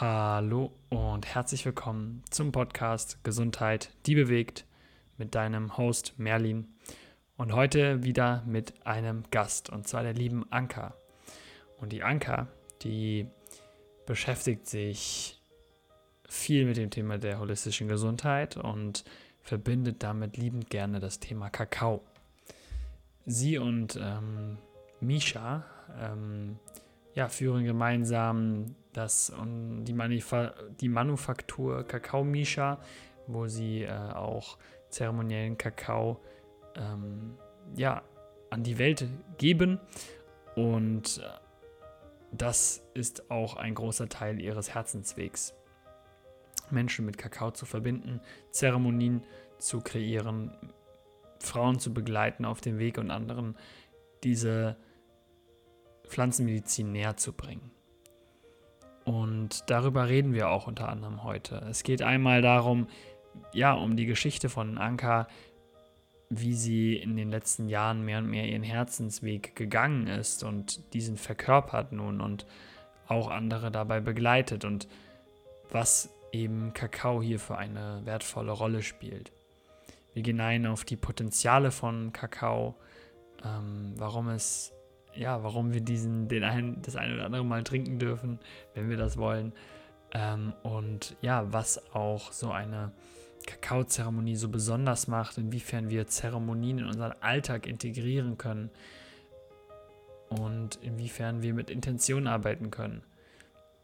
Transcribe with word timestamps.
Hallo 0.00 0.72
und 0.88 1.26
herzlich 1.26 1.66
willkommen 1.66 2.22
zum 2.30 2.52
Podcast 2.52 3.22
Gesundheit, 3.22 3.90
die 4.06 4.14
bewegt 4.14 4.64
mit 5.18 5.34
deinem 5.34 5.76
Host 5.76 6.14
Merlin 6.16 6.68
und 7.36 7.52
heute 7.52 8.02
wieder 8.02 8.42
mit 8.46 8.86
einem 8.86 9.24
Gast 9.30 9.68
und 9.68 9.86
zwar 9.86 10.02
der 10.02 10.14
lieben 10.14 10.50
Anka. 10.50 10.94
Und 11.82 11.92
die 11.92 12.02
Anka, 12.02 12.46
die 12.80 13.26
beschäftigt 14.06 14.66
sich 14.66 15.38
viel 16.26 16.64
mit 16.64 16.78
dem 16.78 16.88
Thema 16.88 17.18
der 17.18 17.38
holistischen 17.38 17.86
Gesundheit 17.86 18.56
und 18.56 19.04
verbindet 19.42 20.02
damit 20.02 20.38
liebend 20.38 20.70
gerne 20.70 21.00
das 21.00 21.20
Thema 21.20 21.50
Kakao. 21.50 22.00
Sie 23.26 23.58
und 23.58 24.00
ähm, 24.02 24.56
Misha 25.00 25.66
ähm, 26.00 26.58
ja, 27.12 27.28
führen 27.28 27.64
gemeinsam 27.64 28.76
das, 28.92 29.30
um, 29.30 29.84
die, 29.84 29.92
Manifa 29.92 30.54
die 30.80 30.88
Manufaktur 30.88 31.84
Kakao 31.84 32.24
Misha, 32.24 32.78
wo 33.26 33.46
sie 33.46 33.82
äh, 33.82 33.90
auch 33.90 34.58
zeremoniellen 34.88 35.56
Kakao 35.56 36.20
ähm, 36.74 37.36
ja, 37.76 38.02
an 38.50 38.62
die 38.62 38.78
Welt 38.78 39.06
geben. 39.38 39.80
Und 40.56 41.18
äh, 41.18 41.28
das 42.32 42.82
ist 42.94 43.30
auch 43.30 43.56
ein 43.56 43.74
großer 43.74 44.08
Teil 44.08 44.40
ihres 44.40 44.74
Herzenswegs. 44.74 45.54
Menschen 46.70 47.06
mit 47.06 47.18
Kakao 47.18 47.50
zu 47.50 47.66
verbinden, 47.66 48.20
Zeremonien 48.50 49.24
zu 49.58 49.80
kreieren, 49.80 50.56
Frauen 51.40 51.78
zu 51.78 51.92
begleiten 51.92 52.44
auf 52.44 52.60
dem 52.60 52.78
Weg 52.78 52.98
und 52.98 53.10
anderen 53.10 53.56
diese 54.22 54.76
Pflanzenmedizin 56.06 56.92
näher 56.92 57.16
zu 57.16 57.32
bringen. 57.32 57.70
Und 59.04 59.70
darüber 59.70 60.08
reden 60.08 60.34
wir 60.34 60.50
auch 60.50 60.66
unter 60.66 60.88
anderem 60.88 61.24
heute. 61.24 61.64
Es 61.70 61.82
geht 61.82 62.02
einmal 62.02 62.42
darum, 62.42 62.86
ja, 63.52 63.72
um 63.72 63.96
die 63.96 64.06
Geschichte 64.06 64.48
von 64.48 64.78
Anka, 64.78 65.26
wie 66.28 66.54
sie 66.54 66.96
in 66.96 67.16
den 67.16 67.30
letzten 67.30 67.68
Jahren 67.68 68.04
mehr 68.04 68.18
und 68.18 68.30
mehr 68.30 68.46
ihren 68.46 68.62
Herzensweg 68.62 69.56
gegangen 69.56 70.06
ist 70.06 70.44
und 70.44 70.94
diesen 70.94 71.16
verkörpert 71.16 71.92
nun 71.92 72.20
und 72.20 72.46
auch 73.08 73.28
andere 73.30 73.72
dabei 73.72 74.00
begleitet 74.00 74.64
und 74.64 74.86
was 75.70 76.14
eben 76.32 76.72
Kakao 76.72 77.20
hier 77.20 77.40
für 77.40 77.58
eine 77.58 78.02
wertvolle 78.04 78.52
Rolle 78.52 78.82
spielt. 78.82 79.32
Wir 80.14 80.22
gehen 80.22 80.40
ein 80.40 80.66
auf 80.66 80.84
die 80.84 80.96
Potenziale 80.96 81.72
von 81.72 82.12
Kakao, 82.12 82.76
ähm, 83.44 83.94
warum 83.96 84.28
es 84.28 84.72
ja, 85.14 85.42
warum 85.42 85.72
wir 85.72 85.80
diesen, 85.80 86.28
den 86.28 86.44
einen, 86.44 86.82
das 86.82 86.96
eine 86.96 87.14
oder 87.14 87.26
andere 87.26 87.44
mal 87.44 87.64
trinken 87.64 87.98
dürfen, 87.98 88.38
wenn 88.74 88.88
wir 88.88 88.96
das 88.96 89.16
wollen. 89.16 89.52
Ähm, 90.12 90.52
und 90.62 91.16
ja, 91.20 91.52
was 91.52 91.94
auch 91.94 92.32
so 92.32 92.50
eine 92.50 92.92
Kakaozeremonie 93.46 94.36
so 94.36 94.48
besonders 94.48 95.08
macht, 95.08 95.38
inwiefern 95.38 95.88
wir 95.88 96.06
Zeremonien 96.06 96.78
in 96.78 96.86
unseren 96.86 97.14
Alltag 97.20 97.66
integrieren 97.66 98.38
können 98.38 98.70
und 100.28 100.76
inwiefern 100.82 101.42
wir 101.42 101.54
mit 101.54 101.70
Intention 101.70 102.26
arbeiten 102.26 102.70
können, 102.70 103.02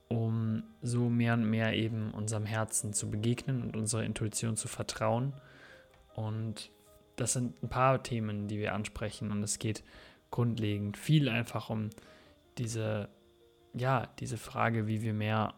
um 0.09 0.63
so 0.83 1.09
mehr 1.09 1.35
und 1.35 1.49
mehr 1.49 1.75
eben 1.75 2.13
unserem 2.13 2.45
Herzen 2.45 2.93
zu 2.93 3.11
begegnen 3.11 3.63
und 3.63 3.77
unserer 3.77 4.05
Intuition 4.05 4.57
zu 4.57 4.69
vertrauen. 4.69 5.33
Und 6.15 6.71
das 7.17 7.33
sind 7.33 7.63
ein 7.63 7.69
paar 7.69 8.03
Themen, 8.03 8.47
die 8.47 8.59
wir 8.59 8.75
ansprechen 8.75 9.33
und 9.33 9.43
es 9.43 9.59
geht 9.59 9.83
grundlegend 10.37 10.99
viel 10.99 11.31
einfach 11.31 11.71
um 11.71 11.89
diese, 12.59 13.09
ja, 13.73 14.07
diese 14.19 14.37
Frage, 14.37 14.87
wie 14.87 15.01
wir 15.01 15.15
mehr 15.15 15.55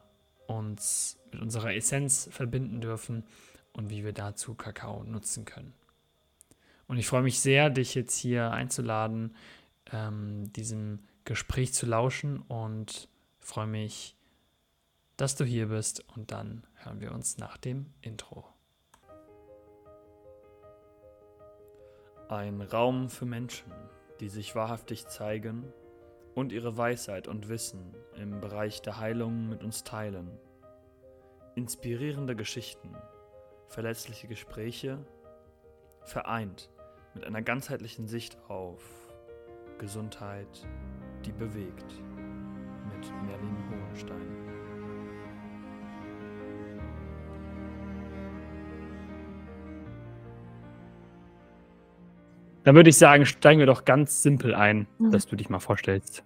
uns 0.47 1.19
mit 1.33 1.43
unserer 1.43 1.75
Essenz 1.75 2.29
verbinden 2.31 2.81
dürfen 2.81 3.25
und 3.73 3.91
wie 3.91 4.05
wir 4.05 4.13
dazu 4.13 4.55
Kakao 4.55 5.03
nutzen 5.03 5.45
können. 5.45 5.75
Und 6.87 6.97
ich 6.97 7.09
freue 7.09 7.23
mich 7.23 7.41
sehr, 7.41 7.71
dich 7.71 7.97
jetzt 7.97 8.17
hier 8.17 8.53
einzuladen, 8.53 9.35
ähm, 9.93 10.53
diesem 10.53 11.01
Gespräch 11.25 11.75
zu 11.75 11.85
lauschen 11.85 12.39
und 12.43 13.09
freue 13.41 13.67
mich, 13.67 14.17
dass 15.17 15.35
du 15.35 15.45
hier 15.45 15.67
bist 15.67 16.05
und 16.15 16.31
dann 16.31 16.65
hören 16.77 17.01
wir 17.01 17.11
uns 17.11 17.37
nach 17.37 17.57
dem 17.57 17.87
Intro. 18.01 18.47
Ein 22.29 22.63
Raum 22.63 23.11
für 23.11 23.27
Menschen 23.27 23.73
die 24.21 24.29
sich 24.29 24.55
wahrhaftig 24.55 25.07
zeigen 25.07 25.73
und 26.35 26.53
ihre 26.53 26.77
Weisheit 26.77 27.29
und 27.29 27.49
Wissen 27.49 27.95
im 28.17 28.41
Bereich 28.41 28.83
der 28.83 28.99
Heilung 28.99 29.49
mit 29.49 29.65
uns 29.65 29.85
teilen. 29.85 30.39
Inspirierende 31.55 32.37
Geschichten, 32.37 32.95
verletzliche 33.67 34.29
Gespräche, 34.29 34.99
vereint 36.03 36.71
mit 37.15 37.25
einer 37.25 37.43
ganzheitlichen 37.43 38.07
Sicht 38.07 38.39
auf 38.49 38.83
Gesundheit, 39.79 40.67
die 41.25 41.33
bewegt, 41.33 41.93
mit 42.95 43.13
Merlin 43.27 43.57
Hohenstein. 43.71 44.48
Dann 52.69 52.75
würde 52.75 52.91
ich 52.91 52.99
sagen, 52.99 53.25
steigen 53.25 53.61
wir 53.61 53.67
doch 53.67 53.87
ganz 53.87 54.23
simpel 54.23 54.55
ein, 54.55 54.87
mhm. 54.99 55.11
dass 55.11 55.27
du 55.27 55.37
dich 55.37 55.49
mal 55.49 55.59
vorstellst. 55.59 56.23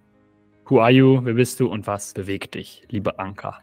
Who 0.66 0.80
are 0.80 0.90
you? 0.90 1.20
Wer 1.22 1.34
bist 1.34 1.60
du 1.60 1.68
und 1.68 1.86
was 1.86 2.14
bewegt 2.14 2.56
dich, 2.56 2.82
liebe 2.88 3.16
Anka? 3.20 3.60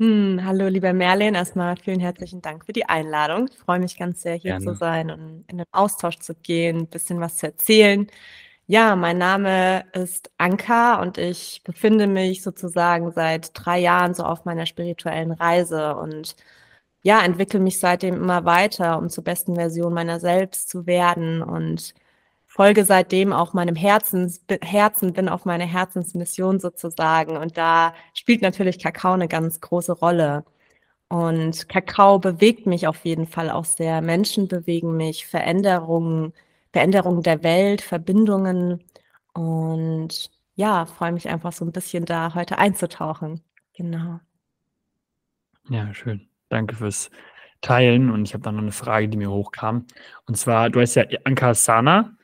Hm, 0.00 0.40
hallo, 0.44 0.66
lieber 0.66 0.92
Merlin. 0.92 1.36
Erstmal 1.36 1.76
vielen 1.76 2.00
herzlichen 2.00 2.42
Dank 2.42 2.66
für 2.66 2.72
die 2.72 2.88
Einladung. 2.88 3.48
Ich 3.48 3.58
freue 3.58 3.78
mich 3.78 3.96
ganz 3.96 4.22
sehr, 4.22 4.34
hier 4.34 4.58
Gerne. 4.58 4.64
zu 4.64 4.74
sein 4.74 5.12
und 5.12 5.44
in 5.46 5.58
den 5.58 5.66
Austausch 5.70 6.18
zu 6.18 6.34
gehen, 6.34 6.78
ein 6.78 6.86
bisschen 6.88 7.20
was 7.20 7.36
zu 7.36 7.46
erzählen. 7.46 8.08
Ja, 8.66 8.96
mein 8.96 9.18
Name 9.18 9.84
ist 9.92 10.32
Anka 10.36 11.00
und 11.00 11.16
ich 11.16 11.62
befinde 11.62 12.08
mich 12.08 12.42
sozusagen 12.42 13.12
seit 13.12 13.52
drei 13.54 13.78
Jahren 13.78 14.14
so 14.14 14.24
auf 14.24 14.46
meiner 14.46 14.66
spirituellen 14.66 15.30
Reise 15.30 15.94
und 15.94 16.34
ja, 17.02 17.20
entwickle 17.24 17.60
mich 17.60 17.80
seitdem 17.80 18.14
immer 18.16 18.44
weiter, 18.44 18.98
um 18.98 19.08
zur 19.10 19.24
besten 19.24 19.56
Version 19.56 19.92
meiner 19.94 20.20
selbst 20.20 20.68
zu 20.68 20.86
werden 20.86 21.42
und 21.42 21.94
folge 22.46 22.84
seitdem 22.84 23.32
auch 23.32 23.54
meinem 23.54 23.76
Herzens, 23.76 24.44
Herzen, 24.62 25.12
bin 25.14 25.28
auf 25.28 25.44
meine 25.46 25.64
Herzensmission 25.64 26.60
sozusagen. 26.60 27.36
Und 27.36 27.56
da 27.56 27.94
spielt 28.14 28.42
natürlich 28.42 28.78
Kakao 28.78 29.14
eine 29.14 29.28
ganz 29.28 29.60
große 29.60 29.92
Rolle. 29.92 30.44
Und 31.08 31.68
Kakao 31.68 32.18
bewegt 32.18 32.66
mich 32.66 32.86
auf 32.86 33.04
jeden 33.04 33.26
Fall 33.26 33.50
auch 33.50 33.64
sehr. 33.64 34.02
Menschen 34.02 34.48
bewegen 34.48 34.96
mich, 34.96 35.26
Veränderungen, 35.26 36.32
Veränderungen 36.72 37.22
der 37.22 37.42
Welt, 37.42 37.82
Verbindungen. 37.82 38.84
Und 39.34 40.30
ja, 40.54 40.86
freue 40.86 41.12
mich 41.12 41.28
einfach 41.28 41.52
so 41.52 41.64
ein 41.64 41.72
bisschen 41.72 42.04
da 42.06 42.34
heute 42.34 42.58
einzutauchen. 42.58 43.42
Genau. 43.74 44.20
Ja, 45.68 45.92
schön. 45.94 46.31
Danke 46.52 46.76
fürs 46.76 47.10
Teilen. 47.62 48.10
Und 48.10 48.24
ich 48.28 48.34
habe 48.34 48.42
dann 48.42 48.56
noch 48.56 48.62
eine 48.62 48.72
Frage, 48.72 49.08
die 49.08 49.16
mir 49.16 49.30
hochkam. 49.30 49.86
Und 50.26 50.36
zwar, 50.36 50.68
du 50.68 50.80
heißt 50.80 50.96
ja 50.96 51.04
Anka 51.24 51.54
Sana. 51.54 52.16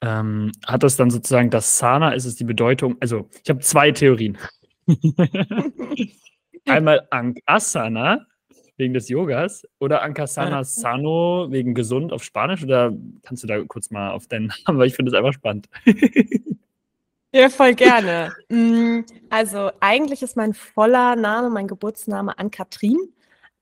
Ähm, 0.00 0.52
hat 0.64 0.84
das 0.84 0.96
dann 0.96 1.10
sozusagen 1.10 1.50
das 1.50 1.76
Sana, 1.76 2.12
ist 2.12 2.24
es 2.24 2.36
die 2.36 2.44
Bedeutung? 2.44 2.96
Also, 3.00 3.28
ich 3.42 3.50
habe 3.50 3.60
zwei 3.60 3.90
Theorien. 3.90 4.38
Einmal 6.66 7.06
Ankasana 7.10 8.26
wegen 8.76 8.94
des 8.94 9.08
Yogas 9.08 9.66
oder 9.80 10.02
Ankasana 10.02 10.62
Sano 10.64 11.48
wegen 11.50 11.74
gesund 11.74 12.12
auf 12.12 12.22
Spanisch 12.22 12.62
oder 12.62 12.92
kannst 13.22 13.42
du 13.42 13.48
da 13.48 13.62
kurz 13.64 13.90
mal 13.90 14.12
auf 14.12 14.28
deinen 14.28 14.52
Namen, 14.66 14.78
weil 14.78 14.86
ich 14.86 14.94
finde 14.94 15.10
das 15.10 15.18
einfach 15.18 15.34
spannend. 15.34 15.68
Ja, 17.32 17.50
voll 17.50 17.74
gerne. 17.74 18.32
Mm, 18.48 19.00
also 19.28 19.70
eigentlich 19.80 20.22
ist 20.22 20.36
mein 20.36 20.54
voller 20.54 21.14
Name, 21.14 21.50
mein 21.50 21.68
Geburtsname 21.68 22.38
Ann-Kathrin. 22.38 22.96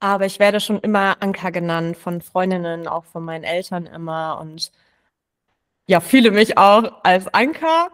Aber 0.01 0.27
ich 0.27 0.39
werde 0.39 0.61
schon 0.61 0.81
immer 0.81 1.17
Anka 1.21 1.51
genannt, 1.51 1.97
von 1.97 2.21
Freundinnen, 2.21 2.87
auch 2.89 3.05
von 3.07 3.25
meinen 3.25 3.45
Eltern 3.45 3.87
immer 3.87 4.39
und 4.41 4.71
ja, 5.87 6.01
fühle 6.01 6.31
mich 6.31 6.59
auch 6.59 7.01
als 7.05 7.33
Anka. 7.33 7.89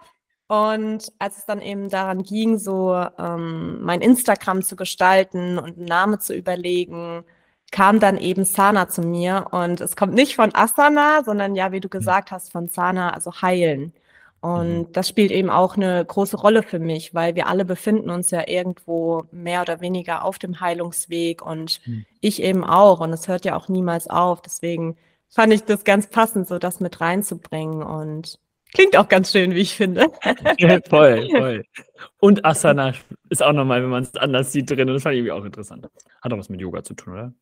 Und 0.48 1.10
als 1.18 1.38
es 1.38 1.46
dann 1.46 1.62
eben 1.62 1.88
daran 1.88 2.22
ging, 2.22 2.58
so 2.58 2.94
ähm, 3.18 3.82
mein 3.82 4.02
Instagram 4.02 4.62
zu 4.62 4.76
gestalten 4.76 5.58
und 5.58 5.78
einen 5.78 5.86
Namen 5.86 6.20
zu 6.20 6.34
überlegen, 6.34 7.24
kam 7.70 8.00
dann 8.00 8.18
eben 8.18 8.44
Sana 8.44 8.88
zu 8.88 9.02
mir. 9.02 9.46
Und 9.50 9.80
es 9.80 9.96
kommt 9.96 10.14
nicht 10.14 10.36
von 10.36 10.54
Asana, 10.54 11.24
sondern 11.24 11.54
ja, 11.56 11.72
wie 11.72 11.80
du 11.80 11.86
hm. 11.86 11.98
gesagt 11.98 12.30
hast, 12.30 12.52
von 12.52 12.68
Sana, 12.68 13.14
also 13.14 13.32
heilen. 13.42 13.94
Und 14.42 14.78
mhm. 14.88 14.92
das 14.92 15.08
spielt 15.08 15.30
eben 15.30 15.50
auch 15.50 15.76
eine 15.76 16.04
große 16.04 16.36
Rolle 16.36 16.64
für 16.64 16.80
mich, 16.80 17.14
weil 17.14 17.36
wir 17.36 17.46
alle 17.46 17.64
befinden 17.64 18.10
uns 18.10 18.32
ja 18.32 18.48
irgendwo 18.48 19.22
mehr 19.30 19.62
oder 19.62 19.80
weniger 19.80 20.24
auf 20.24 20.40
dem 20.40 20.60
Heilungsweg 20.60 21.46
und 21.46 21.80
mhm. 21.86 22.04
ich 22.20 22.42
eben 22.42 22.64
auch. 22.64 22.98
Und 22.98 23.12
es 23.12 23.28
hört 23.28 23.44
ja 23.44 23.56
auch 23.56 23.68
niemals 23.68 24.10
auf. 24.10 24.42
Deswegen 24.42 24.96
fand 25.28 25.52
ich 25.52 25.62
das 25.62 25.84
ganz 25.84 26.08
passend, 26.08 26.48
so 26.48 26.58
das 26.58 26.80
mit 26.80 27.00
reinzubringen. 27.00 27.84
Und 27.84 28.40
Klingt 28.74 28.96
auch 28.96 29.08
ganz 29.08 29.30
schön, 29.30 29.54
wie 29.54 29.60
ich 29.60 29.76
finde. 29.76 30.08
voll, 30.88 31.28
voll. 31.30 31.64
Und 32.18 32.44
Asana 32.44 32.94
ist 33.28 33.44
auch 33.44 33.52
nochmal, 33.52 33.80
wenn 33.82 33.90
man 33.90 34.02
es 34.02 34.16
anders 34.16 34.50
sieht, 34.50 34.68
drin. 34.68 34.88
Und 34.88 34.94
das 34.94 35.04
fand 35.04 35.12
ich 35.12 35.18
irgendwie 35.18 35.32
auch 35.32 35.44
interessant. 35.44 35.88
Hat 36.20 36.32
auch 36.32 36.38
was 36.38 36.48
mit 36.48 36.60
Yoga 36.60 36.82
zu 36.82 36.94
tun, 36.94 37.12
oder? 37.12 37.32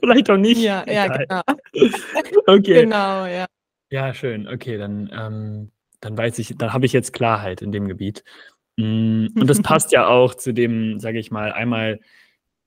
Vielleicht 0.00 0.28
auch 0.28 0.36
nicht. 0.36 0.60
Ja, 0.60 0.84
ja, 0.90 1.06
genau. 1.06 1.42
okay. 2.46 2.82
Genau, 2.82 3.26
ja. 3.26 3.46
Ja, 3.92 4.14
schön. 4.14 4.48
Okay, 4.48 4.78
dann, 4.78 5.10
ähm, 5.12 5.70
dann 6.00 6.16
weiß 6.16 6.38
ich, 6.38 6.56
dann 6.56 6.72
habe 6.72 6.86
ich 6.86 6.94
jetzt 6.94 7.12
Klarheit 7.12 7.60
in 7.60 7.72
dem 7.72 7.88
Gebiet. 7.88 8.24
Mm, 8.78 9.26
und 9.38 9.46
das 9.46 9.60
passt 9.62 9.92
ja 9.92 10.06
auch 10.06 10.34
zu 10.34 10.54
dem, 10.54 10.98
sage 10.98 11.18
ich 11.18 11.30
mal, 11.30 11.52
einmal 11.52 12.00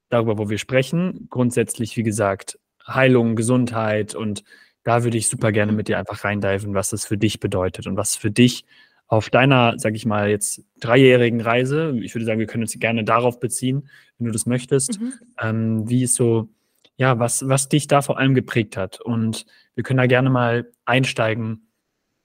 darüber, 0.09 0.37
wo 0.37 0.49
wir 0.51 0.59
sprechen. 0.59 1.25
Grundsätzlich, 1.31 1.97
wie 1.97 2.03
gesagt, 2.03 2.59
Heilung, 2.87 3.35
Gesundheit 3.35 4.13
und 4.13 4.43
da 4.83 5.03
würde 5.03 5.17
ich 5.17 5.27
super 5.27 5.51
gerne 5.51 5.71
mit 5.71 5.87
dir 5.87 5.97
einfach 5.97 6.23
reindiven, 6.23 6.75
was 6.75 6.91
das 6.91 7.07
für 7.07 7.17
dich 7.17 7.39
bedeutet 7.39 7.87
und 7.87 7.97
was 7.97 8.15
für 8.15 8.29
dich 8.29 8.63
auf 9.07 9.31
deiner, 9.31 9.79
sag 9.79 9.95
ich 9.95 10.05
mal, 10.05 10.29
jetzt 10.29 10.63
dreijährigen 10.79 11.41
Reise, 11.41 11.97
ich 12.03 12.13
würde 12.13 12.25
sagen, 12.25 12.39
wir 12.39 12.45
können 12.45 12.65
uns 12.65 12.77
gerne 12.77 13.03
darauf 13.03 13.39
beziehen, 13.39 13.89
wenn 14.19 14.27
du 14.27 14.31
das 14.31 14.45
möchtest, 14.45 15.01
mhm. 15.01 15.13
ähm, 15.41 15.89
wie 15.89 16.03
ist 16.03 16.13
so, 16.13 16.49
ja, 16.97 17.19
was, 17.19 17.47
was 17.47 17.69
dich 17.69 17.87
da 17.87 18.01
vor 18.01 18.17
allem 18.17 18.35
geprägt 18.35 18.77
hat. 18.77 19.01
Und 19.01 19.45
wir 19.75 19.83
können 19.83 19.97
da 19.97 20.07
gerne 20.07 20.29
mal 20.29 20.71
einsteigen. 20.85 21.71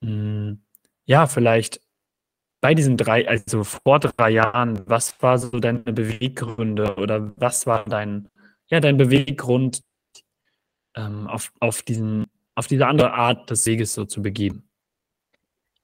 Hm, 0.03 0.63
ja, 1.05 1.27
vielleicht 1.27 1.81
bei 2.61 2.75
diesen 2.75 2.97
drei, 2.97 3.27
also 3.27 3.65
vor 3.65 3.99
drei 4.01 4.31
Jahren, 4.31 4.83
was 4.87 5.21
war 5.23 5.39
so 5.39 5.59
deine 5.59 5.81
Beweggründe 5.81 6.97
oder 6.97 7.33
was 7.37 7.67
war 7.67 7.85
dein, 7.85 8.29
ja, 8.69 8.81
dein 8.81 8.97
Beweggrund, 8.97 9.83
ähm, 10.95 11.27
auf, 11.27 11.53
auf, 11.61 11.83
diesen, 11.83 12.27
auf 12.55 12.67
diese 12.67 12.87
andere 12.87 13.13
Art 13.13 13.49
des 13.51 13.65
Weges 13.67 13.95
so 13.95 14.05
zu 14.05 14.23
begeben? 14.23 14.69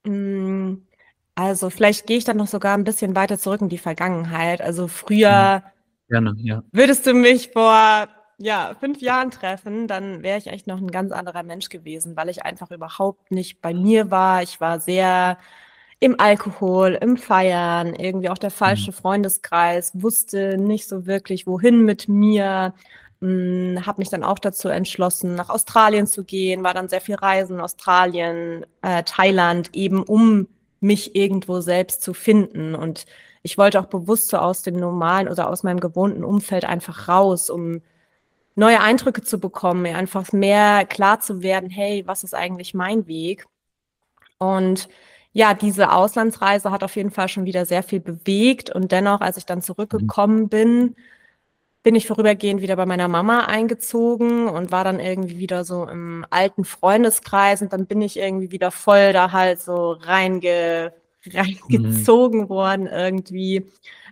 Hm, 0.05 0.87
also 1.35 1.71
vielleicht 1.71 2.07
gehe 2.07 2.19
ich 2.19 2.25
dann 2.25 2.37
noch 2.37 2.47
sogar 2.47 2.77
ein 2.77 2.85
bisschen 2.85 3.17
weiter 3.17 3.39
zurück 3.39 3.61
in 3.61 3.69
die 3.69 3.79
Vergangenheit. 3.79 4.61
Also 4.61 4.89
früher 4.89 5.63
mhm. 5.65 5.71
Gerne, 6.09 6.35
ja. 6.39 6.63
würdest 6.71 7.05
du 7.07 7.15
mich 7.15 7.51
vor 7.53 8.09
ja, 8.39 8.75
fünf 8.79 9.01
Jahren 9.01 9.31
treffen, 9.31 9.89
dann 9.89 10.23
wäre 10.23 10.39
ich 10.39 10.49
echt 10.49 10.67
noch 10.67 10.79
ein 10.79 10.91
ganz 10.91 11.13
anderer 11.13 11.43
Mensch 11.43 11.69
gewesen, 11.69 12.17
weil 12.17 12.29
ich 12.29 12.43
einfach 12.45 12.71
überhaupt 12.71 13.31
nicht 13.31 13.61
bei 13.63 13.73
mir 13.75 14.11
war. 14.11 14.43
Ich 14.43 14.61
war 14.61 14.81
sehr 14.81 15.39
im 16.01 16.21
Alkohol, 16.21 16.99
im 17.01 17.17
Feiern, 17.17 17.95
irgendwie 17.95 18.29
auch 18.29 18.39
der 18.39 18.51
falsche 18.51 18.91
mhm. 18.91 18.97
Freundeskreis, 18.97 19.93
wusste 19.95 20.59
nicht 20.59 20.89
so 20.89 21.07
wirklich, 21.07 21.47
wohin 21.47 21.85
mit 21.85 22.09
mir. 22.09 22.75
Hm, 23.23 23.87
habe 23.87 24.01
mich 24.01 24.11
dann 24.11 24.23
auch 24.25 24.39
dazu 24.39 24.69
entschlossen, 24.69 25.35
nach 25.37 25.49
Australien 25.49 26.07
zu 26.07 26.25
gehen, 26.25 26.63
war 26.65 26.75
dann 26.75 26.89
sehr 26.91 27.01
viel 27.01 27.15
Reisen, 27.15 27.61
Australien, 27.61 28.67
äh, 28.83 29.03
Thailand, 29.05 29.71
eben 29.75 30.03
um 30.03 30.49
mich 30.81 31.17
irgendwo 31.17 31.61
selbst 31.61 32.03
zu 32.03 32.13
finden. 32.15 32.75
Und 32.75 33.07
ich 33.43 33.57
wollte 33.57 33.81
auch 33.81 33.87
bewusst 33.87 34.29
so 34.29 34.37
aus 34.39 34.63
dem 34.63 34.77
normalen 34.77 35.29
oder 35.29 35.49
aus 35.49 35.63
meinem 35.63 35.81
gewohnten 35.81 36.25
Umfeld 36.25 36.67
einfach 36.67 37.09
raus, 37.09 37.49
um 37.49 37.81
neue 38.57 38.81
Eindrücke 38.81 39.23
zu 39.23 39.39
bekommen, 39.39 39.83
mir 39.83 39.97
einfach 39.97 40.33
mehr 40.33 40.85
klar 40.87 41.21
zu 41.21 41.43
werden, 41.43 41.71
hey, 41.71 42.03
was 42.07 42.25
ist 42.25 42.35
eigentlich 42.35 42.75
mein 42.75 43.07
Weg? 43.07 43.47
Und 44.39 44.89
ja, 45.33 45.55
diese 45.55 45.93
Auslandsreise 45.93 46.71
hat 46.71 46.83
auf 46.83 46.97
jeden 46.97 47.11
Fall 47.11 47.29
schon 47.29 47.45
wieder 47.45 47.67
sehr 47.67 47.83
viel 47.83 48.01
bewegt. 48.01 48.71
Und 48.71 48.93
dennoch, 48.93 49.21
als 49.21 49.37
ich 49.37 49.47
dann 49.47 49.63
zurückgekommen 49.63 50.45
mhm. 50.45 50.49
bin, 50.49 50.97
bin 51.83 51.95
ich 51.95 52.07
vorübergehend 52.09 52.63
wieder 52.63 52.77
bei 52.77 52.87
meiner 52.87 53.07
Mama 53.09 53.45
eingezogen 53.45 54.49
und 54.49 54.73
war 54.73 54.83
dann 54.83 54.99
irgendwie 54.99 55.39
wieder 55.39 55.65
so 55.65 55.87
im 55.87 56.27
alten 56.31 56.65
Freundeskreis 56.65 57.63
und 57.63 57.73
dann 57.73 57.87
bin 57.87 58.03
ich 58.03 58.17
irgendwie 58.19 58.51
wieder 58.51 58.73
voll 58.73 59.13
da 59.13 59.31
halt 59.33 59.61
so 59.61 59.93
reinge, 59.93 60.93
reingezogen 61.35 62.43
mhm. 62.43 62.49
worden 62.49 62.87
irgendwie 62.87 63.67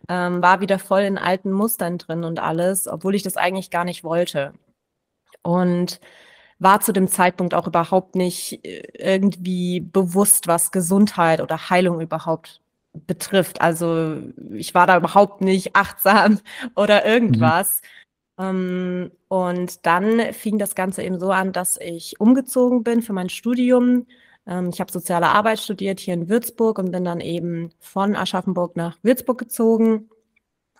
ähm, 0.09 0.43
war 0.43 0.61
wieder 0.61 0.79
voll 0.79 1.03
in 1.03 1.19
alten 1.19 1.53
Mustern 1.53 1.99
drin 1.99 2.25
und 2.25 2.39
alles, 2.39 2.89
obwohl 2.89 3.15
ich 3.15 3.23
das 3.23 3.37
eigentlich 3.37 3.71
gar 3.71 3.85
nicht 3.85 4.05
wollte. 4.05 4.53
Und 5.43 6.01
war 6.59 6.81
zu 6.81 6.93
dem 6.93 7.09
Zeitpunkt 7.09 7.55
auch 7.55 7.67
überhaupt 7.67 8.15
nicht 8.15 8.65
äh, 8.65 8.83
irgendwie 8.95 9.81
bewusst, 9.81 10.47
was 10.47 10.73
Gesundheit 10.73 11.41
oder 11.41 11.71
Heilung 11.71 12.01
überhaupt 12.01 12.61
betrifft. 12.93 13.61
Also 13.61 14.19
ich 14.53 14.75
war 14.75 14.87
da 14.87 14.97
überhaupt 14.97 15.41
nicht 15.41 15.75
achtsam 15.77 16.41
oder 16.77 17.05
irgendwas. 17.05 17.81
Mhm. 18.39 19.13
Und 19.29 19.87
dann 19.87 20.33
fing 20.33 20.59
das 20.59 20.75
Ganze 20.75 21.03
eben 21.03 21.21
so 21.21 21.31
an, 21.31 21.53
dass 21.53 21.77
ich 21.81 22.19
umgezogen 22.21 22.83
bin 22.83 23.01
für 23.03 23.13
mein 23.13 23.29
Studium 23.29 24.07
ich 24.46 24.81
habe 24.81 24.93
soziale 24.93 25.29
Arbeit 25.29 25.58
studiert 25.58 26.00
hier 26.00 26.14
in 26.14 26.29
Würzburg 26.29 26.79
und 26.79 26.93
bin 26.93 27.05
dann 27.05 27.20
eben 27.20 27.70
von 27.81 28.14
Aschaffenburg 28.14 28.76
nach 28.76 28.99
Würzburg 29.02 29.38
gezogen 29.38 30.11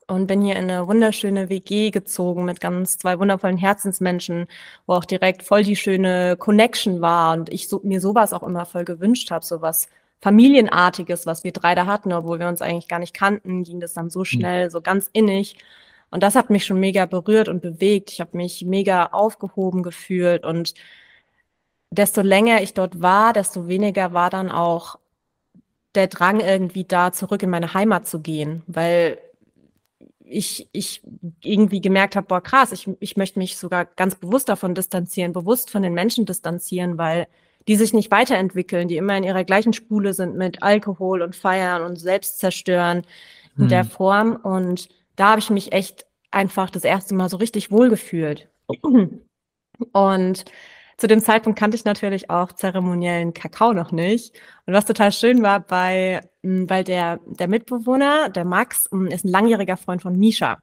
und 0.07 0.27
bin 0.27 0.43
hier 0.43 0.57
in 0.57 0.71
eine 0.71 0.87
wunderschöne 0.87 1.49
WG 1.49 1.91
gezogen 1.91 2.45
mit 2.45 2.61
ganz 2.61 2.99
zwei 2.99 3.19
wundervollen 3.19 3.57
Herzensmenschen, 3.57 4.47
wo 4.87 4.95
auch 4.95 5.07
direkt 5.07 5.43
voll 5.43 5.63
die 5.63 5.77
schöne 5.77 6.37
Connection 6.37 7.01
war 7.01 7.33
und 7.35 7.49
ich 7.51 7.69
so, 7.69 7.81
mir 7.85 8.01
sowas 8.01 8.35
auch 8.35 8.43
immer 8.43 8.67
voll 8.67 8.85
gewünscht 8.85 9.31
habe, 9.31 9.45
sowas 9.45 9.89
Familienartiges, 10.21 11.27
was 11.27 11.45
wir 11.45 11.53
drei 11.53 11.75
da 11.75 11.87
hatten, 11.87 12.13
obwohl 12.13 12.39
wir 12.39 12.49
uns 12.49 12.63
eigentlich 12.63 12.89
gar 12.89 12.99
nicht 12.99 13.15
kannten, 13.15 13.63
ging 13.63 13.81
das 13.81 13.95
dann 13.95 14.11
so 14.11 14.21
hm. 14.21 14.25
schnell, 14.27 14.71
so 14.71 14.81
ganz 14.81 15.09
innig. 15.13 15.57
Und 16.11 16.23
das 16.23 16.35
hat 16.35 16.51
mich 16.51 16.65
schon 16.65 16.81
mega 16.81 17.07
berührt 17.07 17.49
und 17.49 17.61
bewegt. 17.61 18.13
Ich 18.13 18.21
habe 18.21 18.37
mich 18.37 18.65
mega 18.65 19.07
aufgehoben 19.07 19.83
gefühlt 19.83 20.45
und 20.45 20.75
desto 21.95 22.23
länger 22.23 22.63
ich 22.63 22.75
dort 22.75 23.01
war, 23.01 23.33
desto 23.33 23.69
weniger 23.69 24.13
war 24.13 24.31
dann 24.31 24.51
auch 24.51 24.99
der 25.95 26.09
Drang 26.09 26.41
irgendwie 26.41 26.85
da, 26.85 27.13
zurück 27.13 27.43
in 27.43 27.51
meine 27.51 27.75
Heimat 27.75 28.07
zu 28.09 28.21
gehen, 28.21 28.63
weil 28.67 29.19
ich, 30.25 30.69
ich 30.73 31.03
irgendwie 31.43 31.81
gemerkt 31.81 32.17
habe, 32.17 32.27
boah, 32.27 32.41
krass, 32.41 32.73
ich, 32.73 32.89
ich 33.01 33.17
möchte 33.17 33.39
mich 33.39 33.57
sogar 33.57 33.85
ganz 33.85 34.17
bewusst 34.17 34.49
davon 34.49 34.75
distanzieren, 34.75 35.33
bewusst 35.33 35.71
von 35.71 35.83
den 35.83 35.95
Menschen 35.95 36.27
distanzieren, 36.27 36.99
weil 36.99 37.29
die 37.69 37.77
sich 37.77 37.93
nicht 37.93 38.11
weiterentwickeln, 38.11 38.89
die 38.89 38.97
immer 38.97 39.17
in 39.17 39.25
ihrer 39.25 39.45
gleichen 39.45 39.73
Spule 39.73 40.13
sind 40.15 40.37
mit 40.37 40.63
Alkohol 40.63 41.23
und 41.23 41.37
Feiern 41.37 41.83
und 41.83 41.97
Selbstzerstören 41.97 43.03
in 43.57 43.69
der 43.69 43.85
hm. 43.85 43.91
Form. 43.91 44.37
Und 44.37 44.89
da 45.17 45.31
habe 45.31 45.41
ich 45.41 45.51
mich 45.51 45.73
echt 45.73 46.07
einfach 46.31 46.71
das 46.71 46.85
erste 46.85 47.15
Mal 47.15 47.29
so 47.29 47.37
richtig 47.37 47.71
wohlgefühlt. 47.71 48.49
Und 49.93 50.45
zu 50.97 51.07
dem 51.07 51.21
Zeitpunkt 51.21 51.59
kannte 51.59 51.77
ich 51.77 51.85
natürlich 51.85 52.31
auch 52.31 52.53
zeremoniellen 52.53 53.35
Kakao 53.35 53.73
noch 53.73 53.93
nicht. 53.93 54.35
Und 54.67 54.75
was 54.75 54.85
total 54.87 55.13
schön 55.13 55.43
war, 55.43 55.61
bei, 55.61 56.21
hm, 56.43 56.69
weil 56.71 56.85
der, 56.85 57.21
der 57.27 57.49
Mitbewohner, 57.49 58.29
der 58.29 58.45
Max, 58.45 58.89
hm, 58.91 59.09
ist 59.09 59.25
ein 59.25 59.31
langjähriger 59.31 59.77
Freund 59.77 60.03
von 60.03 60.17
Misha. 60.19 60.59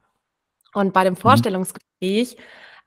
Und 0.74 0.92
bei 0.92 1.04
dem 1.04 1.14
mhm. 1.14 1.18
Vorstellungsgespräch 1.18 2.36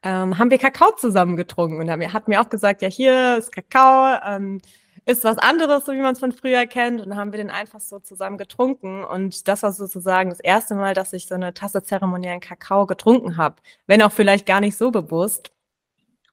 ähm, 0.03 0.37
haben 0.37 0.51
wir 0.51 0.57
Kakao 0.57 0.91
zusammen 0.95 1.35
getrunken. 1.35 1.79
Und 1.79 1.87
er 1.87 2.13
hat 2.13 2.27
mir 2.27 2.41
auch 2.41 2.49
gesagt, 2.49 2.81
ja, 2.81 2.89
hier 2.89 3.37
ist 3.37 3.51
Kakao, 3.51 4.19
ähm, 4.25 4.61
ist 5.05 5.23
was 5.23 5.37
anderes, 5.37 5.85
so 5.85 5.93
wie 5.93 6.01
man 6.01 6.13
es 6.13 6.19
von 6.19 6.31
früher 6.31 6.65
kennt. 6.65 7.01
Und 7.01 7.09
dann 7.09 7.17
haben 7.17 7.31
wir 7.31 7.37
den 7.37 7.51
einfach 7.51 7.79
so 7.79 7.99
zusammen 7.99 8.37
getrunken. 8.37 9.03
Und 9.03 9.47
das 9.47 9.63
war 9.63 9.71
sozusagen 9.71 10.29
das 10.31 10.39
erste 10.39 10.75
Mal, 10.75 10.93
dass 10.95 11.13
ich 11.13 11.27
so 11.27 11.35
eine 11.35 11.53
Tasse 11.53 11.83
zeremoniellen 11.83 12.39
Kakao 12.39 12.85
getrunken 12.87 13.37
habe. 13.37 13.57
Wenn 13.87 14.01
auch 14.01 14.11
vielleicht 14.11 14.45
gar 14.45 14.61
nicht 14.61 14.77
so 14.77 14.91
bewusst. 14.91 15.51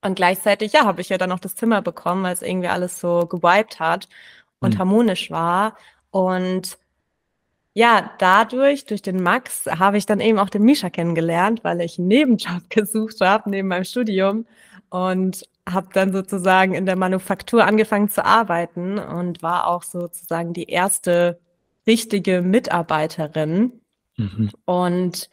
Und 0.03 0.17
gleichzeitig, 0.17 0.73
ja, 0.73 0.85
habe 0.85 1.01
ich 1.01 1.09
ja 1.09 1.19
dann 1.19 1.31
noch 1.31 1.39
das 1.39 1.55
Zimmer 1.55 1.81
bekommen, 1.81 2.25
weil 2.25 2.35
es 2.35 2.43
irgendwie 2.43 2.69
alles 2.69 2.99
so 2.99 3.27
gewiped 3.27 3.79
hat 3.79 4.09
und 4.59 4.75
mhm. 4.75 4.79
harmonisch 4.79 5.31
war. 5.31 5.77
Und 6.11 6.77
ja, 7.75 8.11
dadurch, 8.19 8.85
durch 8.85 9.01
den 9.01 9.23
Max, 9.23 9.67
habe 9.67 9.97
ich 9.97 10.05
dann 10.05 10.21
eben 10.21 10.39
auch 10.39 10.51
den 10.51 10.63
Misha 10.63 10.91
kennengelernt, 10.91 11.65
weil 11.65 11.81
ich 11.81 11.99
einen 11.99 12.09
Nebenjob 12.09 12.63
gesucht 12.69 13.21
habe 13.21 13.49
neben 13.49 13.69
meinem 13.69 13.85
Studium 13.85 14.47
und 14.91 15.49
habe 15.69 15.89
dann 15.93 16.13
sozusagen 16.13 16.75
in 16.75 16.87
der 16.87 16.97
Manufaktur 16.97 17.65
angefangen 17.65 18.11
zu 18.11 18.25
arbeiten 18.25 18.99
und 18.99 19.43
war 19.43 19.69
auch 19.69 19.85
sozusagen 19.85 20.53
die 20.53 20.69
erste 20.69 21.39
richtige 21.87 22.43
Mitarbeiterin. 22.43 23.81
Mhm. 24.17 24.51
Und 24.65 25.31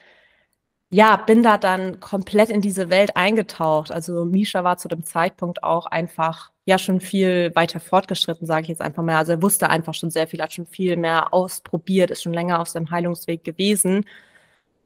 ja, 0.92 1.18
bin 1.18 1.44
da 1.44 1.58
dann 1.58 2.00
komplett 2.00 2.50
in 2.50 2.62
diese 2.62 2.90
Welt 2.90 3.16
eingetaucht. 3.16 3.92
Also 3.92 4.26
Misha 4.26 4.64
war 4.64 4.78
zu 4.78 4.88
dem 4.88 5.04
Zeitpunkt 5.04 5.64
auch 5.64 5.86
einfach 5.86 6.52
ja 6.66 6.80
schon 6.80 7.00
viel 7.00 7.52
weiter 7.56 7.80
fortgeschritten, 7.80 8.48
sage 8.48 8.64
ich 8.64 8.70
jetzt 8.70 8.82
einfach 8.82 9.04
mal. 9.04 9.18
Also 9.18 9.34
er 9.34 9.42
wusste 9.42 9.70
einfach 9.70 9.94
schon 9.94 10.10
sehr 10.12 10.28
viel, 10.28 10.42
hat 10.42 10.54
schon 10.54 10.66
viel 10.68 10.98
mehr 10.98 11.34
ausprobiert, 11.34 12.10
ist 12.12 12.24
schon 12.24 12.34
länger 12.34 12.60
auf 12.60 12.70
seinem 12.70 12.90
Heilungsweg 12.92 13.44
gewesen 13.44 14.06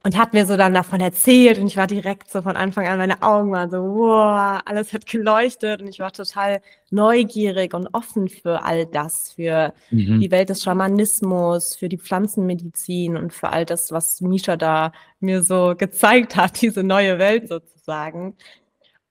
und 0.06 0.18
hat 0.18 0.34
mir 0.34 0.46
so 0.46 0.58
dann 0.58 0.74
davon 0.74 1.00
erzählt 1.00 1.58
und 1.58 1.68
ich 1.68 1.78
war 1.78 1.88
direkt 1.88 2.30
so 2.30 2.42
von 2.42 2.58
Anfang 2.58 2.88
an, 2.88 2.98
meine 2.98 3.22
Augen 3.22 3.52
waren 3.52 3.72
so, 3.72 3.78
wow, 3.78 4.62
alles 4.66 4.92
hat 4.92 5.06
geleuchtet 5.06 5.82
und 5.82 5.88
ich 5.88 6.00
war 6.00 6.12
total 6.12 6.62
neugierig 6.92 7.74
und 7.74 7.88
offen 7.94 8.28
für 8.28 8.64
all 8.64 8.86
das, 8.86 9.32
für 9.32 9.74
mhm. 9.92 10.20
die 10.20 10.30
Welt 10.30 10.50
des 10.50 10.62
Schamanismus, 10.62 11.76
für 11.76 11.88
die 11.88 11.98
Pflanzenmedizin 11.98 13.16
und 13.16 13.34
für 13.34 13.50
all 13.50 13.66
das, 13.66 13.94
was 13.94 14.20
Misha 14.20 14.58
da 14.58 14.92
mir 15.22 15.42
so 15.42 15.74
gezeigt 15.78 16.36
hat, 16.36 16.62
diese 16.62 16.84
neue 16.84 17.18
Welt 17.18 17.48
sozusagen. 17.48 18.36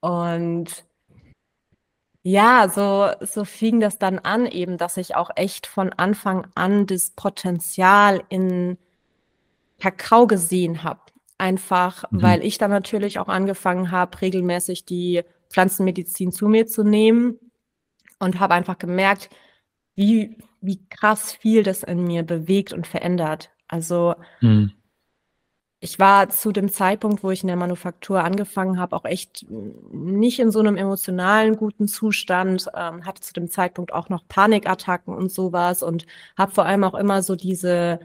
Und 0.00 0.84
Ja, 2.25 2.68
so 2.68 3.11
so 3.26 3.44
fing 3.44 3.80
das 3.80 3.99
dann 3.99 4.18
an 4.20 4.46
eben, 4.46 4.78
dass 4.78 4.96
ich 4.96 5.16
auch 5.16 5.30
echt 5.37 5.66
von 5.66 5.92
Anfang 5.92 6.46
an 6.54 6.87
das 6.87 7.11
Potenzial 7.11 8.22
in 8.28 8.78
Kakao 9.83 10.27
gesehen 10.29 10.85
habe. 10.85 11.01
Einfach, 11.39 12.05
Mhm. 12.12 12.23
weil 12.23 12.45
ich 12.45 12.59
dann 12.59 12.71
natürlich 12.71 13.19
auch 13.19 13.29
angefangen 13.29 13.91
habe, 13.91 14.21
regelmäßig 14.21 14.85
die 14.85 15.23
Pflanzenmedizin 15.51 16.31
zu 16.33 16.49
mir 16.49 16.67
zu 16.69 16.85
nehmen 16.85 17.39
und 18.21 18.41
habe 18.41 18.55
einfach 18.55 18.79
gemerkt, 18.79 19.31
wie 19.97 20.39
wie 20.61 20.81
krass 20.89 21.33
viel 21.33 21.65
das 21.65 21.83
in 21.83 22.05
mir 22.05 22.23
bewegt 22.23 22.73
und 22.73 22.87
verändert. 22.87 23.51
Also 23.69 24.15
Mhm. 24.43 24.73
ich 25.81 25.99
war 25.99 26.29
zu 26.29 26.53
dem 26.53 26.69
Zeitpunkt, 26.73 27.25
wo 27.25 27.33
ich 27.33 27.43
in 27.43 27.49
der 27.49 27.57
Manufaktur 27.57 28.23
angefangen 28.23 28.79
habe, 28.79 28.95
auch 28.95 29.05
echt 29.05 29.45
nicht 29.51 30.39
in 30.39 30.53
so 30.53 30.61
einem 30.61 30.77
emotionalen 30.77 31.57
guten 31.57 31.89
Zustand, 31.89 32.69
ähm, 32.77 33.05
hatte 33.05 33.21
zu 33.23 33.33
dem 33.33 33.51
Zeitpunkt 33.51 33.93
auch 33.93 34.09
noch 34.09 34.29
Panikattacken 34.29 35.12
und 35.15 35.33
sowas 35.33 35.83
und 35.83 36.07
habe 36.39 36.53
vor 36.53 36.67
allem 36.67 36.85
auch 36.85 36.95
immer 36.95 37.23
so 37.25 37.35
diese 37.35 37.99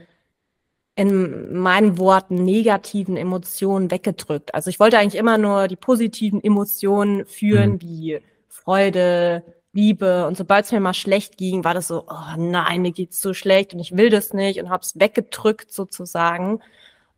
in 0.98 1.54
meinen 1.60 1.98
Worten 1.98 2.36
negativen 2.44 3.16
Emotionen 3.16 3.90
weggedrückt. 3.92 4.54
Also, 4.54 4.70
ich 4.70 4.80
wollte 4.80 4.98
eigentlich 4.98 5.20
immer 5.20 5.38
nur 5.38 5.68
die 5.68 5.76
positiven 5.76 6.44
Emotionen 6.44 7.26
fühlen, 7.26 7.74
Mhm. 7.74 7.82
wie 7.82 8.20
Freude, 8.48 9.44
Liebe 9.74 10.26
und 10.26 10.36
sobald's 10.36 10.72
mir 10.72 10.80
mal 10.80 10.94
schlecht 10.94 11.38
ging, 11.38 11.64
war 11.64 11.74
das 11.74 11.88
so: 11.88 12.04
„Oh 12.08 12.36
nein, 12.38 12.82
mir 12.82 12.92
geht's 12.92 13.20
so 13.22 13.34
schlecht 13.34 13.74
und 13.74 13.80
ich 13.80 13.96
will 13.96 14.10
das 14.10 14.34
nicht“ 14.34 14.60
und 14.60 14.70
habe 14.70 14.82
es 14.84 14.98
weggedrückt 15.00 15.72
sozusagen. 15.72 16.60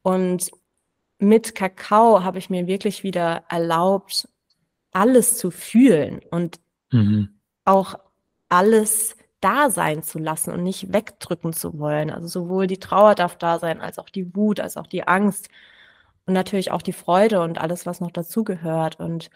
Und 0.03 0.51
mit 1.19 1.55
Kakao 1.55 2.25
habe 2.25 2.39
ich 2.39 2.51
mir 2.51 2.67
wirklich 2.69 3.05
wieder 3.05 3.45
erlaubt, 3.51 4.29
alles 4.93 5.39
zu 5.39 5.51
fühlen 5.53 6.21
und 6.31 6.61
Mhm. 6.93 7.41
auch 7.65 7.95
alles 8.49 9.17
da 9.41 9.71
sein 9.71 10.03
zu 10.03 10.19
lassen 10.19 10.53
und 10.53 10.63
nicht 10.65 10.93
wegdrücken 10.93 11.53
zu 11.53 11.79
wollen. 11.79 12.11
Also, 12.11 12.29
sowohl 12.29 12.67
die 12.67 12.79
Trauer 12.81 13.15
darf 13.15 13.37
da 13.39 13.59
sein, 13.59 13.81
als 13.81 13.99
auch 13.99 14.11
die 14.11 14.35
Wut, 14.37 14.61
als 14.61 14.77
auch 14.77 14.87
die 14.87 15.07
Angst 15.09 15.49
und 16.27 16.35
natürlich 16.35 16.71
auch 16.73 16.83
die 16.83 16.93
Freude 16.95 17.41
und 17.43 17.59
alles, 17.61 17.87
was 17.87 18.01
noch 18.01 18.11
dazugehört. 18.13 19.01
Und 19.01 19.31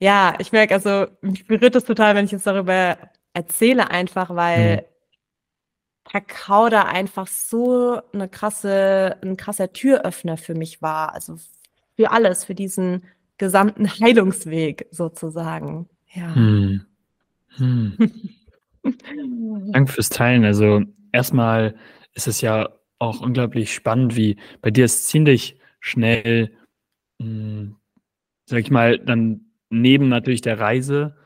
ja, 0.00 0.34
ich 0.38 0.52
merke, 0.52 0.74
also, 0.74 1.06
mich 1.20 1.46
berührt 1.46 1.74
das 1.74 1.84
total, 1.84 2.14
wenn 2.14 2.24
ich 2.24 2.32
jetzt 2.32 2.46
darüber 2.46 2.98
erzähle, 3.32 3.90
einfach 3.90 4.30
Mhm. 4.30 4.36
weil 4.36 4.84
Kakao 6.06 6.68
da 6.68 6.82
einfach 6.82 7.26
so 7.26 8.00
'ne 8.12 8.28
krasse 8.28 9.16
'n 9.22 9.36
krasser 9.36 9.72
Türöffner 9.72 10.36
für 10.36 10.54
mich 10.54 10.82
war, 10.82 11.14
also, 11.14 11.36
für 11.96 12.10
alles, 12.10 12.44
für 12.44 12.54
diesen 12.54 13.04
gesamten 13.38 13.86
Heilungsweg 14.00 14.86
sozusagen, 14.90 15.88
ja. 16.12 16.28
Mhm. 16.28 16.86
Mhm. 17.58 17.98
Danke 18.84 19.92
fürs 19.92 20.08
Teilen. 20.10 20.44
Also, 20.44 20.82
erst 21.12 21.34
mal 21.34 21.74
ist 22.14 22.28
es 22.28 22.40
ja 22.40 22.68
auch 22.98 23.20
unglaublich 23.20 23.72
spannend, 23.74 24.16
wie 24.16 24.36
bei 24.60 24.70
dir 24.70 24.84
es 24.84 25.06
ziemlich 25.06 25.58
schnell, 25.80 26.52
hm, 27.20 27.76
sage 28.46 28.62
ich 28.62 28.70
mal, 28.70 28.98
dann 28.98 29.46
neben 29.70 30.08
natürlich 30.08 30.42
der 30.42 30.60
Reise, 30.60 31.16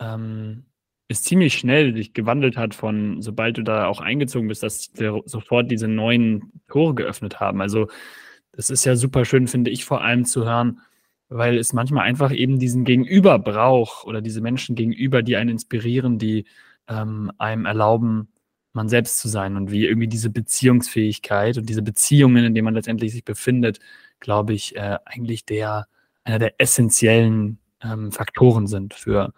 ähm, 0.00 0.64
es 1.08 1.22
ziemlich 1.22 1.54
schnell 1.54 1.94
sich 1.94 2.14
gewandelt 2.14 2.56
hat 2.56 2.74
von 2.74 3.20
sobald 3.20 3.58
du 3.58 3.62
da 3.62 3.86
auch 3.86 4.00
eingezogen 4.00 4.48
bist, 4.48 4.62
dass 4.62 4.92
dir 4.92 5.22
sofort 5.26 5.70
diese 5.70 5.88
neuen 5.88 6.52
Tore 6.68 6.94
geöffnet 6.94 7.40
haben. 7.40 7.60
Also, 7.60 7.88
das 8.52 8.70
ist 8.70 8.84
ja 8.84 8.96
super 8.96 9.24
schön, 9.24 9.48
finde 9.48 9.70
ich, 9.70 9.84
vor 9.84 10.02
allem 10.02 10.24
zu 10.24 10.44
hören, 10.44 10.80
weil 11.28 11.58
es 11.58 11.72
manchmal 11.72 12.04
einfach 12.06 12.32
eben 12.32 12.58
diesen 12.58 12.84
Gegenüber 12.84 13.38
braucht 13.38 14.06
oder 14.06 14.20
diese 14.22 14.40
Menschen 14.42 14.76
gegenüber, 14.76 15.22
die 15.22 15.36
einen 15.36 15.50
inspirieren, 15.50 16.18
die, 16.18 16.46
ähm, 16.88 17.32
einem 17.38 17.66
erlauben, 17.66 18.28
man 18.72 18.88
selbst 18.88 19.18
zu 19.18 19.28
sein 19.28 19.56
und 19.56 19.70
wie 19.70 19.86
irgendwie 19.86 20.08
diese 20.08 20.30
Beziehungsfähigkeit 20.30 21.58
und 21.58 21.68
diese 21.68 21.82
Beziehungen, 21.82 22.44
in 22.44 22.54
denen 22.54 22.64
man 22.64 22.74
letztendlich 22.74 23.12
sich 23.12 23.24
befindet, 23.24 23.80
glaube 24.20 24.54
ich, 24.54 24.76
äh, 24.76 24.98
eigentlich 25.04 25.44
der 25.44 25.86
einer 26.24 26.38
der 26.38 26.60
essenziellen, 26.60 27.58
ähm, 27.82 28.12
Faktoren 28.12 28.66
sind 28.66 28.94
für 28.94 29.32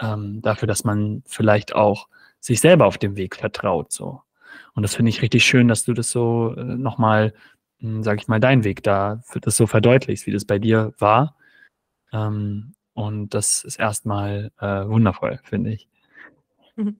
ähm, 0.00 0.40
dafür, 0.42 0.68
dass 0.68 0.84
man 0.84 1.22
vielleicht 1.26 1.74
auch 1.74 2.08
sich 2.40 2.60
selber 2.60 2.86
auf 2.86 2.98
dem 2.98 3.16
Weg 3.16 3.36
vertraut 3.36 3.92
so. 3.92 4.22
Und 4.74 4.82
das 4.82 4.94
finde 4.94 5.10
ich 5.10 5.22
richtig 5.22 5.44
schön, 5.44 5.68
dass 5.68 5.84
du 5.84 5.92
das 5.92 6.10
so, 6.10 6.54
äh, 6.56 6.64
noch 6.64 6.98
mal, 6.98 7.34
hm, 7.80 8.02
sage 8.02 8.20
ich 8.22 8.28
mal, 8.28 8.40
deinen 8.40 8.64
Weg 8.64 8.82
da 8.82 9.22
das 9.42 9.56
so 9.56 9.66
verdeutlichst, 9.66 10.26
wie 10.26 10.32
das 10.32 10.44
bei 10.44 10.58
dir 10.58 10.94
war. 10.98 11.36
Ähm, 12.12 12.74
und 12.94 13.34
das 13.34 13.64
ist 13.64 13.78
erst 13.78 14.06
mal, 14.06 14.52
äh, 14.60 14.86
wundervoll, 14.88 15.40
finde 15.44 15.72
ich. 15.72 15.88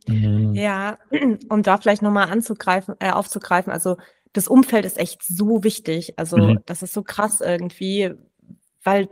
Mhm. 0.06 0.54
Ja, 0.54 0.98
um 1.48 1.62
da 1.62 1.78
vielleicht 1.78 2.02
noch 2.02 2.10
mal 2.12 2.24
anzugreifen 2.30 2.94
äh, 3.00 3.10
aufzugreifen, 3.10 3.72
also, 3.72 3.96
das 4.32 4.46
Umfeld 4.48 4.84
ist 4.84 4.98
echt 4.98 5.22
so 5.24 5.64
wichtig. 5.64 6.18
Also, 6.18 6.54
Mhm. 6.54 6.62
das 6.66 6.82
ist 6.82 6.92
so 6.94 7.02
krass 7.02 7.40
irgendwie, 7.40 8.12
weil 8.84 9.08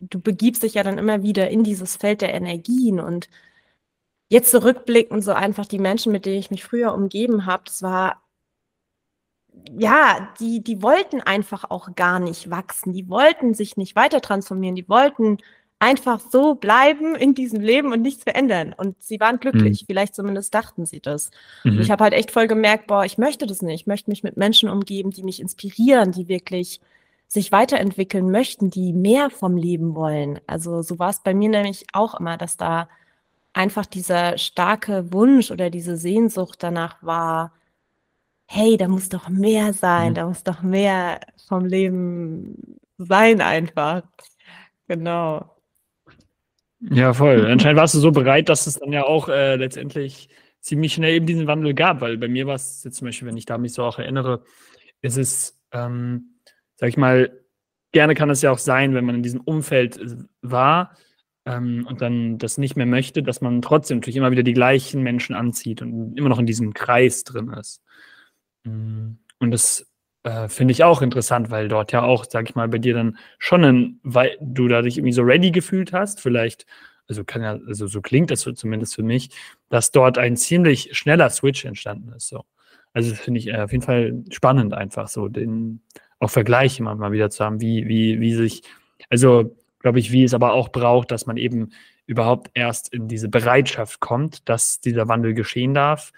du 0.00 0.20
begibst 0.20 0.62
dich 0.62 0.74
ja 0.74 0.82
dann 0.84 0.98
immer 0.98 1.22
wieder 1.22 1.50
in 1.50 1.64
dieses 1.64 1.96
Feld 1.96 2.20
der 2.22 2.34
Energien 2.34 3.00
und 3.00 3.28
jetzt 4.28 4.50
zurückblickend 4.50 5.24
so 5.24 5.32
einfach 5.32 5.66
die 5.66 5.78
Menschen, 5.78 6.12
mit 6.12 6.26
denen 6.26 6.38
ich 6.38 6.50
mich 6.50 6.64
früher 6.64 6.94
umgeben 6.94 7.46
habe, 7.46 7.64
das 7.66 7.82
war 7.82 8.22
ja, 9.70 10.28
die 10.40 10.62
die 10.62 10.82
wollten 10.82 11.20
einfach 11.20 11.64
auch 11.70 11.94
gar 11.94 12.18
nicht 12.20 12.50
wachsen. 12.50 12.92
Die 12.92 13.08
wollten 13.08 13.54
sich 13.54 13.76
nicht 13.76 13.96
weiter 13.96 14.20
transformieren. 14.20 14.74
Die 14.76 14.88
wollten 14.88 15.38
einfach 15.80 16.20
so 16.20 16.54
bleiben 16.54 17.14
in 17.16 17.34
diesem 17.34 17.60
Leben 17.60 17.92
und 17.92 18.02
nichts 18.02 18.22
verändern. 18.24 18.74
Und 18.76 19.02
sie 19.02 19.20
waren 19.20 19.36
Mhm. 19.36 19.40
glücklich. 19.40 19.84
Vielleicht 19.86 20.14
zumindest 20.14 20.54
dachten 20.54 20.86
sie 20.86 21.00
das. 21.00 21.30
Und 21.74 21.82
ich 21.82 21.88
Mhm. 21.88 21.92
habe 21.92 22.04
halt 22.04 22.14
echt 22.14 22.30
voll 22.30 22.46
gemerkt: 22.48 22.86
„Boah, 22.88 23.04
ich 23.04 23.18
möchte 23.18 23.46
das 23.46 23.62
nicht. 23.62 23.82
Ich 23.82 23.86
möchte 23.86 24.10
mich 24.10 24.22
mit 24.22 24.36
Menschen 24.36 24.68
umgeben, 24.70 25.10
die 25.10 25.22
mich 25.24 25.40
inspirieren, 25.40 26.12
die 26.12 26.28
wirklich 26.28 26.80
sich 27.28 27.52
weiterentwickeln 27.52 28.30
möchten, 28.30 28.70
die 28.70 28.92
mehr 28.92 29.30
vom 29.30 29.56
Leben 29.56 29.94
wollen.“ 29.94 30.40
Also, 30.46 30.82
so 30.82 30.98
war's 30.98 31.22
bei 31.22 31.34
mir 31.34 31.48
nämlich 31.50 31.86
auch 31.92 32.14
immer, 32.20 32.36
dass 32.38 32.56
da 32.56 32.88
einfach 33.54 33.86
dieser 33.86 34.38
starke 34.38 35.12
Wunsch 35.12 35.50
oder 35.52 35.70
diese 35.70 35.96
Sehnsucht 35.96 36.62
danach 36.62 37.02
war: 37.02 37.52
„Hey, 38.46 38.76
da 38.78 38.88
muss 38.88 39.08
doch 39.10 39.28
mehr 39.30 39.72
sein. 39.74 40.10
Mhm. 40.12 40.14
Da 40.16 40.26
muss 40.28 40.44
doch 40.44 40.62
mehr 40.62 41.20
vom 41.48 41.64
Leben 41.66 42.78
sein 42.98 43.40
einfach.“ 43.42 44.04
Genau. 44.88 45.53
Ja, 46.90 47.12
voll. 47.12 47.46
Anscheinend 47.50 47.78
warst 47.78 47.94
du 47.94 47.98
so 47.98 48.10
bereit, 48.10 48.48
dass 48.48 48.66
es 48.66 48.78
dann 48.78 48.92
ja 48.92 49.04
auch, 49.04 49.28
äh, 49.28 49.56
letztendlich 49.56 50.28
ziemlich 50.60 50.94
schnell 50.94 51.14
eben 51.14 51.26
diesen 51.26 51.46
Wandel 51.46 51.74
gab, 51.74 52.00
weil 52.00 52.16
bei 52.16 52.28
mir 52.28 52.46
war's 52.46 52.82
jetzt 52.84 52.96
zum 52.96 53.06
Beispiel, 53.06 53.28
wenn 53.28 53.36
ich 53.36 53.46
da 53.46 53.58
mich 53.58 53.74
so 53.74 53.82
auch 53.84 53.98
erinnere, 53.98 54.42
ist 55.02 55.18
es, 55.18 55.60
ähm, 55.72 56.38
sage 56.76 56.90
ich 56.90 56.96
mal 56.96 57.44
gerne 57.92 58.14
kann 58.14 58.28
es 58.28 58.42
ja 58.42 58.50
auch 58.50 58.58
sein, 58.58 58.92
wenn 58.94 59.04
man 59.04 59.14
in 59.14 59.22
diesem 59.22 59.40
Umfeld 59.40 59.96
s 59.96 60.16
war, 60.42 60.96
ähm, 61.46 61.86
und 61.88 62.00
dann 62.00 62.38
das 62.38 62.58
nicht 62.58 62.76
mehr 62.76 62.86
möchte, 62.86 63.22
dass 63.22 63.40
man 63.40 63.62
trotzdem 63.62 63.98
natürlich 63.98 64.16
immer 64.16 64.30
wieder 64.30 64.42
die 64.42 64.52
gleichen 64.52 65.02
Menschen 65.02 65.34
anzieht 65.34 65.82
und 65.82 66.16
immer 66.16 66.28
noch 66.28 66.38
in 66.38 66.46
diesem 66.46 66.74
Kreis 66.74 67.24
drin 67.24 67.50
ist. 67.50 67.82
Hm, 68.64 69.18
und 69.38 69.50
das, 69.50 69.86
äh, 70.24 70.48
finde 70.48 70.72
ich 70.72 70.84
auch 70.84 71.02
interessant, 71.02 71.50
weil 71.50 71.68
dort 71.68 71.92
ja 71.92 72.02
auch, 72.02 72.24
sage 72.28 72.48
ich 72.50 72.54
mal, 72.56 72.68
bei 72.68 72.78
dir 72.78 72.94
dann 72.94 73.18
schon 73.38 73.60
'nen 73.62 74.00
wei 74.04 74.36
du 74.40 74.68
da 74.68 74.82
dich 74.82 74.98
irgendwie 74.98 75.12
so 75.12 75.22
ready 75.22 75.50
gefühlt 75.52 75.92
hast. 75.92 76.20
Vielleicht 76.20 76.66
also, 77.08 77.24
kann 77.24 77.42
ja 77.42 77.58
also, 77.66 77.86
so 77.86 78.00
klingt 78.02 78.30
das 78.30 78.40
so 78.42 78.52
zumindest 78.52 78.94
für 78.94 79.02
mich, 79.02 79.30
dass 79.70 79.90
dort 79.92 80.18
ein 80.18 80.36
ziemlich 80.36 80.90
schneller 80.96 81.30
Switch 81.30 81.64
entstanden 81.66 82.12
ist 82.14 82.28
so. 82.28 82.44
Also, 82.94 83.14
finde 83.14 83.40
ich, 83.40 83.48
äh, 83.48 83.58
auf 83.60 83.72
jeden 83.72 83.84
Fall 83.84 84.24
spannend 84.30 84.74
einfach 84.74 85.08
so 85.08 85.28
den 85.28 85.82
auch 86.20 86.30
Vergleich 86.30 86.78
immer 86.80 86.94
mal 86.94 87.12
wieder 87.12 87.30
zu 87.30 87.44
haben, 87.44 87.60
wie 87.60 87.86
wie 87.88 88.20
wie 88.20 88.34
sich 88.34 88.62
also, 89.10 89.56
glaube 89.80 89.98
ich, 90.00 90.12
wie 90.12 90.24
es 90.24 90.32
aber 90.34 90.54
auch 90.54 90.70
braucht, 90.70 91.10
dass 91.10 91.26
man 91.26 91.36
eben 91.36 91.70
überhaupt 92.06 92.50
erst 92.54 92.92
in 92.94 93.08
diese 93.08 93.28
Bereitschaft 93.28 94.00
kommt, 94.00 94.48
dass 94.48 94.80
dieser 94.80 95.08
Wandel 95.08 95.34
geschehen 95.34 95.74
darf, 95.74 96.12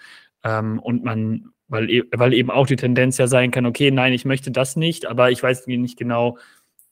ähm, 0.44 0.78
und 0.80 1.04
man 1.04 1.50
weil 1.68 1.90
e 1.90 2.04
weil 2.12 2.32
eben 2.34 2.50
auch 2.50 2.66
die 2.66 2.76
Tendenz 2.76 3.18
ja 3.18 3.26
sein 3.26 3.50
kann: 3.50 3.66
„Okay, 3.66 3.90
nein, 3.90 4.12
ich 4.12 4.24
möchte 4.24 4.50
das 4.50 4.76
nicht, 4.76 5.06
aber 5.06 5.30
ich 5.30 5.42
weiß 5.42 5.66
nicht 5.66 5.98
genau, 5.98 6.38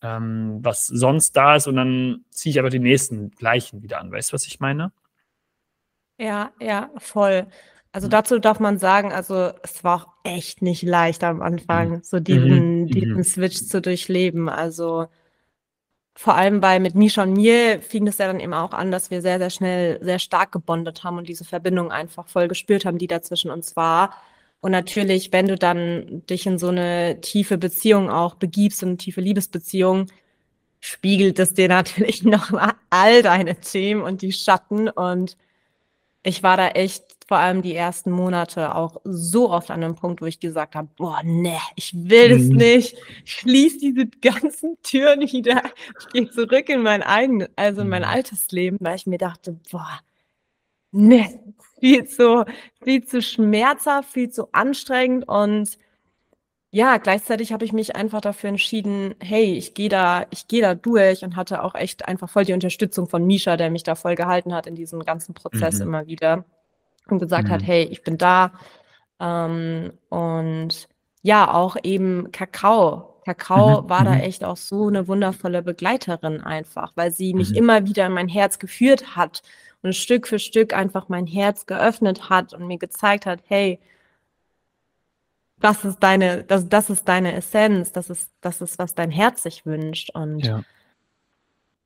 ähm, 0.02 0.58
was 0.62 0.86
sonst 0.88 1.32
da 1.36 1.56
ist 1.56 1.66
und 1.68 1.76
dann 1.76 2.24
ziehe 2.30 2.52
ich 2.52 2.58
einfach 2.58 2.70
die 2.72 2.80
nächsten 2.80 3.30
gleichen 3.32 3.82
wieder 3.82 4.00
an.“ 4.00 4.12
Weißt 4.12 4.32
du, 4.32 4.34
was 4.34 4.46
ich 4.46 4.60
meine? 4.60 4.92
Ja, 6.20 6.52
ja, 6.60 6.90
voll. 6.98 7.46
Also, 7.92 8.06
Mhm. 8.06 8.10
dazu 8.10 8.38
darf 8.38 8.60
man 8.60 8.78
sagen, 8.78 9.12
also, 9.12 9.50
es 9.62 9.82
war 9.82 9.96
auch 10.02 10.06
echt 10.24 10.62
nicht 10.62 10.82
leicht 10.82 11.24
am 11.24 11.36
Mhm. 11.36 11.42
Anfang, 11.42 12.02
so 12.04 12.18
Mhm. 12.18 12.22
diesen 12.24 12.84
Mhm. 12.84 12.88
diesen 12.92 13.24
Switch 13.24 13.56
zu 13.64 13.80
durchleben. 13.80 14.48
Also 14.48 15.06
vor 16.16 16.36
allem 16.36 16.60
bei 16.60 16.78
mit 16.78 16.94
Mischa 16.94 17.24
und 17.24 17.32
mir 17.32 17.82
fing 17.82 18.06
das 18.06 18.18
ja 18.18 18.28
dann 18.28 18.38
eben 18.38 18.54
auch 18.54 18.72
an, 18.72 18.92
dass 18.92 19.10
wir 19.10 19.20
sehr, 19.20 19.38
sehr 19.38 19.50
schnell 19.50 19.98
sehr 20.02 20.20
stark 20.20 20.52
gebondet 20.52 21.02
haben 21.02 21.18
und 21.18 21.28
diese 21.28 21.44
Verbindung 21.44 21.90
einfach 21.90 22.28
voll 22.28 22.46
gespürt 22.46 22.84
haben, 22.84 22.98
die 22.98 23.08
da 23.08 23.20
zwischen 23.20 23.50
uns 23.50 23.74
war. 23.74 24.14
Und 24.64 24.70
natürlich, 24.70 25.30
wenn 25.30 25.46
du 25.46 25.56
dann 25.56 26.22
dich 26.30 26.46
in 26.46 26.58
so 26.58 26.70
'ne 26.72 27.20
tiefe 27.20 27.58
Beziehung 27.58 28.08
auch 28.08 28.36
begibst, 28.36 28.78
so 28.78 28.86
'ne 28.86 28.96
tiefe 28.96 29.20
Liebesbeziehung, 29.20 30.06
spiegelt 30.80 31.38
es 31.38 31.52
dir 31.52 31.68
natürlich 31.68 32.22
noch 32.22 32.50
mal 32.50 32.72
all 32.88 33.22
deine 33.22 33.60
Themen 33.60 34.00
und 34.00 34.22
die 34.22 34.32
Schatten. 34.32 34.88
Und 34.88 35.36
ich 36.22 36.42
war 36.42 36.56
da 36.56 36.68
echt 36.68 37.04
vor 37.28 37.36
allem 37.36 37.60
die 37.60 37.74
ersten 37.74 38.10
Monate 38.10 38.74
auch 38.74 39.02
so 39.04 39.50
oft 39.50 39.70
an 39.70 39.84
einem 39.84 39.96
Punkt, 39.96 40.22
wo 40.22 40.26
ich 40.26 40.40
gesagt 40.40 40.76
habe, 40.76 40.88
boah, 40.96 41.20
ne, 41.22 41.58
ich 41.76 41.92
will 41.94 42.32
es 42.32 42.48
mhm. 42.48 42.56
nicht. 42.56 42.96
Ich 43.26 43.32
schließe 43.32 43.78
diese 43.80 44.06
ganzen 44.06 44.78
Türen 44.82 45.20
wieder. 45.30 45.62
Ich 46.00 46.08
gehe 46.08 46.30
zurück 46.30 46.70
in 46.70 46.82
mein 46.82 47.02
eigenes, 47.02 47.50
also 47.56 47.82
in 47.82 47.90
mein 47.90 48.00
mhm. 48.00 48.08
altes 48.08 48.50
Leben, 48.50 48.78
weil 48.80 48.96
ich 48.96 49.06
mir 49.06 49.18
dachte, 49.18 49.58
boah, 49.70 50.00
ne, 50.94 51.40
viel 51.80 52.06
zu, 52.06 52.44
viel 52.82 53.04
zu 53.04 53.20
schmerzhaft, 53.20 54.10
viel 54.10 54.30
zu 54.30 54.48
anstrengend 54.52 55.28
und 55.28 55.78
ja, 56.70 56.96
gleichzeitig 56.96 57.52
habe 57.52 57.64
ich 57.64 57.72
mich 57.72 57.94
einfach 57.94 58.20
dafür 58.20 58.48
entschieden, 58.48 59.14
hey, 59.20 59.52
ich 59.52 59.74
gehe 59.74 59.88
da, 59.88 60.26
ich 60.30 60.48
gehe 60.48 60.60
da 60.60 60.74
durch 60.74 61.22
und 61.22 61.36
hatte 61.36 61.62
auch 61.62 61.76
echt 61.76 62.08
einfach 62.08 62.28
voll 62.28 62.44
die 62.44 62.52
Unterstützung 62.52 63.08
von 63.08 63.24
Misha, 63.24 63.56
der 63.56 63.70
mich 63.70 63.84
da 63.84 63.94
voll 63.94 64.16
gehalten 64.16 64.52
hat 64.52 64.66
in 64.66 64.74
diesem 64.74 65.04
ganzen 65.04 65.34
Prozess 65.34 65.76
mhm. 65.76 65.82
immer 65.82 66.06
wieder 66.08 66.44
und 67.08 67.20
gesagt 67.20 67.46
mhm. 67.46 67.52
hat, 67.52 67.62
hey, 67.62 67.84
ich 67.84 68.02
bin 68.02 68.18
da. 68.18 68.54
Ähm, 69.20 69.92
und 70.08 70.88
ja, 71.22 71.54
auch 71.54 71.76
eben 71.84 72.32
Kakao. 72.32 73.20
Kakao 73.24 73.82
mhm. 73.82 73.88
war 73.88 74.02
da 74.02 74.14
mhm. 74.14 74.20
echt 74.22 74.42
auch 74.42 74.56
so 74.56 74.88
eine 74.88 75.06
wundervolle 75.06 75.62
Begleiterin 75.62 76.40
einfach, 76.40 76.90
weil 76.96 77.12
sie 77.12 77.34
mich 77.34 77.50
mhm. 77.50 77.56
immer 77.56 77.86
wieder 77.86 78.06
in 78.06 78.12
mein 78.12 78.28
Herz 78.28 78.58
geführt 78.58 79.14
hat 79.14 79.42
und 79.84 79.94
Stück 79.94 80.26
für 80.26 80.38
Stück 80.38 80.74
einfach 80.74 81.08
mein 81.08 81.26
Herz 81.26 81.66
geöffnet 81.66 82.30
hat 82.30 82.54
und 82.54 82.66
mir 82.66 82.78
gezeigt 82.78 83.26
hat, 83.26 83.40
hey, 83.46 83.78
das 85.60 85.84
ist 85.84 85.98
deine, 86.00 86.42
das, 86.44 86.68
das 86.68 86.90
ist 86.90 87.06
deine 87.06 87.34
Essenz, 87.34 87.92
das 87.92 88.10
ist, 88.10 88.32
das 88.40 88.60
ist, 88.60 88.78
was 88.78 88.94
dein 88.94 89.10
Herz 89.10 89.42
sich 89.42 89.64
wünscht. 89.66 90.10
Und 90.14 90.40
ja, 90.40 90.62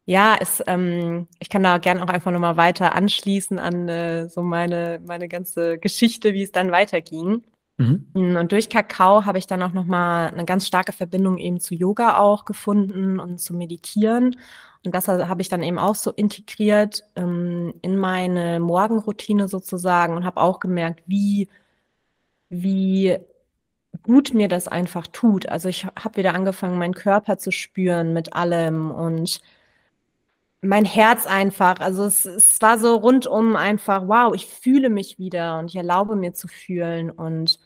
ja 0.07 0.37
es, 0.40 0.62
ähm, 0.67 1.26
ich 1.38 1.49
kann 1.49 1.62
da 1.62 1.78
gerne 1.78 2.02
auch 2.02 2.09
einfach 2.09 2.31
nochmal 2.31 2.57
weiter 2.57 2.95
anschließen 2.95 3.59
an 3.59 3.88
äh, 3.88 4.28
so 4.28 4.43
meine, 4.43 5.00
meine 5.05 5.28
ganze 5.28 5.78
Geschichte, 5.78 6.35
wie 6.35 6.45
es 6.45 6.52
dann 6.52 6.71
weiterging. 6.71 7.43
Mhm. 7.78 8.37
Und 8.37 8.52
durch 8.52 8.69
Kakao 8.69 9.25
habe 9.25 9.38
ich 9.38 9.47
dann 9.47 9.62
auch 9.62 9.73
nochmal 9.73 10.28
eine 10.28 10.45
ganz 10.45 10.67
starke 10.67 10.93
Verbindung 10.93 11.38
eben 11.38 11.61
zu 11.61 11.75
Yoga 11.75 12.19
auch 12.19 12.45
gefunden 12.45 13.21
und 13.21 13.38
zu 13.38 13.55
Meditieren. 13.55 14.37
Und 14.85 14.94
das 14.94 15.08
habe 15.08 15.42
ich 15.42 15.49
dann 15.49 15.62
eben 15.62 15.78
auch 15.78 15.97
so 15.97 16.11
integriert 16.12 17.02
ähm, 17.16 17.75
in 17.82 17.97
meine 17.97 18.61
Morgenroutine 18.61 19.49
sozusagen 19.49 20.16
und 20.16 20.25
habe 20.25 20.40
auch 20.40 20.61
gemerkt, 20.61 21.02
wie, 21.06 21.49
wie 22.49 23.18
gut 24.02 24.35
mir 24.35 24.49
das 24.49 24.68
einfach 24.68 25.06
tut. 25.08 25.49
Also 25.49 25.68
ich 25.68 25.85
habe 25.85 26.16
wieder 26.16 26.35
angefangen, 26.35 26.78
meinen 26.78 26.94
Körper 26.94 27.38
zu 27.38 27.50
spüren 27.50 28.12
mit 28.12 28.35
allem 28.35 28.90
und 28.90 29.40
mein 30.61 30.85
Herz 30.85 31.26
einfach. 31.26 31.80
Also 31.80 32.04
es, 32.04 32.25
es 32.25 32.61
war 32.61 32.78
so 32.78 32.97
rundum 32.97 33.56
einfach, 33.56 34.06
wow, 34.06 34.35
ich 34.35 34.47
fühle 34.47 34.90
mich 34.90 35.18
wieder 35.18 35.58
und 35.58 35.66
ich 35.66 35.76
erlaube 35.76 36.16
mir 36.16 36.35
zu 36.35 36.49
fühlen. 36.49 37.11
Und 37.11 37.58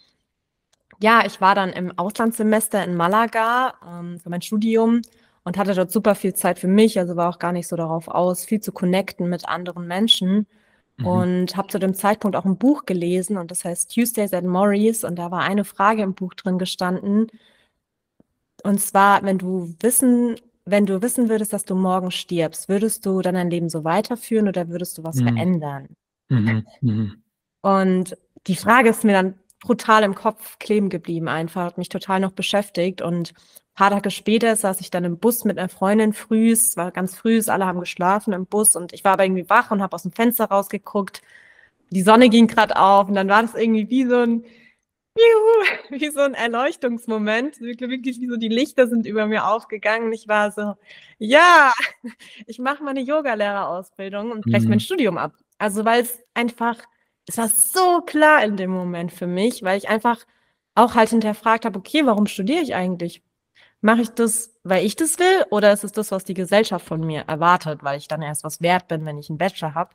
ja, 1.00 1.24
ich 1.26 1.40
war 1.40 1.54
dann 1.54 1.70
im 1.70 1.96
Auslandssemester 1.98 2.84
in 2.84 2.94
Malaga 2.94 3.74
ähm, 3.86 4.18
für 4.20 4.30
mein 4.30 4.42
Studium 4.42 5.02
und 5.44 5.58
hatte 5.58 5.74
dort 5.74 5.90
super 5.90 6.14
viel 6.14 6.34
Zeit 6.34 6.58
für 6.58 6.68
mich. 6.68 6.98
Also 6.98 7.16
war 7.16 7.28
auch 7.28 7.38
gar 7.38 7.52
nicht 7.52 7.68
so 7.68 7.76
darauf 7.76 8.08
aus, 8.08 8.44
viel 8.44 8.60
zu 8.60 8.72
connecten 8.72 9.28
mit 9.28 9.48
anderen 9.48 9.86
Menschen. 9.86 10.46
Mhm. 10.98 11.06
Und 11.06 11.56
habe 11.56 11.68
zu 11.68 11.78
dem 11.78 11.94
Zeitpunkt 11.94 12.36
auch 12.36 12.44
ein 12.44 12.58
Buch 12.58 12.84
gelesen 12.84 13.38
und 13.38 13.50
das 13.50 13.64
heißt 13.64 13.92
Tuesdays 13.94 14.32
at 14.32 14.44
Morris 14.44 15.04
und 15.04 15.16
da 15.16 15.30
war 15.30 15.40
eine 15.40 15.64
Frage 15.64 16.02
im 16.02 16.14
Buch 16.14 16.34
drin 16.34 16.58
gestanden. 16.58 17.28
Und 18.62 18.80
zwar, 18.80 19.22
wenn 19.22 19.38
du 19.38 19.74
wissen, 19.80 20.36
wenn 20.64 20.86
du 20.86 21.02
wissen 21.02 21.28
würdest, 21.28 21.52
dass 21.52 21.64
du 21.64 21.74
morgen 21.74 22.10
stirbst, 22.10 22.68
würdest 22.68 23.04
du 23.06 23.20
dann 23.22 23.34
dein 23.34 23.50
Leben 23.50 23.68
so 23.68 23.84
weiterführen 23.84 24.48
oder 24.48 24.68
würdest 24.68 24.98
du 24.98 25.02
was 25.02 25.16
mhm. 25.16 25.28
verändern? 25.28 25.88
Mhm. 26.28 26.66
Mhm. 26.80 27.22
Und 27.62 28.16
die 28.46 28.56
Frage 28.56 28.90
ist 28.90 29.04
mir 29.04 29.12
dann 29.12 29.38
brutal 29.60 30.02
im 30.02 30.14
Kopf 30.14 30.58
kleben 30.58 30.88
geblieben 30.88 31.28
einfach, 31.28 31.64
hat 31.64 31.78
mich 31.78 31.88
total 31.88 32.20
noch 32.20 32.32
beschäftigt 32.32 33.00
und 33.00 33.32
paar 33.74 33.90
Tage 33.90 34.10
später 34.10 34.54
saß 34.56 34.80
ich 34.80 34.90
dann 34.90 35.04
im 35.04 35.18
Bus 35.18 35.44
mit 35.44 35.58
einer 35.58 35.68
Freundin 35.68 36.12
früh, 36.12 36.50
es 36.52 36.76
war 36.76 36.90
ganz 36.92 37.16
früh, 37.16 37.40
alle 37.46 37.66
haben 37.66 37.80
geschlafen 37.80 38.32
im 38.32 38.46
Bus 38.46 38.76
und 38.76 38.92
ich 38.92 39.04
war 39.04 39.12
aber 39.14 39.24
irgendwie 39.24 39.48
wach 39.48 39.70
und 39.70 39.82
habe 39.82 39.94
aus 39.94 40.02
dem 40.02 40.12
Fenster 40.12 40.46
rausgeguckt. 40.46 41.22
Die 41.90 42.02
Sonne 42.02 42.28
ging 42.28 42.46
gerade 42.46 42.76
auf 42.76 43.08
und 43.08 43.14
dann 43.14 43.28
war 43.28 43.42
das 43.42 43.54
irgendwie 43.54 43.88
wie 43.90 44.06
so 44.06 44.16
ein 44.16 44.44
Juhu, 45.16 45.64
wie 46.00 46.10
so 46.10 46.20
ein 46.20 46.34
Erleuchtungsmoment. 46.34 47.60
Wirklich 47.60 48.20
wie 48.20 48.28
so 48.28 48.36
die 48.36 48.48
Lichter 48.48 48.88
sind 48.88 49.06
über 49.06 49.26
mir 49.26 49.46
aufgegangen. 49.46 50.12
Ich 50.12 50.28
war 50.28 50.50
so, 50.52 50.74
ja, 51.18 51.72
ich 52.46 52.58
mache 52.58 52.82
meine 52.82 53.00
Yogalehrerausbildung 53.00 54.30
und 54.30 54.44
breche 54.44 54.64
mhm. 54.64 54.70
mein 54.70 54.80
Studium 54.80 55.18
ab. 55.18 55.34
Also 55.58 55.84
weil 55.84 56.02
es 56.02 56.18
einfach, 56.34 56.76
es 57.28 57.38
war 57.38 57.48
so 57.48 58.00
klar 58.02 58.44
in 58.44 58.56
dem 58.56 58.70
Moment 58.70 59.12
für 59.12 59.26
mich, 59.26 59.62
weil 59.62 59.78
ich 59.78 59.88
einfach 59.88 60.24
auch 60.74 60.94
halt 60.94 61.10
hinterfragt 61.10 61.64
habe, 61.64 61.78
okay, 61.78 62.06
warum 62.06 62.26
studiere 62.26 62.62
ich 62.62 62.74
eigentlich? 62.74 63.22
Mache 63.82 64.02
ich 64.02 64.10
das, 64.10 64.54
weil 64.62 64.86
ich 64.86 64.96
das 64.96 65.18
will, 65.18 65.44
oder 65.50 65.72
ist 65.72 65.84
es 65.84 65.92
das, 65.92 66.12
was 66.12 66.24
die 66.24 66.34
Gesellschaft 66.34 66.86
von 66.86 67.00
mir 67.00 67.22
erwartet, 67.26 67.82
weil 67.82 67.98
ich 67.98 68.08
dann 68.08 68.22
erst 68.22 68.44
was 68.44 68.62
wert 68.62 68.88
bin, 68.88 69.04
wenn 69.04 69.18
ich 69.18 69.28
einen 69.28 69.38
Bachelor 69.38 69.74
habe? 69.74 69.90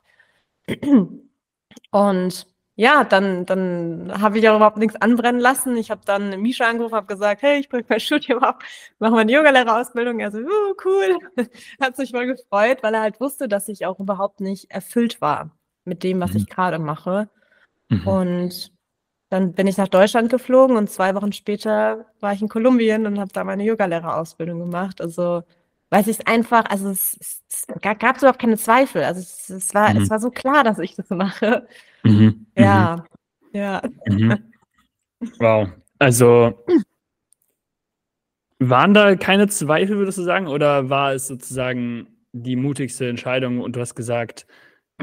Und 1.90 2.46
ja, 2.76 3.02
dann, 3.02 3.44
dann 3.44 4.12
habe 4.20 4.38
ich 4.38 4.48
auch 4.48 4.54
überhaupt 4.54 4.76
nichts 4.76 4.94
anbrennen 4.94 5.40
lassen. 5.40 5.76
Ich 5.76 5.90
habe 5.90 6.02
dann 6.04 6.40
Misha 6.40 6.64
angerufen, 6.68 6.94
habe 6.94 7.08
gesagt, 7.12 7.42
hey, 7.42 7.58
ich 7.58 7.68
bringe 7.68 7.86
mein 7.88 7.98
Studium 8.08 8.38
ab, 8.38 8.62
mache 9.00 9.14
meine 9.14 9.32
Yogalehrerausbildung. 9.32 10.20
Er 10.20 10.30
so, 10.30 10.38
uh, 10.38 10.74
cool. 10.84 11.18
Hat 11.80 11.96
sich 11.96 12.12
voll 12.12 12.26
gefreut, 12.26 12.78
weil 12.82 12.94
er 12.94 13.00
halt 13.00 13.20
wusste, 13.20 13.48
dass 13.48 13.68
ich 13.68 13.84
auch 13.84 13.98
überhaupt 13.98 14.40
nicht 14.40 14.70
erfüllt 14.70 15.20
war 15.20 15.50
mit 15.84 16.04
dem, 16.04 16.20
was 16.20 16.32
mhm. 16.32 16.36
ich 16.36 16.46
gerade 16.46 16.78
mache. 16.78 17.28
Mhm. 17.88 18.06
Und 18.06 18.72
dann 19.30 19.52
bin 19.52 19.66
ich 19.66 19.76
nach 19.76 19.88
Deutschland 19.88 20.30
geflogen 20.30 20.76
und 20.76 20.90
zwei 20.90 21.14
Wochen 21.14 21.32
später 21.32 22.06
war 22.20 22.32
ich 22.32 22.40
in 22.40 22.48
Kolumbien 22.48 23.06
und 23.06 23.18
habe 23.18 23.30
da 23.32 23.44
meine 23.44 23.64
Yogalehrerausbildung 23.64 24.58
gemacht. 24.58 25.00
Also 25.00 25.42
weil 25.90 26.02
ich 26.02 26.08
es 26.08 26.26
einfach, 26.26 26.66
also 26.66 26.90
es, 26.90 27.42
es, 27.48 27.66
gab 27.80 28.16
es 28.16 28.22
überhaupt 28.22 28.40
keine 28.40 28.58
Zweifel. 28.58 29.04
Also 29.04 29.20
es, 29.20 29.48
es 29.48 29.74
war, 29.74 29.92
mhm. 29.92 30.02
es 30.02 30.10
war 30.10 30.20
so 30.20 30.30
klar, 30.30 30.64
dass 30.64 30.78
ich 30.78 30.94
das 30.94 31.08
mache. 31.10 31.66
Mhm. 32.02 32.46
Ja, 32.56 33.04
mhm. 33.52 33.58
ja. 33.58 33.82
Mhm. 34.06 34.52
Wow. 35.38 35.68
Also 35.98 36.64
waren 38.58 38.94
da 38.94 39.16
keine 39.16 39.48
Zweifel, 39.48 39.96
würdest 39.98 40.18
du 40.18 40.22
sagen, 40.22 40.46
oder 40.46 40.90
war 40.90 41.12
es 41.12 41.26
sozusagen 41.26 42.08
die 42.32 42.56
mutigste 42.56 43.08
Entscheidung 43.08 43.60
und 43.60 43.76
du 43.76 43.80
hast 43.80 43.94
gesagt, 43.94 44.46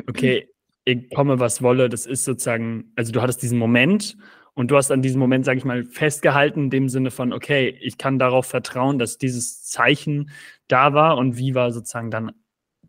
okay, 0.07 0.49
ich 0.85 1.09
komme, 1.13 1.39
was 1.39 1.61
wolle, 1.61 1.89
das 1.89 2.05
ist 2.05 2.23
sozusagen, 2.23 2.91
also 2.95 3.11
du 3.11 3.21
hattest 3.21 3.41
diesen 3.41 3.57
Moment 3.57 4.17
und 4.53 4.71
du 4.71 4.77
hast 4.77 4.91
an 4.91 5.01
diesem 5.01 5.19
Moment, 5.19 5.43
sage 5.43 5.57
ich 5.57 5.65
mal, 5.65 5.83
festgehalten, 5.83 6.65
in 6.65 6.69
dem 6.69 6.89
Sinne 6.89 7.11
von, 7.11 7.33
okay, 7.33 7.77
ich 7.81 7.97
kann 7.97 8.19
darauf 8.19 8.45
vertrauen, 8.45 8.99
dass 8.99 9.17
dieses 9.17 9.63
Zeichen 9.63 10.29
da 10.67 10.93
war 10.93 11.17
und 11.17 11.37
wie 11.37 11.55
war 11.55 11.71
sozusagen 11.71 12.11
dann 12.11 12.31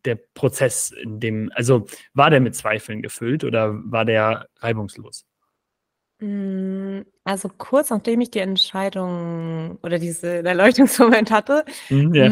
der 0.05 0.19
Prozess, 0.35 0.93
in 0.93 1.19
dem, 1.21 1.51
also 1.55 1.87
war 2.15 2.31
der 2.31 2.41
mit 2.41 2.55
Zweifeln 2.55 3.03
gefüllt 3.03 3.43
oder 3.43 3.75
war 3.91 4.05
der 4.05 4.47
reibungslos? 4.59 5.27
Mm, 6.21 7.01
also 7.25 7.49
kurz 7.49 7.91
nachdem 7.91 8.21
ich 8.21 8.31
die 8.31 8.39
Entscheidung 8.39 9.79
oder 9.83 9.99
diese 9.99 10.45
Erleuchtungsmoment 10.45 11.31
hatte, 11.31 11.65
mhm, 11.89 12.15
ja. 12.15 12.29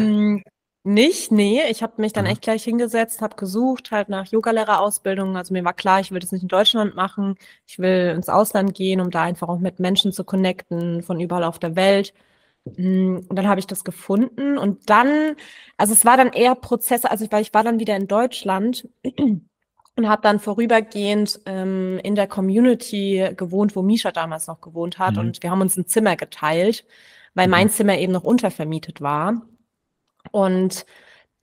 Nicht, 0.87 1.31
nee. 1.31 1.63
Ich 1.71 1.81
habe 1.81 1.99
mich 1.99 2.13
dann 2.13 2.25
mhm. 2.25 2.31
echt 2.31 2.43
gleich 2.43 2.63
hingesetzt, 2.63 3.23
habe 3.23 3.35
gesucht 3.37 3.89
halt 3.89 4.07
nach 4.07 4.27
Yogalehrerausbildung. 4.27 5.35
Also 5.35 5.51
mir 5.51 5.65
war 5.65 5.73
klar, 5.73 5.99
ich 5.99 6.11
will 6.11 6.19
das 6.19 6.31
nicht 6.31 6.43
in 6.43 6.47
Deutschland 6.47 6.95
machen. 6.95 7.37
Ich 7.65 7.79
will 7.79 8.13
ins 8.15 8.29
Ausland 8.29 8.75
gehen, 8.75 9.01
um 9.01 9.09
da 9.09 9.23
einfach 9.23 9.49
auch 9.49 9.57
mit 9.57 9.79
Menschen 9.79 10.13
zu 10.13 10.23
connecten 10.23 11.01
von 11.01 11.19
überall 11.19 11.43
auf 11.43 11.57
der 11.57 11.75
Welt. 11.75 12.13
Mm, 12.65 13.17
und 13.27 13.35
dann 13.35 13.47
habe 13.47 13.59
ich 13.59 13.65
das 13.65 13.83
gefunden 13.83 14.59
und 14.59 14.87
dann, 14.89 15.35
also 15.77 15.93
es 15.93 16.05
war 16.05 16.17
dann 16.17 16.31
eher 16.33 16.53
Prozesse, 16.55 17.09
also 17.09 17.25
ich, 17.25 17.31
weil 17.31 17.41
ich 17.41 17.53
war 17.53 17.63
dann 17.63 17.79
wieder 17.79 17.95
in 17.95 18.07
Deutschland 18.07 18.87
und 19.95 20.09
habe 20.09 20.21
dann 20.21 20.39
vorübergehend 20.39 21.41
ähm, 21.47 21.99
in 22.03 22.13
der 22.13 22.27
Community 22.27 23.31
gewohnt, 23.35 23.75
wo 23.75 23.81
Misha 23.81 24.11
damals 24.11 24.45
noch 24.47 24.61
gewohnt 24.61 24.99
hat. 24.99 25.13
Mhm. 25.15 25.19
Und 25.19 25.43
wir 25.43 25.49
haben 25.49 25.61
uns 25.61 25.77
ein 25.77 25.87
Zimmer 25.87 26.15
geteilt, 26.15 26.85
weil 27.33 27.47
mhm. 27.47 27.51
mein 27.51 27.69
Zimmer 27.71 27.97
eben 27.97 28.13
noch 28.13 28.23
untervermietet 28.23 29.01
war. 29.01 29.41
Und 30.31 30.85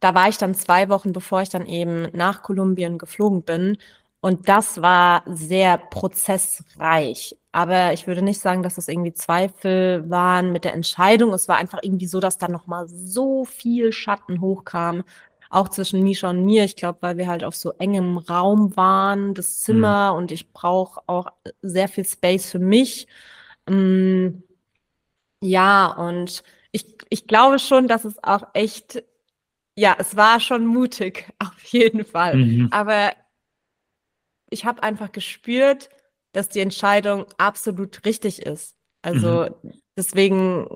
da 0.01 0.15
war 0.15 0.29
ich 0.29 0.39
dann 0.39 0.55
zwei 0.55 0.89
Wochen, 0.89 1.13
bevor 1.13 1.43
ich 1.43 1.49
dann 1.49 1.67
eben 1.67 2.09
nach 2.13 2.43
Kolumbien 2.43 2.99
geflogen 2.99 3.43
bin. 3.45 3.79
Und 4.21 4.49
das 4.49 4.81
war 4.83 5.25
sehr 5.27 5.79
prozessreich. 5.79 7.37
Aber 7.53 7.93
ich 7.93 8.07
würde 8.07 8.23
nicht 8.23 8.41
sagen, 8.41 8.63
dass 8.63 8.77
das 8.77 8.89
irgendwie 8.89 9.13
Zweifel 9.15 10.09
waren 10.09 10.53
mit 10.53 10.65
der 10.65 10.75
Entscheidung. 10.75 11.33
Es 11.33 11.49
war 11.49 11.57
einfach 11.57 11.81
irgendwie 11.83 12.07
so, 12.07 12.21
dass 12.21 12.39
da 12.39 12.49
nochmal 12.49 12.87
so 12.89 13.45
viel 13.45 13.93
Schatten 13.93 14.41
hochkam. 14.41 15.05
Auch 15.51 15.69
zwischen 15.69 16.03
Misha 16.03 16.31
und 16.31 16.45
mir. 16.45 16.65
Ich 16.65 16.77
glaube, 16.77 16.99
weil 17.03 17.19
wir 17.19 17.27
halt 17.27 17.45
auf 17.45 17.55
so 17.57 17.73
engem 17.73 18.17
Raum 18.19 18.77
waren, 18.77 19.35
das 19.35 19.61
Zimmer. 19.61 20.13
Mhm. 20.13 20.19
Und 20.19 20.33
ich 20.33 20.53
brauche 20.53 21.01
auch 21.07 21.27
sehr 21.61 21.89
viel 21.89 22.05
Space 22.07 22.51
für 22.51 22.59
mich. 22.59 23.07
Ähm, 23.69 24.45
ja, 25.41 25.87
und 25.93 26.43
ich, 26.73 26.87
ich 27.11 27.27
glaube 27.27 27.59
schon, 27.59 27.87
dass 27.87 28.05
es 28.05 28.23
auch 28.25 28.49
echt 28.55 29.03
Ja, 29.77 29.97
es 29.99 30.17
war 30.17 30.41
schon 30.41 30.67
mutig, 30.67 31.29
auf 31.39 31.63
jeden 31.65 32.05
Fall. 32.05 32.37
Mhm. 32.37 32.69
Aber 32.71 33.13
ich 34.51 34.65
habe 34.65 34.83
einfach 34.83 35.13
gespürt, 35.13 35.89
dass 36.33 36.49
die 36.49 36.61
Entscheidung 36.61 37.27
absolut 37.39 38.05
richtig 38.05 38.43
ist. 38.43 38.77
Also 39.03 39.49
mhm. 39.63 39.73
deswegen, 39.97 40.67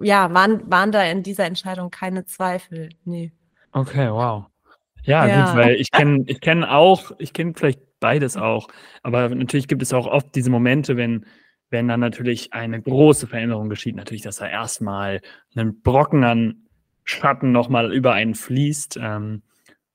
ja, 0.00 0.32
waren, 0.32 0.70
waren 0.70 0.92
da 0.92 1.02
in 1.04 1.22
dieser 1.22 1.44
Entscheidung 1.44 1.90
keine 1.90 2.24
Zweifel. 2.24 2.90
Nee. 3.04 3.32
Okay, 3.72 4.10
wow. 4.10 4.46
Ja, 5.02 5.26
ja. 5.26 5.46
gut, 5.46 5.56
weil 5.56 5.74
ich 5.74 5.90
kenne 5.90 6.24
ich 6.26 6.40
kenn 6.40 6.64
auch, 6.64 7.12
ich 7.18 7.32
kenne 7.32 7.52
vielleicht 7.54 7.80
beides 8.00 8.36
auch, 8.36 8.68
aber 9.02 9.28
natürlich 9.28 9.68
gibt 9.68 9.82
es 9.82 9.92
auch 9.92 10.06
oft 10.06 10.34
diese 10.34 10.50
Momente, 10.50 10.96
wenn, 10.96 11.26
wenn 11.74 11.88
dann 11.88 11.98
natürlich 11.98 12.52
eine 12.52 12.80
große 12.80 13.26
Veränderung 13.26 13.68
geschieht, 13.68 13.96
natürlich, 13.96 14.22
dass 14.22 14.36
da 14.36 14.46
erstmal 14.46 15.20
ein 15.56 15.82
Brocken 15.82 16.22
an 16.22 16.68
Schatten 17.02 17.50
nochmal 17.50 17.92
über 17.92 18.12
einen 18.12 18.36
fließt 18.36 18.96
ähm, 19.02 19.42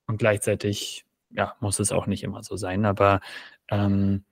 und 0.06 0.18
gleichzeitig, 0.18 1.06
ja, 1.32 1.56
muss 1.62 1.80
es 1.80 1.94
auch 1.94 2.06
nicht 2.06 2.24
immer 2.24 2.44
so 2.44 2.58
sein, 2.58 2.86
aber 2.86 3.22
ähm, 3.70 4.26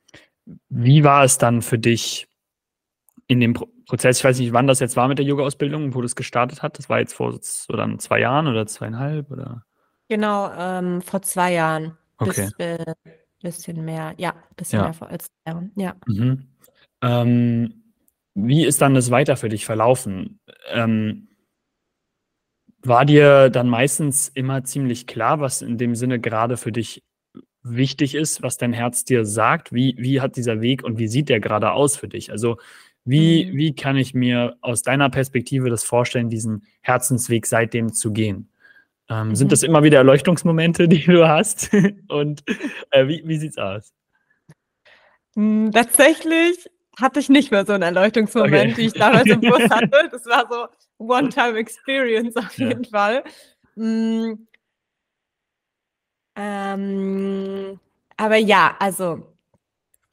wie 0.68 1.06
war 1.06 1.24
es 1.24 1.38
dann 1.38 1.62
für 1.62 1.80
dich 1.80 2.28
in 3.28 3.40
dem 3.40 3.54
Pro 3.54 3.68
Prozess? 3.88 4.18
Ich 4.18 4.24
weiß 4.26 4.40
nicht, 4.40 4.52
wann 4.52 4.68
das 4.68 4.82
jetzt 4.82 4.98
war 4.98 5.08
mit 5.08 5.18
der 5.18 5.26
Yoga-Ausbildung, 5.26 5.96
wo 5.96 6.02
das 6.02 6.18
gestartet 6.18 6.62
hat. 6.62 6.78
Das 6.78 6.90
war 6.90 7.00
jetzt 7.00 7.14
vor 7.14 7.40
so 7.42 7.74
dann 7.74 8.00
zwei 8.00 8.20
Jahren 8.20 8.48
oder 8.48 8.68
zweieinhalb 8.68 9.32
oder? 9.32 9.64
Genau, 10.10 10.52
ähm, 10.58 11.02
vor 11.02 11.22
zwei 11.22 11.54
Jahren. 11.54 11.98
Okay. 12.18 12.50
Bis, 12.58 12.60
äh, 12.60 12.94
bisschen 13.42 13.86
mehr, 13.86 14.14
ja, 14.18 14.36
bisschen 14.58 14.80
ja. 14.80 14.86
mehr 14.86 14.94
vor 14.94 15.08
als 15.08 15.28
zwei 15.28 15.52
Jahren, 15.52 15.72
ja. 15.76 15.96
Mhm. 16.06 16.48
Ähm, 17.02 17.94
wie 18.34 18.66
ist 18.66 18.82
dann 18.82 18.94
das 18.94 19.12
weiter 19.12 19.38
für 19.38 19.50
dich 19.50 19.66
verlaufen? 19.66 20.40
Ähm, 20.72 21.30
war 22.82 23.06
dir 23.06 23.50
dann 23.50 23.68
meistens 23.68 24.30
immer 24.30 24.64
ziemlich 24.64 25.08
klar, 25.08 25.40
was 25.40 25.62
in 25.62 25.78
dem 25.78 25.96
Sinne 25.96 26.20
gerade 26.20 26.58
für 26.58 26.72
dich 26.72 27.04
wichtig 27.64 28.16
ist, 28.16 28.42
was 28.44 28.58
dein 28.58 28.74
Herz 28.74 29.04
dir 29.04 29.26
sagt? 29.26 29.74
Wie, 29.74 29.96
wie 29.98 30.22
hat 30.22 30.36
dieser 30.36 30.62
Weg 30.62 30.84
und 30.84 30.98
wie 30.98 31.08
sieht 31.08 31.30
der 31.30 31.40
gerade 31.40 31.72
aus 31.72 31.98
für 31.98 32.08
dich? 32.08 32.32
Also 32.32 32.58
wie, 33.04 33.46
mhm. 33.46 33.58
wie 33.58 33.76
kann 33.76 33.98
ich 33.98 34.14
mir 34.14 34.58
aus 34.62 34.82
deiner 34.82 35.10
Perspektive 35.10 35.70
das 35.70 35.84
vorstellen, 35.84 36.30
diesen 36.30 36.66
Herzensweg 36.82 37.46
seitdem 37.46 37.94
zu 37.94 38.12
gehen? 38.12 38.50
Ähm, 39.10 39.30
mhm. 39.30 39.36
Sind 39.36 39.52
das 39.52 39.64
immer 39.64 39.84
wieder 39.84 39.98
Erleuchtungsmomente, 39.98 40.88
die 40.90 41.04
du 41.04 41.28
hast? 41.28 41.72
und 42.08 42.44
äh, 42.92 43.08
wie, 43.08 43.24
wie 43.26 43.46
es 43.46 43.58
aus? 43.58 43.94
Hm, 45.36 45.72
tatsächlich 45.72 46.70
hatte 46.98 47.20
ich 47.20 47.30
nicht 47.30 47.52
mehr 47.52 47.66
so 47.66 47.74
einen 47.74 47.84
Erleuchtungsmoment, 47.84 48.74
okay. 48.74 48.78
wie 48.78 48.86
ich 48.88 48.94
damals 48.94 49.28
im 49.28 49.42
Bus 49.42 49.62
hatte. 49.70 50.10
Das 50.12 50.26
war 50.26 50.48
so 50.50 50.68
One-Time-Experience 50.98 52.36
auf 52.36 52.58
jeden 52.58 52.84
ja. 52.84 52.90
Fall. 52.90 53.24
Mhm. 53.76 54.48
Ähm, 56.36 57.80
aber 58.18 58.38
ja, 58.38 58.76
also 58.80 59.36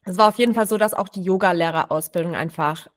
es 0.04 0.18
war 0.18 0.28
auf 0.28 0.38
jeden 0.38 0.54
Fall 0.54 0.66
so, 0.66 0.76
dass 0.76 0.94
auch 0.94 1.08
die 1.08 1.22
Yoga-Lehrerausbildung 1.22 2.34
einfach 2.34 2.88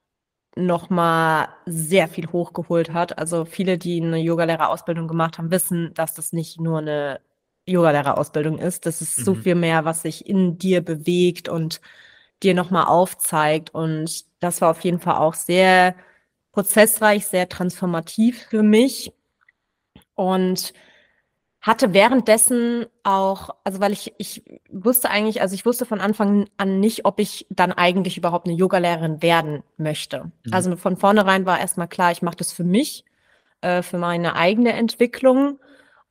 nochmal 0.57 1.49
sehr 1.65 2.07
viel 2.07 2.27
hochgeholt 2.31 2.91
hat. 2.91 3.17
Also 3.17 3.45
viele, 3.45 3.77
die 3.77 4.01
eine 4.01 4.17
Yogalehrerausbildung 4.17 5.07
gemacht 5.07 5.37
haben, 5.37 5.51
wissen, 5.51 5.93
dass 5.93 6.13
das 6.13 6.33
nicht 6.33 6.59
nur 6.59 6.79
eine 6.79 7.21
Yogalehrerausbildung 7.65 8.57
ist. 8.57 8.85
Das 8.85 9.01
ist 9.01 9.19
mhm. 9.19 9.23
so 9.23 9.35
viel 9.35 9.55
mehr, 9.55 9.85
was 9.85 10.01
sich 10.01 10.27
in 10.27 10.57
dir 10.57 10.81
bewegt 10.81 11.47
und 11.47 11.79
dir 12.43 12.53
nochmal 12.53 12.85
aufzeigt. 12.85 13.73
Und 13.73 14.25
das 14.39 14.61
war 14.61 14.71
auf 14.71 14.81
jeden 14.81 14.99
Fall 14.99 15.15
auch 15.15 15.33
sehr 15.33 15.95
prozessreich, 16.51 17.27
sehr 17.27 17.49
transformativ 17.49 18.47
für 18.49 18.63
mich. 18.63 19.13
Und 20.15 20.73
hatte 21.67 21.93
währenddessen 21.93 22.85
auch, 23.03 23.49
also 23.63 23.81
weil 23.81 23.91
ich, 23.91 24.13
ich 24.17 24.43
wusste 24.69 25.09
eigentlich, 25.09 25.41
also 25.41 25.53
ich 25.53 25.65
wusste 25.65 25.85
von 25.85 25.99
Anfang 25.99 26.47
an 26.55 26.79
nicht, 26.79 27.03
ob 27.05 27.19
ich 27.19 27.45
dann 27.49 27.73
eigentlich 27.73 28.17
überhaupt 28.17 28.47
eine 28.47 28.55
Yogalehrerin 28.55 29.21
werden 29.21 29.63
möchte. 29.75 30.31
Mhm. 30.45 30.53
Also 30.53 30.75
von 30.77 30.95
vornherein 30.95 31.45
war 31.45 31.59
erstmal 31.59 31.89
klar, 31.89 32.11
ich 32.11 32.21
mache 32.21 32.37
das 32.37 32.53
für 32.53 32.63
mich, 32.63 33.03
äh, 33.61 33.81
für 33.81 33.97
meine 33.97 34.35
eigene 34.35 34.73
Entwicklung. 34.73 35.59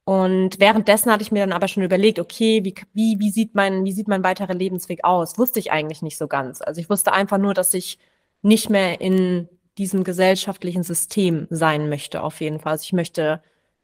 Und 0.09 0.61
währenddessen 0.61 1.11
hatte 1.11 1.23
ich 1.25 1.33
mir 1.33 1.40
dann 1.40 1.53
aber 1.53 1.66
schon 1.66 1.83
überlegt, 1.83 2.21
okay, 2.21 2.62
wie, 2.62 2.75
wie, 2.95 3.19
wie, 3.19 3.31
sieht 3.31 3.57
mein, 3.57 3.85
wie 3.85 3.90
sieht 3.90 4.07
mein 4.07 4.23
weiterer 4.23 4.55
Lebensweg 4.55 5.03
aus? 5.03 5.37
Wusste 5.37 5.59
ich 5.59 5.73
eigentlich 5.73 6.01
nicht 6.01 6.16
so 6.16 6.29
ganz. 6.29 6.62
Also 6.62 6.81
ich 6.81 6.88
wusste 6.88 7.12
einfach 7.12 7.38
nur, 7.38 7.55
dass 7.55 7.75
ich 7.75 7.99
nicht 8.40 8.71
mehr 8.71 9.01
in 9.01 9.49
diesem 9.79 10.05
gesellschaftlichen 10.05 10.85
System 10.85 11.49
sein 11.51 11.88
möchte, 11.88 12.23
auf 12.23 12.40
jeden 12.40 12.61
Fall. 12.61 12.73
Also 12.73 12.85
ich 12.85 12.92
möchte 12.92 13.42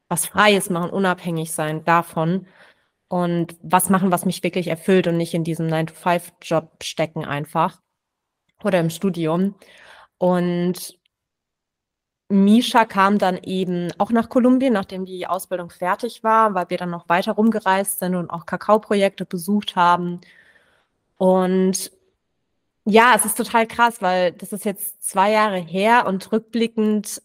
was 0.08 0.26
Freies 0.26 0.70
machen, 0.70 0.90
unabhängig 0.90 1.50
sein 1.50 1.84
davon 1.84 2.46
und 3.08 3.56
was 3.60 3.90
machen, 3.90 4.12
was 4.12 4.24
mich 4.24 4.44
wirklich 4.44 4.68
erfüllt 4.68 5.08
und 5.08 5.16
nicht 5.16 5.34
in 5.34 5.42
diesem 5.42 5.66
9-to-5-Job 5.66 6.84
stecken 6.84 7.24
einfach 7.24 7.80
oder 8.62 8.78
im 8.78 8.90
Studium. 8.90 9.56
Und 10.18 11.00
Misha 12.32 12.84
kam 12.84 13.18
dann 13.18 13.38
eben 13.38 13.90
auch 13.98 14.10
nach 14.10 14.28
Kolumbien, 14.28 14.72
nachdem 14.72 15.04
die 15.04 15.26
Ausbildung 15.26 15.70
fertig 15.70 16.24
war, 16.24 16.54
weil 16.54 16.70
wir 16.70 16.78
dann 16.78 16.90
noch 16.90 17.08
weiter 17.08 17.32
rumgereist 17.32 17.98
sind 18.00 18.14
und 18.16 18.30
auch 18.30 18.46
Kakaoprojekte 18.46 19.24
besucht 19.26 19.76
haben. 19.76 20.20
Und 21.18 21.92
ja, 22.84 23.14
es 23.16 23.24
ist 23.24 23.36
total 23.36 23.66
krass, 23.66 24.02
weil 24.02 24.32
das 24.32 24.52
ist 24.52 24.64
jetzt 24.64 25.08
zwei 25.08 25.30
Jahre 25.32 25.58
her 25.58 26.06
und 26.06 26.32
rückblickend 26.32 27.22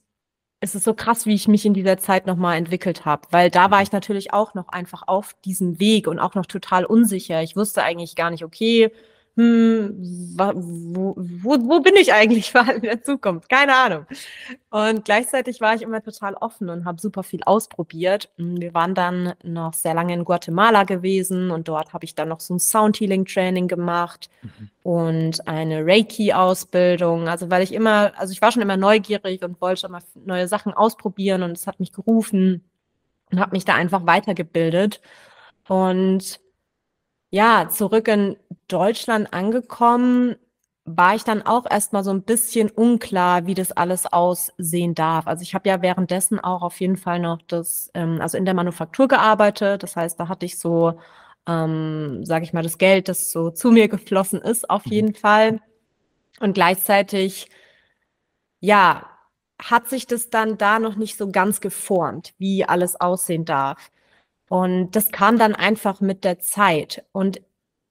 es 0.59 0.75
ist 0.75 0.85
so 0.85 0.93
krass, 0.93 1.25
wie 1.25 1.35
ich 1.35 1.47
mich 1.47 1.65
in 1.65 1.73
dieser 1.73 1.97
Zeit 1.97 2.25
nochmal 2.25 2.57
entwickelt 2.57 3.05
habe, 3.05 3.27
weil 3.31 3.51
da 3.51 3.69
war 3.69 3.81
ich 3.81 3.91
natürlich 3.91 4.33
auch 4.33 4.53
noch 4.55 4.69
einfach 4.69 5.03
auf 5.07 5.35
diesem 5.45 5.79
Weg 5.79 6.07
und 6.07 6.19
auch 6.19 6.33
noch 6.35 6.47
total 6.47 6.85
unsicher. 6.85 7.43
Ich 7.43 7.55
wusste 7.55 7.83
eigentlich 7.83 8.15
gar 8.15 8.31
nicht, 8.31 8.43
okay, 8.43 8.91
hm, 9.37 9.93
wo, 10.35 11.13
wo, 11.15 11.69
wo 11.69 11.79
bin 11.79 11.95
ich 11.95 12.11
eigentlich 12.11 12.55
in 12.55 12.81
der 12.81 13.03
Zukunft? 13.03 13.47
Keine 13.49 13.75
Ahnung. 13.75 14.07
Und 14.71 15.05
gleichzeitig 15.05 15.61
war 15.61 15.75
ich 15.75 15.83
immer 15.83 16.01
total 16.01 16.33
offen 16.33 16.69
und 16.69 16.85
habe 16.85 16.99
super 16.99 17.21
viel 17.21 17.43
ausprobiert. 17.43 18.31
Wir 18.37 18.73
waren 18.73 18.95
dann 18.95 19.33
noch 19.43 19.75
sehr 19.75 19.93
lange 19.93 20.15
in 20.15 20.25
Guatemala 20.25 20.85
gewesen 20.85 21.51
und 21.51 21.67
dort 21.67 21.93
habe 21.93 22.03
ich 22.03 22.15
dann 22.15 22.29
noch 22.29 22.39
so 22.39 22.55
ein 22.55 22.59
Soundhealing-Training 22.59 23.67
gemacht 23.67 24.31
mhm. 24.41 24.69
und 24.81 25.47
eine 25.47 25.85
Reiki-Ausbildung. 25.85 27.27
Also 27.27 27.51
weil 27.51 27.61
ich 27.61 27.75
immer, 27.75 28.13
also 28.17 28.31
ich 28.31 28.41
war 28.41 28.51
schon 28.51 28.63
immer 28.63 28.77
neugierig 28.77 29.43
und 29.43 29.61
wollte 29.61 29.85
immer 29.85 30.01
neue 30.15 30.47
Sachen 30.47 30.73
ausprobieren 30.73 31.43
und 31.43 31.51
es 31.51 31.67
hat 31.67 31.79
mich 31.79 31.93
gerufen 31.93 32.63
und 33.31 33.39
habe 33.39 33.51
mich 33.51 33.65
da 33.65 33.75
einfach 33.75 34.07
weitergebildet. 34.07 34.99
Und 35.67 36.39
ja, 37.29 37.69
zurück 37.69 38.07
in 38.07 38.37
Deutschland 38.67 39.33
angekommen, 39.33 40.35
war 40.85 41.15
ich 41.15 41.23
dann 41.23 41.41
auch 41.41 41.65
erstmal 41.69 42.03
so 42.03 42.11
ein 42.11 42.23
bisschen 42.23 42.69
unklar, 42.69 43.45
wie 43.45 43.53
das 43.53 43.73
alles 43.73 44.05
aussehen 44.05 44.95
darf. 44.95 45.27
Also 45.27 45.41
ich 45.41 45.53
habe 45.53 45.67
ja 45.67 45.81
währenddessen 45.81 46.39
auch 46.39 46.61
auf 46.61 46.79
jeden 46.79 46.95
Fall 46.95 47.19
noch 47.19 47.41
das, 47.47 47.91
ähm, 47.93 48.21
also 48.21 48.37
in 48.37 48.45
der 48.45 48.53
Manufaktur 48.53 49.09
gearbeitet. 49.09 49.83
Das 49.83 49.97
heißt, 49.97 50.17
da 50.19 50.29
hatte 50.29 50.45
ich 50.45 50.57
so, 50.57 50.99
ähm, 51.45 52.23
sage 52.25 52.45
ich 52.45 52.53
mal, 52.53 52.63
das 52.63 52.77
Geld, 52.77 53.09
das 53.09 53.31
so 53.31 53.51
zu 53.51 53.71
mir 53.71 53.89
geflossen 53.89 54.41
ist, 54.41 54.69
auf 54.69 54.85
mhm. 54.85 54.91
jeden 54.93 55.15
Fall. 55.15 55.59
Und 56.39 56.53
gleichzeitig, 56.53 57.49
ja, 58.61 59.09
hat 59.61 59.89
sich 59.89 60.07
das 60.07 60.29
dann 60.29 60.57
da 60.57 60.79
noch 60.79 60.95
nicht 60.95 61.17
so 61.17 61.31
ganz 61.31 61.61
geformt, 61.61 62.33
wie 62.37 62.63
alles 62.65 62.99
aussehen 62.99 63.43
darf. 63.45 63.91
Und 64.49 64.91
das 64.91 65.11
kam 65.11 65.37
dann 65.37 65.55
einfach 65.55 65.99
mit 66.01 66.23
der 66.23 66.39
Zeit. 66.39 67.05
Und 67.11 67.41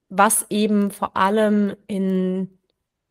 was 0.09 0.47
eben 0.51 0.91
vor 0.91 1.17
allem 1.17 1.77
in 1.87 2.59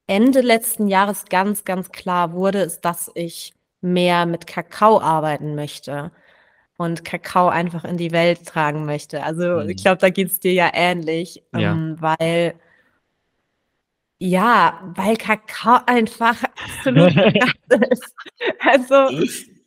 Ende 0.08 0.42
letzten 0.42 0.88
Jahres 0.88 1.26
ganz, 1.26 1.66
ganz 1.66 1.92
klar 1.92 2.34
wurde, 2.34 2.60
ist, 2.60 2.82
dass 2.82 3.12
ich 3.16 3.54
mehr 3.82 4.26
mit 4.26 4.48
Kakao 4.48 5.00
arbeiten 5.00 5.56
möchte 5.56 6.12
und 6.78 7.06
Kakao 7.06 7.48
einfach 7.50 7.86
in 7.86 7.98
die 7.98 8.12
Welt 8.12 8.46
tragen 8.46 8.86
möchte. 8.86 9.24
Also 9.24 9.62
mhm. 9.62 9.70
ich 9.70 9.78
glaube, 9.78 9.98
da 9.98 10.10
geht 10.10 10.30
es 10.30 10.40
dir 10.40 10.54
ja 10.54 10.72
ähnlich, 10.74 11.44
ja. 11.54 11.72
Ähm, 11.72 11.96
weil 12.00 12.56
ja, 14.18 14.94
weil 14.96 15.18
Kakao 15.18 15.80
einfach 15.86 16.42
absolut 16.78 17.16
ist. 17.16 18.16
Also 18.60 18.96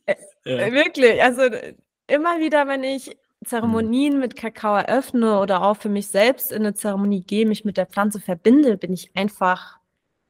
äh, 0.07 0.73
wirklich, 0.73 1.23
also 1.23 1.43
immer 2.07 2.41
wieder, 2.41 2.67
wenn 2.67 2.83
ich 2.83 3.17
Zeremonien 3.45 4.15
mhm. 4.15 4.21
mit 4.21 4.37
Kakao 4.37 4.77
eröffne 4.77 5.41
oder 5.41 5.63
auch 5.63 5.77
für 5.77 5.89
mich 5.89 6.09
selbst 6.09 6.51
in 6.51 6.63
eine 6.63 6.75
Zeremonie 6.75 7.23
gehe, 7.23 7.47
mich 7.47 7.65
mit 7.65 7.77
der 7.77 7.87
Pflanze 7.87 8.21
verbinde, 8.21 8.77
bin 8.77 8.93
ich 8.93 9.15
einfach 9.15 9.79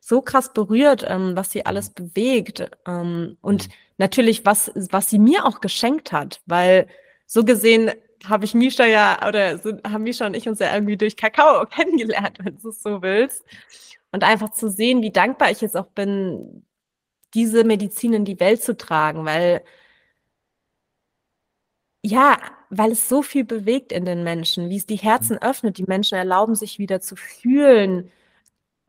so 0.00 0.22
krass 0.22 0.52
berührt, 0.52 1.04
ähm, 1.06 1.36
was 1.36 1.50
sie 1.50 1.66
alles 1.66 1.90
mhm. 1.90 1.94
bewegt. 1.94 2.70
Ähm, 2.86 3.36
und 3.40 3.68
mhm. 3.68 3.72
natürlich, 3.98 4.44
was, 4.44 4.72
was 4.90 5.10
sie 5.10 5.18
mir 5.18 5.44
auch 5.46 5.60
geschenkt 5.60 6.12
hat, 6.12 6.40
weil 6.46 6.86
so 7.26 7.44
gesehen 7.44 7.92
habe 8.24 8.44
ich 8.44 8.54
Misha 8.54 8.84
ja, 8.84 9.26
oder 9.26 9.58
so, 9.58 9.72
haben 9.86 10.02
Misha 10.02 10.26
und 10.26 10.34
ich 10.34 10.48
uns 10.48 10.58
ja 10.58 10.74
irgendwie 10.74 10.96
durch 10.96 11.16
Kakao 11.16 11.64
kennengelernt, 11.70 12.38
wenn 12.42 12.58
du 12.58 12.70
es 12.70 12.82
so 12.82 13.02
willst. 13.02 13.44
Und 14.10 14.24
einfach 14.24 14.50
zu 14.52 14.70
sehen, 14.70 15.02
wie 15.02 15.10
dankbar 15.10 15.50
ich 15.50 15.60
jetzt 15.60 15.76
auch 15.76 15.88
bin, 15.88 16.64
diese 17.34 17.64
Medizin 17.64 18.14
in 18.14 18.24
die 18.24 18.40
Welt 18.40 18.62
zu 18.62 18.76
tragen, 18.76 19.26
weil 19.26 19.62
Ja, 22.04 22.38
weil 22.70 22.92
es 22.92 23.08
so 23.08 23.22
viel 23.22 23.44
bewegt 23.44 23.92
in 23.92 24.04
den 24.04 24.22
Menschen, 24.22 24.68
wie 24.70 24.76
es 24.76 24.86
die 24.86 24.96
Herzen 24.96 25.38
öffnet. 25.38 25.78
Die 25.78 25.84
Menschen 25.84 26.16
erlauben 26.16 26.54
sich 26.54 26.78
wieder 26.78 27.00
zu 27.00 27.16
fühlen. 27.16 28.10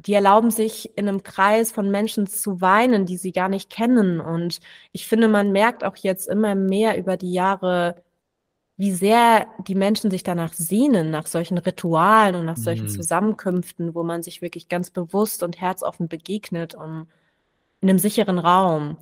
Die 0.06 0.14
erlauben 0.14 0.52
sich 0.52 0.98
in 0.98 1.08
einem 1.10 1.24
Kreis 1.24 1.72
von 1.72 1.92
Menschen 1.92 2.28
zu 2.28 2.62
weinen, 2.62 3.06
die 3.06 3.18
sie 3.18 3.32
gar 3.34 3.50
nicht 3.50 3.70
kennen. 3.72 4.20
Und 4.22 4.60
ich 4.94 5.08
finde, 5.08 5.28
man 5.30 5.52
merkt 5.52 5.84
auch 5.84 5.98
jetzt 5.98 6.28
immer 6.30 6.56
mehr 6.56 6.98
über 6.98 7.18
die 7.18 7.34
Jahre, 7.34 8.04
wie 8.78 8.94
sehr 8.94 9.48
die 9.68 9.76
Menschen 9.76 10.12
sich 10.12 10.24
danach 10.24 10.54
sehnen, 10.54 11.12
nach 11.12 11.28
solchen 11.28 11.58
Ritualen 11.60 12.36
und 12.36 12.46
nach 12.46 12.58
solchen 12.58 12.86
Mhm. 12.86 12.90
Zusammenkünften, 12.90 13.96
wo 13.96 14.04
man 14.04 14.24
sich 14.24 14.42
wirklich 14.42 14.70
ganz 14.70 14.92
bewusst 14.92 15.44
und 15.44 15.62
herzoffen 15.62 16.08
begegnet 16.10 16.76
und 16.76 17.08
in 17.82 17.90
einem 17.90 18.00
sicheren 18.00 18.40
Raum. 18.40 18.98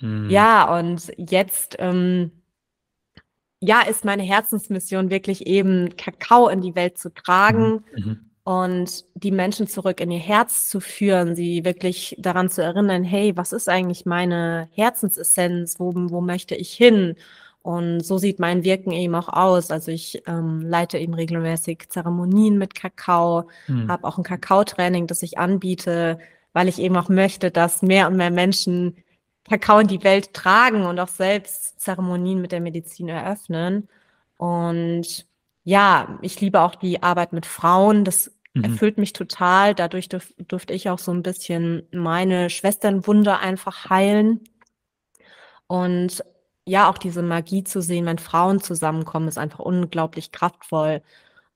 Mhm. 0.00 0.30
Ja, 0.30 0.76
und 0.78 1.12
jetzt, 1.16 1.76
ähm, 1.78 2.37
ja, 3.60 3.82
ist 3.82 4.04
meine 4.04 4.22
Herzensmission 4.22 5.10
wirklich 5.10 5.46
eben, 5.46 5.96
Kakao 5.96 6.48
in 6.48 6.60
die 6.60 6.74
Welt 6.74 6.98
zu 6.98 7.12
tragen 7.12 7.84
Mhm. 7.96 8.04
Mhm. 8.04 8.20
und 8.44 9.04
die 9.14 9.30
Menschen 9.32 9.66
zurück 9.66 10.00
in 10.00 10.10
ihr 10.10 10.18
Herz 10.20 10.68
zu 10.68 10.80
führen, 10.80 11.34
sie 11.34 11.64
wirklich 11.64 12.16
daran 12.18 12.48
zu 12.50 12.62
erinnern, 12.62 13.04
hey, 13.04 13.36
was 13.36 13.52
ist 13.52 13.68
eigentlich 13.68 14.06
meine 14.06 14.68
Herzensessenz? 14.72 15.78
Wo, 15.80 15.92
wo 15.94 16.20
möchte 16.20 16.54
ich 16.54 16.72
hin? 16.72 17.16
Und 17.62 18.00
so 18.00 18.16
sieht 18.18 18.38
mein 18.38 18.64
Wirken 18.64 18.92
eben 18.92 19.14
auch 19.14 19.28
aus. 19.28 19.70
Also 19.70 19.90
ich 19.90 20.22
ähm, 20.26 20.62
leite 20.62 20.96
eben 20.98 21.12
regelmäßig 21.14 21.88
Zeremonien 21.90 22.56
mit 22.56 22.74
Kakao, 22.74 23.48
Mhm. 23.66 23.88
habe 23.90 24.04
auch 24.06 24.16
ein 24.18 24.24
Kakaotraining, 24.24 25.06
das 25.06 25.22
ich 25.22 25.38
anbiete, 25.38 26.18
weil 26.54 26.68
ich 26.68 26.78
eben 26.78 26.96
auch 26.96 27.08
möchte, 27.10 27.50
dass 27.50 27.82
mehr 27.82 28.06
und 28.08 28.16
mehr 28.16 28.30
Menschen 28.30 28.96
Kakao 29.48 29.78
in 29.80 29.88
die 29.88 30.04
Welt 30.04 30.34
tragen 30.34 30.84
und 30.86 30.98
auch 31.00 31.08
selbst 31.08 31.80
Zeremonien 31.80 32.40
mit 32.40 32.52
der 32.52 32.60
Medizin 32.60 33.08
eröffnen. 33.08 33.88
Und 34.36 35.26
ja, 35.64 36.18
ich 36.22 36.40
liebe 36.40 36.60
auch 36.60 36.74
die 36.74 37.02
Arbeit 37.02 37.32
mit 37.32 37.46
Frauen. 37.46 38.04
Das 38.04 38.32
Mhm. 38.54 38.64
erfüllt 38.64 38.98
mich 38.98 39.12
total. 39.12 39.74
Dadurch 39.74 40.08
durf, 40.08 40.32
durfte 40.38 40.72
ich 40.74 40.88
auch 40.90 40.98
so 40.98 41.12
ein 41.12 41.22
bisschen 41.22 41.86
meine 41.92 42.50
Schwesternwunde 42.50 43.38
einfach 43.38 43.90
heilen. 43.90 44.40
Und 45.66 46.24
ja, 46.66 46.90
auch 46.90 46.98
diese 46.98 47.22
Magie 47.22 47.64
zu 47.64 47.80
sehen, 47.82 48.06
wenn 48.06 48.18
Frauen 48.18 48.60
zusammenkommen, 48.60 49.28
ist 49.28 49.38
einfach 49.38 49.60
unglaublich 49.60 50.32
kraftvoll. 50.32 51.02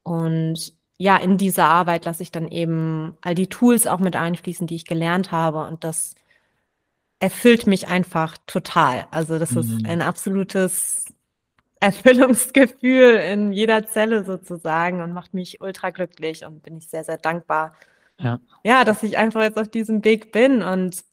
Und 0.03 0.75
ja, 0.99 1.17
in 1.19 1.39
dieser 1.39 1.67
Arbeit 1.69 2.05
lasse 2.07 2.23
ich 2.23 2.33
dann 2.33 2.49
eben 2.49 3.17
all 3.23 3.35
die 3.35 3.49
Tools 3.49 3.87
auch 3.87 3.99
mit 4.01 4.17
einfließen, 4.17 4.67
die 4.67 4.77
ich 4.77 4.87
gelernt 4.87 5.33
habe. 5.33 5.67
Und 5.67 5.85
das 5.85 6.15
erfüllt 7.23 7.69
mich 7.69 7.87
einfach 7.89 8.37
total. 8.47 9.07
Also 9.13 9.39
das 9.39 9.57
ist 9.57 9.71
Mhm. 9.81 9.87
ein 9.87 10.03
absolutes 10.03 11.05
Erfüllungsgefühl 11.81 13.15
in 13.17 13.53
jeder 13.53 13.87
Zelle 13.87 14.25
sozusagen 14.25 15.03
und 15.03 15.13
macht 15.13 15.35
mich 15.35 15.61
ultra 15.61 15.91
glücklich 15.91 16.45
und 16.45 16.63
bin 16.63 16.77
ich 16.79 16.89
sehr, 16.89 17.05
sehr 17.05 17.19
dankbar. 17.19 17.77
Ja. 18.19 18.41
Ja, 18.65 18.85
dass 18.85 19.03
ich 19.05 19.19
einfach 19.19 19.43
jetzt 19.43 19.59
auf 19.59 19.69
diesem 19.69 20.05
Weg 20.05 20.33
bin 20.33 20.63
und 20.63 21.05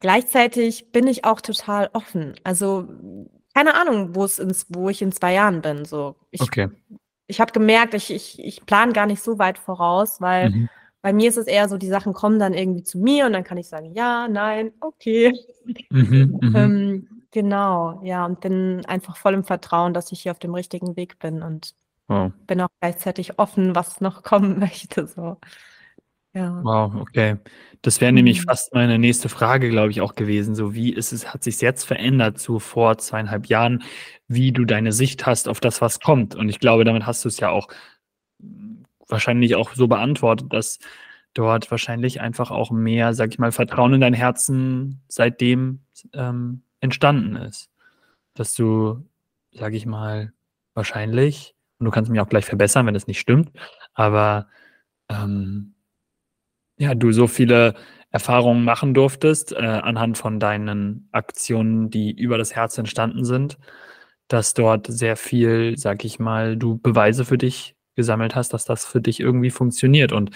gleichzeitig 0.00 0.92
bin 0.92 1.06
ich 1.06 1.24
auch 1.24 1.40
total 1.42 1.90
offen. 1.92 2.34
Also 2.44 2.88
keine 3.54 3.74
Ahnung, 3.74 4.14
wo 4.14 4.24
es 4.24 4.38
ins, 4.38 4.66
wo 4.70 4.88
ich 4.90 5.02
in 5.02 5.12
zwei 5.12 5.34
Jahren 5.34 5.62
bin. 5.62 5.84
So, 5.84 6.16
ich, 6.30 6.42
Okay. 6.42 6.68
ich 7.26 7.40
habe 7.40 7.52
gemerkt, 7.52 7.94
ich, 7.94 8.10
ich, 8.10 8.38
ich 8.38 8.66
plane 8.66 8.92
gar 8.92 9.06
nicht 9.06 9.22
so 9.22 9.38
weit 9.38 9.58
voraus, 9.58 10.20
weil 10.20 10.50
Mhm. 10.50 10.68
Bei 11.04 11.12
mir 11.12 11.28
ist 11.28 11.36
es 11.36 11.46
eher 11.46 11.68
so, 11.68 11.76
die 11.76 11.88
Sachen 11.88 12.14
kommen 12.14 12.38
dann 12.38 12.54
irgendwie 12.54 12.82
zu 12.82 12.98
mir 12.98 13.26
und 13.26 13.34
dann 13.34 13.44
kann 13.44 13.58
ich 13.58 13.68
sagen, 13.68 13.92
ja, 13.92 14.26
nein, 14.26 14.72
okay. 14.80 15.34
Mhm. 15.90 16.38
Mhm. 16.40 16.56
Ähm, 16.56 17.08
genau, 17.30 18.00
ja, 18.02 18.24
und 18.24 18.40
bin 18.40 18.82
einfach 18.86 19.18
voll 19.18 19.34
im 19.34 19.44
Vertrauen, 19.44 19.92
dass 19.92 20.12
ich 20.12 20.22
hier 20.22 20.32
auf 20.32 20.38
dem 20.38 20.54
richtigen 20.54 20.96
Weg 20.96 21.18
bin 21.18 21.42
und 21.42 21.74
Wow. 22.08 22.32
bin 22.46 22.60
auch 22.62 22.68
gleichzeitig 22.80 23.38
offen, 23.38 23.74
was 23.74 24.00
noch 24.00 24.22
kommen 24.22 24.58
möchte. 24.60 25.06
So. 25.06 25.36
Ja. 26.34 26.60
Wow, 26.64 26.94
okay. 27.02 27.36
Das 27.82 28.00
wäre 28.00 28.12
nämlich 28.12 28.40
Mhm. 28.40 28.44
fast 28.48 28.74
meine 28.74 28.98
nächste 28.98 29.28
Frage, 29.28 29.68
glaube 29.70 29.90
ich, 29.90 30.00
auch 30.00 30.14
gewesen. 30.14 30.54
So, 30.54 30.74
wie 30.74 30.92
ist 30.94 31.12
es, 31.12 31.34
hat 31.34 31.44
sich 31.44 31.60
jetzt 31.60 31.84
verändert 31.84 32.38
zu 32.38 32.58
vor 32.60 32.96
zweieinhalb 32.98 33.46
Jahren, 33.46 33.82
wie 34.26 34.52
du 34.52 34.64
deine 34.64 34.92
Sicht 34.92 35.26
hast 35.26 35.48
auf 35.48 35.60
das, 35.60 35.82
was 35.82 36.00
kommt? 36.00 36.34
Und 36.34 36.48
ich 36.48 36.60
glaube, 36.60 36.84
damit 36.84 37.06
hast 37.06 37.24
du 37.24 37.28
es 37.28 37.40
ja 37.40 37.50
auch 37.50 37.68
wahrscheinlich 39.08 39.54
auch 39.54 39.74
so 39.74 39.88
beantwortet, 39.88 40.52
dass 40.52 40.78
dort 41.34 41.70
wahrscheinlich 41.70 42.20
einfach 42.20 42.50
auch 42.50 42.70
mehr, 42.70 43.14
sag 43.14 43.30
ich 43.30 43.38
mal, 43.38 43.52
Vertrauen 43.52 43.94
in 43.94 44.00
dein 44.00 44.14
Herzen 44.14 45.02
seitdem 45.08 45.80
ähm, 46.12 46.62
entstanden 46.80 47.36
ist. 47.36 47.70
Dass 48.34 48.54
du, 48.54 49.08
sag 49.52 49.74
ich 49.74 49.86
mal, 49.86 50.32
wahrscheinlich, 50.74 51.54
und 51.78 51.86
du 51.86 51.90
kannst 51.90 52.10
mich 52.10 52.20
auch 52.20 52.28
gleich 52.28 52.44
verbessern, 52.44 52.86
wenn 52.86 52.94
es 52.94 53.06
nicht 53.06 53.20
stimmt, 53.20 53.50
aber 53.94 54.48
ähm, 55.08 55.74
ja, 56.76 56.94
du 56.94 57.12
so 57.12 57.26
viele 57.26 57.74
Erfahrungen 58.10 58.64
machen 58.64 58.94
durftest 58.94 59.52
äh, 59.52 59.56
anhand 59.56 60.18
von 60.18 60.38
deinen 60.38 61.08
Aktionen, 61.12 61.90
die 61.90 62.12
über 62.12 62.38
das 62.38 62.54
Herz 62.54 62.78
entstanden 62.78 63.24
sind, 63.24 63.58
dass 64.28 64.54
dort 64.54 64.86
sehr 64.86 65.16
viel, 65.16 65.76
sag 65.76 66.04
ich 66.04 66.18
mal, 66.18 66.56
du 66.56 66.78
Beweise 66.78 67.24
für 67.24 67.38
dich 67.38 67.73
gesammelt 67.96 68.34
hast, 68.34 68.52
dass 68.52 68.64
das 68.64 68.84
für 68.86 69.00
dich 69.00 69.20
irgendwie 69.20 69.50
funktioniert 69.50 70.12
und 70.12 70.30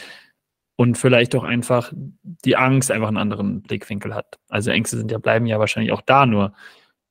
und 0.77 0.97
vielleicht 0.99 1.35
auch 1.37 1.43
einfach 1.45 1.93
die 1.95 2.57
Angst 2.57 2.91
einfach 2.93 3.09
einen 3.09 3.17
anderen 3.17 3.63
Blickwinkel 3.63 4.15
hat. 4.15 4.39
Also 4.49 4.71
Ängste 4.71 4.97
sind 4.97 5.11
ja 5.11 5.19
bleiben 5.19 5.47
ja 5.47 5.59
wahrscheinlich 5.59 5.93
auch 5.93 6.03
da, 6.03 6.25
nur 6.27 6.55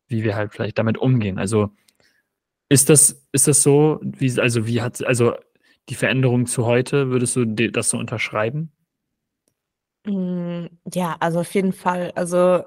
wie 0.08 0.24
wir 0.24 0.36
halt 0.36 0.54
vielleicht 0.54 0.78
damit 0.80 0.98
umgehen. 0.98 1.38
Also 1.40 1.72
ist 2.70 2.90
das 2.90 3.26
ist 3.32 3.48
das 3.48 3.64
so, 3.64 4.00
wie 4.04 4.40
also 4.40 4.68
wie 4.68 4.82
hat 4.82 5.04
also 5.06 5.36
die 5.90 5.96
Veränderung 5.96 6.46
zu 6.48 6.66
heute, 6.66 7.10
würdest 7.10 7.36
du 7.36 7.46
das 7.46 7.90
so 7.90 7.98
unterschreiben? 7.98 8.72
Mm, 10.06 10.68
Ja, 10.94 11.18
also 11.20 11.40
auf 11.42 11.54
jeden 11.54 11.74
Fall. 11.74 12.12
Also 12.16 12.64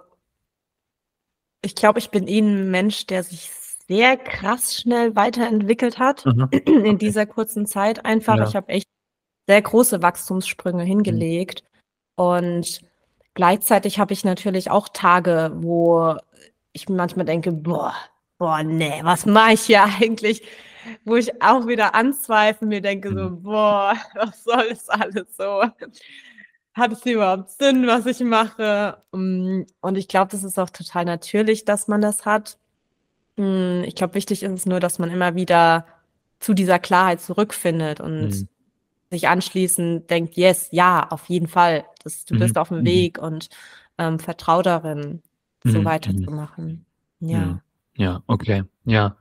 ich 1.63 1.75
glaube, 1.75 1.99
ich 1.99 2.11
bin 2.11 2.27
eh 2.27 2.41
ein 2.41 2.71
Mensch, 2.71 3.07
der 3.07 3.23
sich 3.23 3.51
sehr 3.91 4.17
krass 4.17 4.77
schnell 4.77 5.17
weiterentwickelt 5.17 5.99
hat 5.99 6.25
Mhm. 6.25 6.49
in 6.53 6.63
Okay. 6.79 6.97
dieser 6.97 7.27
kurzen 7.27 7.67
Zeit 7.67 8.05
einfach. 8.05 8.37
Ja. 8.39 8.47
Ich 8.49 8.55
habe 8.57 8.69
echt 8.69 8.87
sehr 9.49 9.61
große 9.63 10.01
Wachstumssprünge 10.01 10.85
hingelegt 10.85 11.65
und 12.17 12.81
gleichzeitig 13.35 13.99
habe 13.99 14.13
ich 14.13 14.25
natürlich 14.25 14.71
auch 14.71 14.89
Tage, 14.89 15.51
wo 15.57 16.15
ich 16.73 16.89
manchmal 16.89 17.27
denke, 17.27 17.51
boah, 17.51 17.95
boah, 18.39 18.63
nee, 18.63 19.01
was 19.03 19.27
mache 19.27 19.55
ich 19.55 19.63
hier 19.63 19.83
eigentlich? 20.01 20.47
Wo 21.05 21.17
ich 21.17 21.43
auch 21.43 21.67
wieder 21.67 21.95
anzweifle, 21.95 22.67
mir 22.69 22.81
denke 22.81 23.09
so, 23.13 23.31
Mhm. 23.31 23.43
boah, 23.43 23.95
was 24.15 24.45
soll 24.45 24.69
das 24.69 24.89
alles 24.89 25.37
so? 25.37 25.63
Hat 26.73 26.93
es 26.93 27.05
überhaupt 27.05 27.51
Sinn, 27.51 27.87
was 27.89 28.07
ich 28.07 28.21
mache? 28.21 29.03
Mm, 29.13 29.63
Und 29.81 29.99
ich 29.99 30.07
glaube, 30.07 30.31
das 30.31 30.45
ist 30.45 30.59
auch 30.61 30.71
total 30.71 31.05
natürlich, 31.05 31.65
dass 31.65 31.89
man 31.89 32.01
das 32.01 32.25
hat. 32.25 32.57
Mm, 33.41 33.85
Ich 33.85 33.95
glaube, 33.95 34.15
wichtig 34.15 34.43
ist 34.43 34.53
es 34.53 34.67
nur, 34.67 34.81
dass 34.81 34.99
man 34.99 35.11
immer 35.11 35.35
wieder 35.35 35.87
zu 36.41 36.55
dieser 36.55 36.79
Klarheit 36.79 37.21
zurückfindet 37.21 38.01
und 38.01 38.29
Mhm. 38.29 38.49
sich 39.11 39.29
anschließend 39.29 40.11
denkt, 40.11 40.37
yes, 40.37 40.69
ja, 40.73 41.09
auf 41.11 41.29
jeden 41.29 41.49
Fall, 41.49 41.85
das, 42.05 42.25
du 42.25 42.39
bist 42.39 42.55
Mhm. 42.55 42.61
auf 42.61 42.69
dem 42.69 42.81
Mhm. 42.81 42.85
Weg 42.87 43.19
und 43.19 43.49
ähm, 43.99 44.19
vertrau 44.19 44.63
darin, 44.63 45.23
so 45.65 45.81
Mhm. 45.81 45.85
Weiterzumachen. 45.85 46.87
Ja. 47.21 47.61
Ja, 47.97 48.23
okay. 48.27 48.65
Ja. 48.87 49.17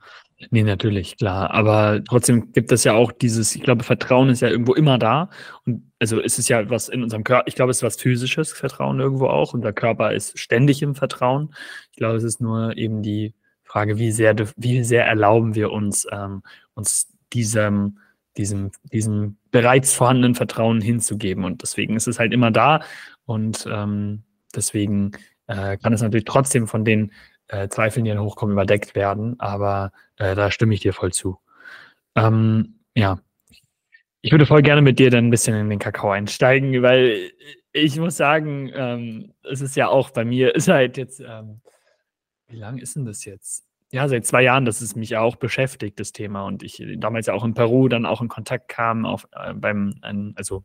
Nee, 0.50 0.62
natürlich, 0.62 1.18
klar. 1.18 1.50
Aber 1.50 2.02
trotzdem 2.02 2.50
gibt 2.52 2.72
es 2.72 2.84
ja 2.84 2.94
auch 2.94 3.12
dieses, 3.12 3.54
ich 3.54 3.62
glaube, 3.62 3.84
Vertrauen 3.84 4.30
ist 4.30 4.40
ja 4.40 4.48
irgendwo 4.48 4.72
immer 4.72 4.96
da. 4.96 5.28
Und 5.66 5.92
also 5.98 6.18
ist 6.18 6.38
es 6.38 6.48
ja 6.48 6.70
was 6.70 6.88
in 6.88 7.02
unserem 7.02 7.24
Körper, 7.24 7.46
ich 7.46 7.54
glaube, 7.56 7.70
es 7.72 7.78
ist 7.78 7.82
was 7.82 7.96
physisches, 8.00 8.52
Vertrauen 8.52 9.00
irgendwo 9.00 9.26
auch. 9.26 9.52
Unser 9.52 9.74
Körper 9.74 10.12
ist 10.14 10.38
ständig 10.38 10.80
im 10.80 10.94
Vertrauen. 10.94 11.54
Ich 11.90 11.98
glaube, 11.98 12.16
es 12.16 12.24
ist 12.24 12.40
nur 12.40 12.74
eben 12.78 13.02
die 13.02 13.34
Frage, 13.70 13.98
wie 13.98 14.10
sehr, 14.10 14.34
wie 14.56 14.82
sehr 14.82 15.06
erlauben 15.06 15.54
wir 15.54 15.70
uns, 15.70 16.04
ähm, 16.10 16.42
uns 16.74 17.08
diesem, 17.32 17.98
diesem, 18.36 18.72
diesem 18.92 19.36
bereits 19.52 19.94
vorhandenen 19.94 20.34
Vertrauen 20.34 20.80
hinzugeben. 20.80 21.44
Und 21.44 21.62
deswegen 21.62 21.94
ist 21.94 22.08
es 22.08 22.18
halt 22.18 22.32
immer 22.32 22.50
da. 22.50 22.80
Und 23.26 23.68
ähm, 23.70 24.24
deswegen 24.54 25.12
äh, 25.46 25.76
kann 25.76 25.92
es 25.92 26.02
natürlich 26.02 26.24
trotzdem 26.24 26.66
von 26.66 26.84
den 26.84 27.12
äh, 27.46 27.68
Zweifeln, 27.68 28.04
die 28.04 28.10
dann 28.10 28.20
hochkommen, 28.20 28.54
überdeckt 28.54 28.96
werden. 28.96 29.38
Aber 29.38 29.92
äh, 30.16 30.34
da 30.34 30.50
stimme 30.50 30.74
ich 30.74 30.80
dir 30.80 30.92
voll 30.92 31.12
zu. 31.12 31.38
Ähm, 32.16 32.80
ja. 32.96 33.20
Ich 34.20 34.32
würde 34.32 34.46
voll 34.46 34.62
gerne 34.62 34.82
mit 34.82 34.98
dir 34.98 35.10
dann 35.10 35.26
ein 35.26 35.30
bisschen 35.30 35.56
in 35.56 35.70
den 35.70 35.78
Kakao 35.78 36.10
einsteigen, 36.10 36.82
weil 36.82 37.30
ich 37.72 37.96
muss 37.98 38.16
sagen, 38.16 38.70
ähm, 38.74 39.32
es 39.44 39.60
ist 39.60 39.76
ja 39.76 39.88
auch 39.88 40.10
bei 40.10 40.24
mir, 40.24 40.56
ist 40.56 40.66
halt 40.66 40.96
jetzt, 40.96 41.20
ähm, 41.20 41.60
wie 42.50 42.56
lange 42.56 42.82
ist 42.82 42.96
denn 42.96 43.04
das 43.04 43.24
jetzt? 43.24 43.64
Ja, 43.92 44.06
seit 44.08 44.24
zwei 44.24 44.42
Jahren, 44.42 44.64
dass 44.64 44.80
es 44.80 44.94
mich 44.94 45.16
auch 45.16 45.36
beschäftigt, 45.36 45.98
das 45.98 46.12
Thema. 46.12 46.44
Und 46.44 46.62
ich 46.62 46.82
damals 46.98 47.26
ja 47.26 47.34
auch 47.34 47.44
in 47.44 47.54
Peru 47.54 47.88
dann 47.88 48.06
auch 48.06 48.20
in 48.20 48.28
Kontakt 48.28 48.68
kam, 48.68 49.04
auf, 49.04 49.26
äh, 49.32 49.52
beim, 49.52 49.94
ein, 50.02 50.32
also 50.36 50.64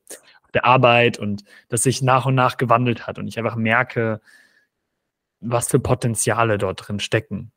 der 0.54 0.66
Arbeit 0.66 1.18
und 1.18 1.44
das 1.70 1.84
sich 1.84 2.02
nach 2.02 2.26
und 2.26 2.36
nach 2.36 2.58
gewandelt 2.58 3.08
hat. 3.08 3.18
Und 3.18 3.28
ich 3.28 3.40
einfach 3.40 3.56
merke, 3.56 4.22
was 5.40 5.70
für 5.70 5.80
Potenziale 5.80 6.58
dort 6.58 6.88
drin 6.88 7.00
stecken. 7.00 7.52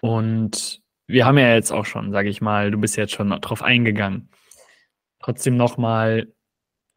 Und 0.00 0.82
wir 1.06 1.24
haben 1.24 1.38
ja 1.38 1.54
jetzt 1.54 1.72
auch 1.72 1.86
schon, 1.86 2.12
sage 2.12 2.28
ich 2.28 2.40
mal, 2.40 2.70
du 2.70 2.78
bist 2.78 2.96
jetzt 2.96 3.12
schon 3.12 3.30
drauf 3.30 3.62
eingegangen. 3.62 4.28
Trotzdem 5.20 5.56
nochmal 5.56 6.32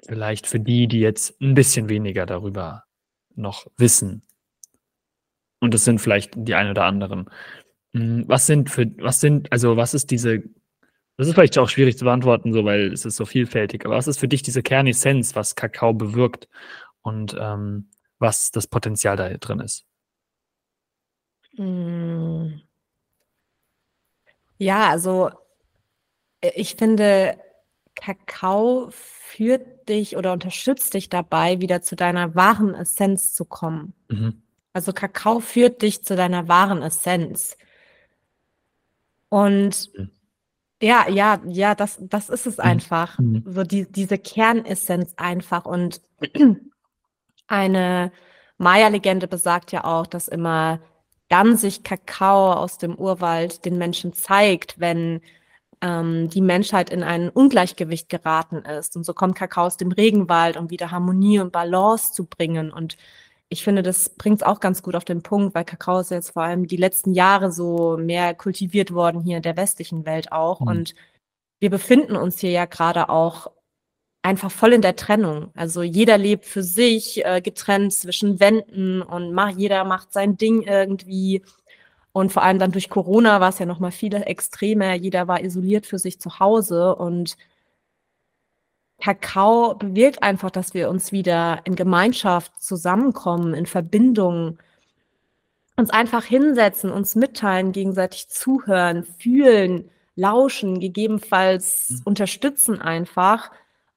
vielleicht 0.05 0.47
für 0.47 0.59
die, 0.59 0.87
die 0.87 0.99
jetzt 0.99 1.39
ein 1.41 1.53
bisschen 1.53 1.89
weniger 1.89 2.25
darüber 2.25 2.83
noch 3.35 3.67
wissen. 3.77 4.23
Und 5.59 5.73
es 5.73 5.85
sind 5.85 5.99
vielleicht 5.99 6.33
die 6.35 6.55
ein 6.55 6.69
oder 6.69 6.83
anderen. 6.85 7.29
Hm, 7.93 8.25
was 8.27 8.45
sind 8.45 8.69
für, 8.69 8.87
was 8.99 9.19
sind, 9.21 9.51
also 9.51 9.77
was 9.77 9.93
ist 9.93 10.11
diese, 10.11 10.43
das 11.17 11.27
ist 11.27 11.33
vielleicht 11.33 11.57
auch 11.57 11.69
schwierig 11.69 11.97
zu 11.97 12.05
beantworten, 12.05 12.53
so, 12.53 12.63
weil 12.63 12.93
es 12.93 13.05
ist 13.05 13.15
so 13.15 13.25
vielfältig, 13.25 13.85
aber 13.85 13.95
was 13.95 14.07
ist 14.07 14.19
für 14.19 14.27
dich 14.27 14.43
diese 14.43 14.61
Kernessenz, 14.61 15.35
was 15.35 15.55
Kakao 15.55 15.93
bewirkt 15.93 16.47
und 17.01 17.35
ähm, 17.39 17.89
was 18.19 18.51
das 18.51 18.67
Potenzial 18.67 19.15
da 19.15 19.29
drin 19.29 19.59
ist? 19.59 19.85
Hm. 21.55 22.61
Ja, 24.59 24.89
also 24.89 25.31
äh, 26.41 26.51
ich 26.55 26.75
finde, 26.75 27.37
Kakao 27.95 28.89
führt 28.91 29.89
dich 29.89 30.17
oder 30.17 30.33
unterstützt 30.33 30.93
dich 30.93 31.09
dabei, 31.09 31.61
wieder 31.61 31.81
zu 31.81 31.95
deiner 31.95 32.35
wahren 32.35 32.75
Essenz 32.75 33.33
zu 33.33 33.45
kommen. 33.45 33.93
Mhm. 34.09 34.43
Also 34.77 34.93
Kakao 34.93 35.39
führt 35.39 35.81
dich 35.81 36.03
zu 36.03 36.15
deiner 36.15 36.47
wahren 36.47 36.83
Essenz. 36.83 37.57
Und 39.27 39.89
mhm. 39.97 40.11
ja, 40.79 41.09
ja, 41.09 41.41
ja, 41.47 41.73
das, 41.73 41.97
das 41.99 42.29
ist 42.29 42.45
es 42.45 42.57
mhm. 42.57 42.63
einfach. 42.63 43.17
Mhm. 43.17 43.43
So 43.43 43.63
die, 43.63 43.91
diese 43.91 44.19
Kernessenz 44.19 45.15
einfach. 45.17 45.65
Und 45.65 46.01
eine 47.47 48.11
Maya-Legende 48.59 49.27
besagt 49.27 49.71
ja 49.71 49.83
auch, 49.83 50.05
dass 50.05 50.27
immer 50.27 50.79
dann 51.27 51.57
sich 51.57 51.81
Kakao 51.81 52.53
aus 52.53 52.77
dem 52.77 52.93
Urwald 52.93 53.65
den 53.65 53.79
Menschen 53.79 54.13
zeigt, 54.13 54.79
wenn 54.79 55.21
ähm, 55.81 56.29
die 56.29 56.41
Menschheit 56.41 56.91
in 56.91 57.01
ein 57.01 57.29
Ungleichgewicht 57.29 58.09
geraten 58.09 58.57
ist. 58.57 58.95
Und 58.95 59.05
so 59.05 59.15
kommt 59.15 59.33
Kakao 59.33 59.65
aus 59.65 59.77
dem 59.77 59.91
Regenwald, 59.91 60.55
um 60.55 60.69
wieder 60.69 60.91
Harmonie 60.91 61.39
und 61.39 61.51
Balance 61.51 62.13
zu 62.13 62.25
bringen. 62.25 62.71
Und 62.71 62.95
ich 63.49 63.63
finde, 63.63 63.81
das 63.81 64.09
bringt 64.09 64.41
es 64.41 64.47
auch 64.47 64.59
ganz 64.59 64.81
gut 64.83 64.95
auf 64.95 65.05
den 65.05 65.21
Punkt, 65.23 65.55
weil 65.55 65.63
Kakao 65.63 65.99
ist 65.99 66.11
jetzt 66.11 66.31
vor 66.31 66.43
allem 66.43 66.67
die 66.67 66.77
letzten 66.77 67.13
Jahre 67.13 67.51
so 67.51 67.97
mehr 67.97 68.33
kultiviert 68.35 68.93
worden 68.93 69.21
hier 69.21 69.37
in 69.37 69.43
der 69.43 69.57
westlichen 69.57 70.05
Welt 70.05 70.31
auch. 70.31 70.59
Mhm. 70.61 70.67
Und 70.67 70.95
wir 71.59 71.69
befinden 71.69 72.15
uns 72.15 72.39
hier 72.39 72.51
ja 72.51 72.65
gerade 72.65 73.09
auch 73.09 73.51
einfach 74.21 74.51
voll 74.51 74.73
in 74.73 74.81
der 74.81 74.97
Trennung. 74.97 75.51
Also 75.55 75.81
jeder 75.81 76.17
lebt 76.17 76.45
für 76.45 76.63
sich, 76.63 77.25
äh, 77.25 77.41
getrennt 77.41 77.93
zwischen 77.93 78.39
Wänden 78.41 79.01
und 79.01 79.33
macht, 79.33 79.55
jeder 79.57 79.85
macht 79.85 80.11
sein 80.11 80.37
Ding 80.37 80.63
irgendwie. 80.63 81.43
Und 82.11 82.33
vor 82.33 82.43
allem 82.43 82.59
dann 82.59 82.71
durch 82.73 82.89
Corona 82.89 83.39
war 83.39 83.49
es 83.49 83.59
ja 83.59 83.65
noch 83.65 83.79
mal 83.79 83.91
viel 83.91 84.13
extremer. 84.13 84.95
Jeder 84.95 85.27
war 85.29 85.41
isoliert 85.41 85.85
für 85.85 85.99
sich 85.99 86.19
zu 86.19 86.39
Hause 86.39 86.95
und 86.95 87.37
Kakao 88.99 89.75
bewirkt 89.75 90.23
einfach, 90.23 90.51
dass 90.51 90.73
wir 90.73 90.89
uns 90.89 91.11
wieder 91.11 91.61
in 91.65 91.75
Gemeinschaft 91.75 92.61
zusammenkommen, 92.61 93.53
in 93.53 93.65
Verbindung, 93.65 94.57
uns 95.75 95.91
einfach 95.91 96.23
hinsetzen, 96.23 96.91
uns 96.91 97.15
mitteilen, 97.15 97.71
gegenseitig 97.71 98.29
zuhören, 98.29 99.03
fühlen, 99.03 99.89
lauschen, 100.15 100.79
gegebenenfalls 100.79 101.89
mhm. 101.89 102.01
unterstützen 102.05 102.81
einfach. 102.81 103.51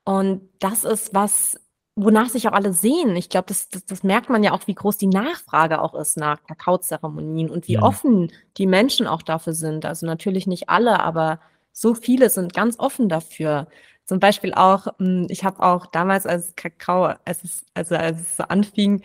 Und 0.05 0.43
das 0.59 0.85
ist 0.85 1.15
was, 1.15 1.59
wonach 1.97 2.29
sich 2.29 2.47
auch 2.47 2.53
alle 2.53 2.75
sehen. 2.75 3.17
Ich 3.17 3.31
glaube, 3.31 3.47
das, 3.49 3.71
das, 3.71 3.87
das, 3.87 4.03
merkt 4.03 4.29
man 4.29 4.45
ja 4.45 4.53
auch, 4.53 4.67
wie 4.67 4.75
groß 4.75 4.99
die 4.99 5.07
Nachfrage 5.07 5.81
auch 5.81 5.95
ist 5.95 6.19
nach 6.19 6.43
Kakaozeremonien 6.45 7.51
und 7.51 7.69
wie 7.69 7.75
ja. 7.75 7.83
offen 7.83 8.31
die 8.59 8.67
Menschen 8.67 9.07
auch 9.07 9.23
dafür 9.23 9.55
sind. 9.55 9.87
Also 9.87 10.05
natürlich 10.05 10.47
nicht 10.47 10.69
alle, 10.69 11.01
aber 11.01 11.41
so 11.73 11.95
viele 11.95 12.29
sind 12.29 12.53
ganz 12.53 12.79
offen 12.79 13.09
dafür. 13.09 13.67
Zum 14.11 14.19
Beispiel 14.19 14.53
auch, 14.55 14.89
hm, 14.99 15.29
ich 15.31 15.45
habe 15.45 15.63
auch 15.63 15.87
damals 15.87 16.27
als 16.27 16.57
Kakao, 16.57 17.15
als 17.25 17.45
es, 17.45 17.65
also 17.75 17.95
als 17.95 18.21
es 18.21 18.37
so 18.39 18.43
anfing, 18.43 19.05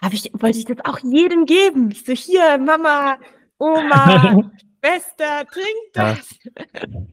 habe 0.00 0.14
ich, 0.14 0.30
wollte 0.32 0.58
ich 0.58 0.64
das 0.64 0.76
auch 0.84 1.00
jedem 1.00 1.44
geben. 1.44 1.90
Ich 1.90 2.04
so, 2.04 2.12
hier, 2.12 2.56
Mama, 2.56 3.18
Oma, 3.58 4.48
Bester, 4.80 5.44
trink 5.50 5.92
das. 5.92 6.38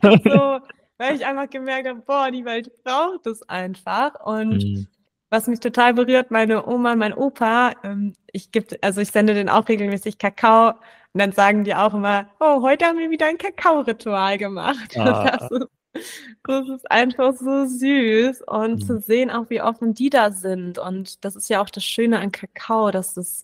So, 0.23 0.59
weil 0.99 1.15
ich 1.15 1.25
einfach 1.25 1.49
gemerkt 1.49 1.88
habe, 1.88 2.01
boah, 2.01 2.29
die 2.29 2.45
Welt 2.45 2.69
braucht 2.83 3.25
es 3.25 3.41
einfach. 3.49 4.23
Und 4.23 4.63
mhm. 4.63 4.88
was 5.31 5.47
mich 5.47 5.61
total 5.61 5.95
berührt, 5.95 6.29
meine 6.29 6.67
Oma 6.67 6.95
mein 6.95 7.15
Opa, 7.15 7.73
ähm, 7.83 8.13
ich 8.33 8.51
gebe, 8.51 8.77
also 8.83 9.01
ich 9.01 9.09
sende 9.09 9.33
denen 9.33 9.49
auch 9.49 9.67
regelmäßig 9.67 10.19
Kakao 10.19 10.73
und 11.15 11.19
dann 11.19 11.31
sagen 11.31 11.63
die 11.63 11.73
auch 11.73 11.95
immer, 11.95 12.27
oh, 12.39 12.61
heute 12.61 12.85
haben 12.85 12.99
wir 12.99 13.09
wieder 13.09 13.25
ein 13.25 13.39
Kakao-Ritual 13.39 14.38
gemacht. 14.38 14.95
Ah. 14.99 15.38
Das, 15.39 15.49
ist, 15.49 15.67
das, 16.47 16.69
ist, 16.69 16.91
einfach 16.91 17.34
so 17.34 17.65
süß 17.65 18.43
und 18.47 18.75
mhm. 18.75 18.81
zu 18.81 18.99
sehen 18.99 19.31
auch, 19.31 19.49
wie 19.49 19.62
offen 19.62 19.93
die 19.93 20.10
da 20.10 20.31
sind. 20.31 20.77
Und 20.77 21.23
das 21.25 21.36
ist 21.36 21.49
ja 21.49 21.62
auch 21.62 21.69
das 21.69 21.86
Schöne 21.86 22.19
an 22.19 22.31
Kakao, 22.31 22.91
dass 22.91 23.17
es 23.17 23.43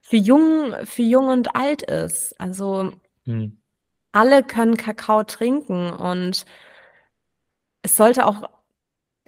für 0.00 0.16
jung, 0.16 0.74
für 0.84 1.02
jung 1.02 1.28
und 1.28 1.54
alt 1.54 1.82
ist. 1.82 2.38
Also 2.40 2.92
mhm 3.24 3.58
alle 4.12 4.42
können 4.42 4.76
Kakao 4.76 5.24
trinken 5.24 5.92
und 5.92 6.44
es 7.82 7.96
sollte 7.96 8.26
auch 8.26 8.50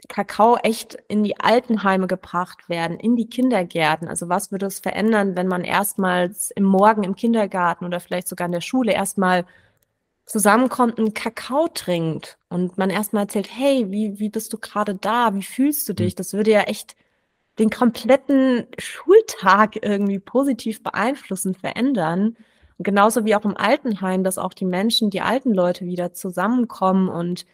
Kakao 0.09 0.57
echt 0.57 0.95
in 1.09 1.23
die 1.23 1.39
Altenheime 1.39 2.07
gebracht 2.07 2.69
werden, 2.69 2.99
in 2.99 3.17
die 3.17 3.29
Kindergärten. 3.29 4.09
Also 4.09 4.29
was 4.29 4.51
würde 4.51 4.67
es 4.67 4.81
verändern, 4.81 5.37
wenn 5.37 5.47
man 5.47 5.63
erstmals 5.63 6.51
im 6.51 6.65
Morgen 6.65 7.05
im 7.05 7.15
Kindergarten 7.15 7.85
oder 7.85 8.01
vielleicht 8.01 8.29
sogar 8.29 8.47
in 8.47 8.53
der 8.53 8.61
Schule 8.61 8.93
erstmal 8.93 9.47
zusammenkommt 10.31 10.99
und 10.99 11.15
Kakao 11.15 11.69
trinkt 11.69 12.39
und 12.49 12.79
man 12.79 12.91
erstmal 12.91 13.25
erzählt, 13.25 13.49
hey, 13.53 13.91
wie, 13.91 14.19
wie 14.19 14.29
bist 14.29 14.53
du 14.53 14.59
gerade 14.59 14.95
da? 14.95 15.35
Wie 15.35 15.43
fühlst 15.43 15.89
du 15.89 15.93
dich? 15.93 16.13
Hm. 16.13 16.17
Das 16.17 16.33
würde 16.33 16.53
ja 16.53 16.63
echt 16.63 16.97
den 17.59 17.71
kompletten 17.71 18.67
Schultag 18.79 19.83
irgendwie 19.83 20.19
positiv 20.19 20.83
beeinflussen, 20.83 21.55
verändern 21.55 22.37
genauso 22.83 23.25
wie 23.25 23.35
auch 23.35 23.45
im 23.45 23.57
Altenheim, 23.57 24.25
dass 24.25 24.39
auch 24.39 24.55
die 24.55 24.65
Menschen, 24.65 25.11
die 25.11 25.21
alten 25.21 25.53
Leute 25.53 25.85
wieder 25.85 26.13
zusammenkommen 26.13 27.09
und 27.09 27.47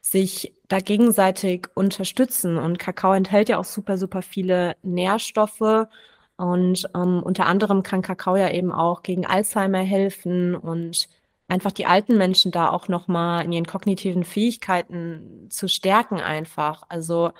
sich 0.00 0.54
da 0.68 0.80
gegenseitig 0.80 1.68
unterstützen. 1.74 2.58
Und 2.58 2.78
Kakao 2.78 3.14
enthält 3.14 3.48
ja 3.48 3.58
auch 3.58 3.64
super, 3.64 3.96
super 3.96 4.22
viele 4.22 4.76
Nährstoffe. 4.82 5.88
Und 6.36 6.88
ähm, 6.94 7.22
unter 7.22 7.46
anderem 7.46 7.82
kann 7.82 8.02
Kakao 8.02 8.36
ja 8.36 8.50
eben 8.50 8.72
auch 8.72 9.02
gegen 9.02 9.24
Alzheimer 9.24 9.78
helfen 9.78 10.54
und 10.54 11.08
einfach 11.48 11.72
die 11.72 11.86
alten 11.86 12.16
Menschen 12.16 12.52
da 12.52 12.70
auch 12.70 12.88
nochmal 12.88 13.44
in 13.44 13.52
ihren 13.52 13.66
kognitiven 13.66 14.24
Fähigkeiten 14.24 15.48
zu 15.50 15.68
stärken 15.68 16.20
einfach. 16.20 16.84
Also 16.88 17.32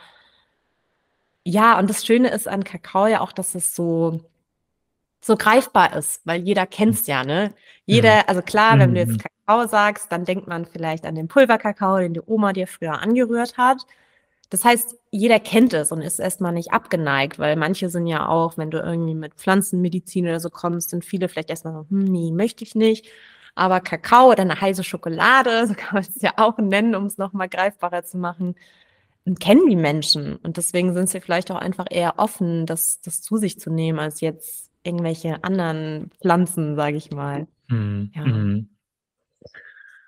ja, 1.45 1.79
und 1.79 1.91
das 1.91 2.05
Schöne 2.07 2.29
ist 2.31 2.49
an 2.49 2.65
Kakao 2.65 3.07
ja 3.07 3.21
auch, 3.21 3.33
dass 3.33 3.55
es 3.55 3.75
so 3.75 4.21
so 5.25 5.37
greifbar 5.37 5.97
ist, 5.97 6.21
weil 6.25 6.43
jeder 6.43 6.67
kennt 6.67 6.97
es 6.97 7.07
ja, 7.07 7.25
ne? 7.25 7.55
Jeder, 7.87 8.17
mhm. 8.17 8.23
also 8.27 8.43
klar, 8.43 8.79
wenn 8.79 8.95
du 8.95 9.01
jetzt 9.01 9.13
mhm. 9.13 9.23
Kakao 9.47 9.67
sagst, 9.67 10.13
dann 10.13 10.27
denkt 10.27 10.47
man 10.47 10.67
vielleicht 10.67 11.07
an 11.07 11.15
den 11.15 11.29
Pulverkakao, 11.29 11.99
den 11.99 12.15
die 12.15 12.21
Oma 12.27 12.53
dir 12.53 12.67
früher 12.67 13.01
angerührt 13.01 13.57
hat. 13.57 13.87
Das 14.51 14.65
heißt, 14.65 14.97
jeder 15.11 15.41
kennt 15.41 15.73
es 15.73 15.93
und 15.93 16.03
ist 16.03 16.19
erstmal 16.19 16.53
nicht 16.53 16.73
abgeneigt, 16.73 17.39
weil 17.39 17.57
manche 17.57 17.89
sind 17.89 18.07
ja 18.07 18.29
auch, 18.29 18.59
wenn 18.59 18.71
du 18.71 18.79
irgendwie 18.79 19.15
mit 19.15 19.35
Pflanzenmedizin 19.35 20.27
oder 20.27 20.41
so 20.41 20.51
kommst, 20.51 20.91
sind 20.91 21.05
viele 21.05 21.29
vielleicht 21.29 21.51
erstmal 21.51 21.73
so, 21.73 21.87
hm, 21.89 22.05
nee, 22.05 22.31
möchte 22.31 22.63
ich 22.63 22.75
nicht. 22.75 23.07
Aber 23.55 23.81
Kakao 23.81 24.31
oder 24.31 24.43
eine 24.43 24.61
heiße 24.61 24.85
Schokolade, 24.85 25.67
so 25.69 25.75
kann 25.75 25.95
man 25.95 26.03
es 26.03 26.21
ja 26.21 26.33
auch 26.37 26.59
nennen, 26.59 26.95
um 26.95 27.07
es 27.07 27.19
nochmal 27.19 27.49
greifbarer 27.49 28.05
zu 28.05 28.19
machen, 28.19 28.55
kennen 29.41 29.69
die 29.69 29.77
Menschen. 29.77 30.37
Und 30.37 30.57
deswegen 30.57 30.93
sind 30.95 31.09
sie 31.09 31.21
vielleicht 31.21 31.51
auch 31.51 31.57
einfach 31.57 31.87
eher 31.91 32.19
offen, 32.19 32.67
das, 32.67 33.01
das 33.01 33.23
zu 33.23 33.37
sich 33.37 33.59
zu 33.59 33.71
nehmen, 33.71 33.99
als 33.99 34.21
jetzt 34.21 34.71
irgendwelche 34.83 35.43
anderen 35.43 36.11
Pflanzen, 36.21 36.77
sage 36.77 36.97
ich 36.97 37.11
mal. 37.11 37.47
Mhm. 37.69 38.13
Ja. 38.15 38.25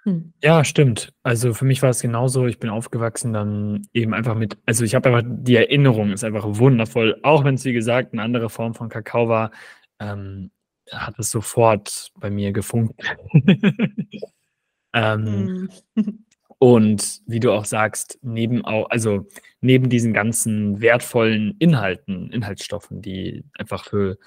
Hm. 0.06 0.32
Ja, 0.40 0.62
stimmt. 0.64 1.12
Also 1.24 1.52
für 1.52 1.64
mich 1.64 1.82
war 1.82 1.90
es 1.90 2.00
genauso. 2.00 2.46
Ich 2.46 2.60
bin 2.60 2.70
aufgewachsen 2.70 3.32
dann 3.32 3.88
eben 3.92 4.14
einfach 4.14 4.36
mit, 4.36 4.56
also 4.64 4.84
ich 4.84 4.94
habe 4.94 5.08
einfach, 5.08 5.28
die 5.28 5.56
Erinnerung 5.56 6.12
ist 6.12 6.22
einfach 6.22 6.44
wundervoll. 6.46 7.18
Auch 7.24 7.42
wenn 7.42 7.56
es, 7.56 7.64
wie 7.64 7.72
gesagt, 7.72 8.12
eine 8.12 8.22
andere 8.22 8.48
Form 8.48 8.74
von 8.74 8.88
Kakao 8.88 9.28
war, 9.28 9.50
ähm, 9.98 10.52
hat 10.92 11.18
es 11.18 11.30
sofort 11.30 12.12
bei 12.18 12.30
mir 12.30 12.52
gefunkt. 12.52 13.00
ähm, 14.94 15.68
hm. 15.94 16.24
und 16.58 17.20
wie 17.26 17.40
du 17.40 17.52
auch 17.52 17.64
sagst, 17.64 18.18
neben 18.22 18.64
auch, 18.64 18.90
also 18.90 19.26
neben 19.60 19.88
diesen 19.88 20.12
ganzen 20.12 20.80
wertvollen 20.80 21.56
Inhalten, 21.58 22.30
Inhaltsstoffen, 22.30 23.02
die 23.02 23.44
einfach 23.58 23.84
für 23.84 24.18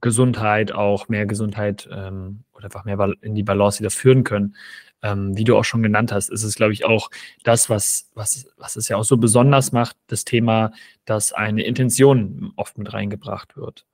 Gesundheit, 0.00 0.72
auch 0.72 1.08
mehr 1.08 1.26
Gesundheit 1.26 1.88
ähm, 1.90 2.44
oder 2.52 2.64
einfach 2.64 2.84
mehr 2.84 2.98
in 3.22 3.34
die 3.34 3.42
Balance 3.42 3.80
wieder 3.80 3.90
führen 3.90 4.24
können. 4.24 4.56
Ähm, 5.02 5.36
wie 5.36 5.44
du 5.44 5.56
auch 5.56 5.64
schon 5.64 5.82
genannt 5.82 6.12
hast, 6.12 6.30
ist 6.30 6.42
es, 6.42 6.54
glaube 6.54 6.72
ich, 6.72 6.84
auch 6.84 7.10
das, 7.42 7.68
was, 7.68 8.10
was, 8.14 8.46
was 8.56 8.76
es 8.76 8.88
ja 8.88 8.96
auch 8.96 9.04
so 9.04 9.18
besonders 9.18 9.70
macht, 9.72 9.96
das 10.06 10.24
Thema, 10.24 10.72
dass 11.04 11.32
eine 11.32 11.62
Intention 11.62 12.52
oft 12.56 12.78
mit 12.78 12.92
reingebracht 12.92 13.56
wird. 13.56 13.84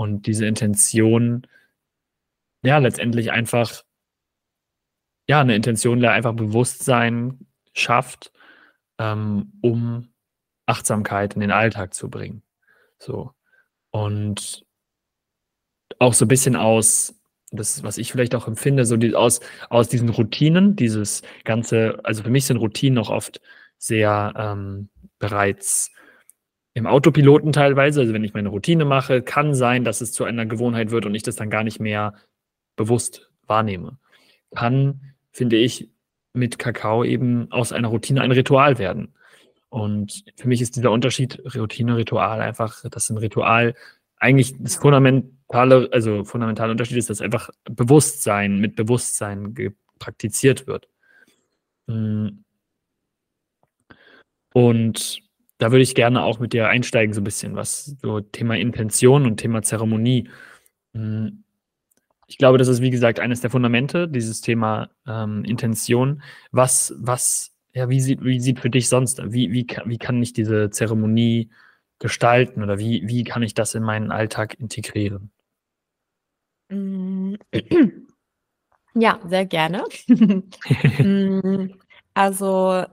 Und 0.00 0.26
diese 0.26 0.46
Intention 0.46 1.46
ja, 2.62 2.78
letztendlich 2.78 3.32
einfach 3.32 3.84
ja, 5.28 5.42
eine 5.42 5.54
Intention, 5.54 6.00
der 6.00 6.12
einfach 6.12 6.32
Bewusstsein 6.32 7.46
schafft, 7.74 8.32
ähm, 8.98 9.52
um 9.60 10.08
Achtsamkeit 10.64 11.34
in 11.34 11.40
den 11.40 11.50
Alltag 11.50 11.92
zu 11.92 12.08
bringen. 12.08 12.42
So. 12.98 13.32
Und 13.90 14.64
auch 15.98 16.14
so 16.14 16.24
ein 16.24 16.28
bisschen 16.28 16.56
aus, 16.56 17.14
das 17.50 17.76
ist, 17.76 17.82
was 17.82 17.98
ich 17.98 18.10
vielleicht 18.10 18.34
auch 18.34 18.48
empfinde, 18.48 18.86
so 18.86 18.96
die, 18.96 19.14
aus, 19.14 19.40
aus 19.68 19.88
diesen 19.88 20.08
Routinen, 20.08 20.76
dieses 20.76 21.20
ganze, 21.44 22.00
also 22.04 22.22
für 22.22 22.30
mich 22.30 22.46
sind 22.46 22.56
Routinen 22.56 22.98
auch 22.98 23.10
oft 23.10 23.42
sehr 23.76 24.32
ähm, 24.34 24.88
bereits 25.18 25.92
im 26.74 26.86
Autopiloten 26.86 27.52
teilweise, 27.52 28.00
also 28.00 28.12
wenn 28.12 28.24
ich 28.24 28.34
meine 28.34 28.48
Routine 28.48 28.84
mache, 28.84 29.22
kann 29.22 29.54
sein, 29.54 29.84
dass 29.84 30.00
es 30.00 30.12
zu 30.12 30.24
einer 30.24 30.46
Gewohnheit 30.46 30.90
wird 30.90 31.06
und 31.06 31.14
ich 31.14 31.22
das 31.22 31.36
dann 31.36 31.50
gar 31.50 31.64
nicht 31.64 31.80
mehr 31.80 32.14
bewusst 32.76 33.30
wahrnehme. 33.46 33.98
Kann, 34.54 35.14
finde 35.32 35.56
ich, 35.56 35.88
mit 36.32 36.58
Kakao 36.58 37.04
eben 37.04 37.50
aus 37.50 37.72
einer 37.72 37.88
Routine 37.88 38.20
ein 38.22 38.32
Ritual 38.32 38.78
werden. 38.78 39.14
Und 39.68 40.24
für 40.36 40.48
mich 40.48 40.60
ist 40.60 40.76
dieser 40.76 40.90
Unterschied 40.90 41.42
Routine, 41.54 41.96
Ritual 41.96 42.40
einfach, 42.40 42.82
dass 42.88 43.10
ein 43.10 43.18
Ritual 43.18 43.74
eigentlich 44.16 44.54
das 44.58 44.76
fundamentale, 44.76 45.88
also 45.92 46.24
fundamentale 46.24 46.72
Unterschied 46.72 46.98
ist, 46.98 47.10
dass 47.10 47.20
einfach 47.20 47.50
Bewusstsein 47.64 48.58
mit 48.58 48.76
Bewusstsein 48.76 49.54
praktiziert 49.98 50.66
wird. 50.66 50.88
Hm. 51.88 52.44
Und 54.52 55.22
da 55.60 55.70
würde 55.70 55.82
ich 55.82 55.94
gerne 55.94 56.22
auch 56.22 56.40
mit 56.40 56.54
dir 56.54 56.68
einsteigen, 56.68 57.12
so 57.12 57.20
ein 57.20 57.24
bisschen, 57.24 57.54
was 57.54 57.96
so 58.00 58.20
Thema 58.20 58.56
Intention 58.56 59.26
und 59.26 59.36
Thema 59.36 59.62
Zeremonie. 59.62 60.28
Hm. 60.94 61.44
Ich 62.26 62.38
glaube, 62.38 62.58
das 62.58 62.68
ist, 62.68 62.80
wie 62.80 62.90
gesagt, 62.90 63.20
eines 63.20 63.42
der 63.42 63.50
Fundamente, 63.50 64.08
dieses 64.08 64.40
Thema 64.40 64.88
ähm, 65.06 65.44
Intention. 65.44 66.22
Was, 66.50 66.94
was, 66.96 67.52
ja, 67.74 67.90
wie 67.90 68.00
sieht, 68.00 68.24
wie 68.24 68.40
sieht 68.40 68.60
für 68.60 68.70
dich 68.70 68.88
sonst, 68.88 69.20
wie, 69.32 69.52
wie, 69.52 69.66
wie 69.84 69.98
kann 69.98 70.22
ich 70.22 70.32
diese 70.32 70.70
Zeremonie 70.70 71.50
gestalten 71.98 72.62
oder 72.62 72.78
wie, 72.78 73.06
wie 73.06 73.24
kann 73.24 73.42
ich 73.42 73.52
das 73.52 73.74
in 73.74 73.82
meinen 73.82 74.12
Alltag 74.12 74.58
integrieren? 74.58 75.30
Mm. 76.70 77.34
Ja, 78.94 79.20
sehr 79.24 79.46
gerne. 79.46 79.84
Mm, 80.98 81.74
also 82.14 82.84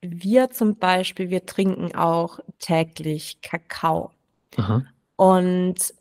wir 0.00 0.50
zum 0.50 0.76
Beispiel, 0.76 1.30
wir 1.30 1.46
trinken 1.46 1.94
auch 1.94 2.38
täglich 2.58 3.40
Kakao. 3.42 4.10
Aha. 4.56 4.84
Und 5.16 5.94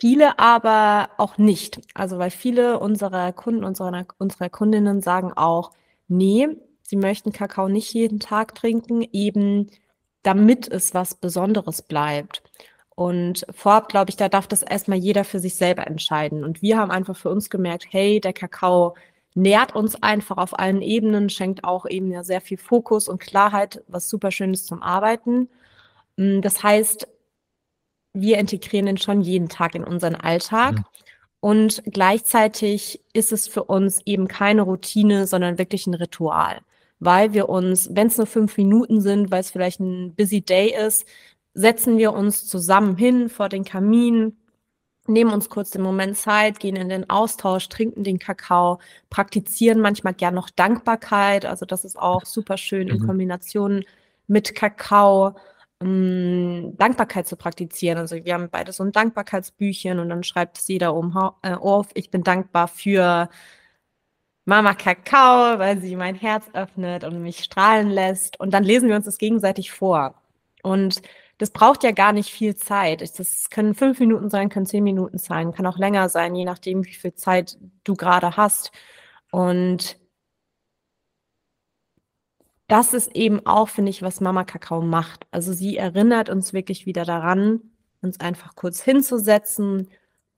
viele 0.00 0.38
aber 0.38 1.10
auch 1.18 1.38
nicht. 1.38 1.80
Also 1.94 2.18
weil 2.18 2.30
viele 2.30 2.78
unserer 2.78 3.32
Kunden, 3.32 3.64
unserer, 3.64 4.06
unserer 4.18 4.48
Kundinnen 4.48 5.00
sagen 5.00 5.32
auch, 5.32 5.72
nee, 6.08 6.48
sie 6.82 6.96
möchten 6.96 7.32
Kakao 7.32 7.68
nicht 7.68 7.92
jeden 7.94 8.20
Tag 8.20 8.54
trinken, 8.54 9.02
eben 9.12 9.70
damit 10.22 10.70
es 10.70 10.94
was 10.94 11.14
Besonderes 11.14 11.82
bleibt. 11.82 12.42
Und 12.96 13.44
vorab, 13.50 13.88
glaube 13.88 14.10
ich, 14.10 14.16
da 14.16 14.28
darf 14.28 14.46
das 14.46 14.62
erstmal 14.62 14.98
jeder 14.98 15.24
für 15.24 15.40
sich 15.40 15.56
selber 15.56 15.86
entscheiden. 15.86 16.44
Und 16.44 16.62
wir 16.62 16.78
haben 16.78 16.92
einfach 16.92 17.16
für 17.16 17.28
uns 17.28 17.50
gemerkt, 17.50 17.86
hey, 17.90 18.20
der 18.20 18.32
Kakao 18.32 18.94
nährt 19.34 19.74
uns 19.74 20.00
einfach 20.02 20.36
auf 20.36 20.58
allen 20.58 20.82
Ebenen, 20.82 21.28
schenkt 21.28 21.64
auch 21.64 21.86
eben 21.86 22.10
ja 22.10 22.22
sehr 22.22 22.40
viel 22.40 22.58
Fokus 22.58 23.08
und 23.08 23.20
Klarheit, 23.20 23.82
was 23.88 24.08
super 24.08 24.30
schön 24.30 24.54
ist 24.54 24.66
zum 24.66 24.82
Arbeiten. 24.82 25.48
Mm, 26.16 26.40
das 26.40 26.62
heißt, 26.62 27.08
wir 28.12 28.38
integrieren 28.38 28.86
ihn 28.86 28.96
schon 28.96 29.22
jeden 29.22 29.48
Tag 29.48 29.74
in 29.74 29.84
unseren 29.84 30.14
Alltag. 30.14 30.76
Mhm. 30.76 30.84
Und 31.40 31.82
gleichzeitig 31.86 33.02
ist 33.12 33.32
es 33.32 33.48
für 33.48 33.64
uns 33.64 34.00
eben 34.06 34.28
keine 34.28 34.62
Routine, 34.62 35.26
sondern 35.26 35.58
wirklich 35.58 35.86
ein 35.86 35.94
Ritual 35.94 36.60
weil 37.04 37.34
wir 37.34 37.48
uns, 37.48 37.90
wenn 37.94 38.06
es 38.06 38.16
nur 38.16 38.26
fünf 38.26 38.56
Minuten 38.56 39.00
sind, 39.00 39.30
weil 39.30 39.40
es 39.40 39.50
vielleicht 39.50 39.80
ein 39.80 40.14
busy 40.14 40.40
day 40.40 40.74
ist, 40.74 41.06
setzen 41.52 41.98
wir 41.98 42.12
uns 42.12 42.46
zusammen 42.46 42.96
hin 42.96 43.28
vor 43.28 43.48
den 43.48 43.64
Kamin, 43.64 44.36
nehmen 45.06 45.32
uns 45.32 45.50
kurz 45.50 45.70
den 45.70 45.82
Moment 45.82 46.16
Zeit, 46.16 46.60
gehen 46.60 46.76
in 46.76 46.88
den 46.88 47.10
Austausch, 47.10 47.68
trinken 47.68 48.04
den 48.04 48.18
Kakao, 48.18 48.80
praktizieren 49.10 49.80
manchmal 49.80 50.14
gern 50.14 50.34
noch 50.34 50.50
Dankbarkeit. 50.50 51.44
Also 51.44 51.66
das 51.66 51.84
ist 51.84 51.98
auch 51.98 52.24
super 52.24 52.56
schön 52.56 52.88
in 52.88 53.02
mhm. 53.02 53.06
Kombination 53.06 53.84
mit 54.26 54.54
Kakao. 54.54 55.36
Ähm, 55.80 56.74
Dankbarkeit 56.78 57.26
zu 57.26 57.36
praktizieren. 57.36 57.98
Also 57.98 58.16
wir 58.24 58.34
haben 58.34 58.48
beide 58.50 58.72
so 58.72 58.84
ein 58.84 58.92
Dankbarkeitsbüchchen 58.92 59.98
und 59.98 60.08
dann 60.08 60.22
schreibt 60.24 60.58
es 60.58 60.68
jeder 60.68 60.94
oben 60.94 61.14
äh, 61.42 61.54
auf, 61.54 61.88
ich 61.94 62.10
bin 62.10 62.22
dankbar 62.22 62.68
für 62.68 63.28
Mama 64.46 64.74
Kakao, 64.74 65.58
weil 65.58 65.80
sie 65.80 65.96
mein 65.96 66.14
Herz 66.14 66.46
öffnet 66.52 67.04
und 67.04 67.22
mich 67.22 67.42
strahlen 67.44 67.90
lässt. 67.90 68.38
Und 68.40 68.52
dann 68.52 68.64
lesen 68.64 68.88
wir 68.88 68.96
uns 68.96 69.06
das 69.06 69.18
gegenseitig 69.18 69.72
vor. 69.72 70.14
Und 70.62 71.02
das 71.38 71.50
braucht 71.50 71.82
ja 71.82 71.90
gar 71.90 72.12
nicht 72.12 72.30
viel 72.30 72.54
Zeit. 72.56 73.00
Das 73.18 73.50
können 73.50 73.74
fünf 73.74 73.98
Minuten 73.98 74.30
sein, 74.30 74.48
können 74.48 74.66
zehn 74.66 74.84
Minuten 74.84 75.18
sein, 75.18 75.52
kann 75.52 75.66
auch 75.66 75.78
länger 75.78 76.08
sein, 76.08 76.34
je 76.34 76.44
nachdem, 76.44 76.84
wie 76.84 76.94
viel 76.94 77.14
Zeit 77.14 77.58
du 77.84 77.94
gerade 77.94 78.36
hast. 78.36 78.70
Und 79.30 79.98
das 82.68 82.94
ist 82.94 83.14
eben 83.14 83.44
auch, 83.46 83.68
finde 83.68 83.90
ich, 83.90 84.02
was 84.02 84.20
Mama 84.20 84.44
Kakao 84.44 84.80
macht. 84.80 85.26
Also 85.30 85.52
sie 85.52 85.76
erinnert 85.76 86.30
uns 86.30 86.52
wirklich 86.52 86.86
wieder 86.86 87.04
daran, 87.04 87.60
uns 88.00 88.20
einfach 88.20 88.54
kurz 88.54 88.82
hinzusetzen, 88.82 89.88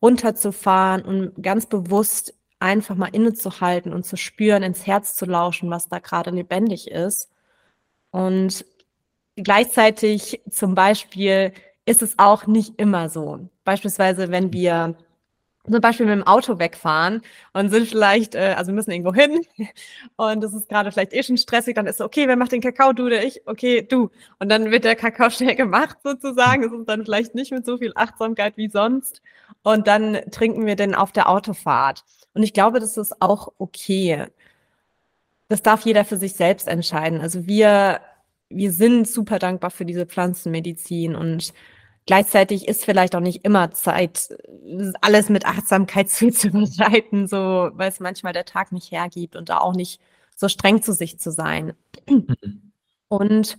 runterzufahren 0.02 1.02
und 1.02 1.42
ganz 1.42 1.66
bewusst 1.66 2.34
einfach 2.58 2.96
mal 2.96 3.08
innezuhalten 3.08 3.92
und 3.92 4.04
zu 4.06 4.16
spüren, 4.16 4.62
ins 4.62 4.86
Herz 4.86 5.14
zu 5.14 5.26
lauschen, 5.26 5.70
was 5.70 5.88
da 5.88 5.98
gerade 5.98 6.30
lebendig 6.30 6.90
ist. 6.90 7.30
Und 8.10 8.64
gleichzeitig 9.36 10.42
zum 10.50 10.74
Beispiel 10.74 11.52
ist 11.84 12.02
es 12.02 12.18
auch 12.18 12.46
nicht 12.46 12.74
immer 12.78 13.08
so. 13.08 13.48
Beispielsweise, 13.64 14.30
wenn 14.30 14.52
wir 14.52 14.96
zum 15.70 15.80
Beispiel 15.80 16.06
mit 16.06 16.14
dem 16.14 16.26
Auto 16.26 16.58
wegfahren 16.58 17.22
und 17.52 17.70
sind 17.70 17.88
vielleicht, 17.88 18.34
äh, 18.34 18.54
also 18.56 18.68
wir 18.68 18.74
müssen 18.74 18.92
irgendwo 18.92 19.14
hin 19.14 19.40
und 20.16 20.42
es 20.44 20.54
ist 20.54 20.68
gerade 20.68 20.92
vielleicht 20.92 21.12
eh 21.12 21.22
schon 21.22 21.36
stressig, 21.36 21.74
dann 21.74 21.86
ist 21.86 21.98
so, 21.98 22.04
okay, 22.04 22.28
wer 22.28 22.36
macht 22.36 22.52
den 22.52 22.60
Kakao, 22.60 22.92
du 22.92 23.06
oder 23.06 23.24
ich? 23.24 23.42
Okay, 23.46 23.82
du. 23.82 24.10
Und 24.38 24.48
dann 24.48 24.70
wird 24.70 24.84
der 24.84 24.96
Kakao 24.96 25.30
schnell 25.30 25.56
gemacht 25.56 25.98
sozusagen. 26.02 26.64
Es 26.64 26.72
ist 26.72 26.86
dann 26.86 27.04
vielleicht 27.04 27.34
nicht 27.34 27.52
mit 27.52 27.66
so 27.66 27.78
viel 27.78 27.92
Achtsamkeit 27.94 28.56
wie 28.56 28.68
sonst. 28.68 29.22
Und 29.62 29.86
dann 29.86 30.20
trinken 30.30 30.66
wir 30.66 30.76
den 30.76 30.94
auf 30.94 31.12
der 31.12 31.28
Autofahrt. 31.28 32.04
Und 32.34 32.42
ich 32.42 32.52
glaube, 32.52 32.80
das 32.80 32.96
ist 32.96 33.20
auch 33.20 33.52
okay. 33.58 34.26
Das 35.48 35.62
darf 35.62 35.84
jeder 35.84 36.04
für 36.04 36.16
sich 36.16 36.34
selbst 36.34 36.68
entscheiden. 36.68 37.20
Also 37.20 37.46
wir, 37.46 38.00
wir 38.48 38.72
sind 38.72 39.08
super 39.08 39.38
dankbar 39.38 39.70
für 39.70 39.84
diese 39.84 40.06
Pflanzenmedizin 40.06 41.14
und 41.16 41.52
gleichzeitig 42.06 42.68
ist 42.68 42.84
vielleicht 42.84 43.14
auch 43.16 43.20
nicht 43.20 43.44
immer 43.44 43.72
Zeit, 43.72 44.36
alles 45.00 45.28
mit 45.28 45.46
Achtsamkeit 45.46 46.10
zuzubereiten, 46.10 47.26
so, 47.26 47.70
weil 47.72 47.90
es 47.90 48.00
manchmal 48.00 48.32
der 48.32 48.44
Tag 48.44 48.72
nicht 48.72 48.90
hergibt 48.90 49.36
und 49.36 49.48
da 49.48 49.58
auch 49.58 49.74
nicht 49.74 50.00
so 50.34 50.48
streng 50.48 50.82
zu 50.82 50.92
sich 50.92 51.18
zu 51.18 51.30
sein. 51.30 51.74
Mhm. 52.08 52.72
Und 53.08 53.56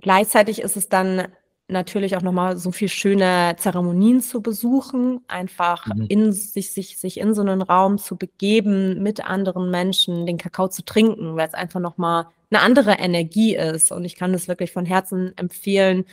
gleichzeitig 0.00 0.60
ist 0.60 0.76
es 0.76 0.88
dann 0.88 1.28
natürlich 1.70 2.16
auch 2.16 2.22
nochmal 2.22 2.56
so 2.56 2.72
viel 2.72 2.88
schöne 2.88 3.54
Zeremonien 3.56 4.20
zu 4.20 4.42
besuchen, 4.42 5.20
einfach 5.28 5.86
mhm. 5.86 6.06
in 6.08 6.32
sich, 6.32 6.72
sich, 6.72 6.98
sich 6.98 7.18
in 7.18 7.34
so 7.34 7.42
einen 7.42 7.62
Raum 7.62 7.98
zu 7.98 8.16
begeben, 8.16 9.02
mit 9.02 9.24
anderen 9.24 9.70
Menschen 9.70 10.26
den 10.26 10.38
Kakao 10.38 10.68
zu 10.68 10.84
trinken, 10.84 11.36
weil 11.36 11.48
es 11.48 11.54
einfach 11.54 11.80
nochmal 11.80 12.26
eine 12.50 12.62
andere 12.62 12.92
Energie 12.92 13.56
ist. 13.56 13.92
Und 13.92 14.04
ich 14.04 14.16
kann 14.16 14.32
das 14.32 14.48
wirklich 14.48 14.72
von 14.72 14.86
Herzen 14.86 15.36
empfehlen 15.36 16.04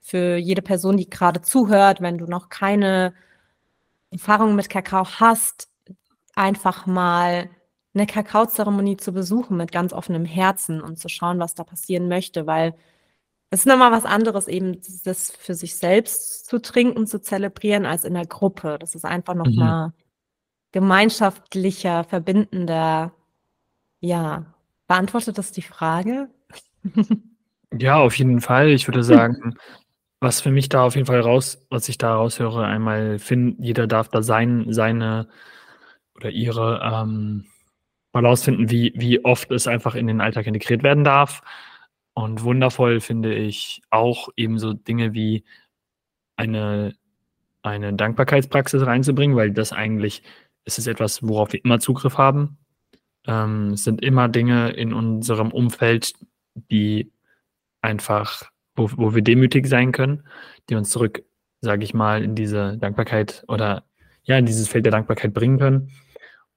für 0.00 0.36
jede 0.36 0.62
Person, 0.62 0.96
die 0.96 1.10
gerade 1.10 1.40
zuhört, 1.42 2.00
wenn 2.00 2.18
du 2.18 2.26
noch 2.26 2.48
keine 2.48 3.14
Erfahrung 4.10 4.54
mit 4.54 4.68
Kakao 4.68 5.04
hast, 5.04 5.68
einfach 6.34 6.86
mal 6.86 7.50
eine 7.94 8.06
Kakaozeremonie 8.06 8.98
zu 8.98 9.12
besuchen 9.12 9.56
mit 9.56 9.72
ganz 9.72 9.92
offenem 9.92 10.24
Herzen 10.24 10.82
und 10.82 10.98
zu 10.98 11.08
schauen, 11.08 11.38
was 11.38 11.54
da 11.54 11.64
passieren 11.64 12.08
möchte, 12.08 12.46
weil 12.46 12.74
es 13.50 13.60
ist 13.60 13.66
nochmal 13.66 13.92
was 13.92 14.04
anderes, 14.04 14.48
eben 14.48 14.80
das 15.04 15.30
für 15.30 15.54
sich 15.54 15.76
selbst 15.76 16.46
zu 16.46 16.60
trinken, 16.60 17.06
zu 17.06 17.20
zelebrieren, 17.20 17.86
als 17.86 18.04
in 18.04 18.14
der 18.14 18.26
Gruppe. 18.26 18.76
Das 18.80 18.94
ist 18.94 19.04
einfach 19.04 19.34
nochmal 19.34 19.88
mhm. 19.88 19.92
gemeinschaftlicher, 20.72 22.04
verbindender. 22.04 23.12
Ja, 24.00 24.46
beantwortet 24.88 25.38
das 25.38 25.52
die 25.52 25.62
Frage? 25.62 26.28
ja, 27.78 27.96
auf 27.98 28.18
jeden 28.18 28.40
Fall. 28.40 28.70
Ich 28.70 28.88
würde 28.88 29.04
sagen, 29.04 29.56
was 30.20 30.40
für 30.40 30.50
mich 30.50 30.68
da 30.68 30.84
auf 30.84 30.96
jeden 30.96 31.06
Fall 31.06 31.20
raus, 31.20 31.64
was 31.70 31.88
ich 31.88 31.98
da 31.98 32.14
raushöre, 32.16 32.64
einmal 32.64 33.18
finden, 33.18 33.62
jeder 33.62 33.86
darf 33.86 34.08
da 34.08 34.22
sein, 34.22 34.66
seine 34.72 35.28
oder 36.16 36.30
ihre 36.30 36.80
ähm, 36.82 37.46
mal 38.12 38.26
ausfinden, 38.26 38.70
wie, 38.70 38.92
wie 38.96 39.24
oft 39.24 39.50
es 39.52 39.66
einfach 39.66 39.94
in 39.94 40.06
den 40.06 40.20
Alltag 40.20 40.46
integriert 40.46 40.82
werden 40.82 41.04
darf. 41.04 41.42
Und 42.16 42.42
wundervoll 42.44 43.00
finde 43.00 43.34
ich 43.34 43.82
auch 43.90 44.30
eben 44.36 44.58
so 44.58 44.72
Dinge 44.72 45.12
wie 45.12 45.44
eine 46.36 46.94
eine 47.66 47.92
Dankbarkeitspraxis 47.92 48.86
reinzubringen, 48.86 49.36
weil 49.36 49.50
das 49.50 49.72
eigentlich 49.72 50.22
ist 50.64 50.78
es 50.78 50.86
etwas, 50.86 51.22
worauf 51.22 51.52
wir 51.52 51.62
immer 51.64 51.80
Zugriff 51.80 52.16
haben. 52.16 52.58
Ähm, 53.26 53.72
es 53.72 53.84
sind 53.84 54.02
immer 54.02 54.28
Dinge 54.28 54.70
in 54.70 54.92
unserem 54.94 55.50
Umfeld, 55.50 56.14
die 56.70 57.12
einfach, 57.82 58.50
wo, 58.76 58.88
wo 58.96 59.14
wir 59.14 59.22
demütig 59.22 59.66
sein 59.66 59.92
können, 59.92 60.22
die 60.70 60.76
uns 60.76 60.90
zurück, 60.90 61.24
sage 61.60 61.84
ich 61.84 61.92
mal, 61.92 62.22
in 62.22 62.34
diese 62.34 62.78
Dankbarkeit 62.78 63.44
oder 63.48 63.84
ja, 64.22 64.38
in 64.38 64.46
dieses 64.46 64.68
Feld 64.68 64.86
der 64.86 64.92
Dankbarkeit 64.92 65.34
bringen 65.34 65.58
können. 65.58 65.90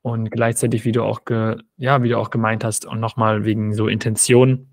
Und 0.01 0.32
gleichzeitig, 0.32 0.86
wie 0.86 0.91
du 0.91 1.03
auch, 1.03 1.26
ge, 1.26 1.57
ja, 1.78 2.01
wie 2.03 2.10
du 2.10 2.18
auch 2.18 2.30
gemeint 2.30 2.64
hast, 2.64 2.86
und 2.86 2.99
nochmal 2.99 3.45
wegen 3.45 3.74
so 3.74 3.88
Intention, 3.88 4.70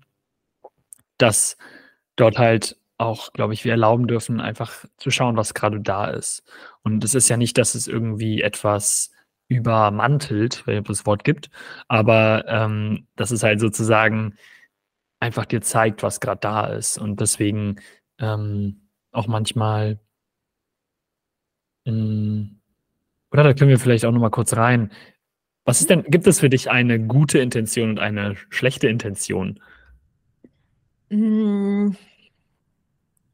dass 1.17 1.57
dort 2.15 2.37
halt 2.37 2.77
auch, 2.97 3.31
glaube 3.33 3.53
ich, 3.53 3.63
wir 3.63 3.71
erlauben 3.71 4.07
dürfen, 4.07 4.41
einfach 4.41 4.85
zu 4.97 5.11
schauen, 5.11 5.37
was 5.37 5.53
gerade 5.53 5.79
da 5.79 6.07
ist. 6.07 6.43
Und 6.83 7.03
es 7.03 7.13
ist 7.13 7.29
ja 7.29 7.37
nicht, 7.37 7.57
dass 7.57 7.75
es 7.75 7.87
irgendwie 7.87 8.41
etwas 8.41 9.11
übermantelt, 9.47 10.65
wenn 10.65 10.81
es 10.81 10.87
das 10.87 11.05
Wort 11.05 11.23
gibt, 11.23 11.49
aber 11.87 12.45
ähm, 12.47 13.07
dass 13.15 13.31
es 13.31 13.43
halt 13.43 13.59
sozusagen 13.59 14.35
einfach 15.19 15.45
dir 15.45 15.61
zeigt, 15.61 16.03
was 16.03 16.19
gerade 16.19 16.39
da 16.41 16.67
ist. 16.67 16.97
Und 16.97 17.21
deswegen 17.21 17.77
ähm, 18.19 18.89
auch 19.11 19.27
manchmal, 19.27 19.99
hm, 21.85 22.59
oder 23.31 23.43
da 23.43 23.53
können 23.53 23.69
wir 23.69 23.79
vielleicht 23.79 24.05
auch 24.05 24.11
nochmal 24.11 24.31
kurz 24.31 24.55
rein. 24.55 24.91
Was 25.65 25.81
ist 25.81 25.89
denn, 25.89 26.03
gibt 26.03 26.27
es 26.27 26.39
für 26.39 26.49
dich 26.49 26.69
eine 26.71 26.99
gute 26.99 27.39
Intention 27.39 27.91
und 27.91 27.99
eine 27.99 28.35
schlechte 28.49 28.87
Intention? 28.87 29.59
Hm. 31.09 31.95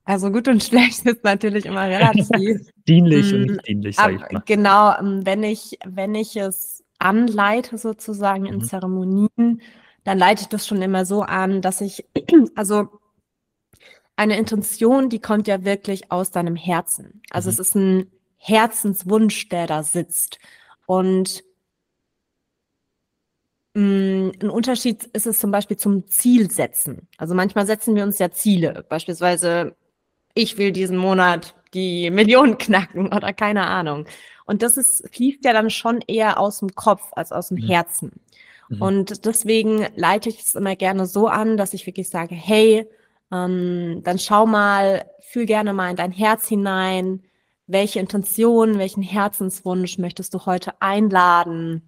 Also 0.05 0.31
gut 0.31 0.47
und 0.47 0.63
schlecht 0.63 1.05
ist 1.05 1.23
natürlich 1.23 1.65
immer 1.65 1.87
relativ. 1.87 2.27
dienlich 2.87 3.33
und 3.33 3.41
hm, 3.41 3.47
nicht 3.47 3.67
dienlich, 3.67 3.95
sage 3.95 4.15
ich 4.15 4.31
mal. 4.31 4.43
Genau, 4.45 4.97
ähm, 4.99 5.25
wenn 5.25 5.43
ich, 5.43 5.77
wenn 5.85 6.15
ich 6.15 6.35
es 6.35 6.83
anleite 6.99 7.77
sozusagen 7.77 8.45
in 8.45 8.55
mhm. 8.55 8.63
Zeremonien, 8.63 9.61
dann 10.03 10.17
leite 10.17 10.41
ich 10.41 10.47
das 10.49 10.67
schon 10.67 10.81
immer 10.81 11.05
so 11.05 11.21
an, 11.21 11.61
dass 11.61 11.81
ich, 11.81 12.05
also 12.55 12.89
eine 14.15 14.37
Intention, 14.37 15.09
die 15.09 15.19
kommt 15.19 15.47
ja 15.47 15.63
wirklich 15.63 16.11
aus 16.11 16.31
deinem 16.31 16.55
Herzen. 16.55 17.21
Also 17.29 17.49
mhm. 17.49 17.53
es 17.53 17.59
ist 17.59 17.75
ein 17.75 18.11
Herzenswunsch, 18.37 19.49
der 19.49 19.67
da 19.67 19.83
sitzt. 19.83 20.39
Und 20.85 21.43
ein 23.75 24.49
Unterschied 24.49 25.05
ist 25.13 25.25
es 25.25 25.39
zum 25.39 25.51
Beispiel 25.51 25.77
zum 25.77 26.07
Ziel 26.07 26.51
setzen. 26.51 27.07
Also 27.17 27.33
manchmal 27.33 27.65
setzen 27.65 27.95
wir 27.95 28.03
uns 28.03 28.19
ja 28.19 28.29
Ziele. 28.29 28.85
Beispielsweise, 28.87 29.75
ich 30.35 30.57
will 30.57 30.71
diesen 30.71 30.97
Monat 30.97 31.55
die 31.73 32.11
Millionen 32.11 32.57
knacken 32.59 33.07
oder 33.07 33.33
keine 33.33 33.65
Ahnung. 33.65 34.05
Und 34.45 34.61
das 34.61 34.77
ist, 34.77 35.09
fließt 35.11 35.43
ja 35.43 35.53
dann 35.53 35.69
schon 35.71 36.01
eher 36.05 36.39
aus 36.39 36.59
dem 36.59 36.75
Kopf 36.75 37.01
als 37.13 37.31
aus 37.31 37.47
dem 37.47 37.57
mhm. 37.57 37.67
Herzen. 37.67 38.11
Mhm. 38.69 38.81
Und 38.81 39.25
deswegen 39.25 39.87
leite 39.95 40.29
ich 40.29 40.41
es 40.41 40.53
immer 40.53 40.75
gerne 40.75 41.07
so 41.07 41.27
an, 41.27 41.57
dass 41.57 41.73
ich 41.73 41.87
wirklich 41.87 42.09
sage, 42.09 42.35
hey, 42.35 42.87
ähm, 43.31 44.01
dann 44.03 44.19
schau 44.19 44.45
mal, 44.45 45.05
fühl 45.21 45.47
gerne 45.47 45.73
mal 45.73 45.89
in 45.89 45.95
dein 45.95 46.11
Herz 46.11 46.47
hinein. 46.47 47.23
Welche 47.65 47.99
Intention, 47.99 48.77
welchen 48.77 49.01
Herzenswunsch 49.01 49.97
möchtest 49.97 50.35
du 50.35 50.45
heute 50.45 50.79
einladen? 50.79 51.81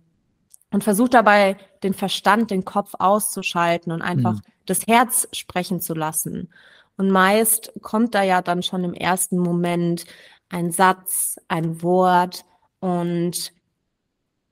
und 0.75 0.83
versucht 0.83 1.13
dabei, 1.13 1.55
den 1.85 1.93
Verstand, 1.93 2.51
den 2.51 2.65
Kopf 2.65 2.93
auszuschalten 2.99 3.93
und 3.93 4.01
einfach 4.01 4.33
mhm. 4.33 4.41
das 4.65 4.87
Herz 4.87 5.27
sprechen 5.31 5.79
zu 5.79 5.93
lassen. 5.93 6.49
Und 6.97 7.09
meist 7.09 7.71
kommt 7.81 8.15
da 8.15 8.23
ja 8.23 8.41
dann 8.41 8.63
schon 8.63 8.83
im 8.83 8.93
ersten 8.93 9.37
Moment 9.37 10.05
ein 10.49 10.71
Satz, 10.71 11.39
ein 11.47 11.81
Wort 11.81 12.45
und 12.79 13.53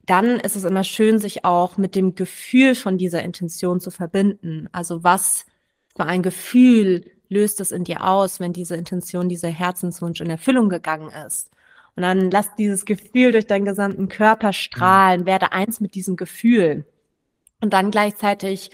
dann 0.05 0.39
ist 0.39 0.55
es 0.55 0.65
immer 0.65 0.84
schön, 0.84 1.19
sich 1.19 1.45
auch 1.45 1.77
mit 1.77 1.95
dem 1.95 2.15
Gefühl 2.15 2.75
von 2.75 2.97
dieser 2.97 3.23
Intention 3.23 3.79
zu 3.79 3.89
verbinden. 3.89 4.67
Also 4.73 5.03
was 5.03 5.45
für 5.95 6.05
ein 6.05 6.23
Gefühl 6.23 7.05
löst 7.29 7.61
es 7.61 7.71
in 7.71 7.86
dir 7.86 8.03
aus, 8.03 8.39
wenn 8.39 8.51
diese 8.51 8.75
Intention, 8.75 9.29
dieser 9.29 9.49
Herzenswunsch 9.49 10.19
in 10.19 10.29
Erfüllung 10.29 10.67
gegangen 10.67 11.09
ist? 11.25 11.49
Und 11.95 12.03
dann 12.03 12.31
lass 12.31 12.53
dieses 12.55 12.86
Gefühl 12.86 13.31
durch 13.31 13.47
deinen 13.47 13.65
gesamten 13.65 14.09
Körper 14.09 14.51
strahlen, 14.51 15.21
mhm. 15.21 15.25
werde 15.25 15.51
eins 15.51 15.79
mit 15.79 15.95
diesem 15.95 16.15
Gefühl. 16.15 16.86
Und 17.64 17.72
dann 17.72 17.91
gleichzeitig 17.91 18.72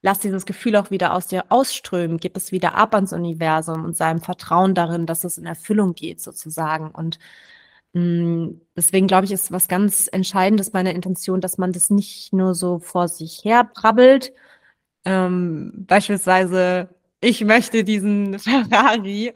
lass 0.00 0.20
dieses 0.20 0.46
Gefühl 0.46 0.76
auch 0.76 0.90
wieder 0.90 1.12
aus 1.12 1.26
dir 1.26 1.44
ausströmen, 1.50 2.16
gib 2.16 2.38
es 2.38 2.52
wieder 2.52 2.74
ab 2.74 2.94
ans 2.94 3.12
Universum 3.12 3.84
und 3.84 3.98
sei 3.98 4.10
im 4.10 4.22
Vertrauen 4.22 4.74
darin, 4.74 5.04
dass 5.04 5.24
es 5.24 5.36
in 5.36 5.44
Erfüllung 5.44 5.92
geht 5.94 6.22
sozusagen. 6.22 6.90
Und 6.90 7.18
mm, 7.92 8.62
deswegen 8.74 9.08
glaube 9.08 9.26
ich, 9.26 9.32
ist 9.32 9.52
was 9.52 9.68
ganz 9.68 10.08
Entscheidendes 10.10 10.70
bei 10.70 10.78
einer 10.78 10.94
Intention, 10.94 11.42
dass 11.42 11.58
man 11.58 11.72
das 11.72 11.90
nicht 11.90 12.32
nur 12.32 12.54
so 12.54 12.78
vor 12.78 13.08
sich 13.08 13.44
her 13.44 13.68
brabbelt. 13.74 14.32
Ähm, 15.04 15.84
beispielsweise, 15.86 16.88
ich 17.20 17.44
möchte 17.44 17.84
diesen 17.84 18.38
Ferrari. 18.38 19.34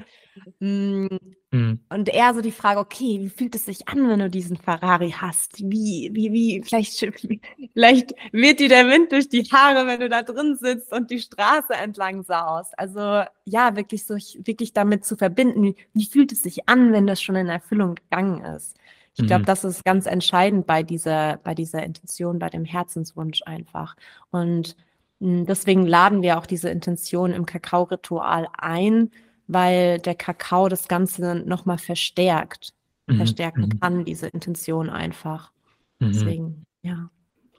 Mh, 0.61 1.09
mm, 1.09 1.19
Mhm. 1.53 1.81
Und 1.91 2.09
eher 2.09 2.33
so 2.33 2.41
die 2.41 2.51
Frage, 2.51 2.81
okay, 2.81 3.21
wie 3.21 3.29
fühlt 3.29 3.55
es 3.55 3.67
sich 3.67 3.87
an, 3.87 4.09
wenn 4.09 4.21
du 4.21 4.31
diesen 4.31 4.57
Ferrari 4.57 5.11
hast? 5.11 5.61
Wie, 5.61 6.09
wie, 6.13 6.33
wie, 6.33 6.63
vielleicht, 6.63 6.99
vielleicht 7.75 8.15
weht 8.33 8.59
dir 8.59 8.71
der 8.71 8.89
Wind 8.89 9.13
durch 9.13 9.29
die 9.29 9.45
Haare, 9.45 9.87
wenn 9.87 10.01
du 10.01 10.09
da 10.09 10.23
drin 10.23 10.57
sitzt 10.59 10.93
und 10.93 11.11
die 11.11 11.21
Straße 11.21 11.75
entlang 11.75 12.23
saust. 12.23 12.73
Also, 12.79 13.25
ja, 13.45 13.77
wirklich 13.77 14.05
so, 14.05 14.15
wirklich 14.15 14.73
damit 14.73 15.05
zu 15.05 15.15
verbinden. 15.15 15.75
Wie 15.93 16.07
fühlt 16.07 16.33
es 16.33 16.43
sich 16.43 16.69
an, 16.71 16.93
wenn 16.93 17.07
das 17.07 17.21
schon 17.21 17.37
in 17.37 17.49
Erfüllung 17.49 17.97
gegangen 17.97 18.43
ist? 18.57 18.79
Ich 19.15 19.27
glaube, 19.27 19.43
mhm. 19.43 19.47
das 19.47 19.63
ist 19.63 19.85
ganz 19.85 20.07
entscheidend 20.07 20.67
bei 20.67 20.83
dieser, 20.83 21.37
bei 21.37 21.55
dieser 21.55 21.83
Intention, 21.83 22.39
bei 22.39 22.49
dem 22.49 22.65
Herzenswunsch 22.65 23.43
einfach. 23.45 23.95
Und 24.31 24.75
hm, 25.21 25.45
deswegen 25.45 25.87
laden 25.87 26.23
wir 26.23 26.39
auch 26.39 26.47
diese 26.47 26.71
Intention 26.71 27.33
im 27.33 27.45
Kakao-Ritual 27.45 28.49
ein, 28.57 29.11
weil 29.53 29.99
der 29.99 30.15
Kakao 30.15 30.69
das 30.69 30.89
Ganze 30.89 31.37
nochmal 31.47 31.79
verstärkt, 31.79 32.73
mhm. 33.07 33.17
verstärken 33.17 33.63
mhm. 33.63 33.81
kann, 33.81 34.05
diese 34.05 34.29
Intention 34.29 34.91
einfach. 34.91 35.53
Mhm. 35.99 36.13
Deswegen, 36.13 36.65
ja. 36.83 37.11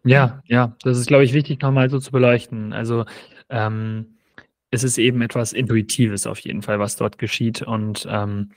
Ja, 0.06 0.44
ja, 0.46 0.76
das 0.84 0.98
ist, 0.98 1.08
glaube 1.08 1.24
ich, 1.24 1.34
wichtig 1.34 1.62
nochmal 1.62 1.90
so 1.90 2.00
zu 2.00 2.12
beleuchten. 2.12 2.74
Also 2.74 3.06
ähm, 3.50 4.18
es 4.70 4.84
ist 4.84 4.98
eben 4.98 5.22
etwas 5.22 5.54
Intuitives 5.54 6.28
auf 6.28 6.40
jeden 6.40 6.62
Fall, 6.62 6.80
was 6.80 6.98
dort 6.98 7.18
geschieht 7.18 7.62
und 7.62 8.06
ähm, 8.10 8.52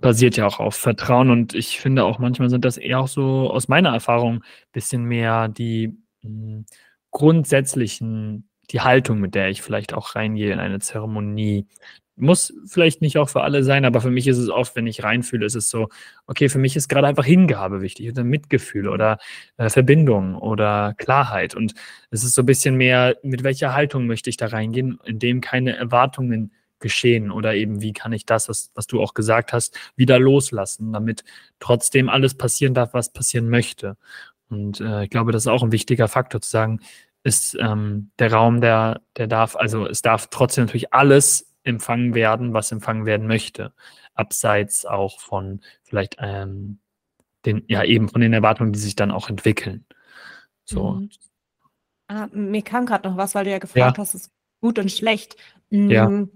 basiert 0.00 0.36
ja 0.36 0.46
auch 0.46 0.60
auf 0.60 0.74
Vertrauen 0.74 1.30
und 1.30 1.54
ich 1.54 1.80
finde 1.80 2.04
auch 2.04 2.18
manchmal 2.18 2.50
sind 2.50 2.64
das 2.64 2.76
eher 2.76 3.00
auch 3.00 3.08
so 3.08 3.50
aus 3.50 3.68
meiner 3.68 3.90
Erfahrung 3.90 4.36
ein 4.36 4.72
bisschen 4.72 5.04
mehr 5.04 5.48
die 5.48 5.96
mh, 6.22 6.30
hm, 6.30 6.66
grundsätzlichen, 7.10 8.48
die 8.70 8.80
Haltung, 8.80 9.20
mit 9.20 9.34
der 9.34 9.48
ich 9.48 9.62
vielleicht 9.62 9.94
auch 9.94 10.16
reingehe 10.16 10.52
in 10.52 10.58
eine 10.58 10.80
Zeremonie, 10.80 11.68
muss 12.16 12.52
vielleicht 12.66 13.02
nicht 13.02 13.18
auch 13.18 13.28
für 13.28 13.42
alle 13.42 13.64
sein, 13.64 13.84
aber 13.84 14.00
für 14.00 14.10
mich 14.10 14.28
ist 14.28 14.38
es 14.38 14.48
oft, 14.48 14.76
wenn 14.76 14.86
ich 14.86 15.02
reinfühle, 15.02 15.46
ist 15.46 15.56
es 15.56 15.68
so, 15.68 15.88
okay, 16.26 16.48
für 16.48 16.58
mich 16.58 16.76
ist 16.76 16.88
gerade 16.88 17.06
einfach 17.06 17.24
Hingabe 17.24 17.80
wichtig 17.80 18.08
oder 18.10 18.24
Mitgefühl 18.24 18.88
oder 18.88 19.18
äh, 19.56 19.68
Verbindung 19.68 20.36
oder 20.36 20.94
Klarheit. 20.96 21.54
Und 21.54 21.74
es 22.10 22.24
ist 22.24 22.34
so 22.34 22.42
ein 22.42 22.46
bisschen 22.46 22.76
mehr, 22.76 23.16
mit 23.22 23.42
welcher 23.42 23.74
Haltung 23.74 24.06
möchte 24.06 24.30
ich 24.30 24.36
da 24.36 24.46
reingehen, 24.46 24.98
in 25.04 25.18
dem 25.18 25.40
keine 25.40 25.76
Erwartungen 25.76 26.52
geschehen 26.78 27.30
oder 27.30 27.54
eben 27.54 27.80
wie 27.80 27.92
kann 27.92 28.12
ich 28.12 28.26
das, 28.26 28.48
was, 28.48 28.70
was 28.74 28.86
du 28.86 29.00
auch 29.00 29.14
gesagt 29.14 29.52
hast, 29.52 29.76
wieder 29.96 30.18
loslassen, 30.18 30.92
damit 30.92 31.24
trotzdem 31.58 32.08
alles 32.08 32.34
passieren 32.34 32.74
darf, 32.74 32.94
was 32.94 33.12
passieren 33.12 33.48
möchte. 33.48 33.96
Und 34.50 34.80
äh, 34.80 35.04
ich 35.04 35.10
glaube, 35.10 35.32
das 35.32 35.44
ist 35.44 35.48
auch 35.48 35.62
ein 35.62 35.72
wichtiger 35.72 36.08
Faktor 36.08 36.42
zu 36.42 36.50
sagen, 36.50 36.80
ist 37.22 37.56
ähm, 37.58 38.10
der 38.18 38.32
Raum, 38.32 38.60
der, 38.60 39.00
der 39.16 39.26
darf, 39.26 39.56
also 39.56 39.86
es 39.86 40.02
darf 40.02 40.28
trotzdem 40.28 40.64
natürlich 40.64 40.92
alles 40.92 41.53
empfangen 41.64 42.14
werden, 42.14 42.52
was 42.52 42.70
empfangen 42.72 43.06
werden 43.06 43.26
möchte. 43.26 43.72
Abseits 44.14 44.86
auch 44.86 45.20
von 45.20 45.60
vielleicht 45.82 46.16
ähm, 46.20 46.78
den, 47.44 47.64
ja, 47.68 47.82
eben 47.84 48.08
von 48.08 48.20
den 48.20 48.32
Erwartungen, 48.32 48.72
die 48.72 48.78
sich 48.78 48.96
dann 48.96 49.10
auch 49.10 49.28
entwickeln. 49.28 49.84
So. 50.64 50.92
Mhm. 50.92 51.10
Ah, 52.08 52.28
mir 52.32 52.62
kam 52.62 52.86
gerade 52.86 53.08
noch 53.08 53.16
was, 53.16 53.34
weil 53.34 53.44
du 53.44 53.50
ja 53.50 53.58
gefragt 53.58 53.96
ja. 53.96 54.02
hast, 54.02 54.14
ist 54.14 54.30
gut 54.60 54.78
und 54.78 54.90
schlecht. 54.90 55.36
Mhm. 55.70 55.90
Ja. 55.90 56.26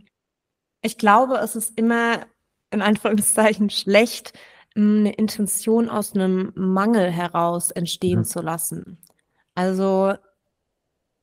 Ich 0.82 0.98
glaube, 0.98 1.36
es 1.36 1.56
ist 1.56 1.78
immer 1.78 2.26
in 2.70 2.82
Anführungszeichen 2.82 3.70
schlecht, 3.70 4.38
eine 4.74 5.12
Intention 5.12 5.88
aus 5.88 6.14
einem 6.14 6.52
Mangel 6.54 7.10
heraus 7.10 7.70
entstehen 7.70 8.20
mhm. 8.20 8.24
zu 8.24 8.40
lassen. 8.40 8.98
Also, 9.54 10.14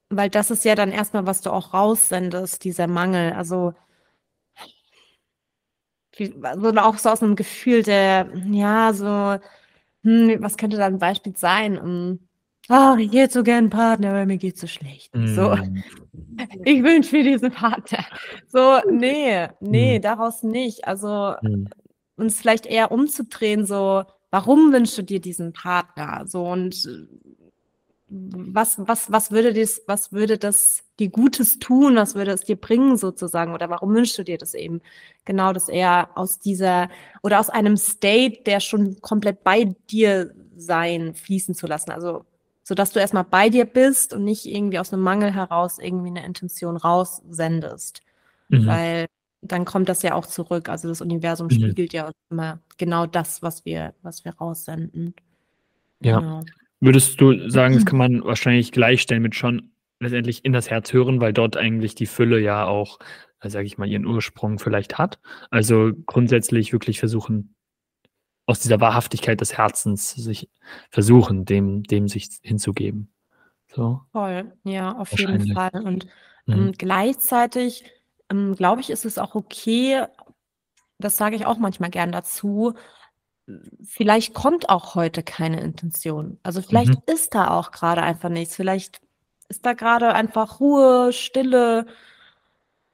weil 0.10 0.30
das 0.30 0.52
ist 0.52 0.66
ja 0.66 0.76
dann 0.76 0.92
erstmal, 0.92 1.26
was 1.26 1.42
du 1.42 1.52
auch 1.52 1.74
raussendest, 1.74 2.64
dieser 2.64 2.88
Mangel. 2.88 3.34
Also, 3.34 3.74
so 6.18 6.70
auch 6.78 6.98
so 6.98 7.10
aus 7.10 7.24
einem 7.24 7.36
Gefühl 7.36 7.84
der, 7.84 8.30
ja, 8.52 8.94
so, 8.94 9.38
hm, 10.04 10.38
was 10.42 10.58
könnte 10.58 10.78
da 10.78 10.86
ein 10.86 11.00
Beispiel 11.00 11.36
sein? 11.36 11.78
Um, 11.78 12.20
oh, 12.70 12.96
ich 12.98 13.12
hätte 13.12 13.34
so 13.34 13.44
gern 13.44 13.66
einen 13.66 13.70
Partner, 13.70 14.10
aber 14.10 14.26
mir 14.26 14.38
geht's 14.38 14.62
so 14.62 14.68
schlecht. 14.68 15.16
Mm. 15.16 15.36
So, 15.36 15.56
ich 16.64 16.84
wünsche 16.84 17.16
mir 17.16 17.24
diesen 17.24 17.52
Partner. 17.52 18.06
So, 18.48 18.80
nee, 18.90 19.48
nee, 19.60 20.00
mm. 20.00 20.02
daraus 20.02 20.44
nicht. 20.44 20.88
Also, 20.88 21.36
mm. 21.42 21.66
uns 22.18 22.40
vielleicht 22.40 22.66
eher 22.66 22.92
umzudrehen, 22.92 23.66
so, 23.66 24.04
warum 24.32 24.72
wünschst 24.72 24.98
du 24.98 25.02
dir 25.02 25.20
diesen 25.20 25.54
Partner? 25.54 26.24
So 26.28 26.46
und 26.46 26.88
was, 28.18 28.78
was, 28.80 29.12
was 29.12 29.32
würde 29.32 29.54
das, 29.54 29.82
was 29.88 30.14
würde 30.14 30.38
das 30.38 30.84
dir 31.00 31.10
Gutes 31.10 31.60
tun? 31.60 31.96
Was 31.96 32.16
würde 32.16 32.32
es 32.32 32.42
dir 32.42 32.56
bringen 32.56 32.98
sozusagen? 32.98 33.54
Oder 33.54 33.70
warum 33.70 33.94
wünschst 33.94 34.18
du 34.18 34.24
dir 34.24 34.38
das 34.38 34.54
eben? 34.54 34.82
Genau, 35.26 35.52
dass 35.52 35.68
er 35.68 36.10
aus 36.16 36.40
dieser 36.40 36.90
oder 37.24 37.40
aus 37.40 37.50
einem 37.50 37.76
State, 37.78 38.44
der 38.46 38.62
schon 38.62 39.02
komplett 39.02 39.44
bei 39.44 39.76
dir 39.90 40.34
sein, 40.56 41.14
fließen 41.14 41.56
zu 41.56 41.68
lassen. 41.68 41.92
Also, 41.92 42.26
so 42.64 42.74
dass 42.74 42.92
du 42.92 43.00
erstmal 43.00 43.26
bei 43.26 43.50
dir 43.50 43.66
bist 43.66 44.14
und 44.14 44.24
nicht 44.24 44.46
irgendwie 44.46 44.80
aus 44.80 44.94
einem 44.94 45.04
Mangel 45.04 45.34
heraus 45.34 45.78
irgendwie 45.78 46.10
eine 46.10 46.26
Intention 46.26 46.78
raussendest. 46.78 48.02
Mhm. 48.48 48.66
Weil 48.66 49.06
dann 49.42 49.66
kommt 49.66 49.90
das 49.90 50.02
ja 50.04 50.14
auch 50.16 50.26
zurück. 50.26 50.70
Also 50.70 50.88
das 50.88 51.02
Universum 51.02 51.48
mhm. 51.48 51.52
spiegelt 51.52 51.94
ja 51.94 52.12
immer 52.30 52.60
genau 52.78 53.06
das, 53.06 53.42
was 53.42 53.66
wir, 53.66 53.94
was 54.02 54.24
wir 54.24 54.34
raussenden. 54.36 55.14
Ja. 56.00 56.20
Genau. 56.20 56.42
Würdest 56.86 57.20
du 57.20 57.50
sagen, 57.50 57.74
das 57.74 57.86
kann 57.86 57.98
man 57.98 58.24
wahrscheinlich 58.24 58.72
gleichstellen 58.72 59.24
mit 59.24 59.34
schon 59.34 59.72
letztendlich 60.00 60.46
in 60.46 60.54
das 60.54 60.70
Herz 60.70 60.94
hören, 60.94 61.20
weil 61.20 61.34
dort 61.34 61.58
eigentlich 61.58 61.96
die 61.96 62.06
Fülle 62.06 62.40
ja 62.40 62.66
auch, 62.66 63.00
äh, 63.40 63.50
sage 63.50 63.66
ich 63.66 63.80
mal, 63.80 63.88
ihren 63.88 64.06
Ursprung 64.06 64.60
vielleicht 64.60 65.00
hat. 65.00 65.20
Also 65.50 65.94
grundsätzlich 66.06 66.74
wirklich 66.74 67.00
versuchen, 67.00 67.56
aus 68.46 68.60
dieser 68.60 68.80
Wahrhaftigkeit 68.80 69.42
des 69.42 69.58
Herzens 69.58 70.12
sich 70.12 70.48
versuchen, 70.92 71.46
dem, 71.46 71.82
dem 71.84 72.08
sich 72.08 72.30
hinzugeben. 72.44 73.12
So. 73.74 74.02
Voll, 74.12 74.54
ja, 74.64 74.96
auf 74.96 75.18
jeden 75.18 75.54
Fall. 75.54 75.82
Und 75.84 76.06
ähm, 76.48 76.68
mhm. 76.68 76.72
gleichzeitig, 76.74 77.84
ähm, 78.30 78.56
glaube 78.56 78.82
ich, 78.82 78.92
ist 78.92 79.06
es 79.06 79.18
auch 79.18 79.34
okay, 79.34 80.06
das 81.00 81.18
sage 81.18 81.36
ich 81.36 81.48
auch 81.48 81.58
manchmal 81.58 81.90
gern 81.90 82.12
dazu, 82.12 82.76
vielleicht 83.84 84.34
kommt 84.34 84.70
auch 84.70 84.96
heute 84.96 85.24
keine 85.24 85.62
Intention. 85.62 86.40
Also 86.44 86.62
vielleicht 86.62 86.96
Mhm. 86.96 87.14
ist 87.14 87.36
da 87.36 87.50
auch 87.52 87.72
gerade 87.72 88.02
einfach 88.02 88.30
nichts. 88.30 88.56
Vielleicht 88.56 89.02
ist 89.50 89.66
da 89.66 89.74
gerade 89.74 90.14
einfach 90.14 90.60
Ruhe, 90.60 91.14
Stille 91.14 91.86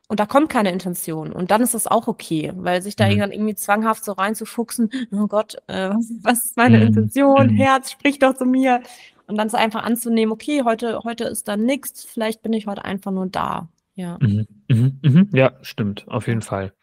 und 0.10 0.20
da 0.20 0.26
kommt 0.26 0.50
keine 0.50 0.72
Intention. 0.72 1.32
Und 1.32 1.52
dann 1.52 1.62
ist 1.62 1.74
das 1.74 1.88
auch 1.88 2.08
okay, 2.08 2.52
weil 2.56 2.82
sich 2.82 2.98
da 2.98 3.06
Mhm. 3.06 3.12
irgendwann 3.12 3.32
irgendwie 3.32 3.56
zwanghaft 3.56 4.04
so 4.04 4.12
reinzufuchsen: 4.12 4.90
„Oh 5.14 5.28
Gott, 5.28 5.56
äh, 5.68 5.90
was 5.92 6.12
was 6.24 6.46
ist 6.46 6.58
meine 6.58 6.78
Mhm. 6.78 6.88
Intention? 6.88 7.48
Mhm. 7.48 7.56
Herz, 7.56 7.92
sprich 7.92 8.20
doch 8.20 8.34
zu 8.36 8.46
mir.“ 8.46 8.82
Und 9.28 9.38
dann 9.38 9.50
so 9.50 9.56
einfach 9.58 9.84
anzunehmen: 9.84 10.34
„Okay, 10.34 10.64
heute 10.66 11.00
heute 11.06 11.24
ist 11.26 11.48
da 11.48 11.56
nichts. 11.56 12.04
vielleicht 12.04 12.42
bin 12.42 12.52
ich 12.54 12.68
heute 12.68 12.84
einfach 12.84 13.12
nur 13.12 13.28
da.“ 13.28 13.70
Ja. 13.96 14.18
Mhm. 14.22 14.46
Mhm. 14.70 15.00
Mhm. 15.02 15.30
Ja, 15.34 15.54
stimmt, 15.62 16.06
auf 16.10 16.28
jeden 16.28 16.42
Fall. 16.42 16.74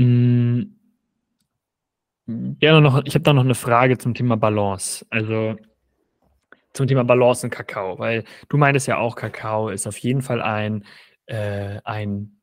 Hm 0.00 0.79
Gerne 2.58 2.80
noch, 2.80 3.04
ich 3.04 3.14
habe 3.14 3.22
da 3.22 3.32
noch 3.32 3.44
eine 3.44 3.54
Frage 3.54 3.98
zum 3.98 4.14
Thema 4.14 4.36
Balance. 4.36 5.06
Also 5.10 5.56
zum 6.72 6.86
Thema 6.86 7.04
Balance 7.04 7.46
in 7.46 7.50
Kakao, 7.50 7.98
weil 7.98 8.24
du 8.48 8.56
meintest 8.56 8.86
ja 8.86 8.98
auch, 8.98 9.16
Kakao 9.16 9.68
ist 9.68 9.86
auf 9.86 9.98
jeden 9.98 10.22
Fall 10.22 10.40
ein, 10.40 10.84
äh, 11.26 11.80
ein 11.84 12.40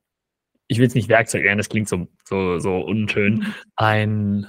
ich 0.67 0.79
will 0.79 0.87
es 0.87 0.95
nicht 0.95 1.07
Werkzeug 1.07 1.43
nennen, 1.43 1.57
das 1.57 1.69
klingt 1.69 1.87
so, 1.87 2.07
so, 2.25 2.59
so 2.59 2.77
unschön, 2.77 3.53
ein 3.75 4.47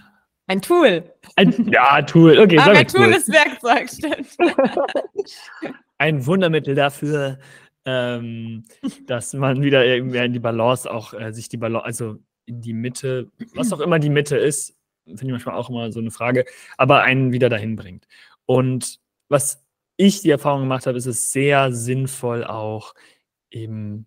ein 0.48 0.62
Tool. 0.62 1.04
Ein, 1.36 1.68
ja, 1.70 2.00
Tool, 2.00 2.38
okay. 2.38 2.58
Aber 2.58 2.74
Tool, 2.86 3.04
Tool 3.04 3.12
ist 3.12 3.30
Werkzeug, 3.30 3.90
stimmt. 3.90 4.34
ein 5.98 6.24
Wundermittel 6.24 6.74
dafür, 6.74 7.38
ähm, 7.84 8.64
dass 9.06 9.34
man 9.34 9.62
wieder 9.62 9.80
mehr 10.02 10.24
in 10.24 10.32
die 10.32 10.38
Balance 10.38 10.90
auch 10.90 11.12
äh, 11.12 11.32
sich 11.34 11.50
die 11.50 11.58
Balance, 11.58 11.84
also 11.84 12.16
in 12.46 12.62
die 12.62 12.72
Mitte, 12.72 13.30
was 13.54 13.74
auch 13.74 13.80
immer 13.80 13.98
die 13.98 14.08
Mitte 14.08 14.38
ist, 14.38 14.77
finde 15.08 15.26
ich 15.26 15.32
manchmal 15.32 15.56
auch 15.56 15.70
immer 15.70 15.92
so 15.92 16.00
eine 16.00 16.10
Frage, 16.10 16.44
aber 16.76 17.02
einen 17.02 17.32
wieder 17.32 17.48
dahin 17.48 17.76
bringt. 17.76 18.06
Und 18.46 19.00
was 19.28 19.64
ich 19.96 20.22
die 20.22 20.30
Erfahrung 20.30 20.62
gemacht 20.62 20.86
habe, 20.86 20.96
ist 20.96 21.06
es 21.06 21.32
sehr 21.32 21.72
sinnvoll 21.72 22.44
auch 22.44 22.94
eben, 23.50 24.06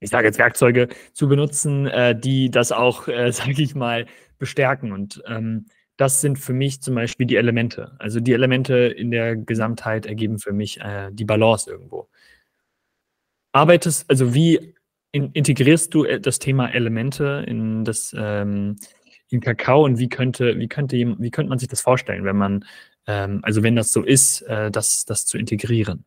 ich 0.00 0.10
sage 0.10 0.26
jetzt 0.26 0.38
Werkzeuge 0.38 0.88
zu 1.12 1.28
benutzen, 1.28 1.86
äh, 1.86 2.18
die 2.18 2.50
das 2.50 2.72
auch, 2.72 3.08
äh, 3.08 3.30
sage 3.32 3.62
ich 3.62 3.74
mal, 3.74 4.06
bestärken. 4.38 4.92
Und 4.92 5.22
ähm, 5.26 5.66
das 5.96 6.20
sind 6.20 6.38
für 6.38 6.52
mich 6.52 6.82
zum 6.82 6.94
Beispiel 6.94 7.26
die 7.26 7.36
Elemente. 7.36 7.94
Also 7.98 8.20
die 8.20 8.32
Elemente 8.32 8.74
in 8.74 9.10
der 9.10 9.36
Gesamtheit 9.36 10.06
ergeben 10.06 10.38
für 10.38 10.52
mich 10.52 10.80
äh, 10.80 11.10
die 11.12 11.24
Balance 11.24 11.70
irgendwo. 11.70 12.08
Arbeitest, 13.52 14.08
also 14.10 14.34
wie 14.34 14.74
in, 15.12 15.30
integrierst 15.32 15.94
du 15.94 16.04
äh, 16.04 16.20
das 16.20 16.38
Thema 16.38 16.74
Elemente 16.74 17.44
in 17.46 17.84
das 17.84 18.14
ähm, 18.18 18.76
in 19.32 19.40
Kakao 19.40 19.84
und 19.84 19.98
wie 19.98 20.08
könnte, 20.08 20.58
wie 20.58 20.68
könnte, 20.68 20.96
wie 20.96 21.30
könnte 21.30 21.48
man 21.48 21.58
sich 21.58 21.68
das 21.68 21.80
vorstellen, 21.80 22.24
wenn 22.24 22.36
man, 22.36 22.64
ähm, 23.06 23.40
also 23.42 23.62
wenn 23.62 23.76
das 23.76 23.92
so 23.92 24.02
ist, 24.02 24.42
äh, 24.42 24.70
das, 24.70 25.04
das 25.04 25.26
zu 25.26 25.38
integrieren? 25.38 26.04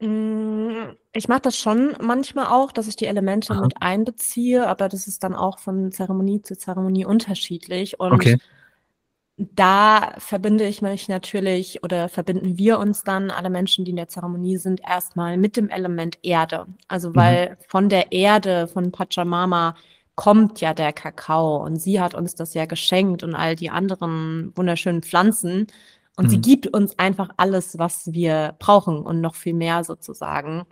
Hm, 0.00 0.94
ich 1.12 1.28
mache 1.28 1.40
das 1.40 1.56
schon 1.56 1.96
manchmal 2.02 2.46
auch, 2.46 2.70
dass 2.70 2.86
ich 2.86 2.96
die 2.96 3.06
Elemente 3.06 3.54
Aha. 3.54 3.62
mit 3.62 3.74
einbeziehe, 3.80 4.66
aber 4.66 4.88
das 4.88 5.06
ist 5.06 5.24
dann 5.24 5.34
auch 5.34 5.58
von 5.58 5.90
Zeremonie 5.90 6.42
zu 6.42 6.56
Zeremonie 6.56 7.06
unterschiedlich. 7.06 7.98
Und 7.98 8.12
okay. 8.12 8.36
da 9.38 10.12
verbinde 10.18 10.66
ich 10.66 10.82
mich 10.82 11.08
natürlich 11.08 11.82
oder 11.82 12.10
verbinden 12.10 12.58
wir 12.58 12.78
uns 12.78 13.04
dann, 13.04 13.30
alle 13.30 13.48
Menschen, 13.48 13.86
die 13.86 13.92
in 13.92 13.96
der 13.96 14.08
Zeremonie 14.08 14.58
sind, 14.58 14.82
erstmal 14.86 15.38
mit 15.38 15.56
dem 15.56 15.70
Element 15.70 16.18
Erde. 16.22 16.66
Also 16.88 17.10
mhm. 17.10 17.16
weil 17.16 17.50
mhm. 17.50 17.54
von 17.68 17.88
der 17.88 18.12
Erde, 18.12 18.68
von 18.68 18.92
Pachamama, 18.92 19.76
kommt 20.16 20.60
ja 20.60 20.74
der 20.74 20.92
Kakao 20.92 21.58
und 21.64 21.76
sie 21.76 22.00
hat 22.00 22.14
uns 22.14 22.34
das 22.34 22.54
ja 22.54 22.66
geschenkt 22.66 23.22
und 23.22 23.34
all 23.34 23.54
die 23.54 23.70
anderen 23.70 24.52
wunderschönen 24.56 25.02
Pflanzen. 25.02 25.66
Und 26.16 26.26
mhm. 26.26 26.30
sie 26.30 26.40
gibt 26.40 26.66
uns 26.68 26.98
einfach 26.98 27.28
alles, 27.36 27.78
was 27.78 28.12
wir 28.12 28.56
brauchen 28.58 28.98
und 29.00 29.20
noch 29.20 29.34
viel 29.34 29.54
mehr 29.54 29.84
sozusagen. 29.84 30.64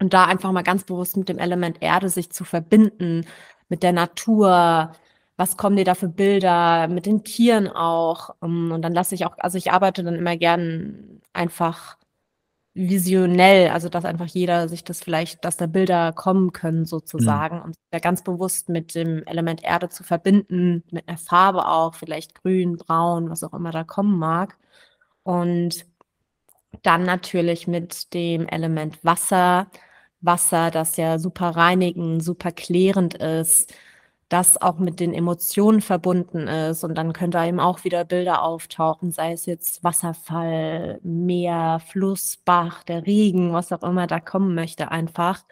Und 0.00 0.14
da 0.14 0.24
einfach 0.24 0.50
mal 0.52 0.62
ganz 0.62 0.84
bewusst 0.84 1.16
mit 1.18 1.28
dem 1.28 1.38
Element 1.38 1.82
Erde 1.82 2.08
sich 2.08 2.30
zu 2.32 2.44
verbinden, 2.44 3.26
mit 3.68 3.82
der 3.82 3.92
Natur, 3.92 4.92
was 5.36 5.56
kommen 5.58 5.76
dir 5.76 5.84
da 5.84 5.94
für 5.94 6.08
Bilder, 6.08 6.88
mit 6.88 7.06
den 7.06 7.22
Tieren 7.24 7.68
auch. 7.68 8.30
Und 8.40 8.80
dann 8.82 8.94
lasse 8.94 9.14
ich 9.14 9.26
auch, 9.26 9.36
also 9.38 9.58
ich 9.58 9.72
arbeite 9.72 10.02
dann 10.02 10.14
immer 10.16 10.36
gern 10.36 11.20
einfach 11.34 11.98
visionell, 12.74 13.70
also 13.70 13.88
dass 13.88 14.04
einfach 14.04 14.26
jeder 14.26 14.68
sich 14.68 14.84
das 14.84 15.00
vielleicht, 15.02 15.44
dass 15.44 15.56
da 15.56 15.66
Bilder 15.66 16.12
kommen 16.12 16.52
können 16.52 16.84
sozusagen 16.84 17.56
mhm. 17.56 17.62
und 17.62 17.76
ja 17.92 17.98
ganz 17.98 18.22
bewusst 18.22 18.68
mit 18.68 18.94
dem 18.94 19.24
Element 19.26 19.64
Erde 19.64 19.88
zu 19.88 20.04
verbinden, 20.04 20.84
mit 20.90 21.08
einer 21.08 21.18
Farbe 21.18 21.66
auch, 21.66 21.94
vielleicht 21.94 22.34
grün, 22.42 22.76
braun, 22.76 23.28
was 23.30 23.42
auch 23.42 23.52
immer 23.54 23.72
da 23.72 23.84
kommen 23.84 24.18
mag. 24.18 24.56
Und 25.24 25.86
dann 26.82 27.04
natürlich 27.04 27.66
mit 27.66 28.14
dem 28.14 28.46
Element 28.48 29.04
Wasser, 29.04 29.68
Wasser, 30.20 30.70
das 30.70 30.96
ja 30.96 31.18
super 31.18 31.50
reinigend, 31.50 32.22
super 32.22 32.52
klärend 32.52 33.14
ist, 33.14 33.74
das 34.30 34.62
auch 34.62 34.78
mit 34.78 35.00
den 35.00 35.12
Emotionen 35.12 35.80
verbunden 35.82 36.46
ist. 36.46 36.84
Und 36.84 36.94
dann 36.96 37.12
können 37.12 37.32
da 37.32 37.44
eben 37.44 37.60
auch 37.60 37.84
wieder 37.84 38.04
Bilder 38.04 38.42
auftauchen, 38.42 39.10
sei 39.10 39.32
es 39.32 39.44
jetzt 39.44 39.82
Wasserfall, 39.84 41.00
Meer, 41.02 41.82
Fluss, 41.86 42.38
Bach, 42.38 42.84
der 42.84 43.06
Regen, 43.06 43.52
was 43.52 43.72
auch 43.72 43.82
immer 43.82 44.06
da 44.06 44.20
kommen 44.20 44.54
möchte, 44.54 44.90
einfach. 44.92 45.44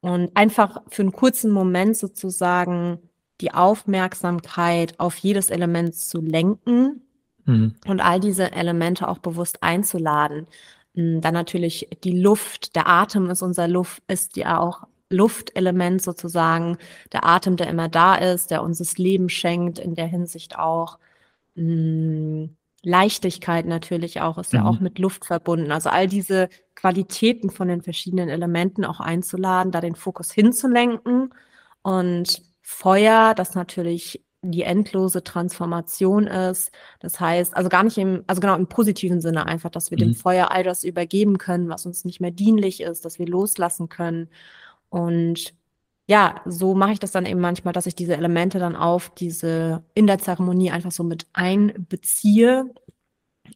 Und 0.00 0.36
einfach 0.36 0.82
für 0.88 1.02
einen 1.02 1.12
kurzen 1.12 1.52
Moment 1.52 1.96
sozusagen 1.96 2.98
die 3.40 3.54
Aufmerksamkeit 3.54 4.98
auf 4.98 5.16
jedes 5.18 5.48
Element 5.48 5.94
zu 5.94 6.20
lenken 6.20 7.02
mhm. 7.44 7.76
und 7.86 8.00
all 8.00 8.18
diese 8.18 8.50
Elemente 8.50 9.08
auch 9.08 9.18
bewusst 9.18 9.62
einzuladen. 9.62 10.48
Hm, 10.94 11.20
dann 11.20 11.34
natürlich 11.34 11.88
die 12.02 12.18
Luft, 12.18 12.74
der 12.74 12.88
Atem 12.88 13.30
ist 13.30 13.42
unser 13.42 13.68
Luft, 13.68 14.02
ist 14.08 14.36
ja 14.36 14.58
auch 14.58 14.82
Luftelement 15.10 16.02
sozusagen, 16.02 16.78
der 17.12 17.24
Atem, 17.24 17.56
der 17.56 17.68
immer 17.68 17.88
da 17.88 18.16
ist, 18.16 18.50
der 18.50 18.62
uns 18.62 18.78
das 18.78 18.98
Leben 18.98 19.28
schenkt, 19.28 19.78
in 19.78 19.94
der 19.94 20.06
Hinsicht 20.06 20.58
auch. 20.58 20.98
Mh, 21.54 21.64
hm, 21.64 22.56
Leichtigkeit 22.86 23.66
natürlich 23.66 24.20
auch, 24.20 24.38
ist 24.38 24.52
mhm. 24.52 24.60
ja 24.60 24.64
auch 24.64 24.78
mit 24.78 25.00
Luft 25.00 25.24
verbunden. 25.24 25.72
Also 25.72 25.90
all 25.90 26.06
diese 26.06 26.48
Qualitäten 26.76 27.50
von 27.50 27.66
den 27.66 27.82
verschiedenen 27.82 28.28
Elementen 28.28 28.84
auch 28.84 29.00
einzuladen, 29.00 29.72
da 29.72 29.80
den 29.80 29.96
Fokus 29.96 30.30
hinzulenken. 30.30 31.34
Und 31.82 32.42
Feuer, 32.62 33.34
das 33.34 33.56
natürlich 33.56 34.24
die 34.42 34.62
endlose 34.62 35.24
Transformation 35.24 36.28
ist. 36.28 36.70
Das 37.00 37.18
heißt, 37.18 37.56
also 37.56 37.68
gar 37.68 37.82
nicht 37.82 37.98
im, 37.98 38.22
also 38.28 38.40
genau 38.40 38.54
im 38.54 38.68
positiven 38.68 39.20
Sinne 39.20 39.46
einfach, 39.46 39.70
dass 39.70 39.90
wir 39.90 39.98
mhm. 39.98 40.12
dem 40.12 40.14
Feuer 40.14 40.52
all 40.52 40.62
das 40.62 40.84
übergeben 40.84 41.38
können, 41.38 41.68
was 41.68 41.86
uns 41.86 42.04
nicht 42.04 42.20
mehr 42.20 42.30
dienlich 42.30 42.82
ist, 42.82 43.04
dass 43.04 43.18
wir 43.18 43.26
loslassen 43.26 43.88
können 43.88 44.28
und 44.88 45.54
ja, 46.08 46.40
so 46.46 46.74
mache 46.74 46.92
ich 46.92 46.98
das 47.00 47.10
dann 47.10 47.26
eben 47.26 47.40
manchmal, 47.40 47.74
dass 47.74 47.86
ich 47.86 47.96
diese 47.96 48.16
Elemente 48.16 48.58
dann 48.58 48.76
auf 48.76 49.10
diese 49.14 49.82
in 49.94 50.06
der 50.06 50.18
Zeremonie 50.18 50.70
einfach 50.70 50.92
so 50.92 51.02
mit 51.02 51.26
einbeziehe 51.32 52.70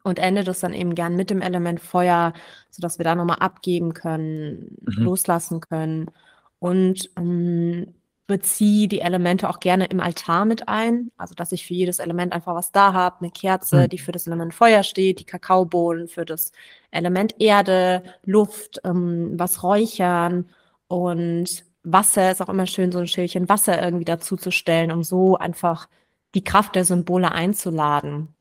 und 0.03 0.19
ende 0.19 0.45
das 0.45 0.61
dann 0.61 0.75
eben 0.75 0.95
gern 0.95 1.17
mit 1.17 1.31
dem 1.31 1.43
Element 1.43 1.81
Feuer, 1.81 2.33
sodass 2.71 2.99
wir 2.99 3.05
da 3.05 3.15
nochmal 3.15 3.39
abgeben 3.39 3.95
können, 3.95 4.77
mhm. 4.83 5.05
loslassen 5.05 5.61
können. 5.61 6.11
Und 6.59 7.11
ähm, 7.17 7.95
beziehe 8.27 8.87
die 8.87 9.01
Elemente 9.01 9.49
auch 9.49 9.61
gerne 9.61 9.87
im 9.87 10.01
Altar 10.01 10.45
mit 10.45 10.69
ein. 10.69 11.11
Also, 11.17 11.35
dass 11.35 11.53
ich 11.53 11.67
für 11.67 11.75
jedes 11.75 11.99
Element 11.99 12.33
einfach 12.33 12.55
was 12.55 12.71
da 12.73 12.93
habe. 12.93 13.17
Eine 13.21 13.31
Kerze, 13.31 13.85
mhm. 13.85 13.89
die 13.89 13.99
für 13.99 14.13
das 14.13 14.27
Element 14.27 14.55
Feuer 14.55 14.83
steht, 14.83 15.21
die 15.21 15.25
Kakaobohnen 15.25 16.09
für 16.09 16.25
das 16.25 16.53
Element 16.91 17.41
Erde, 17.41 18.03
Luft, 18.25 18.81
ähm, 18.85 19.33
was 19.37 19.63
räuchern 19.63 20.47
und 20.91 21.65
Wasser 21.85 22.33
ist 22.33 22.43
auch 22.43 22.49
immer 22.49 22.67
schön, 22.67 22.91
so 22.91 22.99
ein 22.99 23.07
Schälchen 23.07 23.49
Wasser 23.49 23.81
irgendwie 23.81 24.05
dazuzustellen, 24.05 24.91
um 24.91 25.05
so 25.05 25.39
einfach 25.39 25.89
die 26.35 26.43
Kraft 26.43 26.75
der 26.75 26.85
Symbole 26.85 27.31
einzuladen. 27.31 28.35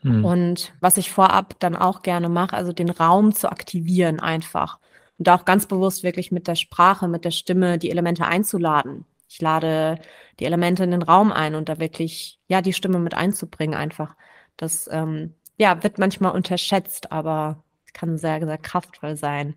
Mhm. 0.00 0.24
Und 0.24 0.72
was 0.80 0.96
ich 0.96 1.10
vorab 1.12 1.54
dann 1.58 1.76
auch 1.76 2.00
gerne 2.00 2.30
mache, 2.30 2.56
also 2.56 2.72
den 2.72 2.88
Raum 2.88 3.34
zu 3.34 3.52
aktivieren 3.52 4.20
einfach. 4.20 4.78
Und 5.18 5.28
auch 5.28 5.44
ganz 5.44 5.66
bewusst 5.66 6.02
wirklich 6.02 6.32
mit 6.32 6.48
der 6.48 6.54
Sprache, 6.54 7.08
mit 7.08 7.26
der 7.26 7.30
Stimme 7.30 7.76
die 7.76 7.90
Elemente 7.90 8.24
einzuladen. 8.24 9.04
Ich 9.28 9.42
lade 9.42 9.98
die 10.40 10.46
Elemente 10.46 10.82
in 10.84 10.92
den 10.92 11.02
Raum 11.02 11.30
ein 11.30 11.54
und 11.54 11.68
da 11.68 11.78
wirklich, 11.78 12.38
ja, 12.48 12.62
die 12.62 12.72
Stimme 12.72 13.00
mit 13.00 13.12
einzubringen 13.12 13.74
einfach. 13.74 14.16
Das, 14.56 14.88
ähm, 14.90 15.34
ja, 15.58 15.82
wird 15.82 15.98
manchmal 15.98 16.32
unterschätzt, 16.32 17.12
aber 17.12 17.62
kann 17.92 18.16
sehr, 18.16 18.40
sehr 18.46 18.56
kraftvoll 18.56 19.14
sein. 19.16 19.56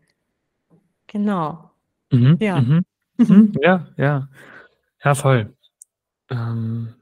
Genau. 1.08 1.72
Mhm, 2.12 2.38
ja. 2.40 2.62
Mhm. 2.62 2.86
Mhm, 3.18 3.54
ja, 3.62 3.88
ja. 3.98 4.30
Ja, 5.04 5.16
voll. 5.16 5.56
Ähm, 6.30 6.96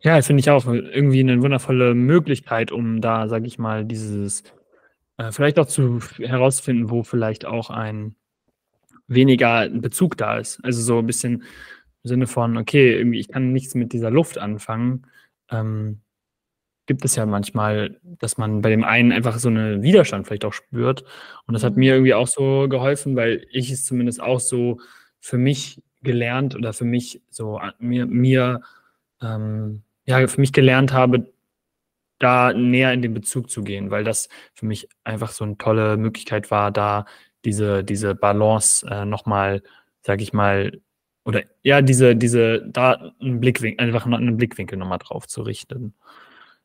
ja, 0.00 0.20
finde 0.22 0.40
ich 0.40 0.50
auch 0.50 0.66
irgendwie 0.66 1.20
eine 1.20 1.42
wundervolle 1.42 1.94
Möglichkeit, 1.94 2.70
um 2.72 3.00
da, 3.00 3.28
sage 3.28 3.46
ich 3.46 3.58
mal, 3.58 3.84
dieses 3.84 4.44
äh, 5.18 5.32
vielleicht 5.32 5.58
auch 5.58 5.66
zu 5.66 6.00
herausfinden, 6.18 6.90
wo 6.90 7.02
vielleicht 7.04 7.46
auch 7.46 7.70
ein 7.70 8.16
weniger 9.08 9.68
Bezug 9.70 10.16
da 10.18 10.38
ist. 10.38 10.60
Also 10.64 10.82
so 10.82 10.98
ein 11.00 11.06
bisschen 11.06 11.42
im 12.04 12.08
Sinne 12.08 12.26
von, 12.28 12.56
okay, 12.58 12.96
irgendwie, 12.98 13.20
ich 13.20 13.28
kann 13.28 13.52
nichts 13.52 13.74
mit 13.74 13.92
dieser 13.94 14.10
Luft 14.10 14.38
anfangen. 14.38 15.06
Ähm, 15.50 16.00
gibt 16.88 17.04
es 17.04 17.14
ja 17.14 17.26
manchmal, 17.26 18.00
dass 18.02 18.38
man 18.38 18.62
bei 18.62 18.70
dem 18.70 18.82
einen 18.82 19.12
einfach 19.12 19.38
so 19.38 19.48
einen 19.48 19.82
Widerstand 19.82 20.26
vielleicht 20.26 20.46
auch 20.46 20.54
spürt. 20.54 21.04
Und 21.46 21.54
das 21.54 21.62
hat 21.62 21.74
mhm. 21.74 21.80
mir 21.80 21.92
irgendwie 21.92 22.14
auch 22.14 22.26
so 22.26 22.66
geholfen, 22.68 23.14
weil 23.14 23.46
ich 23.52 23.70
es 23.70 23.84
zumindest 23.84 24.20
auch 24.20 24.40
so 24.40 24.80
für 25.20 25.38
mich 25.38 25.82
gelernt 26.02 26.56
oder 26.56 26.72
für 26.72 26.86
mich 26.86 27.20
so 27.28 27.60
mir, 27.78 28.06
mir 28.06 28.62
ähm, 29.22 29.82
ja, 30.06 30.26
für 30.26 30.40
mich 30.40 30.52
gelernt 30.52 30.92
habe, 30.92 31.30
da 32.18 32.52
näher 32.54 32.92
in 32.94 33.02
den 33.02 33.14
Bezug 33.14 33.50
zu 33.50 33.62
gehen, 33.62 33.90
weil 33.90 34.02
das 34.02 34.28
für 34.54 34.66
mich 34.66 34.88
einfach 35.04 35.30
so 35.30 35.44
eine 35.44 35.58
tolle 35.58 35.98
Möglichkeit 35.98 36.50
war, 36.50 36.70
da 36.72 37.04
diese, 37.44 37.84
diese 37.84 38.14
Balance 38.14 38.86
äh, 38.90 39.04
nochmal, 39.04 39.62
sag 40.02 40.22
ich 40.22 40.32
mal, 40.32 40.80
oder 41.26 41.42
ja, 41.62 41.82
diese, 41.82 42.16
diese, 42.16 42.66
da 42.66 43.12
einen 43.20 43.40
Blickwinkel, 43.40 43.86
einfach 43.86 44.06
einen 44.06 44.38
Blickwinkel 44.38 44.78
nochmal 44.78 44.98
drauf 44.98 45.28
zu 45.28 45.42
richten. 45.42 45.94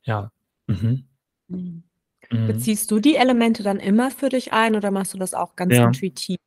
Ja. 0.03 0.31
Mhm. 0.67 1.05
Mhm. 1.47 1.83
mhm. 2.31 2.47
Beziehst 2.47 2.91
du 2.91 2.99
die 2.99 3.15
Elemente 3.15 3.63
dann 3.63 3.79
immer 3.79 4.11
für 4.11 4.29
dich 4.29 4.53
ein 4.53 4.75
oder 4.75 4.91
machst 4.91 5.13
du 5.13 5.17
das 5.17 5.33
auch 5.33 5.55
ganz 5.55 5.73
ja. 5.73 5.85
intuitiv? 5.85 6.37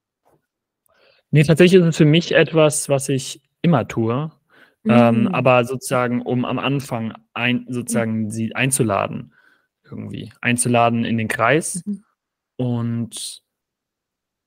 Nee, 1.31 1.43
tatsächlich 1.43 1.81
ist 1.81 1.87
es 1.87 1.97
für 1.97 2.05
mich 2.05 2.33
etwas, 2.33 2.89
was 2.89 3.09
ich 3.09 3.43
immer 3.63 3.87
tue. 3.89 4.31
Ähm, 4.89 5.23
mhm. 5.23 5.29
aber 5.29 5.65
sozusagen, 5.65 6.23
um 6.23 6.45
am 6.45 6.61
Anfang 6.61 7.15
ein, 7.35 7.67
sozusagen 7.69 8.25
mhm. 8.25 8.31
sie 8.31 8.55
einzuladen, 8.55 9.35
irgendwie, 9.83 10.33
einzuladen 10.41 11.05
in 11.05 11.19
den 11.19 11.27
Kreis 11.27 11.83
mhm. 11.85 12.05
und 12.57 13.43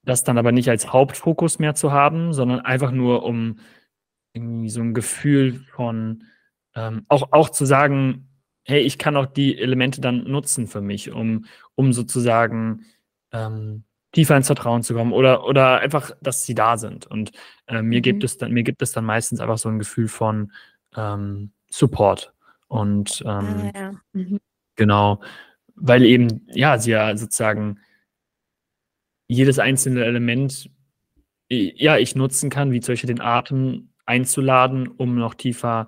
das 0.04 0.24
dann 0.24 0.38
aber 0.38 0.54
nicht 0.54 0.70
als 0.70 0.94
Hauptfokus 0.94 1.60
mehr 1.60 1.76
zu 1.76 1.92
haben, 1.92 2.32
sondern 2.32 2.62
einfach 2.62 2.92
nur, 2.92 3.24
um 3.24 3.60
irgendwie 4.34 4.70
so 4.70 4.80
ein 4.80 4.94
Gefühl 4.94 5.66
von 5.74 6.24
ähm, 6.74 7.06
auch, 7.10 7.34
auch 7.34 7.50
zu 7.50 7.66
sagen, 7.66 8.29
hey, 8.70 8.82
ich 8.82 9.00
kann 9.00 9.18
auch 9.18 9.26
die 9.26 9.58
Elemente 9.58 10.00
dann 10.00 10.26
nutzen 10.26 10.68
für 10.68 10.80
mich, 10.80 11.12
um, 11.12 11.46
um 11.74 11.92
sozusagen 11.92 12.86
ähm, 13.32 13.84
tiefer 14.12 14.38
ins 14.38 14.46
Vertrauen 14.46 14.84
zu 14.84 14.94
kommen 14.94 15.12
oder, 15.12 15.46
oder 15.46 15.80
einfach, 15.80 16.12
dass 16.22 16.46
sie 16.46 16.54
da 16.54 16.78
sind. 16.78 17.08
Und 17.08 17.32
äh, 17.66 17.82
mir, 17.82 17.98
mhm. 17.98 18.04
gibt 18.04 18.24
es 18.24 18.38
dann, 18.38 18.52
mir 18.52 18.62
gibt 18.62 18.84
es 18.84 18.92
dann 18.92 19.06
meistens 19.06 19.40
einfach 19.40 19.58
so 19.58 19.70
ein 19.70 19.80
Gefühl 19.80 20.08
von 20.08 20.52
ähm, 20.96 21.52
Support. 21.72 22.32
Und 22.68 23.24
ah, 23.26 23.40
ähm, 23.40 23.72
ah, 23.74 23.80
ja. 23.80 23.92
mhm. 24.14 24.40
genau, 24.76 25.20
weil 25.76 26.06
eben, 26.06 26.48
ja, 26.54 26.78
sie 26.78 26.92
ja 26.92 27.18
sozusagen 27.18 27.80
jedes 29.28 29.58
einzelne 29.58 30.06
Element, 30.06 30.70
ja, 31.50 31.98
ich 31.98 32.16
nutzen 32.16 32.52
kann, 32.52 32.72
wie 32.72 32.82
zum 32.82 32.94
Beispiel 32.94 33.08
den 33.08 33.22
Atem 33.22 33.90
einzuladen, 34.06 34.88
um 34.88 35.16
noch 35.16 35.34
tiefer 35.34 35.88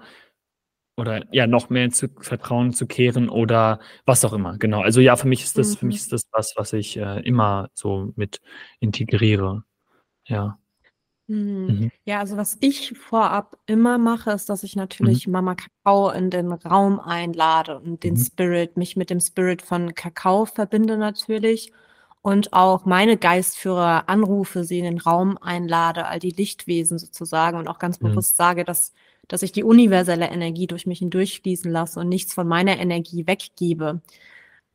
oder 0.97 1.23
ja 1.31 1.47
noch 1.47 1.69
mehr 1.69 1.85
ins 1.85 2.07
Vertrauen 2.19 2.73
zu 2.73 2.85
kehren 2.85 3.29
oder 3.29 3.79
was 4.05 4.25
auch 4.25 4.33
immer. 4.33 4.57
Genau. 4.57 4.81
Also 4.81 5.01
ja, 5.01 5.15
für 5.15 5.27
mich 5.27 5.43
ist 5.43 5.57
das, 5.57 5.71
mhm. 5.71 5.75
für 5.77 5.85
mich 5.87 5.95
mhm. 5.95 6.01
ist 6.01 6.13
das 6.13 6.23
was, 6.31 6.53
was 6.55 6.73
ich 6.73 6.97
äh, 6.97 7.21
immer 7.21 7.69
so 7.73 8.11
mit 8.15 8.41
integriere. 8.79 9.63
Ja. 10.25 10.57
Mhm. 11.27 11.65
mhm. 11.67 11.91
Ja, 12.05 12.19
also 12.19 12.37
was 12.37 12.57
ich 12.59 12.97
vorab 12.97 13.57
immer 13.65 13.97
mache, 13.97 14.31
ist, 14.31 14.49
dass 14.49 14.63
ich 14.63 14.75
mhm. 14.75 14.81
natürlich. 14.81 15.27
Mama 15.27 15.55
Kakao 15.55 16.09
in 16.09 16.29
den 16.29 16.51
Raum 16.51 16.99
einlade 16.99 17.79
und 17.79 18.03
den. 18.03 18.17
Spirit, 18.17 18.77
mich 18.77 18.95
mit 18.95 19.09
dem 19.09 19.19
Spirit 19.19 19.61
von 19.61 19.95
Kakao 19.95 20.45
verbinde 20.45 20.97
natürlich 20.97 21.71
und 22.21 22.53
auch 22.53 22.85
meine 22.85 23.17
Geistführer 23.17 24.07
anrufe, 24.07 24.63
sie 24.63 24.79
in 24.79 24.85
den 24.85 24.99
Raum 24.99 25.37
einlade, 25.39 26.05
all 26.05 26.19
die 26.19 26.31
Lichtwesen 26.31 26.99
sozusagen 26.99 27.57
und 27.57 27.67
auch 27.67 27.79
ganz 27.79 27.97
bewusst 27.97 28.37
sage, 28.37 28.63
dass 28.63 28.93
dass 29.27 29.43
ich 29.43 29.51
die 29.51 29.63
universelle 29.63 30.29
Energie 30.29 30.67
durch 30.67 30.85
mich 30.85 30.99
hindurchfließen 30.99 31.71
lasse 31.71 31.99
und 31.99 32.09
nichts 32.09 32.33
von 32.33 32.47
meiner 32.47 32.77
Energie 32.77 33.27
weggebe. 33.27 34.01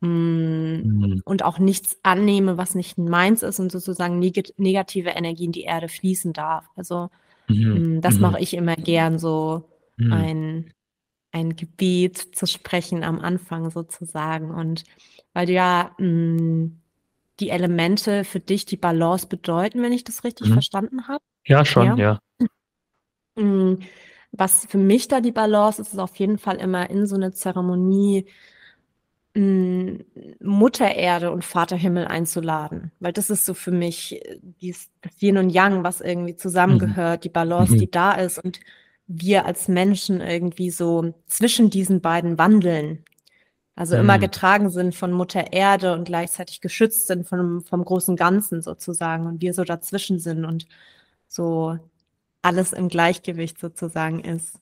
Mm, 0.00 0.06
mhm. 0.06 1.22
Und 1.24 1.44
auch 1.44 1.58
nichts 1.58 1.98
annehme, 2.02 2.58
was 2.58 2.74
nicht 2.74 2.98
meins 2.98 3.42
ist 3.42 3.60
und 3.60 3.72
sozusagen 3.72 4.18
neg 4.18 4.52
negative 4.58 5.10
Energie 5.10 5.46
in 5.46 5.52
die 5.52 5.62
Erde 5.62 5.88
fließen 5.88 6.32
darf. 6.32 6.66
Also 6.76 7.10
mhm. 7.48 7.96
Mm, 7.96 8.00
das 8.00 8.16
mhm. 8.16 8.20
mache 8.20 8.40
ich 8.40 8.54
immer 8.54 8.76
gern, 8.76 9.18
so 9.18 9.68
mhm. 9.96 10.12
ein, 10.12 10.72
ein 11.32 11.56
Gebet 11.56 12.18
zu 12.18 12.46
sprechen 12.46 13.04
am 13.04 13.20
Anfang 13.20 13.70
sozusagen. 13.70 14.50
Und 14.50 14.84
weil 15.32 15.46
du 15.46 15.52
ja 15.52 15.94
mh, 15.98 16.06
mm, 16.06 16.80
die 17.40 17.50
Elemente 17.50 18.24
für 18.24 18.40
dich 18.40 18.64
die 18.64 18.78
Balance 18.78 19.26
bedeuten, 19.26 19.82
wenn 19.82 19.92
ich 19.92 20.04
das 20.04 20.24
richtig 20.24 20.48
mhm. 20.48 20.54
verstanden 20.54 21.08
habe. 21.08 21.22
Ja, 21.44 21.64
schon, 21.64 21.98
ja. 21.98 22.20
ja. 23.36 23.78
Was 24.36 24.66
für 24.66 24.78
mich 24.78 25.08
da 25.08 25.20
die 25.20 25.32
Balance 25.32 25.80
ist, 25.80 25.92
ist 25.92 25.98
auf 25.98 26.16
jeden 26.16 26.38
Fall 26.38 26.56
immer 26.56 26.90
in 26.90 27.06
so 27.06 27.16
eine 27.16 27.32
Zeremonie 27.32 28.26
hm, 29.36 30.04
Mutter 30.40 30.94
Erde 30.94 31.30
und 31.30 31.44
Vater 31.44 31.76
Himmel 31.76 32.06
einzuladen, 32.06 32.90
weil 33.00 33.12
das 33.12 33.28
ist 33.28 33.44
so 33.44 33.52
für 33.52 33.70
mich 33.70 34.14
äh, 34.24 34.38
dies, 34.62 34.88
das 35.02 35.12
Yin 35.20 35.36
und 35.36 35.50
Yang, 35.50 35.84
was 35.84 36.00
irgendwie 36.00 36.32
mhm. 36.32 36.38
zusammengehört, 36.38 37.22
die 37.24 37.28
Balance, 37.28 37.74
mhm. 37.74 37.78
die 37.78 37.90
da 37.90 38.12
ist 38.12 38.42
und 38.42 38.60
wir 39.06 39.44
als 39.44 39.68
Menschen 39.68 40.22
irgendwie 40.22 40.70
so 40.70 41.14
zwischen 41.26 41.68
diesen 41.68 42.00
beiden 42.00 42.38
wandeln. 42.38 43.04
Also 43.74 43.96
mhm. 43.96 44.00
immer 44.00 44.18
getragen 44.18 44.70
sind 44.70 44.94
von 44.94 45.12
Mutter 45.12 45.52
Erde 45.52 45.92
und 45.92 46.06
gleichzeitig 46.06 46.62
geschützt 46.62 47.06
sind 47.06 47.28
vom, 47.28 47.62
vom 47.62 47.84
großen 47.84 48.16
Ganzen 48.16 48.62
sozusagen 48.62 49.26
und 49.26 49.42
wir 49.42 49.52
so 49.52 49.64
dazwischen 49.64 50.18
sind 50.18 50.46
und 50.46 50.66
so 51.28 51.78
alles 52.46 52.72
im 52.72 52.88
Gleichgewicht 52.88 53.58
sozusagen 53.58 54.20
ist. 54.20 54.58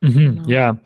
Mhm, 0.00 0.12
genau. 0.12 0.48
Ja. 0.48 0.78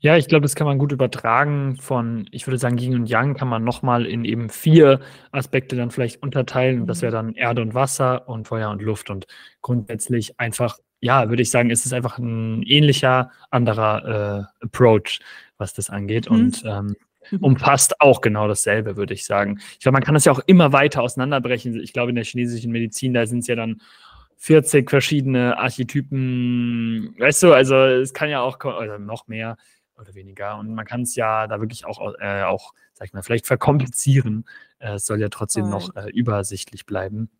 Ja, 0.00 0.16
ich 0.16 0.28
glaube, 0.28 0.42
das 0.42 0.54
kann 0.54 0.68
man 0.68 0.78
gut 0.78 0.92
übertragen 0.92 1.76
von, 1.80 2.28
ich 2.30 2.46
würde 2.46 2.58
sagen, 2.58 2.78
Yin 2.78 2.94
und 2.94 3.10
Yang 3.10 3.34
kann 3.34 3.48
man 3.48 3.64
nochmal 3.64 4.06
in 4.06 4.24
eben 4.24 4.48
vier 4.48 5.00
Aspekte 5.32 5.74
dann 5.74 5.90
vielleicht 5.90 6.22
unterteilen. 6.22 6.82
Mhm. 6.82 6.86
Das 6.86 7.02
wäre 7.02 7.10
dann 7.10 7.34
Erde 7.34 7.62
und 7.62 7.74
Wasser 7.74 8.28
und 8.28 8.46
Feuer 8.46 8.70
und 8.70 8.80
Luft. 8.80 9.10
Und 9.10 9.26
grundsätzlich 9.60 10.38
einfach, 10.38 10.78
ja, 11.00 11.28
würde 11.28 11.42
ich 11.42 11.50
sagen, 11.50 11.70
ist 11.70 11.84
es 11.84 11.92
einfach 11.92 12.16
ein 12.18 12.62
ähnlicher, 12.62 13.32
anderer 13.50 14.46
äh, 14.60 14.64
Approach, 14.64 15.18
was 15.56 15.74
das 15.74 15.90
angeht. 15.90 16.30
Mhm. 16.30 16.36
Und 16.36 16.62
ähm, 16.64 16.94
mhm. 17.32 17.38
umfasst 17.38 18.00
auch 18.00 18.20
genau 18.20 18.46
dasselbe, 18.46 18.96
würde 18.96 19.14
ich 19.14 19.24
sagen. 19.24 19.58
Ich 19.72 19.80
glaube, 19.80 19.94
man 19.94 20.04
kann 20.04 20.14
das 20.14 20.24
ja 20.24 20.30
auch 20.30 20.40
immer 20.46 20.72
weiter 20.72 21.02
auseinanderbrechen. 21.02 21.80
Ich 21.80 21.92
glaube, 21.92 22.10
in 22.10 22.14
der 22.14 22.24
chinesischen 22.24 22.70
Medizin, 22.70 23.14
da 23.14 23.26
sind 23.26 23.40
es 23.40 23.48
ja 23.48 23.56
dann 23.56 23.80
40 24.38 24.88
verschiedene 24.88 25.58
Archetypen, 25.58 27.14
weißt 27.18 27.42
du, 27.42 27.52
also 27.52 27.76
es 27.76 28.14
kann 28.14 28.30
ja 28.30 28.40
auch 28.40 28.58
also 28.60 28.98
noch 28.98 29.26
mehr 29.26 29.56
oder 29.98 30.14
weniger 30.14 30.58
und 30.58 30.74
man 30.74 30.86
kann 30.86 31.02
es 31.02 31.16
ja 31.16 31.48
da 31.48 31.60
wirklich 31.60 31.84
auch, 31.84 32.14
äh, 32.20 32.42
auch, 32.44 32.72
sag 32.94 33.08
ich 33.08 33.12
mal, 33.12 33.22
vielleicht 33.22 33.48
verkomplizieren. 33.48 34.44
Äh, 34.78 34.94
es 34.94 35.06
soll 35.06 35.20
ja 35.20 35.28
trotzdem 35.28 35.64
Voll. 35.64 35.72
noch 35.72 35.96
äh, 35.96 36.08
übersichtlich 36.10 36.86
bleiben. 36.86 37.30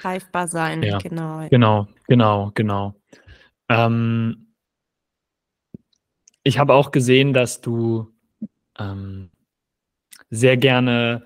Greifbar 0.00 0.46
sein, 0.46 0.82
ja. 0.84 0.98
genau. 0.98 1.48
Genau, 1.48 1.88
genau, 2.06 2.52
genau. 2.54 2.94
Ähm, 3.68 4.54
ich 6.44 6.60
habe 6.60 6.74
auch 6.74 6.92
gesehen, 6.92 7.32
dass 7.32 7.60
du 7.60 8.14
ähm, 8.78 9.30
sehr 10.30 10.56
gerne 10.56 11.24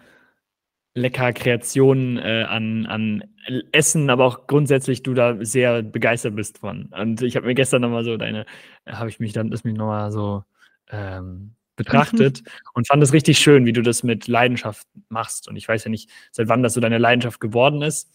lecker 0.98 1.32
Kreationen 1.32 2.18
äh, 2.18 2.44
an, 2.48 2.86
an 2.86 3.24
Essen, 3.72 4.10
aber 4.10 4.26
auch 4.26 4.46
grundsätzlich 4.46 5.02
du 5.02 5.14
da 5.14 5.36
sehr 5.44 5.82
begeistert 5.82 6.36
bist 6.36 6.58
von. 6.58 6.86
Und 6.86 7.22
ich 7.22 7.36
habe 7.36 7.46
mir 7.46 7.54
gestern 7.54 7.82
nochmal 7.82 8.04
so 8.04 8.16
deine, 8.16 8.44
habe 8.86 9.08
ich 9.08 9.20
mich 9.20 9.32
dann, 9.32 9.50
das 9.50 9.64
mich 9.64 9.74
nochmal 9.74 10.10
so 10.12 10.44
ähm, 10.90 11.54
betrachtet 11.76 12.42
und 12.74 12.86
fand 12.86 13.02
es 13.02 13.12
richtig 13.12 13.38
schön, 13.38 13.64
wie 13.64 13.72
du 13.72 13.82
das 13.82 14.02
mit 14.02 14.28
Leidenschaft 14.28 14.86
machst. 15.08 15.48
Und 15.48 15.56
ich 15.56 15.66
weiß 15.66 15.84
ja 15.84 15.90
nicht, 15.90 16.10
seit 16.32 16.48
wann 16.48 16.62
das 16.62 16.74
so 16.74 16.80
deine 16.80 16.98
Leidenschaft 16.98 17.40
geworden 17.40 17.82
ist. 17.82 18.10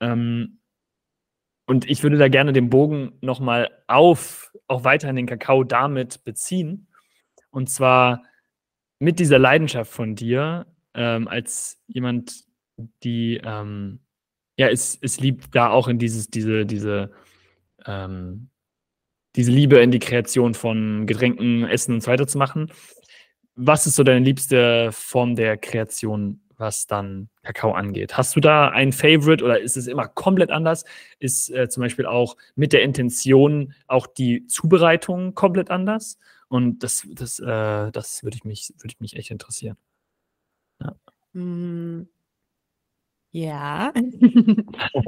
Ähm, 0.00 0.58
und 1.66 1.88
ich 1.88 2.02
würde 2.02 2.18
da 2.18 2.28
gerne 2.28 2.52
den 2.52 2.68
Bogen 2.68 3.12
nochmal 3.20 3.70
auf, 3.86 4.52
auch 4.66 4.82
weiterhin 4.82 5.14
den 5.14 5.26
Kakao 5.26 5.62
damit 5.62 6.24
beziehen. 6.24 6.88
Und 7.50 7.70
zwar 7.70 8.24
mit 8.98 9.18
dieser 9.20 9.38
Leidenschaft 9.38 9.92
von 9.92 10.16
dir, 10.16 10.66
ähm, 10.94 11.28
als 11.28 11.82
jemand, 11.86 12.44
die 13.02 13.40
ähm, 13.42 14.00
ja, 14.60 14.68
es, 14.68 14.98
es 15.00 15.18
liebt 15.20 15.54
da 15.54 15.70
auch 15.70 15.88
in 15.88 15.98
dieses, 15.98 16.28
diese, 16.28 16.66
diese, 16.66 17.10
ähm, 17.86 18.50
diese 19.34 19.50
Liebe 19.50 19.78
in 19.80 19.90
die 19.90 19.98
Kreation 19.98 20.52
von 20.52 21.06
Getränken, 21.06 21.64
Essen 21.64 21.94
und 21.94 22.02
so 22.02 22.10
weiter 22.10 22.26
zu 22.26 22.36
machen. 22.36 22.70
Was 23.54 23.86
ist 23.86 23.96
so 23.96 24.02
deine 24.02 24.22
liebste 24.22 24.90
Form 24.92 25.34
der 25.34 25.56
Kreation, 25.56 26.42
was 26.58 26.86
dann 26.86 27.30
Kakao 27.42 27.72
angeht? 27.72 28.18
Hast 28.18 28.36
du 28.36 28.40
da 28.40 28.68
ein 28.68 28.92
Favorite 28.92 29.42
oder 29.42 29.58
ist 29.58 29.78
es 29.78 29.86
immer 29.86 30.08
komplett 30.08 30.50
anders? 30.50 30.84
Ist 31.20 31.48
äh, 31.48 31.70
zum 31.70 31.82
Beispiel 31.82 32.04
auch 32.04 32.36
mit 32.54 32.74
der 32.74 32.82
Intention 32.82 33.72
auch 33.86 34.06
die 34.06 34.46
Zubereitung 34.46 35.34
komplett 35.34 35.70
anders? 35.70 36.18
Und 36.48 36.82
das, 36.82 37.06
das, 37.12 37.38
äh, 37.38 37.90
das 37.92 38.22
würde 38.24 38.36
ich 38.36 38.44
mich, 38.44 38.74
ich 38.84 39.00
mich 39.00 39.16
echt 39.16 39.30
interessieren. 39.30 39.78
Ja. 40.80 40.94
Mm. 41.32 42.08
Ja. 43.32 43.92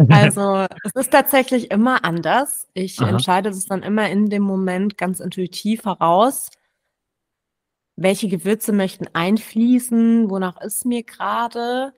Also, 0.08 0.66
es 0.84 0.92
ist 0.94 1.10
tatsächlich 1.10 1.70
immer 1.70 2.04
anders. 2.04 2.68
Ich 2.74 3.00
Aha. 3.00 3.08
entscheide 3.10 3.50
das 3.50 3.66
dann 3.66 3.82
immer 3.82 4.08
in 4.10 4.30
dem 4.30 4.42
Moment 4.42 4.96
ganz 4.96 5.20
intuitiv 5.20 5.84
heraus. 5.84 6.50
Welche 7.96 8.28
Gewürze 8.28 8.72
möchten 8.72 9.06
einfließen? 9.12 10.30
Wonach 10.30 10.60
ist 10.60 10.84
mir 10.84 11.02
gerade? 11.02 11.92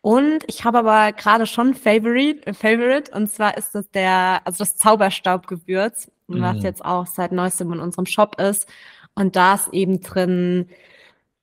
Und 0.00 0.44
ich 0.48 0.64
habe 0.64 0.78
aber 0.80 1.12
gerade 1.12 1.46
schon 1.46 1.74
Favorite, 1.74 2.52
Favorite, 2.52 3.10
und 3.12 3.30
zwar 3.30 3.56
ist 3.56 3.74
das 3.74 3.90
der, 3.90 4.42
also 4.44 4.58
das 4.58 4.76
Zauberstaubgewürz, 4.76 6.10
was 6.26 6.56
mm. 6.56 6.60
jetzt 6.60 6.84
auch 6.84 7.06
seit 7.06 7.32
neuestem 7.32 7.72
in 7.72 7.80
unserem 7.80 8.06
Shop 8.06 8.38
ist. 8.40 8.68
Und 9.14 9.34
da 9.36 9.54
ist 9.54 9.72
eben 9.72 10.00
drin 10.00 10.68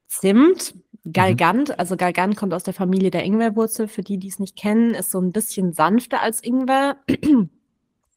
Zimt, 0.07 0.76
Mhm. 1.04 1.14
Galgant, 1.14 1.80
also 1.80 1.97
Galgant 1.97 2.36
kommt 2.36 2.54
aus 2.54 2.64
der 2.64 2.74
Familie 2.74 3.12
der 3.12 3.24
Ingwerwurzel. 3.24 3.88
Für 3.88 4.02
die, 4.02 4.18
die 4.18 4.28
es 4.28 4.39
nicht 4.39 4.56
kennen, 4.56 4.93
ist 4.93 5.12
so 5.12 5.20
ein 5.20 5.32
bisschen 5.32 5.74
sanfter 5.74 6.22
als 6.22 6.43
Ingwer. 6.43 6.97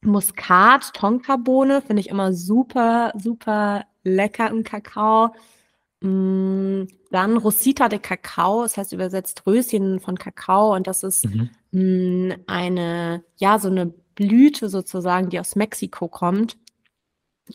Muskat, 0.03 0.93
Tonkabohne 0.93 1.81
finde 1.81 2.01
ich 2.01 2.11
immer 2.11 2.33
super, 2.35 3.13
super 3.17 3.85
lecker 4.03 4.51
im 4.51 4.63
Kakao. 4.63 5.35
Mm, 6.01 6.85
dann 7.11 7.37
Rosita 7.39 7.89
de 7.89 7.99
Kakao, 7.99 8.63
das 8.63 8.77
heißt 8.77 8.93
übersetzt 8.93 9.47
Röschen 9.47 10.01
von 10.01 10.19
Kakao 10.19 10.75
und 10.75 10.87
das 10.87 11.03
ist 11.03 11.25
mhm. 11.25 11.51
Mm, 11.71 12.33
eine, 12.47 13.25
ja, 13.37 13.59
so 13.59 13.69
eine 13.69 13.87
Blüte 14.15 14.69
sozusagen, 14.69 15.31
die 15.31 15.41
aus 15.41 15.57
Mexiko 15.57 16.09
kommt. 16.09 16.57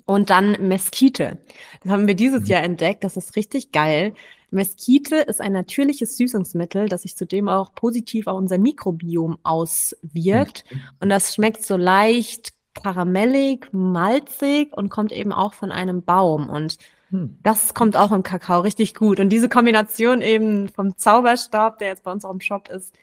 Und 0.05 0.29
dann 0.29 0.67
Mesquite. 0.67 1.39
Das 1.81 1.91
haben 1.91 2.07
wir 2.07 2.15
dieses 2.15 2.41
mhm. 2.41 2.47
Jahr 2.47 2.63
entdeckt. 2.63 3.03
Das 3.03 3.17
ist 3.17 3.35
richtig 3.35 3.71
geil. 3.71 4.13
Mesquite 4.51 5.17
ist 5.17 5.41
ein 5.41 5.53
natürliches 5.53 6.17
Süßungsmittel, 6.17 6.89
das 6.89 7.03
sich 7.03 7.15
zudem 7.15 7.49
auch 7.49 7.73
positiv 7.73 8.27
auf 8.27 8.37
unser 8.37 8.57
Mikrobiom 8.57 9.37
auswirkt. 9.43 10.63
Mhm. 10.69 10.81
Und 10.99 11.09
das 11.09 11.35
schmeckt 11.35 11.63
so 11.63 11.77
leicht 11.77 12.53
karamellig, 12.73 13.67
malzig 13.71 14.75
und 14.75 14.89
kommt 14.89 15.11
eben 15.11 15.31
auch 15.31 15.53
von 15.53 15.71
einem 15.71 16.03
Baum. 16.03 16.49
Und 16.49 16.77
hm. 17.09 17.37
das 17.43 17.73
kommt 17.73 17.97
auch 17.97 18.11
im 18.11 18.23
Kakao 18.23 18.61
richtig 18.61 18.95
gut. 18.95 19.19
Und 19.19 19.29
diese 19.29 19.49
Kombination 19.49 20.21
eben 20.21 20.69
vom 20.69 20.97
Zauberstab, 20.97 21.79
der 21.79 21.89
jetzt 21.89 22.03
bei 22.03 22.11
uns 22.11 22.25
auch 22.25 22.31
im 22.31 22.41
Shop 22.41 22.69
ist, 22.69 22.93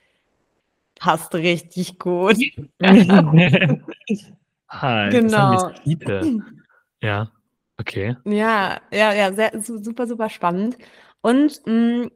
passt 0.98 1.34
richtig 1.34 1.98
gut. 1.98 2.36
Hi, 4.68 5.10
genau. 5.10 5.70
Ja, 7.06 7.30
okay. 7.78 8.16
Ja, 8.24 8.80
ja, 8.90 9.12
ja, 9.14 9.32
sehr, 9.32 9.52
super, 9.62 10.08
super 10.08 10.28
spannend. 10.28 10.76
Und 11.20 11.64
mh, 11.66 12.06
mm, 12.06 12.10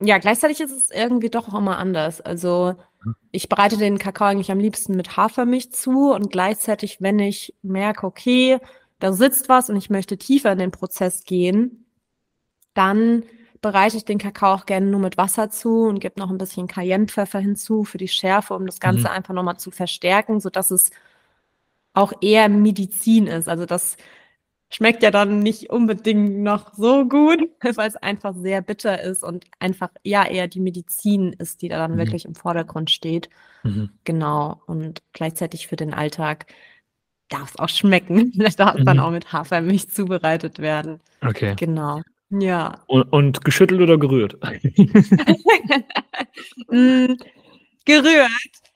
ja, 0.00 0.18
gleichzeitig 0.18 0.60
ist 0.60 0.70
es 0.70 0.90
irgendwie 0.92 1.30
doch 1.30 1.48
auch 1.48 1.58
immer 1.58 1.78
anders. 1.78 2.20
Also 2.20 2.76
mhm. 3.04 3.16
ich 3.32 3.48
bereite 3.48 3.76
den 3.76 3.98
Kakao 3.98 4.28
eigentlich 4.28 4.52
am 4.52 4.60
liebsten 4.60 4.94
mit 4.94 5.16
Hafermilch 5.16 5.72
zu 5.72 6.12
und 6.12 6.30
gleichzeitig, 6.30 7.00
wenn 7.00 7.18
ich 7.18 7.54
merke, 7.62 8.06
okay, 8.06 8.58
da 9.00 9.12
sitzt 9.12 9.48
was 9.48 9.68
und 9.68 9.76
ich 9.76 9.90
möchte 9.90 10.16
tiefer 10.16 10.52
in 10.52 10.58
den 10.58 10.70
Prozess 10.70 11.24
gehen, 11.24 11.86
dann 12.74 13.24
bereite 13.60 13.96
ich 13.96 14.04
den 14.04 14.18
Kakao 14.18 14.54
auch 14.54 14.66
gerne 14.66 14.86
nur 14.86 15.00
mit 15.00 15.16
Wasser 15.16 15.50
zu 15.50 15.86
und 15.86 15.98
gebe 15.98 16.20
noch 16.20 16.30
ein 16.30 16.38
bisschen 16.38 16.68
Cayennepfeffer 16.68 17.40
hinzu 17.40 17.82
für 17.82 17.98
die 17.98 18.06
Schärfe, 18.06 18.54
um 18.54 18.64
das 18.66 18.78
Ganze 18.78 19.08
mhm. 19.08 19.14
einfach 19.14 19.34
nochmal 19.34 19.58
zu 19.58 19.72
verstärken, 19.72 20.38
sodass 20.38 20.70
es 20.70 20.92
auch 21.98 22.12
eher 22.20 22.48
Medizin 22.48 23.26
ist. 23.26 23.48
Also 23.48 23.66
das 23.66 23.96
schmeckt 24.70 25.02
ja 25.02 25.10
dann 25.10 25.40
nicht 25.40 25.70
unbedingt 25.70 26.38
noch 26.38 26.72
so 26.74 27.08
gut, 27.08 27.40
weil 27.74 27.88
es 27.88 27.96
einfach 27.96 28.34
sehr 28.36 28.62
bitter 28.62 29.02
ist 29.02 29.24
und 29.24 29.46
einfach 29.58 29.90
ja 30.04 30.24
eher 30.24 30.46
die 30.46 30.60
Medizin 30.60 31.32
ist, 31.32 31.60
die 31.60 31.68
da 31.68 31.78
dann 31.78 31.94
mhm. 31.94 31.98
wirklich 31.98 32.24
im 32.24 32.36
Vordergrund 32.36 32.90
steht. 32.90 33.28
Mhm. 33.64 33.90
Genau. 34.04 34.62
Und 34.66 35.02
gleichzeitig 35.12 35.66
für 35.66 35.76
den 35.76 35.92
Alltag 35.92 36.46
darf 37.28 37.50
es 37.50 37.58
auch 37.58 37.68
schmecken. 37.68 38.32
Da 38.38 38.48
darf 38.50 38.74
es 38.74 38.80
mhm. 38.82 38.86
dann 38.86 39.00
auch 39.00 39.10
mit 39.10 39.32
Hafermilch 39.32 39.90
zubereitet 39.90 40.60
werden. 40.60 41.00
Okay. 41.20 41.54
Genau. 41.56 42.02
Ja. 42.30 42.84
Und, 42.86 43.12
und 43.12 43.44
geschüttelt 43.44 43.80
oder 43.80 43.98
gerührt? 43.98 44.38
mm, 46.70 47.14
gerührt. 47.86 48.67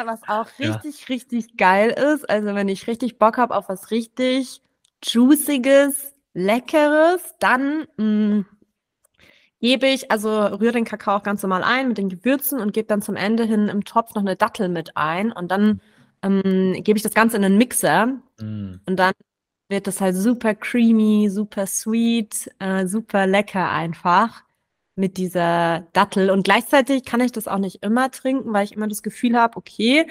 Aber 0.00 0.12
was 0.12 0.20
auch 0.26 0.48
richtig, 0.58 1.00
ja. 1.00 1.06
richtig 1.08 1.56
geil 1.56 1.90
ist, 1.90 2.28
also 2.28 2.54
wenn 2.54 2.68
ich 2.68 2.86
richtig 2.86 3.18
Bock 3.18 3.36
habe 3.36 3.54
auf 3.54 3.68
was 3.68 3.90
richtig 3.90 4.62
Juiciges, 5.02 6.14
Leckeres, 6.32 7.34
dann 7.38 7.86
mh, 7.96 8.04
mm, 8.04 8.46
gebe 9.60 9.86
ich, 9.86 10.10
also 10.10 10.28
rühre 10.30 10.72
den 10.72 10.84
Kakao 10.84 11.16
auch 11.16 11.22
ganz 11.22 11.42
normal 11.42 11.62
ein 11.62 11.88
mit 11.88 11.98
den 11.98 12.08
Gewürzen 12.08 12.60
und 12.60 12.72
gebe 12.72 12.88
dann 12.88 13.02
zum 13.02 13.16
Ende 13.16 13.44
hin 13.44 13.68
im 13.68 13.84
Topf 13.84 14.14
noch 14.14 14.22
eine 14.22 14.36
Dattel 14.36 14.68
mit 14.68 14.96
ein 14.96 15.30
und 15.32 15.50
dann 15.50 15.80
ähm, 16.22 16.74
gebe 16.82 16.96
ich 16.96 17.02
das 17.02 17.14
Ganze 17.14 17.36
in 17.36 17.44
einen 17.44 17.58
Mixer 17.58 18.06
mm. 18.40 18.80
und 18.86 18.96
dann 18.96 19.12
wird 19.68 19.86
das 19.86 20.00
halt 20.00 20.16
super 20.16 20.54
creamy, 20.54 21.28
super 21.30 21.66
sweet, 21.66 22.50
äh, 22.58 22.86
super 22.86 23.26
lecker 23.26 23.70
einfach 23.70 24.42
mit 24.96 25.16
dieser 25.16 25.86
Dattel. 25.92 26.30
Und 26.30 26.44
gleichzeitig 26.44 27.04
kann 27.04 27.20
ich 27.20 27.32
das 27.32 27.48
auch 27.48 27.58
nicht 27.58 27.82
immer 27.82 28.10
trinken, 28.10 28.52
weil 28.52 28.64
ich 28.64 28.72
immer 28.72 28.88
das 28.88 29.02
Gefühl 29.02 29.36
habe, 29.36 29.56
okay, 29.56 30.06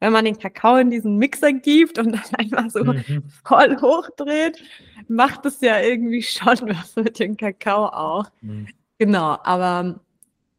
wenn 0.00 0.12
man 0.12 0.24
den 0.24 0.38
Kakao 0.38 0.76
in 0.76 0.90
diesen 0.90 1.16
Mixer 1.16 1.52
gibt 1.52 1.98
und 1.98 2.12
dann 2.12 2.34
einfach 2.36 2.70
so 2.70 2.84
mhm. 2.84 3.24
voll 3.44 3.80
hochdreht, 3.80 4.62
macht 5.08 5.44
es 5.46 5.60
ja 5.60 5.80
irgendwie 5.80 6.22
schon 6.22 6.56
was 6.62 6.96
mit 6.96 7.18
dem 7.18 7.36
Kakao 7.36 7.86
auch. 7.86 8.26
Mhm. 8.40 8.68
Genau, 8.98 9.38
aber 9.42 10.00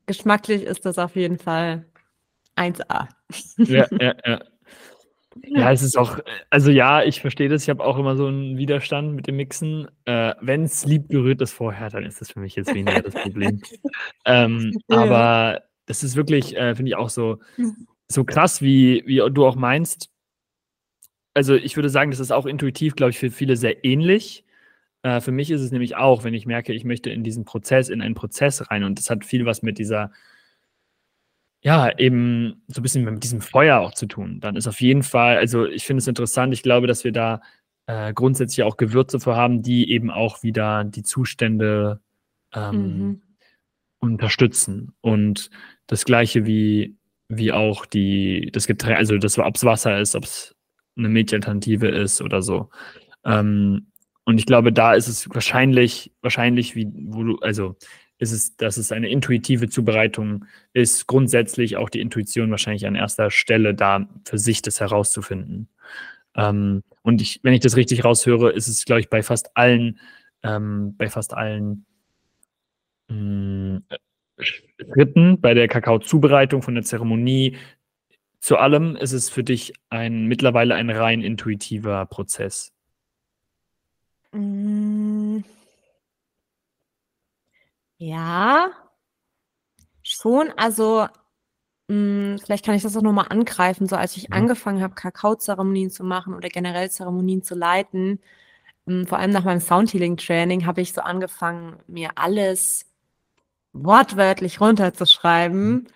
geschmacklich 0.05 0.63
ist 0.63 0.85
das 0.85 0.97
auf 0.97 1.15
jeden 1.15 1.37
Fall 1.37 1.85
1A. 2.55 3.07
Ja, 3.57 3.85
ja, 3.99 4.15
ja. 4.25 4.39
Ja, 5.43 5.71
es 5.71 5.83
ist 5.83 5.97
auch, 5.97 6.19
also 6.49 6.71
ja, 6.71 7.03
ich 7.03 7.21
verstehe 7.21 7.49
das. 7.49 7.63
Ich 7.63 7.69
habe 7.69 7.83
auch 7.83 7.97
immer 7.97 8.15
so 8.15 8.27
einen 8.27 8.57
Widerstand 8.57 9.15
mit 9.15 9.27
dem 9.27 9.37
Mixen. 9.37 9.87
Äh, 10.05 10.33
Wenn 10.41 10.63
es 10.63 10.85
lieb 10.85 11.09
gerührt 11.09 11.41
ist 11.41 11.53
vorher, 11.53 11.89
dann 11.89 12.03
ist 12.03 12.19
das 12.19 12.31
für 12.31 12.39
mich 12.39 12.55
jetzt 12.55 12.73
weniger 12.73 13.01
das 13.01 13.13
Problem. 13.13 13.61
ähm, 14.25 14.73
ja. 14.87 14.97
Aber 14.97 15.61
das 15.85 16.03
ist 16.03 16.15
wirklich, 16.15 16.55
äh, 16.55 16.75
finde 16.75 16.89
ich 16.89 16.95
auch 16.95 17.09
so, 17.09 17.39
so 18.07 18.23
krass, 18.23 18.61
wie, 18.61 19.03
wie 19.05 19.17
du 19.31 19.45
auch 19.45 19.55
meinst. 19.55 20.09
Also 21.35 21.55
ich 21.55 21.75
würde 21.75 21.89
sagen, 21.89 22.11
das 22.11 22.19
ist 22.19 22.31
auch 22.31 22.45
intuitiv, 22.45 22.95
glaube 22.95 23.11
ich, 23.11 23.19
für 23.19 23.29
viele 23.29 23.55
sehr 23.55 23.85
ähnlich. 23.85 24.45
Äh, 25.03 25.21
für 25.21 25.31
mich 25.31 25.51
ist 25.51 25.61
es 25.61 25.71
nämlich 25.71 25.95
auch, 25.95 26.23
wenn 26.23 26.33
ich 26.33 26.45
merke, 26.45 26.73
ich 26.73 26.83
möchte 26.83 27.11
in 27.11 27.23
diesen 27.23 27.45
Prozess, 27.45 27.89
in 27.89 28.01
einen 28.01 28.15
Prozess 28.15 28.69
rein 28.69 28.83
und 28.83 28.99
das 28.99 29.09
hat 29.09 29.25
viel 29.25 29.45
was 29.45 29.61
mit 29.61 29.77
dieser, 29.77 30.11
ja, 31.61 31.97
eben 31.97 32.63
so 32.67 32.79
ein 32.79 32.83
bisschen 32.83 33.03
mit 33.03 33.23
diesem 33.23 33.41
Feuer 33.41 33.79
auch 33.79 33.93
zu 33.93 34.05
tun. 34.05 34.39
Dann 34.39 34.55
ist 34.55 34.67
auf 34.67 34.81
jeden 34.81 35.03
Fall, 35.03 35.37
also 35.37 35.65
ich 35.65 35.85
finde 35.85 35.99
es 35.99 36.07
interessant, 36.07 36.53
ich 36.53 36.63
glaube, 36.63 36.87
dass 36.87 37.03
wir 37.03 37.11
da 37.11 37.41
äh, 37.87 38.13
grundsätzlich 38.13 38.63
auch 38.63 38.77
Gewürze 38.77 39.19
für 39.19 39.35
haben, 39.35 39.61
die 39.61 39.91
eben 39.91 40.11
auch 40.11 40.43
wieder 40.43 40.83
die 40.85 41.03
Zustände 41.03 42.01
ähm, 42.53 42.97
mhm. 42.97 43.21
unterstützen. 43.99 44.93
Und 45.01 45.49
das 45.87 46.05
gleiche 46.05 46.45
wie 46.45 46.99
wie 47.29 47.51
auch 47.51 47.85
die, 47.85 48.49
das 48.51 48.67
Getränk, 48.67 48.97
also 48.97 49.17
das, 49.17 49.37
ob 49.37 49.55
es 49.55 49.63
Wasser 49.63 49.99
ist, 49.99 50.15
ob 50.15 50.23
es 50.23 50.55
eine 50.97 51.09
Milchalternative 51.09 51.87
ist 51.87 52.21
oder 52.21 52.41
so. 52.41 52.69
Ähm, 53.23 53.91
und 54.25 54.39
ich 54.39 54.45
glaube, 54.45 54.73
da 54.73 54.93
ist 54.93 55.07
es 55.07 55.29
wahrscheinlich, 55.29 56.11
wahrscheinlich, 56.21 56.75
wie, 56.75 56.87
wo 56.93 57.23
du, 57.23 57.37
also 57.39 57.77
ist 58.19 58.33
es, 58.33 58.57
dass 58.57 58.77
es 58.77 58.91
eine 58.91 59.09
intuitive 59.09 59.69
Zubereitung 59.69 60.45
ist. 60.73 61.07
Grundsätzlich 61.07 61.77
auch 61.77 61.89
die 61.89 62.01
Intuition 62.01 62.51
wahrscheinlich 62.51 62.85
an 62.85 62.95
erster 62.95 63.31
Stelle 63.31 63.73
da 63.73 64.07
für 64.25 64.37
sich 64.37 64.61
das 64.61 64.81
herauszufinden. 64.81 65.69
Ähm, 66.35 66.83
und 67.01 67.21
ich, 67.21 67.39
wenn 67.43 67.53
ich 67.53 67.61
das 67.61 67.77
richtig 67.77 68.03
raushöre, 68.03 68.51
ist 68.51 68.67
es, 68.67 68.85
glaube 68.85 68.99
ich, 68.99 69.09
bei 69.09 69.23
fast 69.23 69.55
allen, 69.55 69.99
ähm, 70.43 70.95
bei 70.97 71.09
fast 71.09 71.33
allen 71.33 71.85
mh, 73.07 73.15
mm, 73.15 73.83
Schritten, 74.39 75.41
bei 75.41 75.53
der 75.53 75.67
Kakao-Zubereitung, 75.67 76.61
von 76.61 76.75
der 76.75 76.83
Zeremonie, 76.83 77.57
zu 78.41 78.57
allem 78.57 78.95
ist 78.95 79.11
es 79.11 79.29
für 79.29 79.43
dich 79.43 79.73
ein 79.89 80.25
mittlerweile 80.25 80.75
ein 80.75 80.89
rein 80.89 81.21
intuitiver 81.21 82.05
Prozess. 82.05 82.73
Mm. 84.33 85.39
Ja, 88.07 88.71
schon. 90.03 90.51
Also, 90.57 91.07
hm, 91.89 92.39
vielleicht 92.43 92.65
kann 92.65 92.75
ich 92.75 92.83
das 92.83 92.97
auch 92.97 93.03
noch 93.03 93.13
mal 93.13 93.23
angreifen. 93.29 93.87
So 93.87 93.97
als 93.97 94.17
ich 94.17 94.29
Mhm. 94.29 94.35
angefangen 94.35 94.83
habe, 94.83 94.95
Kakaozeremonien 94.95 95.91
zu 95.91 96.05
machen 96.05 96.35
oder 96.35 96.49
generell 96.49 96.91
Zeremonien 96.91 97.43
zu 97.43 97.55
leiten, 97.55 98.21
hm, 98.87 99.07
vor 99.07 99.19
allem 99.19 99.31
nach 99.31 99.45
meinem 99.45 99.61
Soundhealing-Training, 99.61 100.65
habe 100.67 100.81
ich 100.81 100.93
so 100.93 101.01
angefangen, 101.01 101.77
mir 101.87 102.11
alles 102.17 102.85
wortwörtlich 103.73 104.61
runterzuschreiben 104.61 105.71
Mhm. 105.71 105.87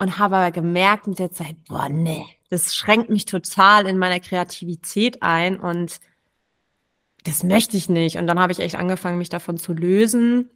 und 0.00 0.18
habe 0.18 0.36
aber 0.38 0.52
gemerkt 0.52 1.06
mit 1.08 1.18
der 1.20 1.32
Zeit: 1.32 1.56
„Boah, 1.68 1.88
ne, 1.90 2.26
das 2.50 2.76
schränkt 2.76 3.10
mich 3.10 3.26
total 3.26 3.86
in 3.88 3.98
meiner 3.98 4.20
Kreativität 4.20 5.22
ein 5.22 5.60
und 5.60 6.00
das 7.24 7.42
möchte 7.42 7.76
ich 7.76 7.88
nicht.“ 7.88 8.16
Und 8.16 8.26
dann 8.26 8.38
habe 8.38 8.52
ich 8.52 8.60
echt 8.60 8.76
angefangen, 8.76 9.18
mich 9.18 9.28
davon 9.28 9.58
zu 9.58 9.72
lösen 9.72 10.50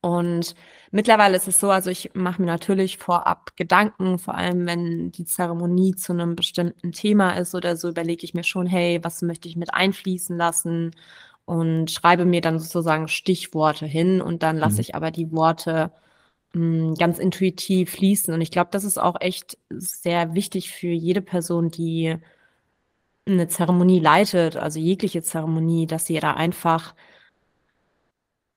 und 0.00 0.54
mittlerweile 0.90 1.36
ist 1.36 1.48
es 1.48 1.60
so, 1.60 1.70
also 1.70 1.90
ich 1.90 2.10
mache 2.14 2.40
mir 2.40 2.46
natürlich 2.46 2.98
vorab 2.98 3.56
Gedanken, 3.56 4.18
vor 4.18 4.34
allem 4.34 4.66
wenn 4.66 5.12
die 5.12 5.24
Zeremonie 5.24 5.94
zu 5.96 6.12
einem 6.12 6.36
bestimmten 6.36 6.92
Thema 6.92 7.32
ist 7.32 7.54
oder 7.54 7.76
so, 7.76 7.88
überlege 7.88 8.24
ich 8.24 8.34
mir 8.34 8.44
schon, 8.44 8.66
hey, 8.66 9.00
was 9.02 9.22
möchte 9.22 9.48
ich 9.48 9.56
mit 9.56 9.74
einfließen 9.74 10.36
lassen 10.36 10.92
und 11.44 11.90
schreibe 11.90 12.24
mir 12.24 12.40
dann 12.40 12.58
sozusagen 12.58 13.08
Stichworte 13.08 13.86
hin 13.86 14.20
und 14.22 14.42
dann 14.42 14.56
lasse 14.56 14.76
mhm. 14.76 14.80
ich 14.80 14.94
aber 14.94 15.10
die 15.10 15.32
Worte 15.32 15.92
mh, 16.54 16.88
hm, 16.88 16.94
ganz 16.94 17.18
intuitiv 17.18 17.90
fließen. 17.92 18.32
Und 18.34 18.40
ich 18.40 18.50
glaube, 18.50 18.70
das 18.72 18.84
ist 18.84 18.98
auch 18.98 19.16
echt 19.20 19.58
sehr 19.70 20.34
wichtig 20.34 20.70
für 20.70 20.88
jede 20.88 21.22
Person, 21.22 21.70
die 21.70 22.16
eine 23.26 23.48
Zeremonie 23.48 24.00
leitet, 24.00 24.56
also 24.56 24.78
jegliche 24.80 25.22
Zeremonie, 25.22 25.86
dass 25.86 26.06
sie 26.06 26.18
da 26.20 26.34
einfach 26.34 26.94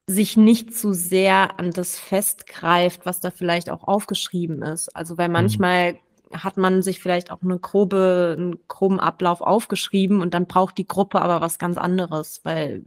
sich 0.07 0.35
nicht 0.35 0.75
zu 0.75 0.93
sehr 0.93 1.59
an 1.59 1.71
das 1.71 1.97
festgreift, 1.99 3.05
was 3.05 3.21
da 3.21 3.31
vielleicht 3.31 3.69
auch 3.69 3.83
aufgeschrieben 3.87 4.61
ist. 4.61 4.89
Also, 4.95 5.17
weil 5.17 5.29
Mhm. 5.29 5.33
manchmal 5.33 5.97
hat 6.33 6.57
man 6.57 6.81
sich 6.81 6.99
vielleicht 6.99 7.31
auch 7.31 7.41
eine 7.41 7.59
grobe 7.59 8.35
'n 8.37 8.57
groben 8.67 8.99
Ablauf 8.99 9.41
aufgeschrieben 9.41 10.21
und 10.21 10.33
dann 10.33 10.47
braucht 10.47 10.77
die 10.77 10.87
Gruppe 10.87 11.21
aber 11.21 11.41
was 11.41 11.57
ganz 11.59 11.77
anderes, 11.77 12.41
weil 12.43 12.83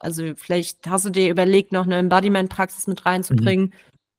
also, 0.00 0.24
vielleicht 0.36 0.86
hast 0.88 1.04
du 1.06 1.10
dir 1.10 1.30
überlegt, 1.30 1.72
noch 1.72 1.84
eine 1.86 1.96
Embodiment-Praxis 1.98 2.86
mit 2.88 3.00
Mhm. 3.00 3.06
reinzubringen, 3.06 3.74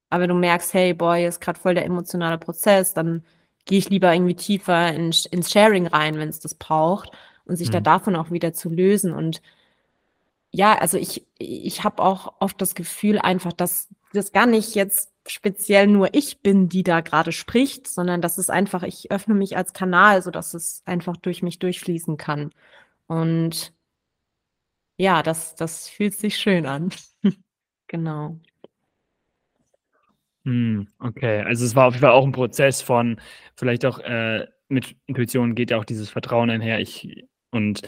aber 0.09 0.27
du 0.27 0.35
merkst: 0.35 0.73
„Hey, 0.73 0.95
hier 0.99 1.29
ist 1.29 1.41
grad 1.41 1.57
voll 1.59 1.75
der 1.75 1.85
emotionale 1.85 2.37
Prozess“, 2.39 2.93
dann 2.93 3.23
gehe 3.65 3.79
ich 3.79 3.89
lieber 3.89 4.13
irgendwie 4.13 4.35
tiefer 4.35 4.93
in 4.93 5.11
ins 5.31 5.51
Sharing 5.51 5.87
rein, 5.87 6.17
wenn 6.17 6.29
es 6.29 6.39
das 6.41 6.55
braucht 6.55 7.11
und 7.45 7.57
sich 7.57 7.69
da 7.71 7.79
mhm. 7.79 7.83
davon 7.83 8.15
auch 8.17 8.31
wieder 8.31 8.53
zu 8.53 8.69
lösen 8.69 9.13
und 9.13 9.41
ja, 10.55 10.77
also 10.77 10.97
ich, 10.99 11.25
ich 11.39 11.83
habe 11.83 12.01
auch 12.03 12.35
oft 12.39 12.61
das 12.61 12.75
Gefühl 12.75 13.17
einfach, 13.17 13.53
dass 13.53 13.89
das 14.13 14.31
gar 14.31 14.45
nicht 14.45 14.75
jetzt 14.75 15.11
speziell 15.27 15.87
nur 15.87 16.13
ich 16.13 16.41
bin, 16.41 16.69
die 16.69 16.83
da 16.83 17.01
gerade 17.01 17.31
spricht, 17.31 17.87
sondern 17.87 18.21
dass 18.21 18.37
es 18.37 18.51
einfach, 18.51 18.83
ich 18.83 19.11
öffne 19.11 19.33
mich 19.33 19.57
als 19.57 19.73
Kanal, 19.73 20.21
sodass 20.21 20.53
es 20.53 20.83
einfach 20.85 21.17
durch 21.17 21.41
mich 21.41 21.57
durchfließen 21.57 22.17
kann. 22.17 22.51
Und 23.07 23.73
ja, 24.97 25.23
das, 25.23 25.55
das 25.55 25.89
fühlt 25.89 26.13
sich 26.13 26.37
schön 26.37 26.67
an. 26.67 26.91
genau. 27.87 28.39
Hm, 30.45 30.87
okay, 30.99 31.41
also 31.41 31.65
es 31.65 31.75
war 31.75 31.87
auf 31.87 31.95
jeden 31.95 32.05
Fall 32.05 32.11
auch 32.11 32.25
ein 32.25 32.31
Prozess 32.31 32.83
von 32.83 33.19
vielleicht 33.55 33.85
auch 33.85 33.97
äh, 33.99 34.47
mit 34.67 34.95
Intuition 35.07 35.55
geht 35.55 35.71
ja 35.71 35.77
auch 35.77 35.85
dieses 35.85 36.11
Vertrauen 36.11 36.51
einher. 36.51 36.79
Ich 36.79 37.25
und 37.49 37.81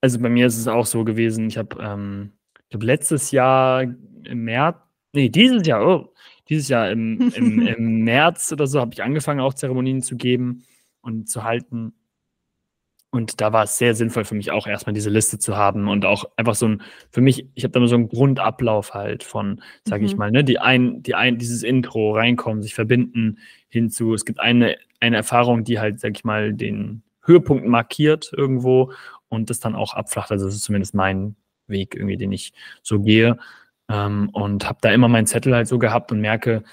also, 0.00 0.20
bei 0.20 0.28
mir 0.28 0.46
ist 0.46 0.58
es 0.58 0.68
auch 0.68 0.86
so 0.86 1.04
gewesen, 1.04 1.48
ich 1.48 1.58
habe 1.58 1.76
ähm, 1.80 2.32
ich 2.68 2.74
habe 2.74 2.86
letztes 2.86 3.30
Jahr 3.30 3.82
im 3.82 4.44
März 4.44 4.76
ne, 5.16 5.30
dieses 5.30 5.66
Jahr, 5.66 5.86
oh, 5.86 6.12
dieses 6.48 6.68
Jahr 6.68 6.90
im 6.90 7.32
im 7.34 7.60
im 7.66 8.04
März 8.04 8.52
oder 8.52 8.66
so 8.66 8.80
habe 8.80 8.92
ich 8.92 9.02
angefangen, 9.02 9.40
auch 9.40 9.54
Zeremonien 9.54 10.02
zu 10.02 10.16
geben 10.16 10.64
und 11.00 11.28
zu 11.28 11.42
halten. 11.42 11.94
Und 13.10 13.40
da 13.40 13.52
war 13.52 13.64
es 13.64 13.78
sehr 13.78 13.94
sinnvoll 13.94 14.24
für 14.24 14.34
mich 14.34 14.50
auch 14.50 14.66
erstmal 14.66 14.92
diese 14.92 15.08
Liste 15.08 15.38
zu 15.38 15.56
haben 15.56 15.88
und 15.88 16.04
auch 16.04 16.26
einfach 16.36 16.54
so 16.54 16.68
ein 16.68 16.82
für 17.10 17.22
mich 17.22 17.48
ich 17.54 17.64
habe 17.64 17.72
da 17.72 17.80
immer 17.80 17.88
so 17.88 17.94
einen 17.94 18.08
Grundablauf 18.08 18.94
halt 18.94 19.22
von, 19.22 19.62
sage 19.84 20.04
ich 20.04 20.12
mhm. 20.12 20.18
mal, 20.18 20.30
ne, 20.30 20.44
die 20.44 20.58
ein 20.58 21.02
die 21.02 21.14
ein 21.14 21.38
dieses 21.38 21.62
Intro 21.62 22.12
reinkommen, 22.12 22.62
sich 22.62 22.74
verbinden 22.74 23.38
hinzu 23.68 24.12
es 24.12 24.24
gibt 24.24 24.40
eine 24.40 24.76
eine 25.00 25.16
Erfahrung, 25.16 25.64
die 25.64 25.78
halt, 25.78 26.00
sage 26.00 26.14
ich 26.16 26.24
mal, 26.24 26.52
den 26.52 27.02
Höhepunkt 27.22 27.66
markiert 27.66 28.32
irgendwo 28.36 28.92
und 29.28 29.50
das 29.50 29.60
dann 29.60 29.74
auch 29.74 29.94
abflacht. 29.94 30.30
Also 30.30 30.46
das 30.46 30.54
ist 30.54 30.64
zumindest 30.64 30.94
mein 30.94 31.36
Weg 31.66 31.94
irgendwie, 31.94 32.16
den 32.16 32.32
ich 32.32 32.52
so 32.82 33.00
gehe. 33.00 33.38
Ähm, 33.88 34.30
und 34.32 34.66
habe 34.66 34.78
da 34.80 34.90
immer 34.90 35.08
meinen 35.08 35.26
Zettel 35.26 35.54
halt 35.54 35.68
so 35.68 35.78
gehabt 35.78 36.12
und 36.12 36.20
merke, 36.20 36.64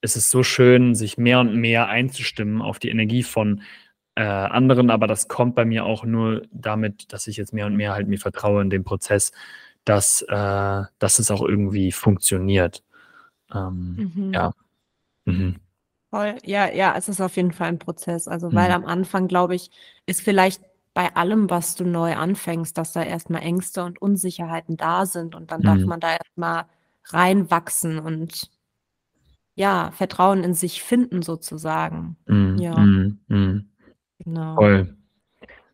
es 0.00 0.16
ist 0.16 0.30
so 0.30 0.42
schön, 0.42 0.94
sich 0.94 1.18
mehr 1.18 1.40
und 1.40 1.54
mehr 1.54 1.88
einzustimmen 1.88 2.62
auf 2.62 2.78
die 2.78 2.90
Energie 2.90 3.22
von 3.22 3.62
äh, 4.14 4.22
anderen, 4.22 4.90
aber 4.90 5.06
das 5.06 5.28
kommt 5.28 5.54
bei 5.54 5.64
mir 5.64 5.84
auch 5.84 6.04
nur 6.04 6.42
damit, 6.52 7.12
dass 7.12 7.26
ich 7.26 7.36
jetzt 7.36 7.52
mehr 7.52 7.66
und 7.66 7.76
mehr 7.76 7.92
halt 7.92 8.08
mir 8.08 8.18
vertraue 8.18 8.62
in 8.62 8.70
den 8.70 8.84
Prozess, 8.84 9.32
dass, 9.84 10.22
äh, 10.22 10.82
dass 10.98 11.18
es 11.18 11.30
auch 11.30 11.42
irgendwie 11.42 11.92
funktioniert. 11.92 12.82
Ähm, 13.54 14.12
mhm. 14.14 14.32
Ja. 14.34 14.52
Mhm. 15.24 15.56
Voll, 16.10 16.36
ja, 16.44 16.68
ja, 16.72 16.94
es 16.96 17.08
ist 17.08 17.20
auf 17.20 17.36
jeden 17.36 17.52
Fall 17.52 17.68
ein 17.68 17.78
Prozess. 17.78 18.26
Also, 18.26 18.52
weil 18.52 18.68
mhm. 18.68 18.74
am 18.74 18.84
Anfang, 18.86 19.28
glaube 19.28 19.54
ich, 19.54 19.70
ist 20.06 20.20
vielleicht 20.22 20.60
bei 21.00 21.16
allem, 21.16 21.48
was 21.48 21.76
du 21.76 21.84
neu 21.84 22.14
anfängst, 22.14 22.76
dass 22.76 22.92
da 22.92 23.02
erstmal 23.02 23.40
Ängste 23.40 23.84
und 23.84 24.02
Unsicherheiten 24.02 24.76
da 24.76 25.06
sind 25.06 25.34
und 25.34 25.50
dann 25.50 25.62
darf 25.62 25.78
mhm. 25.78 25.86
man 25.86 26.00
da 26.00 26.12
erstmal 26.12 26.66
reinwachsen 27.06 27.98
und 27.98 28.50
ja, 29.54 29.92
Vertrauen 29.92 30.44
in 30.44 30.52
sich 30.52 30.82
finden 30.82 31.22
sozusagen. 31.22 32.18
Mhm. 32.26 32.58
Ja. 32.58 32.78
Mhm. 32.78 33.20
Mhm. 33.28 33.70
Genau. 34.18 34.56
Voll. 34.56 34.94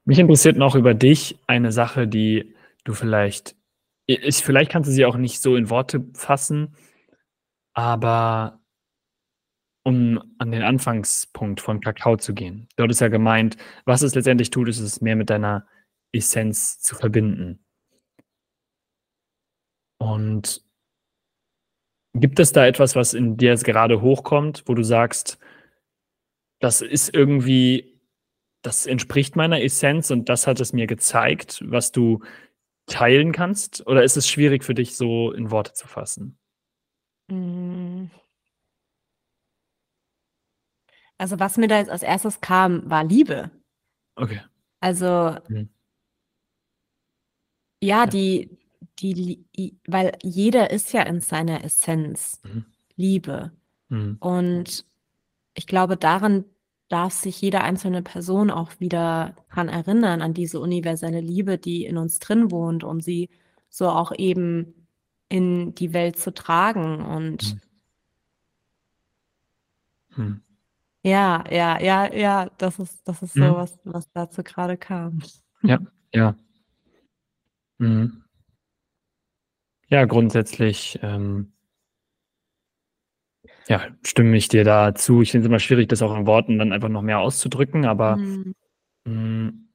Mich 0.05 0.21
interessiert 0.21 0.57
noch 0.57 0.77
über 0.77 0.95
dich 0.95 1.41
eine 1.49 1.73
Sache, 1.73 2.07
die 2.07 2.55
du 2.85 2.95
vielleicht 2.95 3.57
ich 4.07 4.37
vielleicht 4.37 4.71
kannst 4.71 4.89
du 4.89 4.95
sie 4.95 5.07
auch 5.07 5.17
nicht 5.17 5.43
so 5.43 5.57
in 5.57 5.71
Worte 5.71 6.05
fassen, 6.15 6.77
aber 7.73 8.61
um 9.87 10.21
an 10.39 10.51
den 10.51 10.63
Anfangspunkt 10.63 11.61
von 11.61 11.81
Kakao 11.81 12.17
zu 12.17 12.35
gehen. 12.35 12.67
Dort 12.75 12.91
ist 12.91 13.01
ja 13.01 13.07
gemeint, 13.07 13.57
was 13.85 14.03
es 14.03 14.17
letztendlich 14.17 14.51
tut, 14.51 14.69
ist 14.69 14.81
es 14.81 15.01
mehr 15.01 15.15
mit 15.15 15.31
deiner 15.31 15.65
Essenz 16.11 16.81
zu 16.81 16.97
verbinden. 16.97 17.65
Und 19.99 20.65
gibt 22.15 22.41
es 22.41 22.51
da 22.51 22.67
etwas, 22.67 22.97
was 22.97 23.15
in 23.15 23.37
dir 23.37 23.51
jetzt 23.51 23.65
gerade 23.65 24.01
hochkommt, 24.01 24.65
wo 24.67 24.75
du 24.75 24.83
sagst, 24.83 25.39
das 26.61 26.81
ist 26.81 27.15
irgendwie, 27.15 28.01
das 28.63 28.87
entspricht 28.87 29.37
meiner 29.37 29.63
Essenz 29.63 30.11
und 30.11 30.29
das 30.29 30.49
hat 30.49 30.59
es 30.59 30.73
mir 30.73 30.89
gezeigt, 30.89 31.63
was 31.65 31.93
du 31.93 32.25
teilen 32.87 33.31
kannst? 33.31 33.87
Oder 33.87 34.03
ist 34.03 34.17
es 34.17 34.29
schwierig 34.29 34.65
für 34.65 34.75
dich, 34.75 34.97
so 34.97 35.31
in 35.31 35.53
Worte 35.53 35.75
zu 35.75 35.87
fassen? 35.87 36.41
Mm. 37.31 38.07
Also, 41.21 41.39
was 41.41 41.57
mir 41.57 41.69
da 41.69 41.79
jetzt 41.79 41.91
als 41.91 42.03
erstes 42.03 42.41
kam, 42.41 42.89
war 42.91 43.05
Liebe. 43.05 43.51
Okay. 44.17 44.41
Also 44.81 45.37
Mhm. 45.49 45.69
ja, 47.83 48.05
Ja. 48.05 48.07
die 48.07 48.59
die 48.99 49.45
weil 49.87 50.13
jeder 50.23 50.71
ist 50.71 50.93
ja 50.95 51.03
in 51.03 51.21
seiner 51.21 51.63
Essenz 51.65 52.41
Mhm. 52.45 52.65
Liebe. 52.97 53.53
Mhm. 53.91 54.17
Und 54.21 54.87
ich 55.55 55.67
glaube, 55.67 55.97
daran 55.99 56.45
darf 56.89 57.13
sich 57.15 57.41
jede 57.43 57.63
einzelne 57.63 58.03
Person 58.03 58.51
auch 58.51 58.73
wieder 58.81 59.37
dran 59.53 59.69
erinnern, 59.69 60.23
an 60.23 60.35
diese 60.35 60.61
universelle 60.61 61.21
Liebe, 61.21 61.59
die 61.59 61.85
in 61.87 61.99
uns 61.99 62.19
drin 62.21 62.51
wohnt, 62.53 62.85
um 62.85 63.01
sie 63.01 63.31
so 63.71 63.89
auch 63.89 64.13
eben 64.19 64.89
in 65.29 65.75
die 65.75 65.93
Welt 65.93 66.19
zu 66.19 66.33
tragen 66.35 67.05
und 67.05 67.59
Mhm. 70.17 70.46
Ja, 71.07 71.45
ja, 71.53 71.79
ja, 71.81 72.13
ja, 72.13 72.51
das 72.59 72.81
ist 72.81 73.07
das 73.07 73.23
ist 73.23 73.35
so, 73.35 73.41
Mhm. 73.41 73.55
was 73.55 73.79
was 73.85 74.11
dazu 74.11 74.43
gerade 74.43 74.77
kam. 74.77 75.21
Ja, 75.63 75.79
ja. 76.13 76.35
Mhm. 77.81 78.23
Ja, 79.89 80.05
grundsätzlich, 80.05 80.99
ähm 81.03 81.53
Ja, 83.69 83.89
stimme 84.05 84.37
ich 84.37 84.49
dir 84.49 84.65
da 84.65 84.95
zu. 84.95 85.23
Ich 85.23 85.33
finde 85.33 85.47
es 85.47 85.49
immer 85.49 85.59
schwierig, 85.59 85.89
das 85.89 86.03
auch 86.03 86.17
in 86.17 86.27
Worten 86.27 86.59
dann 86.59 86.73
einfach 86.73 86.89
noch 86.89 87.03
mehr 87.03 87.19
auszudrücken, 87.19 87.85
aber 87.85 88.17
Mhm. 88.17 88.55
hm 89.07 89.69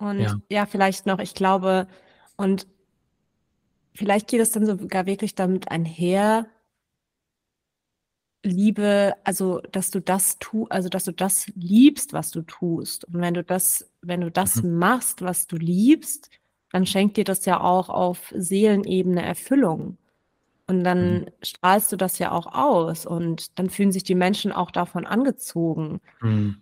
Und 0.00 0.20
Ja. 0.20 0.40
ja, 0.50 0.66
vielleicht 0.66 1.06
noch, 1.06 1.18
ich 1.18 1.34
glaube 1.34 1.86
und 2.36 2.66
vielleicht 3.94 4.28
geht 4.28 4.40
es 4.40 4.50
dann 4.52 4.66
sogar 4.66 5.06
wirklich 5.06 5.34
damit 5.34 5.70
einher 5.70 6.46
Liebe, 8.44 9.14
also, 9.24 9.60
dass 9.72 9.90
du 9.90 10.00
das 10.00 10.38
tu 10.38 10.66
also, 10.70 10.88
dass 10.90 11.04
du 11.04 11.12
das 11.12 11.46
liebst, 11.56 12.12
was 12.12 12.30
du 12.30 12.42
tust. 12.42 13.04
Und 13.06 13.20
wenn 13.20 13.34
du 13.34 13.42
das 13.44 13.90
wenn 14.02 14.20
du 14.20 14.30
das 14.30 14.62
Mhm. 14.62 14.78
machst, 14.78 15.22
was 15.22 15.46
du 15.46 15.56
liebst, 15.56 16.30
dann 16.72 16.86
schenkt 16.86 17.16
dir 17.16 17.24
das 17.24 17.46
ja 17.46 17.60
auch 17.60 17.88
auf 17.88 18.32
Seelenebene 18.36 19.22
Erfüllung. 19.24 19.98
Und 20.68 20.78
Mhm. 20.78 20.84
dann 20.84 21.30
strahlst 21.42 21.92
du 21.92 21.96
das 21.96 22.18
ja 22.20 22.32
auch 22.32 22.46
aus 22.54 23.06
und 23.06 23.58
dann 23.58 23.70
fühlen 23.70 23.92
sich 23.92 24.04
die 24.04 24.14
Menschen 24.16 24.52
auch 24.52 24.70
davon 24.72 25.06
angezogen. 25.06 26.00
Mhm. 26.22 26.54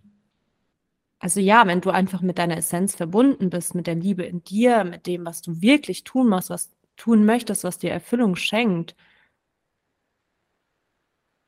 Also 1.21 1.41
ja, 1.41 1.67
wenn 1.67 1.81
du 1.81 1.91
einfach 1.91 2.21
mit 2.21 2.39
deiner 2.39 2.57
Essenz 2.57 2.97
verbunden 2.97 3.49
bist, 3.51 3.75
mit 3.75 3.87
der 3.87 3.95
Liebe 3.95 4.25
in 4.25 4.43
dir, 4.43 4.85
mit 4.85 5.07
dem, 5.07 5.25
was 5.25 5.41
du 5.43 5.61
wirklich 5.63 6.05
tun 6.05 6.29
machst, 6.29 6.51
was 6.51 6.71
tun 6.97 7.25
möchtest, 7.25 7.65
was 7.65 7.79
dir 7.79 7.91
Erfüllung 7.93 8.35
schenkt 8.37 8.97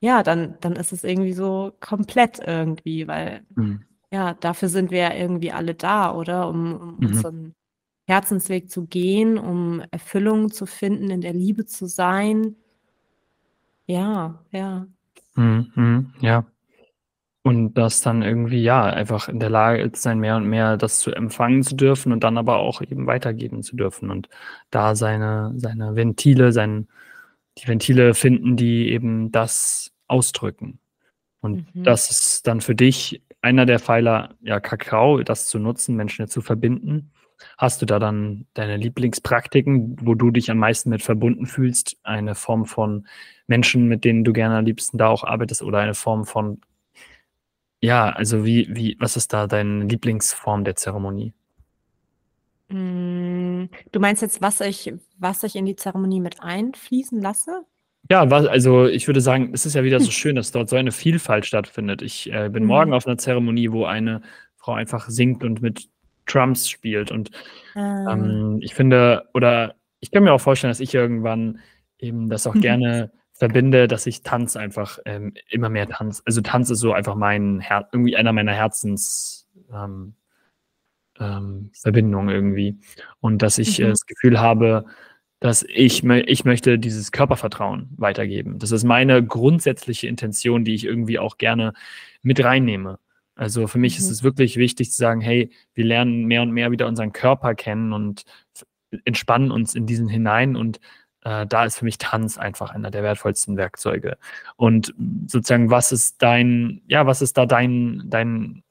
ja, 0.04 0.22
dann 0.22 0.56
dann 0.60 0.76
ist 0.76 0.92
es 0.92 1.04
irgendwie 1.04 1.32
so 1.32 1.72
komplett 1.80 2.40
irgendwie, 2.40 3.08
weil 3.08 3.46
Mhm. 3.56 3.84
ja, 4.12 4.34
dafür 4.34 4.68
sind 4.68 4.90
wir 4.92 4.98
ja 5.00 5.14
irgendwie 5.14 5.52
alle 5.52 5.74
da, 5.74 6.14
oder? 6.14 6.48
Um 6.48 6.74
um 6.80 7.00
Mhm. 7.00 7.06
unseren 7.06 7.54
Herzensweg 8.08 8.70
zu 8.70 8.86
gehen, 8.86 9.38
um 9.38 9.82
Erfüllung 9.92 10.50
zu 10.52 10.66
finden, 10.66 11.10
in 11.10 11.20
der 11.22 11.34
Liebe 11.34 11.66
zu 11.66 11.86
sein. 11.86 12.56
Ja, 13.86 14.44
ja. 14.52 14.86
Mhm, 15.36 15.72
mhm, 15.76 16.12
ja. 16.20 16.46
Und 17.42 17.74
das 17.74 18.00
dann 18.02 18.22
irgendwie, 18.22 18.62
ja, 18.62 18.84
einfach 18.84 19.28
in 19.28 19.38
der 19.38 19.50
Lage 19.50 19.90
sein, 19.96 20.18
mehr 20.20 20.36
und 20.36 20.46
mehr 20.48 20.78
das 20.78 21.00
zu 21.00 21.12
empfangen 21.12 21.62
zu 21.62 21.76
dürfen 21.76 22.12
und 22.12 22.24
dann 22.24 22.38
aber 22.38 22.56
auch 22.58 22.80
eben 22.82 23.06
weitergeben 23.06 23.62
zu 23.62 23.76
dürfen 23.76 24.10
und 24.10 24.28
da 24.70 24.94
seine 24.96 25.52
seine 25.56 25.94
Ventile, 25.96 26.52
sein 26.52 26.88
die 27.58 27.68
Ventile 27.68 28.14
finden, 28.14 28.56
die 28.58 28.90
eben 28.90 29.32
das 29.32 29.93
ausdrücken. 30.08 30.78
Und 31.40 31.64
Mhm. 31.74 31.84
das 31.84 32.10
ist 32.10 32.46
dann 32.46 32.60
für 32.60 32.74
dich 32.74 33.22
einer 33.42 33.66
der 33.66 33.78
Pfeiler, 33.78 34.36
ja, 34.42 34.60
Kakao, 34.60 35.22
das 35.22 35.46
zu 35.46 35.58
nutzen, 35.58 35.96
Menschen 35.96 36.28
zu 36.28 36.40
verbinden. 36.42 37.12
Hast 37.58 37.82
du 37.82 37.86
da 37.86 37.98
dann 37.98 38.46
deine 38.54 38.76
Lieblingspraktiken, 38.78 39.96
wo 40.02 40.14
du 40.14 40.30
dich 40.30 40.50
am 40.50 40.58
meisten 40.58 40.90
mit 40.90 41.02
verbunden 41.02 41.46
fühlst? 41.46 41.98
Eine 42.04 42.34
Form 42.34 42.64
von 42.66 43.06
Menschen, 43.46 43.88
mit 43.88 44.04
denen 44.04 44.24
du 44.24 44.32
gerne 44.32 44.56
am 44.58 44.64
liebsten 44.64 44.98
da 44.98 45.08
auch 45.08 45.24
arbeitest 45.24 45.62
oder 45.62 45.78
eine 45.80 45.94
Form 45.94 46.24
von 46.24 46.60
ja, 47.80 48.10
also 48.10 48.44
wie 48.44 48.66
wie 48.74 48.96
was 48.98 49.16
ist 49.16 49.32
da 49.32 49.46
deine 49.46 49.84
Lieblingsform 49.84 50.64
der 50.64 50.74
Zeremonie? 50.76 51.34
Hm, 52.70 53.68
du 53.92 54.00
meinst 54.00 54.22
jetzt, 54.22 54.40
was 54.40 54.60
ich 54.60 54.92
was 55.18 55.42
ich 55.42 55.56
in 55.56 55.66
die 55.66 55.76
Zeremonie 55.76 56.20
mit 56.20 56.40
einfließen 56.42 57.20
lasse? 57.20 57.66
Ja, 58.10 58.30
wa 58.30 58.38
also, 58.44 58.86
ich 58.86 59.06
würde 59.06 59.20
sagen, 59.22 59.50
es 59.54 59.64
ist 59.64 59.74
ja 59.74 59.82
wieder 59.84 59.98
so 60.00 60.10
schön, 60.10 60.36
dass 60.36 60.52
dort 60.52 60.68
so 60.68 60.76
eine 60.76 60.92
Vielfalt 60.92 61.46
stattfindet. 61.46 62.02
Ich, 62.02 62.30
äh, 62.32 62.50
bin 62.50 62.64
morgen 62.64 62.90
Mhm. 62.90 62.94
auf 62.96 63.06
'ner 63.06 63.16
Zeremonie, 63.16 63.70
wo 63.72 63.84
eine 63.86 64.20
Frau 64.56 64.72
einfach 64.74 65.08
singt 65.08 65.42
und 65.42 65.62
mit 65.62 65.88
Drums 66.26 66.68
spielt 66.68 67.10
und, 67.10 67.30
Ah. 67.74 68.12
ähm, 68.12 68.58
ich 68.62 68.74
finde 68.74 69.28
oder 69.34 69.74
ich 70.00 70.10
kann 70.10 70.22
mir 70.24 70.32
auch 70.32 70.40
vorstellen, 70.40 70.70
dass 70.70 70.80
ich 70.80 70.94
irgendwann 70.94 71.60
eben 71.98 72.28
das 72.28 72.46
auch 72.46 72.54
gerne 72.68 73.10
verbinde, 73.32 73.88
dass 73.88 74.06
ich 74.06 74.22
Tanz 74.22 74.56
einfach, 74.56 74.98
ähm, 75.06 75.32
immer 75.50 75.68
mehr 75.70 75.88
Tanz 75.88 76.22
also, 76.26 76.40
Tanz 76.42 76.70
ist 76.70 76.80
so 76.80 76.92
einfach 76.92 77.14
mein 77.16 77.60
Her 77.60 77.88
irgendwie 77.92 78.16
einer 78.16 78.32
meiner 78.32 78.52
Herzens 78.52 79.48
ähm, 79.72 80.14
ähm, 81.20 81.70
Verbindungen 81.80 82.28
irgendwie. 82.34 82.78
Und 83.20 83.42
dass 83.42 83.58
ich, 83.58 83.80
äh, 83.80 83.84
Mhm. 83.86 83.90
das 83.90 84.06
Gefühl 84.06 84.40
habe, 84.40 84.86
dass 85.44 85.62
ich 85.68 86.02
ich 86.04 86.44
möchte 86.46 86.78
dieses 86.78 87.12
Körpervertrauen 87.12 87.90
weitergeben. 87.98 88.58
Das 88.58 88.72
ist 88.72 88.84
meine 88.84 89.22
grundsätzliche 89.24 90.08
Intention, 90.08 90.64
die 90.64 90.74
ich 90.74 90.84
irgendwie 90.86 91.18
auch 91.18 91.36
gerne 91.38 91.74
mit 92.22 92.42
reinnehme. 92.42 92.98
Also, 93.36 93.66
für 93.66 93.78
mich 93.78 93.98
ist 93.98 94.06
Mhm. 94.06 94.12
es 94.12 94.22
wirklich 94.24 94.56
wichtig 94.56 94.90
zu 94.92 94.96
sagen: 94.98 95.20
„Hey, 95.20 95.50
wir 95.74 95.84
lernen 95.84 96.24
mehr 96.26 96.42
und 96.42 96.52
mehr 96.52 96.70
wieder 96.72 96.86
unseren 96.88 97.12
Körper 97.12 97.54
kennen 97.54 97.92
und 97.92 98.24
entspannen 99.04 99.50
uns 99.50 99.74
in 99.74 99.86
diesen 99.86 100.08
hinein.“ 100.08 100.56
Und, 100.56 100.80
äh, 101.24 101.46
da 101.46 101.64
ist 101.64 101.78
für 101.78 101.84
mich 101.84 101.98
Tanz 101.98 102.38
einfach 102.38 102.70
einer 102.70 102.90
der 102.90 103.02
wertvollsten 103.02 103.56
Werkzeuge. 103.56 104.18
Und 104.56 104.94
sozusagen, 105.26 105.70
was 105.70 105.92
ist 105.92 106.22
dein 106.22 106.82
ja, 106.88 107.06
was 107.06 107.22
ist 107.22 107.36
da 107.38 107.46
dein 107.46 108.02
dein 108.06 108.62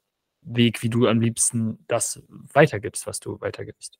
Weg, 0.43 0.83
wie 0.83 0.89
du 0.89 1.07
am 1.07 1.21
liebsten 1.21 1.79
das 1.87 2.21
weitergibst, 2.53 3.07
was 3.07 3.19
du 3.19 3.39
weitergibst? 3.41 3.97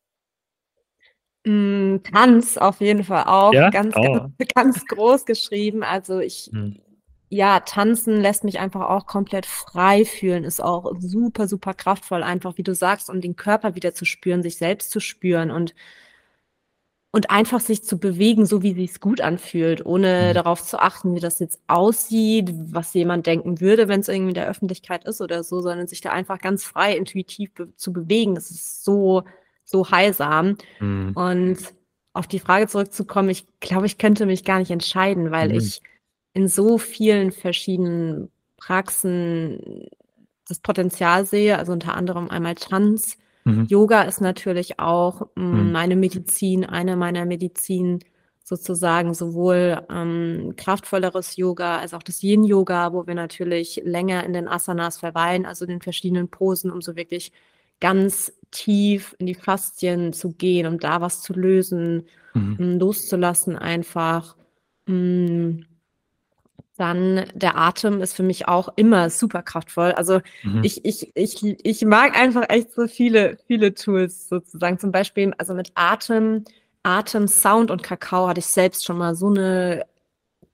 Hm, 1.46 2.02
Tanz 2.04 2.56
auf 2.58 2.80
jeden 2.80 3.04
Fall 3.04 3.26
auch 3.26 3.54
Ja? 3.54 3.70
ganz, 3.70 4.00
ganz, 4.00 4.24
Oh. 4.24 4.34
ganz 4.56 4.86
groß 4.88 5.26
geschrieben. 5.26 5.84
Also, 5.84 6.20
ich 6.20 6.54
Mhm. 6.54 6.78
ja, 7.30 7.60
Tanzen 7.62 8.22
lässt 8.22 8.44
mich 8.46 8.60
einfach 8.60 8.82
auch 8.90 9.08
komplett 9.08 9.46
frei 9.48 10.06
fühlen, 10.06 10.44
ist 10.46 10.62
auch 10.64 10.94
super, 11.00 11.48
super 11.48 11.74
kraftvoll, 11.74 12.24
einfach 12.24 12.58
wie 12.58 12.64
du 12.64 12.76
sagst, 12.76 13.10
um 13.10 13.22
den 13.22 13.36
Körper 13.38 13.76
wieder 13.76 13.94
zu 13.94 14.06
spüren, 14.06 14.44
sich 14.44 14.58
selbst 14.58 14.92
zu 14.92 15.00
spüren 15.02 15.52
und 15.52 15.74
und 17.16 17.30
einfach 17.30 17.60
sich 17.60 17.84
zu 17.84 18.00
bewegen, 18.00 18.48
so 18.48 18.64
wie 18.64 18.74
sich's 18.74 19.00
gut 19.00 19.22
anfühlt, 19.22 19.86
ohne 19.86 20.34
Mhm. 20.34 20.34
darauf 20.34 20.64
zu 20.64 20.80
achten, 20.82 21.14
wie 21.14 21.20
das 21.20 21.38
jetzt 21.38 21.62
aussieht, 21.68 22.50
was 22.72 22.92
jemand 22.96 23.28
denken 23.28 23.62
würde, 23.62 23.88
wenn's 23.88 24.08
irgendwie 24.08 24.30
in 24.30 24.34
der 24.34 24.48
Öffentlichkeit 24.50 25.06
ist 25.06 25.22
oder 25.22 25.44
so, 25.44 25.62
sondern 25.62 25.86
sich 25.88 26.02
da 26.02 26.10
einfach 26.12 26.40
ganz 26.40 26.64
frei 26.64 26.98
intuitiv 26.98 27.54
be 27.54 27.72
zu 27.76 27.94
bewegen. 27.94 28.34
Das 28.34 28.50
ist 28.50 28.84
so, 28.84 29.22
so 29.66 29.90
heilsam. 29.92 30.58
Mhm. 30.80 31.12
Und 31.16 31.58
auf 32.14 32.28
die 32.28 32.40
Frage 32.40 32.68
zurückzukommen, 32.68 33.30
ich 33.30 33.46
glaube, 33.60 33.86
ich 33.88 33.98
könnte 33.98 34.26
mich 34.26 34.44
gar 34.46 34.60
nicht 34.60 34.72
entscheiden, 34.72 35.32
weil 35.32 35.50
Mhm. 35.50 35.56
ich 35.56 35.82
in 36.34 36.48
so 36.48 36.78
vielen 36.78 37.32
verschiedenen 37.32 38.30
Praxen 38.58 39.88
das 40.48 40.60
Potenzial 40.60 41.26
sehe, 41.26 41.58
also, 41.58 41.72
unter 41.74 41.96
anderem 41.96 42.30
einmal 42.30 42.56
Tanz. 42.56 43.18
Mhm. 43.46 43.66
Yoga 43.70 44.04
ist 44.04 44.22
natürlich 44.22 44.80
auch, 44.80 45.28
hm, 45.38 45.68
Mhm. 45.68 45.72
meine 45.72 45.96
Medizin, 45.96 46.66
eine 46.66 46.96
meiner 46.98 47.26
Medizin 47.26 48.00
sozusagen, 48.44 49.14
sowohl, 49.14 49.82
ähm, 49.90 50.54
kraftvolleres 50.58 51.38
Yoga 51.38 51.78
als 51.80 51.94
auch 51.94 52.04
das 52.04 52.22
Yin-Yoga, 52.24 52.92
wo 52.94 53.08
wir 53.08 53.16
natürlich 53.16 53.82
länger 53.86 54.24
in 54.26 54.34
den 54.34 54.48
Asanas 54.50 54.98
verweilen, 54.98 55.46
also, 55.46 55.64
in 55.66 55.72
den 55.72 55.82
verschiedenen 55.82 56.28
Posen, 56.30 56.72
um 56.72 56.82
so 56.82 56.96
wirklich 56.98 57.32
ganz 57.84 58.34
tief 58.52 59.16
in 59.20 59.28
die 59.28 59.36
Faszien 59.36 60.14
zu 60.14 60.32
gehen, 60.34 60.68
um 60.68 60.80
da 60.80 61.02
was 61.02 61.22
zu 61.24 61.34
lösen, 61.36 62.08
Mhm. 62.36 62.56
hm, 62.58 62.80
loszulassen 62.80 63.58
einfach. 63.58 64.38
Hm 64.88 65.66
dann 66.80 67.26
der 67.36 67.56
Atem 67.58 68.02
ist 68.02 68.16
für 68.16 68.24
mich 68.24 68.48
auch 68.48 68.70
immer 68.76 69.10
super 69.12 69.44
kraftvoll. 69.44 69.92
Also, 69.92 70.22
Mhm. 70.44 70.64
ich 70.64 70.84
ich 70.86 71.12
ich 71.16 71.44
ich 71.64 71.86
mag 71.86 72.18
einfach 72.18 72.46
echt 72.50 72.74
so 72.74 72.88
viele, 72.88 73.38
viele 73.48 73.76
Tools 73.76 74.28
sozusagen. 74.28 74.80
Zum 74.80 74.92
Beispiel, 74.92 75.34
also, 75.38 75.54
mit 75.54 75.72
Atem 75.76 76.44
Atem, 76.84 77.28
Sound 77.28 77.72
und 77.72 77.84
Kakao 77.84 78.28
hatte 78.28 78.40
ich 78.40 78.48
selbst 78.48 78.86
schon 78.86 78.98
mal 78.98 79.16
so 79.16 79.30
'ne 79.30 79.86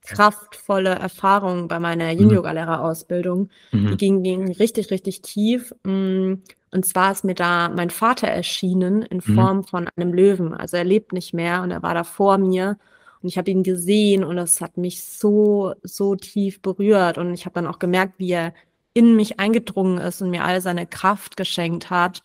kraftvolle 0.04 0.92
Erfahrung 0.92 1.68
bei 1.70 1.80
meiner 1.80 2.12
Mhm. 2.14 2.20
Yin-Yoga-Lehrerausbildung. 2.22 3.50
Die 3.90 3.96
Mhm. 3.96 3.98
ging 3.98 4.24
ging 4.24 4.52
richtig, 4.54 4.92
richtig 4.92 5.22
tief. 5.24 5.74
Hm, 5.86 6.44
und 6.72 6.86
zwar 6.86 7.12
ist 7.12 7.24
mir 7.24 7.36
da 7.36 7.70
mein 7.70 7.90
Vater 7.90 8.28
erschienen 8.28 9.02
in 9.04 9.18
Mhm. 9.18 9.22
Form 9.22 9.64
von 9.64 9.88
einem 9.96 10.14
Löwen. 10.14 10.54
Also, 10.54 10.78
er 10.78 10.84
lebt 10.86 11.14
nicht 11.14 11.34
mehr 11.34 11.62
und 11.64 11.72
er 11.72 11.84
war 11.84 11.94
da 11.94 12.04
vor 12.04 12.38
mir 12.38 12.78
und 13.22 13.30
ich 13.30 13.38
habe 13.38 13.52
ihn 13.52 13.64
gesehen 13.64 14.24
und 14.24 14.36
das 14.38 14.62
hat 14.62 14.78
mich 14.78 15.04
so, 15.04 15.74
so 15.84 16.16
tief 16.16 16.62
berührt. 16.62 17.18
Und 17.18 17.34
ich 17.34 17.46
habe 17.46 17.54
dann 17.56 17.68
auch 17.68 17.80
gemerkt, 17.80 18.16
wie 18.20 18.32
er 18.32 18.54
in 18.94 19.16
mich 19.16 19.40
eingedrungen 19.40 19.98
ist 20.00 20.22
und 20.22 20.30
mir 20.32 20.44
all 20.46 20.62
seine 20.62 20.88
Kraft 20.88 21.38
geschenkt 21.38 21.90
hat. 21.90 22.22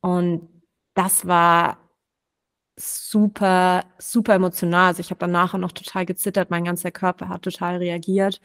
Und 0.00 0.48
das 0.94 1.26
war 1.26 1.78
super, 2.78 3.84
super 3.98 4.34
emotional. 4.34 4.88
Also, 4.88 5.00
ich 5.00 5.10
habe 5.10 5.18
dann 5.20 5.32
nachher 5.32 5.58
noch 5.58 5.72
total 5.72 6.06
gezittert, 6.06 6.50
mein 6.50 6.64
ganzer 6.64 6.90
Körper 6.90 7.28
hat 7.28 7.42
total 7.42 7.76
reagiert. 7.78 8.40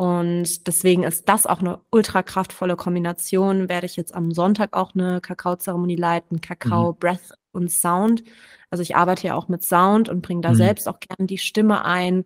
Und 0.00 0.66
deswegen 0.66 1.02
ist 1.02 1.28
das 1.28 1.46
auch 1.46 1.60
'ne 1.60 1.78
ultra 1.90 2.22
kraftvolle 2.22 2.76
Kombination. 2.76 3.68
Werde 3.68 3.84
ich 3.86 3.96
jetzt 3.96 4.14
am 4.14 4.32
Sonntag 4.32 4.74
auch 4.74 4.94
'ne 4.94 5.20
Kakaozeremonie 5.20 5.96
leiten, 5.96 6.38
Mhm. 6.38 6.40
Kakao, 6.40 6.94
Breath 6.94 7.34
und 7.52 7.70
Sound. 7.70 8.22
Also, 8.70 8.82
ich 8.82 8.96
arbeite 8.96 9.26
ja 9.26 9.34
auch 9.34 9.48
mit 9.48 9.62
Sound 9.62 10.08
und 10.08 10.22
bringe 10.22 10.40
da 10.40 10.54
Mhm. 10.54 10.56
selbst 10.56 10.88
auch 10.88 11.00
gern 11.00 11.26
die 11.26 11.36
Stimme 11.38 11.84
ein 11.84 12.24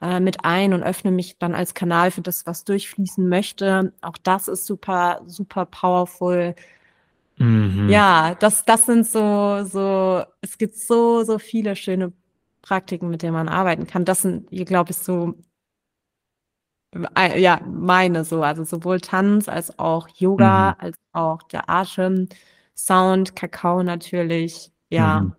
äh, 0.00 0.18
mit 0.20 0.44
ein 0.46 0.72
und 0.72 0.82
öffne 0.82 1.10
mich 1.10 1.38
dann 1.38 1.54
als 1.54 1.74
Kanal 1.74 2.10
für 2.10 2.22
das, 2.22 2.46
was 2.46 2.64
durchfließen 2.64 3.28
möchte. 3.28 3.92
Auch 4.02 4.16
das 4.22 4.48
ist 4.48 4.64
super, 4.66 5.20
super 5.26 5.66
powerful. 5.66 6.54
Mhm. 7.38 7.88
Ja, 7.88 8.34
das 8.34 8.64
das 8.64 8.86
sind 8.86 9.06
so 9.06 9.64
so 9.64 10.22
es 10.42 10.58
gibt 10.58 10.76
so, 10.76 11.24
so 11.24 11.38
viele 11.38 11.76
schöne 11.76 12.12
Praktiken, 12.62 13.08
mit 13.10 13.22
denen 13.22 13.32
man 13.32 13.48
arbeiten 13.48 13.86
kann. 13.86 14.04
Das 14.04 14.22
sind, 14.22 14.48
hier 14.50 14.64
glaube 14.66 14.90
ich, 14.92 14.98
so 14.98 15.34
ja, 17.36 17.60
meine 17.66 18.24
so, 18.24 18.42
also 18.42 18.64
sowohl 18.64 19.00
Tanz 19.00 19.48
als 19.48 19.78
auch 19.78 20.08
Yoga, 20.08 20.70
Mhm. 20.72 20.76
als 20.86 20.98
auch 21.12 21.42
der 21.44 21.70
Atem, 21.70 22.28
Sound, 22.76 23.36
Kakao 23.36 23.82
natürlich, 23.82 24.72
ja. 24.88 25.20
Mhm. 25.20 25.34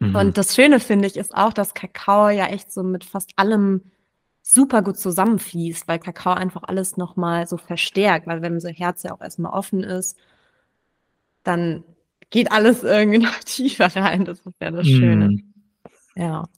Mhm. 0.00 0.16
Und 0.16 0.38
das 0.38 0.54
Schöne 0.54 0.80
finde 0.80 1.06
ich 1.08 1.16
ist 1.16 1.34
auch, 1.34 1.52
dass 1.52 1.74
Kakao 1.74 2.28
ja 2.30 2.46
echt 2.46 2.72
so 2.72 2.82
mit 2.82 3.04
fast 3.04 3.32
allem 3.36 3.82
super 4.42 4.82
gut 4.82 4.98
zusammenfließt, 4.98 5.88
weil 5.88 5.98
Kakao 5.98 6.34
einfach 6.34 6.62
alles 6.64 6.96
noch 6.96 7.16
mal 7.16 7.46
so 7.46 7.56
verstärkt, 7.56 8.26
weil 8.26 8.42
wenn 8.42 8.54
unser 8.54 8.70
Herz 8.72 9.02
ja 9.02 9.12
auch 9.12 9.20
erst 9.22 9.38
mal 9.38 9.50
offen 9.50 9.82
ist 9.82 10.16
dann 11.44 11.84
geht 12.30 12.50
alles 12.50 12.82
irgendwie 12.82 13.18
noch 13.18 13.38
tiefer 13.44 13.94
rein. 13.94 14.24
Das 14.24 14.40
ist 14.40 14.60
ja 14.60 14.70
das 14.70 14.86
Schöne. 14.86 15.28
Mhm. 15.28 15.54
Ja. 16.16 16.48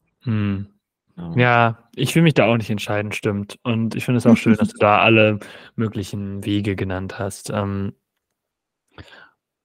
Ja. 1.34 1.88
Ich 1.94 2.14
will 2.14 2.22
mich 2.22 2.34
da 2.34 2.44
auch 2.46 2.56
nicht 2.56 2.68
entscheiden, 2.70 3.12
stimmt. 3.12 3.58
Und 3.62 3.94
ich 3.94 4.04
finde 4.04 4.18
es 4.18 4.26
auch 4.26 4.36
schön, 4.36 4.54
dass 4.56 4.68
du 4.68 4.78
da 4.78 4.98
alle 5.00 5.38
möglichen 5.74 6.44
Wege 6.44 6.76
genannt 6.76 7.18
hast. 7.18 7.50
Ähm 7.50 7.94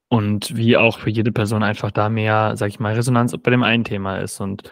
und 0.09 0.55
wie 0.57 0.75
auch 0.75 0.99
für 0.99 1.09
jede 1.09 1.31
Person 1.31 1.63
einfach 1.63 1.89
da 1.91 2.09
mehr, 2.09 2.57
sage 2.57 2.69
ich 2.71 2.79
mal, 2.81 2.93
Resonanz 2.93 3.35
bei 3.37 3.49
dem 3.51 3.63
einen 3.63 3.85
Thema 3.85 4.17
ist 4.17 4.41
und 4.41 4.69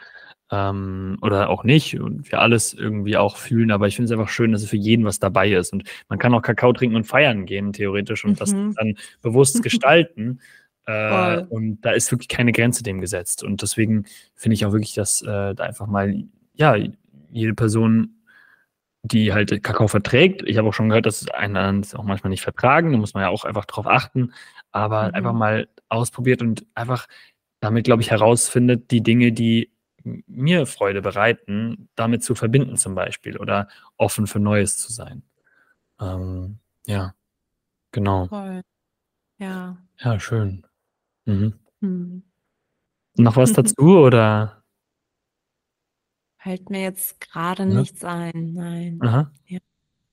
ähm, 0.51 1.17
oder 1.21 1.49
auch 1.49 1.63
nicht 1.63 1.97
und 1.99 2.29
wir 2.31 2.41
alles 2.41 2.73
irgendwie 2.73 3.15
auch 3.15 3.37
fühlen, 3.37 3.71
aber 3.71 3.87
ich 3.87 3.95
finde 3.95 4.07
es 4.13 4.19
einfach 4.19 4.29
schön, 4.33 4.51
dass 4.51 4.63
es 4.63 4.69
für 4.69 4.75
jeden 4.77 5.05
was 5.05 5.19
dabei 5.19 5.49
ist 5.51 5.71
und 5.71 5.83
man 6.09 6.19
kann 6.19 6.33
auch 6.33 6.41
Kakao 6.41 6.73
trinken 6.73 6.95
und 6.97 7.05
feiern 7.05 7.45
gehen, 7.45 7.71
theoretisch 7.71 8.25
und 8.25 8.41
das 8.41 8.51
Mhm. 8.53 8.73
dann 8.75 8.95
bewusst 9.21 9.63
gestalten. 9.63 10.41
Äh, 10.87 11.43
und 11.49 11.79
da 11.81 11.91
ist 11.91 12.11
wirklich 12.11 12.27
keine 12.29 12.51
Grenze 12.51 12.83
dem 12.83 12.99
gesetzt 12.99 13.43
und 13.43 13.61
deswegen 13.61 14.05
finde 14.35 14.55
ich 14.55 14.65
auch 14.65 14.71
wirklich, 14.73 14.93
dass, 14.95 15.21
äh, 15.21 15.53
da 15.55 15.63
einfach 15.63 15.87
mal, 15.87 16.23
ja, 16.59 16.75
jede 17.31 17.53
Person, 17.55 18.15
die 19.03 19.33
halt 19.33 19.63
Kakao 19.63 19.87
verträgt 19.87 20.43
ich 20.47 20.57
habe 20.57 20.69
auch 20.69 20.73
schon 20.73 20.89
gehört, 20.89 21.05
dass 21.07 21.27
einen 21.29 21.81
das 21.83 21.95
auch 21.95 22.03
manchmal 22.03 22.31
nicht 22.31 22.43
vertragen, 22.43 22.91
da 22.93 22.97
muss 22.99 23.13
man 23.15 23.23
ja 23.23 23.29
auch 23.29 23.45
einfach 23.45 23.65
drauf 23.65 23.87
achten, 23.87 24.33
aber 24.71 25.13
einfach 25.15 25.33
Mhm. 25.33 25.39
mal 25.39 25.69
ausprobiert 25.89 26.41
und 26.43 26.65
einfach 26.75 27.07
damit, 27.61 27.85
glaube 27.85 28.01
ich, 28.03 28.11
herausfindet, 28.11 28.91
die 28.91 29.03
Dinge, 29.03 29.31
die 29.33 29.71
mir 30.27 30.65
Freude 30.67 31.01
bereiten, 31.01 31.89
damit 31.95 32.23
zu 32.23 32.35
verbinden 32.35 32.77
zum 32.77 32.95
Beispiel 32.95 33.37
oder 33.37 33.67
offen 33.97 34.27
für 34.27 34.39
Neues 34.39 34.77
zu 34.79 34.91
sein. 34.93 35.23
Ähm, 36.01 36.59
ja, 36.87 37.15
genau. 37.93 38.27
Voll. 38.27 38.61
Ja. 39.39 39.77
Ja, 39.99 40.19
schön. 40.19 40.65
Mhm. 41.25 41.55
Mhm. 41.81 42.23
Noch 43.17 43.35
was 43.37 43.53
dazu 43.53 43.99
oder? 43.99 44.58
Fällt 46.49 46.71
mir 46.71 46.81
jetzt 46.81 47.21
grade 47.21 47.63
Ne? 47.67 47.75
nichts 47.75 48.03
ein, 48.03 48.53
nein. 48.55 48.97
Aha. 49.03 49.31
Ja. 49.45 49.59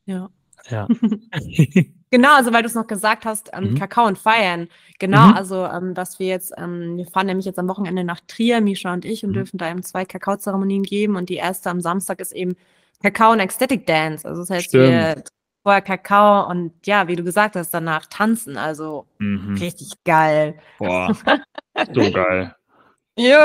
Ja. 0.07 0.31
Ja. 0.71 0.87
Genau, 2.13 2.37
also 2.37 2.53
weil 2.53 2.63
du's 2.63 2.75
noch 2.75 2.87
gesagt 2.87 3.25
hast, 3.25 3.51
ähm, 3.55 3.71
Mhm. 3.71 3.75
Kakao 3.79 4.07
und 4.07 4.19
Feiern. 4.19 4.69
Genau, 4.99 5.29
Mhm. 5.29 5.35
also, 5.35 5.65
ähm, 5.65 5.97
was 5.97 6.19
wir 6.19 6.27
jetzt 6.29 6.53
ähm, 6.59 6.99
wir 6.99 7.07
fahren 7.07 7.27
nämlich 7.27 7.47
jetzt 7.47 7.59
am 7.59 7.69
Wochenende 7.69 8.05
nach 8.05 8.21
Trier, 8.29 8.61
Mischa 8.61 8.93
und 8.93 9.07
ich, 9.07 9.25
und 9.25 9.31
Mhm. 9.31 9.35
dürfen 9.35 9.57
da 9.59 9.71
eben 9.71 9.83
2 9.83 10.05
Kakaozeremonien 10.05 10.83
geben 10.83 11.17
und 11.17 11.31
die 11.31 11.35
erste 11.37 11.71
am 11.71 11.81
Samstag 11.81 12.21
ist 12.21 12.33
eben 12.33 12.55
Kakao 13.03 13.33
und 13.33 13.41
Ecstatic 13.41 13.87
Dance. 13.87 14.29
Also, 14.29 14.43
das 14.43 14.51
heißt, 14.51 14.67
Stimmt. 14.67 14.85
wir 14.85 15.25
vorher 15.63 15.81
Kakao 15.83 16.49
und 16.51 16.73
ja, 16.87 17.09
wie 17.09 17.17
du 17.17 17.25
gesagt 17.25 17.57
hast, 17.57 17.71
danach 17.73 18.07
tanzen, 18.07 18.59
also 18.59 19.07
Mhm. 19.19 19.57
richtig 19.57 19.93
geil. 20.05 20.59
Boah, 20.79 21.09
so 21.95 22.11
geil. 22.13 22.55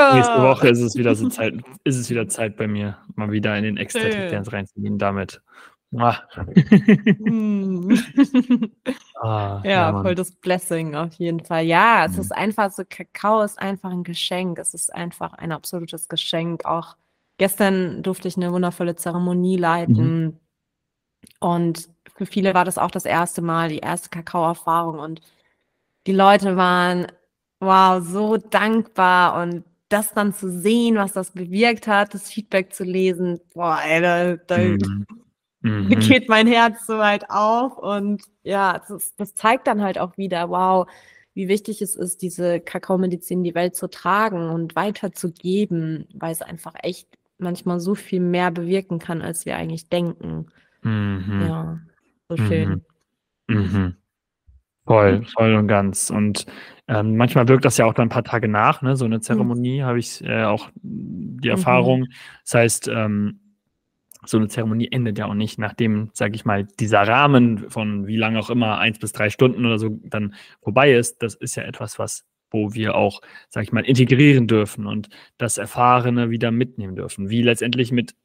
Nächste 0.08 0.42
Ja. 0.42 0.42
Woche 0.42 0.70
ist 0.70 0.80
es 0.82 0.96
wieder 0.96 1.16
so 1.16 1.26
Zeit 1.28 1.54
ist 1.86 1.98
es 1.98 2.10
wieder 2.10 2.28
Zeit 2.28 2.58
bei 2.58 2.68
mir, 2.68 2.98
mal 3.16 3.32
wieder 3.32 3.58
in 3.58 3.64
den 3.64 3.78
Schön. 3.90 4.12
Dance 4.28 4.52
reinzugehen 4.52 4.98
damit. 4.98 5.42
Mua. 5.92 6.18
Mhm. 7.20 7.96
Ah, 9.16 9.68
ja, 9.76 9.94
Ja, 9.94 9.94
voll 9.96 10.16
das 10.16 10.32
Blessing 10.34 10.96
auf 10.96 11.14
jeden 11.16 11.42
Fall. 11.46 11.66
Ja, 11.66 12.06
es 12.06 12.18
Mhm. 12.18 12.20
ist 12.20 12.32
einfach 12.36 12.72
so 12.72 12.84
Kakao 12.90 13.42
ist 13.44 13.60
einfach 13.60 13.92
'n 13.92 14.04
Geschenk. 14.04 14.60
Es 14.60 14.74
ist 14.74 14.94
einfach 14.94 15.34
ein 15.34 15.52
absolutes 15.52 16.10
Geschenk. 16.10 16.66
Auch 16.66 16.98
gestern 17.38 18.04
durfte 18.04 18.28
ich 18.28 18.38
'ne 18.38 18.52
wundervolle 18.54 18.96
Zeremonie 18.96 19.58
Mhm. 19.88 20.12
leiten. 20.12 20.40
Und 21.42 21.90
für 22.16 22.26
viele 22.28 22.54
war 22.54 22.66
das 22.66 22.78
auch 22.78 22.92
das 22.92 23.06
erste 23.06 23.42
Mal, 23.42 23.70
die 23.70 23.80
erste 23.80 24.10
Kakaoerfahrung 24.10 25.00
und 25.00 25.22
die 26.08 26.14
Leute 26.14 26.58
waren, 26.58 27.08
wow, 27.62 28.04
so 28.04 28.38
dankbar 28.38 29.42
und 29.44 29.64
das 29.90 30.14
dann 30.14 30.34
zu 30.34 30.50
sehen, 30.52 30.96
was 30.98 31.14
das 31.14 31.32
bewirkt 31.32 31.88
hat, 31.88 32.14
das 32.14 32.32
Feedback 32.32 32.74
zu 32.74 32.84
lesen, 32.86 33.40
boah, 33.54 33.80
ey, 33.86 34.02
da 34.02 34.36
da 34.38 34.58
Mhm. 34.60 35.06
Mhm. 35.64 36.00
geht 36.00 36.28
mein 36.30 36.48
Herz 36.48 36.88
so 36.88 36.98
weit 36.98 37.30
auf 37.30 37.78
und 37.78 38.24
ja, 38.44 38.82
das 38.88 39.16
das 39.16 39.36
zeigt 39.36 39.68
dann 39.68 39.82
halt 39.84 40.00
auch 40.00 40.18
wieder, 40.18 40.50
wow, 40.50 40.88
wie 41.36 41.48
wichtig 41.50 41.82
es 41.84 41.96
ist, 41.96 42.24
diese 42.24 42.60
Kakaomedizin 42.60 43.40
in 43.40 43.44
die 43.44 43.56
Welt 43.56 43.76
zu 43.76 43.88
tragen 43.90 44.50
und 44.50 44.76
weiterzugeben, 44.76 46.08
weil's 46.16 46.42
einfach 46.42 46.74
echt 46.84 47.08
manchmal 47.38 47.80
so 47.80 47.96
viel 47.96 48.22
mehr 48.22 48.52
bewirken 48.52 49.00
kann, 49.00 49.22
als 49.22 49.46
wir 49.46 49.56
eigentlich 49.56 49.88
denken. 49.90 50.48
Mhm. 50.84 51.42
Ja, 51.42 51.80
so 52.30 52.38
Mhm. 52.42 52.48
schön. 52.48 52.86
Mhm. 53.48 53.96
Voll, 54.88 55.24
voll 55.26 55.56
und 55.56 55.68
ganz. 55.68 56.10
Und, 56.10 56.48
ähm, 56.92 57.18
manchmal 57.18 57.48
wirkt 57.50 57.66
das 57.66 57.78
ja 57.80 57.86
auch 57.88 57.96
dann 57.96 58.08
'n 58.10 58.12
paar 58.12 58.26
Tage 58.26 58.50
nach, 58.50 58.84
ne, 58.84 58.98
so 58.98 59.08
'ne 59.08 59.22
Mhm. 59.22 59.22
Zeremonie, 59.22 59.84
habe 59.84 60.00
ich, 60.00 60.24
äh, 60.26 60.44
auch 60.46 60.70
die 60.84 61.50
Mhm. 61.50 61.50
Erfahrung. 61.50 62.08
Das 62.46 62.56
heißt, 62.56 62.90
ähm, 62.90 63.42
so 64.26 64.40
'ne 64.40 64.50
Zeremonie 64.50 64.90
endet 64.92 65.20
ja 65.20 65.28
auch 65.28 65.36
nicht, 65.36 65.60
nachdem, 65.60 66.12
sage 66.14 66.36
ich 66.36 66.46
mal, 66.46 66.66
dieser 66.80 67.02
Rahmen 67.08 67.70
von 67.72 68.08
wie 68.08 68.18
lang 68.18 68.38
auch 68.38 68.50
immer, 68.52 68.80
1 68.80 69.00
bis 69.00 69.14
3 69.14 69.30
Stunden 69.32 69.66
oder 69.66 69.80
so 69.80 69.90
dann 70.06 70.36
vorbei 70.64 70.94
ist. 70.94 71.24
Das 71.24 71.36
ist 71.36 71.56
ja 71.58 71.64
etwas, 71.64 72.00
was 72.00 72.26
wo 72.52 72.74
wir 72.76 72.96
auch, 72.96 73.22
sage 73.50 73.66
ich 73.66 73.74
mal, 73.74 73.86
integrieren 73.86 74.48
dürfen 74.48 74.88
und 74.88 75.10
das 75.40 75.58
Erfahrene 75.60 76.32
wieder 76.32 76.52
mitnehmen 76.52 76.96
dürfen, 76.98 77.30
wie 77.30 77.44
letztendlich 77.44 77.92
mit 77.94 78.16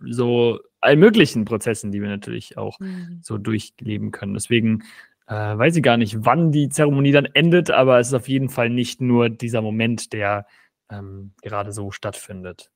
so 0.00 0.60
allen 0.80 1.00
möglichen 1.00 1.44
Prozessen, 1.46 1.92
die 1.92 2.02
wir 2.02 2.08
natürlich 2.10 2.58
auch 2.58 2.78
Mhm. 2.80 3.20
so 3.22 3.38
durchleben 3.38 4.12
können. 4.12 4.34
Deswegen, 4.34 4.84
äh, 5.28 5.34
weiß 5.58 5.76
ich 5.76 5.82
gar 5.84 5.98
nicht, 5.98 6.24
wann 6.24 6.52
die 6.52 6.68
Zeremonie 6.70 7.12
dann 7.12 7.26
endet, 7.26 7.70
aber 7.70 8.00
es 8.00 8.08
ist 8.08 8.14
auf 8.14 8.28
jeden 8.28 8.50
Fall 8.50 8.70
nicht 8.70 9.00
nur 9.02 9.30
dieser 9.30 9.62
Moment, 9.62 10.12
der, 10.14 10.46
ähm, 10.90 11.34
gerade 11.42 11.72
so 11.72 11.90
stattfindet. 11.92 12.70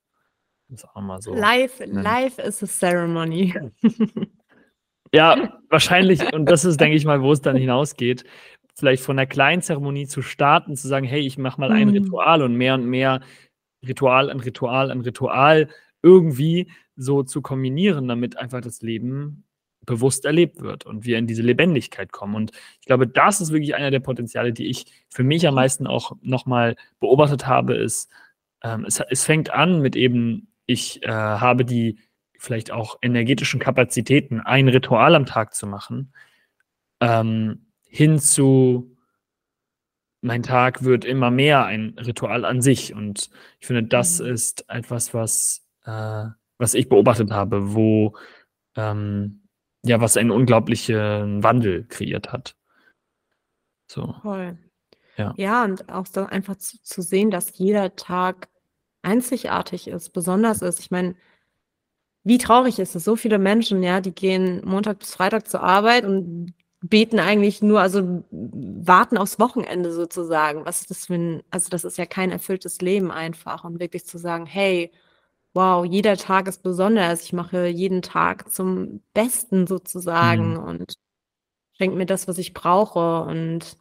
Das 0.68 0.84
auch 0.84 1.02
mal 1.02 1.22
so 1.22 1.34
Life 1.36 1.84
nennen. 1.86 2.04
life 2.04 2.42
is 2.42 2.62
a 2.62 2.66
ceremony. 2.66 3.54
Ja, 5.14 5.60
wahrscheinlich 5.68 6.32
und 6.32 6.46
das 6.46 6.64
ist, 6.64 6.80
denke 6.80 6.96
ich 6.96 7.04
mal, 7.04 7.22
wo 7.22 7.32
es 7.32 7.42
dann 7.42 7.56
hinausgeht, 7.56 8.24
vielleicht 8.74 9.02
von 9.02 9.16
'ner 9.16 9.26
kleinen 9.26 9.60
Zeremonie 9.62 10.06
zu 10.06 10.22
starten, 10.22 10.76
zu 10.76 10.88
sagen: 10.88 11.06
„Hey, 11.06 11.20
ich 11.26 11.36
mache 11.38 11.60
mal 11.60 11.70
ein 11.72 11.88
Mhm. 11.88 11.94
Ritual“ 11.96 12.42
und 12.42 12.56
mehr 12.56 12.74
und 12.74 12.86
mehr 12.86 13.20
Ritual 13.86 14.30
an 14.30 14.40
Ritual 14.40 14.90
an 14.90 15.02
Ritual 15.02 15.68
irgendwie 16.02 16.70
so 16.96 17.22
zu 17.24 17.42
kombinieren, 17.42 18.08
damit 18.08 18.38
einfach 18.38 18.60
das 18.62 18.82
Leben 18.82 19.44
bewusst 19.86 20.24
erlebt 20.24 20.60
wird 20.60 20.86
und 20.86 21.04
wir 21.04 21.18
in 21.18 21.26
diese 21.26 21.42
Lebendigkeit 21.42 22.12
kommen. 22.12 22.34
Und 22.34 22.52
ich 22.80 22.86
glaube, 22.86 23.06
das 23.06 23.40
ist 23.40 23.52
wirklich 23.52 23.74
einer 23.74 23.90
der 23.90 24.00
Potenziale, 24.00 24.52
die 24.52 24.66
ich 24.68 24.86
für 25.10 25.24
mich 25.24 25.46
am 25.46 25.54
meisten 25.54 25.86
auch 25.86 26.12
noch 26.22 26.46
mal 26.46 26.76
beobachtet 27.00 27.46
habe, 27.46 27.74
ist, 27.74 28.10
ähm, 28.62 28.84
es 28.86 29.00
es 29.10 29.24
fängt 29.24 29.50
an 29.50 29.80
mit 29.80 29.96
eben, 29.96 30.48
ich, 30.66 31.02
äh, 31.02 31.09
habe 31.10 31.64
die 31.64 31.98
vielleicht 32.38 32.70
auch 32.72 32.98
energetischen 33.02 33.60
Kapazitäten, 33.60 34.40
ein 34.40 34.68
Ritual 34.68 35.14
am 35.14 35.26
Tag 35.26 35.54
zu 35.54 35.66
machen, 35.66 36.12
ähm, 37.00 37.66
hin 37.86 38.18
zu 38.18 38.96
mein 40.22 40.42
Tag 40.44 40.84
wird 40.84 41.04
immer 41.04 41.30
mehr 41.32 41.64
ein 41.66 41.98
Ritual 41.98 42.44
an 42.44 42.62
sich. 42.62 42.94
Und 42.94 43.28
ich 43.60 43.66
finde, 43.66 43.82
das 43.82 44.20
Mhm. 44.20 44.26
ist 44.28 44.64
etwas, 44.68 45.12
was, 45.14 45.66
äh 45.84 46.26
was 46.59 46.74
ich 46.74 46.88
beobachtet 46.88 47.32
habe, 47.32 47.74
wo, 47.74 48.16
ähm 48.76 49.41
ja, 49.84 50.00
was 50.00 50.16
einen 50.16 50.30
unglaublichen 50.30 51.42
Wandel 51.42 51.84
kreiert 51.88 52.32
hat. 52.32 52.54
So. 53.90 54.14
Voll. 54.22 54.59
Ja. 55.18 55.34
Ja, 55.36 55.64
und 55.64 55.88
auch 55.90 56.06
so 56.06 56.26
einfach 56.26 56.56
zu 56.56 56.82
zu 56.82 57.02
sehen, 57.02 57.30
dass 57.30 57.56
jeder 57.59 57.96
Tag 57.96 58.48
einzigartig 59.02 59.88
ist, 59.88 60.10
besonders 60.12 60.62
ist. 60.62 60.80
Ich 60.80 60.90
meine, 60.90 61.16
wie 62.24 62.38
traurig 62.38 62.78
ist 62.80 62.96
es? 62.96 63.04
So 63.04 63.16
viele 63.16 63.38
Menschen, 63.38 63.82
ja, 63.82 64.00
die 64.00 64.14
gehen 64.14 64.62
Montag 64.66 65.00
bis 65.00 65.14
Freitag 65.14 65.48
zur 65.48 65.62
Arbeit 65.62 66.04
und 66.06 66.54
beten 66.82 67.20
eigentlich 67.20 67.62
nur 67.62 67.80
also, 67.82 68.24
warten 68.30 69.18
aufs 69.18 69.38
Wochenende 69.40 69.92
sozusagen. 69.92 70.64
Was 70.66 70.82
ist 70.82 70.90
das 70.90 71.06
für 71.06 71.14
'n 71.16 71.42
also, 71.50 71.70
das 71.70 71.84
ist 71.84 71.98
ja 71.98 72.06
kein 72.06 72.30
erfülltes 72.32 72.80
Leben 72.82 73.10
einfach 73.12 73.64
und 73.64 73.80
wirklich 73.80 74.06
zu 74.06 74.18
sagen: 74.18 74.46
„Hey, 74.46 74.92
wow, 75.54 75.84
jeder 75.84 76.16
Tag 76.16 76.48
ist 76.48 76.62
besonders. 76.62 77.22
Ich 77.24 77.32
mache 77.32 77.66
jeden 77.66 78.02
Tag 78.02 78.50
zum 78.52 79.02
Besten 79.14 79.66
sozusagen 79.66 80.52
Mhm. 80.54 80.58
und 80.64 80.94
schenke 81.78 81.96
mir 81.96 82.06
das, 82.06 82.28
was 82.28 82.38
ich 82.38 82.54
brauche 82.54 83.22
und 83.24 83.78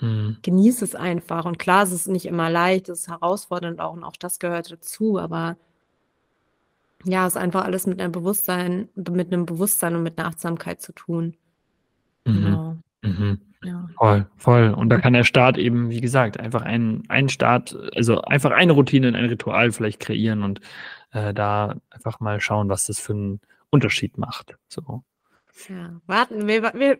Mhm. 0.00 0.38
genieße 0.42 0.84
es 0.84 0.94
einfach.“ 0.96 1.44
Und 1.46 1.58
klar, 1.58 1.84
es 1.84 1.92
ist 1.92 2.08
nicht 2.08 2.26
immer 2.26 2.50
leicht, 2.50 2.88
es 2.88 3.00
ist 3.02 3.08
herausfordernd 3.08 3.80
auch 3.80 3.94
und 3.94 4.04
auch 4.04 4.16
das 4.16 4.38
gehört 4.40 4.70
dazu, 4.72 5.18
aber 5.18 5.56
ja, 7.04 7.26
ist 7.26 7.36
einfach 7.36 7.64
alles 7.64 7.86
mit 7.86 8.00
einem 8.00 8.12
Bewusstsein, 8.12 8.88
mit 8.94 9.32
einem 9.32 9.46
Bewusstsein 9.46 9.94
und 9.94 10.02
mit 10.02 10.18
einer 10.18 10.28
Achtsamkeit 10.28 10.80
zu 10.82 10.92
tun. 10.92 11.36
Mhm. 12.26 12.34
Genau. 12.34 12.76
Mhm. 13.02 13.47
Ja. 13.62 13.88
Voll, 13.96 14.26
voll. 14.36 14.70
Und 14.70 14.88
da 14.90 14.98
kann 14.98 15.12
der 15.12 15.24
Staat 15.24 15.58
eben, 15.58 15.90
wie 15.90 16.00
gesagt, 16.00 16.38
einfach 16.38 16.62
einen, 16.62 17.02
einen 17.08 17.28
Start, 17.28 17.76
also 17.94 18.20
einfach 18.22 18.52
eine 18.52 18.72
Routine, 18.72 19.08
ein 19.08 19.24
Ritual 19.24 19.72
vielleicht 19.72 20.00
kreieren 20.00 20.42
und 20.42 20.60
äh, 21.12 21.34
da 21.34 21.76
einfach 21.90 22.20
mal 22.20 22.40
schauen, 22.40 22.68
was 22.68 22.86
das 22.86 23.00
für 23.00 23.14
einen 23.14 23.40
Unterschied 23.70 24.16
macht. 24.16 24.56
So. 24.68 25.02
Ja, 25.68 26.00
warten, 26.06 26.46
wir, 26.46 26.62
wir, 26.74 26.98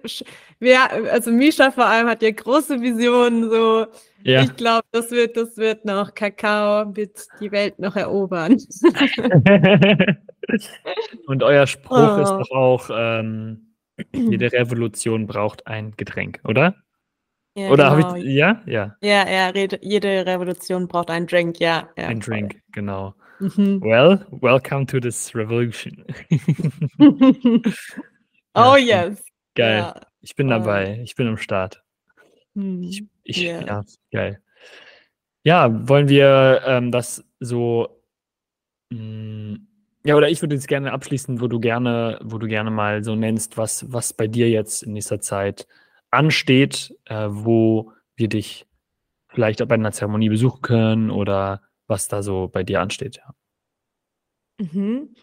wir, 0.59 1.13
also 1.13 1.31
Misha 1.31 1.71
vor 1.71 1.87
allem 1.87 2.09
hat 2.09 2.23
ja 2.23 2.31
große 2.33 2.81
Visionen, 2.81 3.49
so. 3.49 3.87
Ja. 4.25 4.43
Ich 4.43 4.57
glaube, 4.57 4.85
das 4.91 5.13
wird, 5.13 5.37
das 5.37 5.57
wird 5.57 5.85
noch 5.85 6.13
Kakao 6.13 6.97
wird 6.97 7.29
die 7.41 7.53
Welt 7.53 7.79
noch 7.79 7.95
erobern. 7.95 8.57
Und 11.27 11.43
euer 11.45 11.69
Spruch 11.69 12.17
oh. 12.17 12.21
ist 12.21 12.31
doch 12.31 12.51
auch, 12.51 12.91
ähm, 12.93 13.68
jede 14.13 14.53
Revolution 14.53 15.27
braucht 15.27 15.67
ein 15.67 15.93
Getränk, 15.97 16.41
oder? 16.45 16.75
Ja, 17.55 17.71
oder 17.71 17.91
genau. 17.91 18.09
habe 18.09 18.21
ich, 18.21 18.27
ja? 18.27 18.63
Ja. 18.67 18.97
Ja, 19.01 19.29
ja, 19.29 19.53
jede 19.81 20.27
Revolution 20.27 20.87
braucht 20.87 21.11
einen 21.11 21.27
Drink, 21.27 21.59
ja. 21.59 21.89
ja 21.97 22.07
ein 22.07 22.21
Drink, 22.21 22.53
voll. 22.53 22.63
genau. 22.73 23.15
Mhm. 23.41 23.81
Well, 23.83 24.27
welcome 24.31 24.87
to 24.87 25.01
this 25.01 25.35
revolution. 25.35 26.05
oh 28.55 28.77
yes. 28.77 29.23
Geil. 29.55 29.79
Ja. 29.79 30.01
Ich 30.21 30.35
bin 30.35 30.49
dabei. 30.49 31.01
Ich 31.05 31.15
bin 31.15 31.29
am 31.29 31.37
Start. 31.37 31.83
Hm. 32.55 32.83
Ich, 32.83 33.05
ich 33.23 33.43
yeah. 33.43 33.65
Ja, 33.65 33.85
geil. 34.13 34.43
Ja, 35.45 35.89
wollen 35.89 36.09
wir 36.09 36.63
ähm, 36.67 36.91
das 36.91 37.25
so. 37.41 38.03
Mh, 38.91 38.99
hm, 38.99 39.69
ja, 40.05 40.15
oder 40.17 40.29
ich 40.29 40.41
würde 40.43 40.55
jetzt 40.55 40.69
gerne 40.69 40.93
abschließen, 40.93 41.41
wo 41.41 41.49
du 41.49 41.61
gerne, 41.61 42.19
wo 42.23 42.39
du 42.39 42.47
gerne 42.47 42.71
mal 42.71 43.05
so 43.05 43.15
nennst, 43.15 43.57
was, 43.57 43.93
was 43.93 44.13
bei 44.13 44.27
dir 44.27 44.49
jetzt 44.49 44.83
in 44.83 44.93
nächster 44.93 45.21
Zeit 45.21 45.67
ansteht, 46.11 46.95
äh, 47.07 47.27
wo 47.31 47.93
wir 48.17 48.29
dich 48.29 48.67
vielleicht 49.29 49.67
bei 49.69 49.75
einer 49.75 49.93
Zeremonie 49.93 50.31
besuchen 50.31 50.63
können 50.63 51.11
oder 51.11 51.63
was 51.89 52.09
da 52.09 52.23
so 52.23 52.49
bei 52.49 52.63
dir 52.65 52.81
ansteht. 52.81 53.17
Ja. 53.19 53.35
Mhm. 54.61 55.15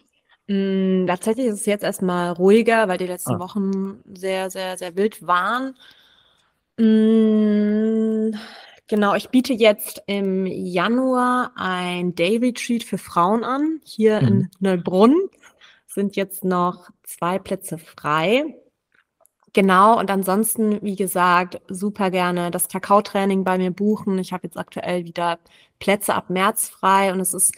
Hm, 0.48 1.06
tatsächlich 1.08 1.46
ist 1.46 1.60
es 1.60 1.66
jetzt 1.66 1.84
erstmal 1.84 2.32
ruhiger, 2.32 2.88
weil 2.88 2.98
die 2.98 3.06
letzten 3.06 3.34
Ah. 3.34 3.38
Wochen 3.40 4.00
sehr, 4.14 4.50
sehr, 4.50 4.78
sehr 4.78 4.96
wild 4.96 5.26
waren. 5.26 5.76
Hm, 6.78 8.34
genau, 8.88 9.14
ich 9.14 9.28
biete 9.30 9.52
jetzt 9.52 10.02
im 10.06 10.46
Januar 10.46 11.52
ein 11.56 12.14
Day 12.14 12.36
Retreat 12.38 12.84
für 12.84 12.98
Frauen 12.98 13.44
an, 13.44 13.80
hier 13.84 14.18
in 14.18 14.36
mhm. 14.36 14.50
Neubrunn. 14.60 15.28
Sind 15.86 16.16
jetzt 16.16 16.44
noch 16.44 16.90
zwei 17.04 17.38
Plätze 17.38 17.78
frei. 17.78 18.56
Genau, 19.52 19.98
und 19.98 20.10
ansonsten, 20.10 20.82
wie 20.82 20.96
gesagt, 20.96 21.62
super 21.68 22.10
gerne 22.10 22.50
das 22.50 22.68
Kakaotraining 22.68 23.42
bei 23.42 23.56
mir 23.56 23.70
buchen. 23.70 24.18
Ich 24.18 24.34
habe 24.34 24.46
jetzt 24.46 24.58
aktuell 24.58 25.06
wieder 25.06 25.38
Plätze 25.78 26.14
ab 26.14 26.28
März 26.28 26.68
frei 26.68 27.10
und 27.12 27.20
es 27.20 27.32
ist 27.32 27.54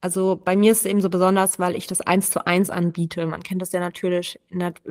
also 0.00 0.40
bei 0.42 0.56
mir 0.56 0.72
ist 0.72 0.80
es 0.80 0.86
eben 0.86 1.00
so 1.00 1.10
besonders, 1.10 1.58
weil 1.58 1.76
ich 1.76 1.86
das 1.86 2.00
eins 2.00 2.30
zu 2.30 2.46
eins 2.46 2.70
anbiete. 2.70 3.26
Man 3.26 3.42
kennt 3.42 3.60
das 3.60 3.72
ja 3.72 3.80
natürlich 3.80 4.40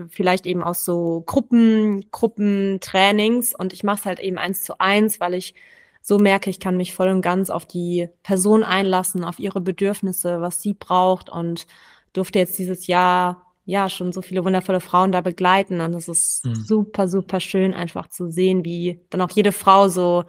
vielleicht 0.09 0.45
eben 0.45 0.63
aus 0.63 0.85
so 0.85 1.23
Gruppen, 1.25 2.05
Gruppentrainings 2.11 3.55
und 3.55 3.73
ich 3.73 3.83
mache 3.83 3.99
es 3.99 4.05
halt 4.05 4.19
eben 4.19 4.37
eins 4.37 4.63
zu 4.63 4.79
eins, 4.79 5.19
weil 5.19 5.33
ich 5.33 5.55
so 6.01 6.19
merke, 6.19 6.49
ich 6.49 6.59
kann 6.59 6.77
mich 6.77 6.93
voll 6.93 7.09
und 7.09 7.21
ganz 7.21 7.49
auf 7.49 7.65
die 7.65 8.09
Person 8.23 8.63
einlassen, 8.63 9.23
auf 9.23 9.39
ihre 9.39 9.61
Bedürfnisse, 9.61 10.41
was 10.41 10.61
sie 10.61 10.73
braucht 10.73 11.29
und 11.29 11.65
durfte 12.13 12.39
jetzt 12.39 12.57
dieses 12.59 12.87
Jahr 12.87 13.45
ja 13.65 13.89
schon 13.89 14.11
so 14.11 14.21
viele 14.21 14.43
wundervolle 14.45 14.79
Frauen 14.79 15.11
da 15.11 15.21
begleiten 15.21 15.81
und 15.81 15.93
es 15.93 16.07
ist 16.07 16.45
mhm. 16.45 16.55
super, 16.55 17.07
super 17.07 17.39
schön 17.39 17.73
einfach 17.73 18.07
zu 18.09 18.31
sehen, 18.31 18.63
wie 18.63 19.01
dann 19.09 19.21
auch 19.21 19.31
jede 19.31 19.51
Frau 19.51 19.89
so 19.89 20.23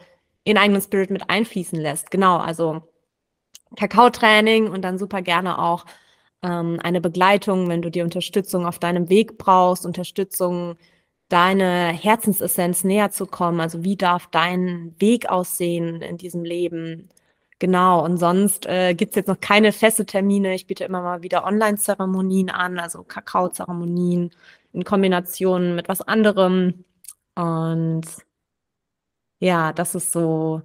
in 0.44 0.58
eigenen 0.58 0.82
Spirit 0.82 1.10
mit 1.10 1.28
einfließen 1.28 1.78
lässt. 1.78 2.10
Genau, 2.10 2.38
also 2.38 2.82
Kakaotraining 3.76 4.68
und 4.70 4.82
dann 4.82 4.98
super 4.98 5.22
gerne 5.22 5.58
auch 5.58 5.86
ähm, 6.42 6.78
eine 6.82 7.00
Begleitung, 7.00 7.68
wenn 7.68 7.82
du 7.82 7.90
die 7.90 8.02
Unterstützung 8.02 8.66
auf 8.66 8.78
deinem 8.78 9.08
Weg 9.08 9.38
brauchst, 9.38 9.86
Unterstützung, 9.86 10.76
deine 11.28 11.88
Herzensessenz 11.92 12.84
näher 12.84 13.10
zu 13.10 13.26
kommen. 13.26 13.60
Also 13.60 13.84
wie 13.84 13.96
darf 13.96 14.26
dein 14.28 14.94
Weg 14.98 15.28
aussehen 15.30 16.02
in 16.02 16.18
diesem 16.18 16.44
Leben? 16.44 17.08
Genau, 17.60 18.04
und 18.04 18.16
sonst 18.18 18.66
äh, 18.66 18.94
gibt 18.94 19.12
es 19.12 19.16
jetzt 19.16 19.28
noch 19.28 19.40
keine 19.40 19.72
feste 19.72 20.06
Termine. 20.06 20.54
Ich 20.54 20.66
biete 20.66 20.84
immer 20.84 21.02
mal 21.02 21.22
wieder 21.22 21.44
Online-Zeremonien 21.44 22.50
an, 22.50 22.78
also 22.78 23.04
Kakao-Zeremonien 23.04 24.30
in 24.72 24.84
Kombination 24.84 25.74
mit 25.76 25.88
was 25.88 26.00
anderem. 26.02 26.84
Und 27.34 28.06
ja, 29.40 29.72
das 29.72 29.94
ist 29.94 30.12
so 30.12 30.62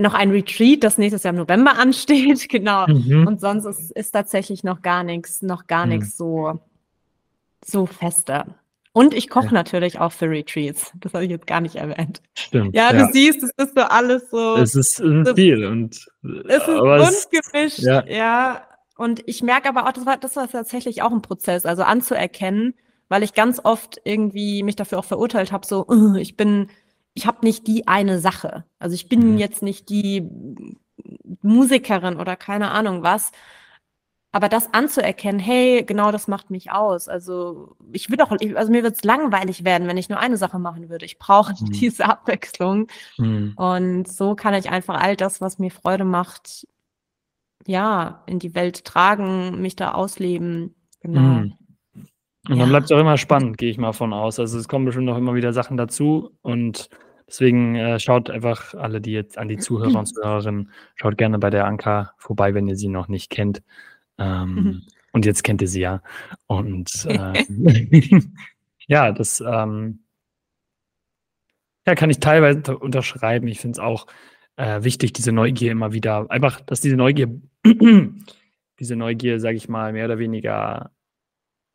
noch 0.00 0.14
ein 0.14 0.30
Retreat, 0.30 0.82
das 0.82 0.98
nächstes 0.98 1.22
Jahr 1.22 1.34
im 1.34 1.40
November 1.40 1.74
ansteht, 1.78 2.48
genau. 2.48 2.86
Mhm. 2.86 3.26
Und 3.26 3.40
sonst 3.40 3.64
ist, 3.64 3.92
ist 3.92 4.12
tatsächlich 4.12 4.64
noch 4.64 4.82
gar 4.82 5.04
nichts, 5.04 5.42
noch 5.42 5.66
gar 5.66 5.86
mhm. 5.86 5.92
nichts 5.92 6.16
so, 6.16 6.60
so 7.64 7.86
fester. 7.86 8.46
Und 8.94 9.14
ich 9.14 9.30
koche 9.30 9.46
ja. 9.46 9.52
natürlich 9.52 10.00
auch 10.00 10.12
für 10.12 10.28
Retreats. 10.28 10.92
Das 11.00 11.14
habe 11.14 11.24
ich 11.24 11.30
jetzt 11.30 11.46
gar 11.46 11.62
nicht 11.62 11.76
erwähnt. 11.76 12.20
Stimmt. 12.34 12.74
Ja, 12.74 12.92
du 12.92 12.98
ja. 12.98 13.08
siehst, 13.10 13.42
es 13.42 13.50
ist 13.56 13.74
so 13.74 13.82
alles 13.82 14.30
so. 14.30 14.56
Es 14.56 14.74
ist 14.74 14.96
so, 14.96 15.34
viel 15.34 15.64
und 15.64 15.96
es 16.22 16.58
ist 16.58 16.66
bunt 16.66 17.28
gemischt, 17.30 17.78
ja. 17.78 18.04
ja. 18.06 18.62
Und 18.98 19.26
ich 19.26 19.42
merke 19.42 19.70
aber 19.70 19.88
auch, 19.88 19.92
das 19.92 20.04
war, 20.04 20.18
das 20.18 20.36
war 20.36 20.48
tatsächlich 20.48 21.00
auch 21.00 21.10
ein 21.10 21.22
Prozess, 21.22 21.64
also 21.64 21.82
anzuerkennen, 21.82 22.74
weil 23.08 23.22
ich 23.22 23.32
ganz 23.32 23.60
oft 23.64 23.98
irgendwie 24.04 24.62
mich 24.62 24.76
dafür 24.76 24.98
auch 24.98 25.06
verurteilt 25.06 25.52
habe, 25.52 25.66
so, 25.66 25.86
ich 26.18 26.36
bin 26.36 26.68
ich 27.14 27.26
habe 27.26 27.44
nicht 27.44 27.66
die 27.66 27.86
eine 27.88 28.18
Sache. 28.18 28.64
Also 28.78 28.94
ich 28.94 29.08
bin 29.08 29.32
mhm. 29.32 29.38
jetzt 29.38 29.62
nicht 29.62 29.88
die 29.88 30.28
Musikerin 31.42 32.16
oder 32.16 32.36
keine 32.36 32.70
Ahnung 32.70 33.02
was. 33.02 33.32
Aber 34.34 34.48
das 34.48 34.72
anzuerkennen, 34.72 35.38
hey, 35.38 35.84
genau 35.84 36.10
das 36.10 36.26
macht 36.26 36.50
mich 36.50 36.70
aus. 36.70 37.06
Also 37.06 37.76
ich 37.92 38.08
würde 38.08 38.24
auch, 38.24 38.30
also 38.30 38.72
mir 38.72 38.82
wird 38.82 38.96
es 38.96 39.04
langweilig 39.04 39.62
werden, 39.62 39.86
wenn 39.86 39.98
ich 39.98 40.08
nur 40.08 40.18
eine 40.18 40.38
Sache 40.38 40.58
machen 40.58 40.88
würde. 40.88 41.04
Ich 41.04 41.18
brauche 41.18 41.52
mhm. 41.60 41.70
diese 41.70 42.06
Abwechslung. 42.06 42.88
Mhm. 43.18 43.52
Und 43.56 44.08
so 44.08 44.34
kann 44.34 44.54
ich 44.54 44.70
einfach 44.70 44.98
all 44.98 45.16
das, 45.16 45.42
was 45.42 45.58
mir 45.58 45.70
Freude 45.70 46.04
macht, 46.04 46.66
ja, 47.66 48.22
in 48.26 48.38
die 48.38 48.54
Welt 48.54 48.86
tragen, 48.86 49.60
mich 49.60 49.76
da 49.76 49.92
ausleben. 49.92 50.74
Genau. 51.00 51.54
Und 52.48 52.58
dann 52.58 52.68
bleibt 52.68 52.86
es 52.86 52.92
auch 52.92 52.98
immer 52.98 53.18
spannend, 53.18 53.56
gehe 53.56 53.70
ich 53.70 53.78
mal 53.78 53.92
von 53.92 54.12
aus. 54.12 54.40
Also 54.40 54.58
es 54.58 54.66
kommen 54.66 54.84
bestimmt 54.84 55.06
noch 55.06 55.16
immer 55.16 55.34
wieder 55.34 55.52
Sachen 55.52 55.76
dazu 55.76 56.36
und 56.42 56.88
deswegen 57.28 57.76
äh, 57.76 58.00
schaut 58.00 58.30
einfach 58.30 58.74
alle, 58.74 59.00
die 59.00 59.12
jetzt 59.12 59.38
an 59.38 59.48
die 59.48 59.58
Zuhörer 59.58 59.98
und 59.98 60.06
Zuhörerinnen, 60.06 60.70
schaut 60.96 61.16
gerne 61.16 61.38
bei 61.38 61.50
der 61.50 61.66
Anka 61.66 62.14
vorbei, 62.18 62.52
wenn 62.54 62.66
ihr 62.66 62.76
sie 62.76 62.88
noch 62.88 63.06
nicht 63.06 63.30
kennt. 63.30 63.62
Ähm, 64.18 64.54
mhm. 64.54 64.82
Und 65.12 65.24
jetzt 65.24 65.44
kennt 65.44 65.62
ihr 65.62 65.68
sie 65.68 65.82
ja. 65.82 66.02
Und 66.46 67.06
äh, 67.06 67.44
ja, 68.88 69.12
das 69.12 69.40
ähm, 69.40 70.00
ja, 71.86 71.94
kann 71.94 72.10
ich 72.10 72.18
teilweise 72.18 72.76
unterschreiben. 72.76 73.46
Ich 73.46 73.60
finde 73.60 73.76
es 73.76 73.78
auch 73.78 74.06
äh, 74.56 74.82
wichtig, 74.82 75.12
diese 75.12 75.32
Neugier 75.32 75.72
immer 75.72 75.92
wieder, 75.92 76.30
einfach, 76.30 76.60
dass 76.60 76.80
diese 76.80 76.96
Neugier, 76.96 77.40
diese 78.80 78.96
Neugier, 78.96 79.38
sage 79.38 79.56
ich 79.56 79.68
mal, 79.68 79.92
mehr 79.92 80.06
oder 80.06 80.18
weniger 80.18 80.90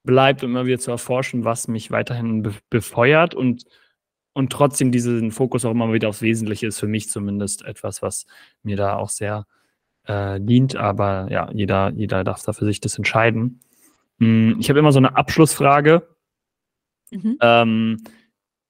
bleibt, 0.08 0.44
um 0.44 0.50
immer 0.50 0.66
wieder 0.66 0.80
zu 0.80 0.90
erforschen, 0.90 1.46
was 1.46 1.68
mich 1.68 1.92
weiterhin 1.92 2.42
be 2.42 2.54
befeuert 2.72 3.36
und, 3.36 3.66
und 4.34 4.52
trotzdem 4.52 4.92
diesen 4.92 5.32
Fokus 5.32 5.66
auch 5.66 5.72
immer 5.72 5.94
wieder 5.94 6.10
aufs 6.10 6.24
Wesentliche 6.24 6.66
ist 6.66 6.80
für 6.80 6.88
mich 6.88 7.10
zumindest 7.10 7.64
etwas, 7.64 8.02
was 8.02 8.26
mir 8.64 8.76
da 8.76 8.96
auch 8.96 9.10
sehr 9.10 9.46
äh, 10.06 10.40
dient. 10.42 10.76
Aber 10.76 11.28
ja, 11.30 11.52
jeder, 11.52 11.92
jeder 11.96 12.24
darf 12.24 12.42
da 12.42 12.54
für 12.54 12.66
sich 12.66 12.82
das 12.82 12.98
entscheiden. 12.98 13.60
Hm, 14.20 14.58
ich 14.60 14.70
habe 14.70 14.80
immer 14.80 14.92
so 14.92 15.00
eine 15.00 15.16
Abschlussfrage, 15.16 16.08
mhm. 17.12 17.38
ähm, 17.42 18.04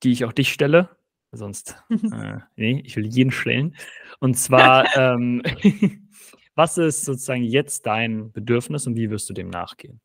die 0.04 0.12
ich 0.12 0.26
auch 0.26 0.34
dich 0.34 0.52
stelle. 0.52 0.90
Sonst, 1.32 1.76
äh, 1.90 2.40
nee, 2.56 2.82
ich 2.86 2.96
will 2.96 3.06
jeden 3.06 3.32
stellen. 3.32 3.76
Und 4.20 4.36
zwar, 4.36 4.86
ähm, 4.98 5.42
was 6.56 6.78
ist 6.78 7.06
sozusagen 7.06 7.44
jetzt 7.44 7.86
dein 7.86 8.32
Bedürfnis 8.32 8.88
und 8.88 8.96
wie 8.96 9.10
wirst 9.10 9.30
du 9.30 9.34
dem 9.34 9.50
nachgehen? 9.50 10.02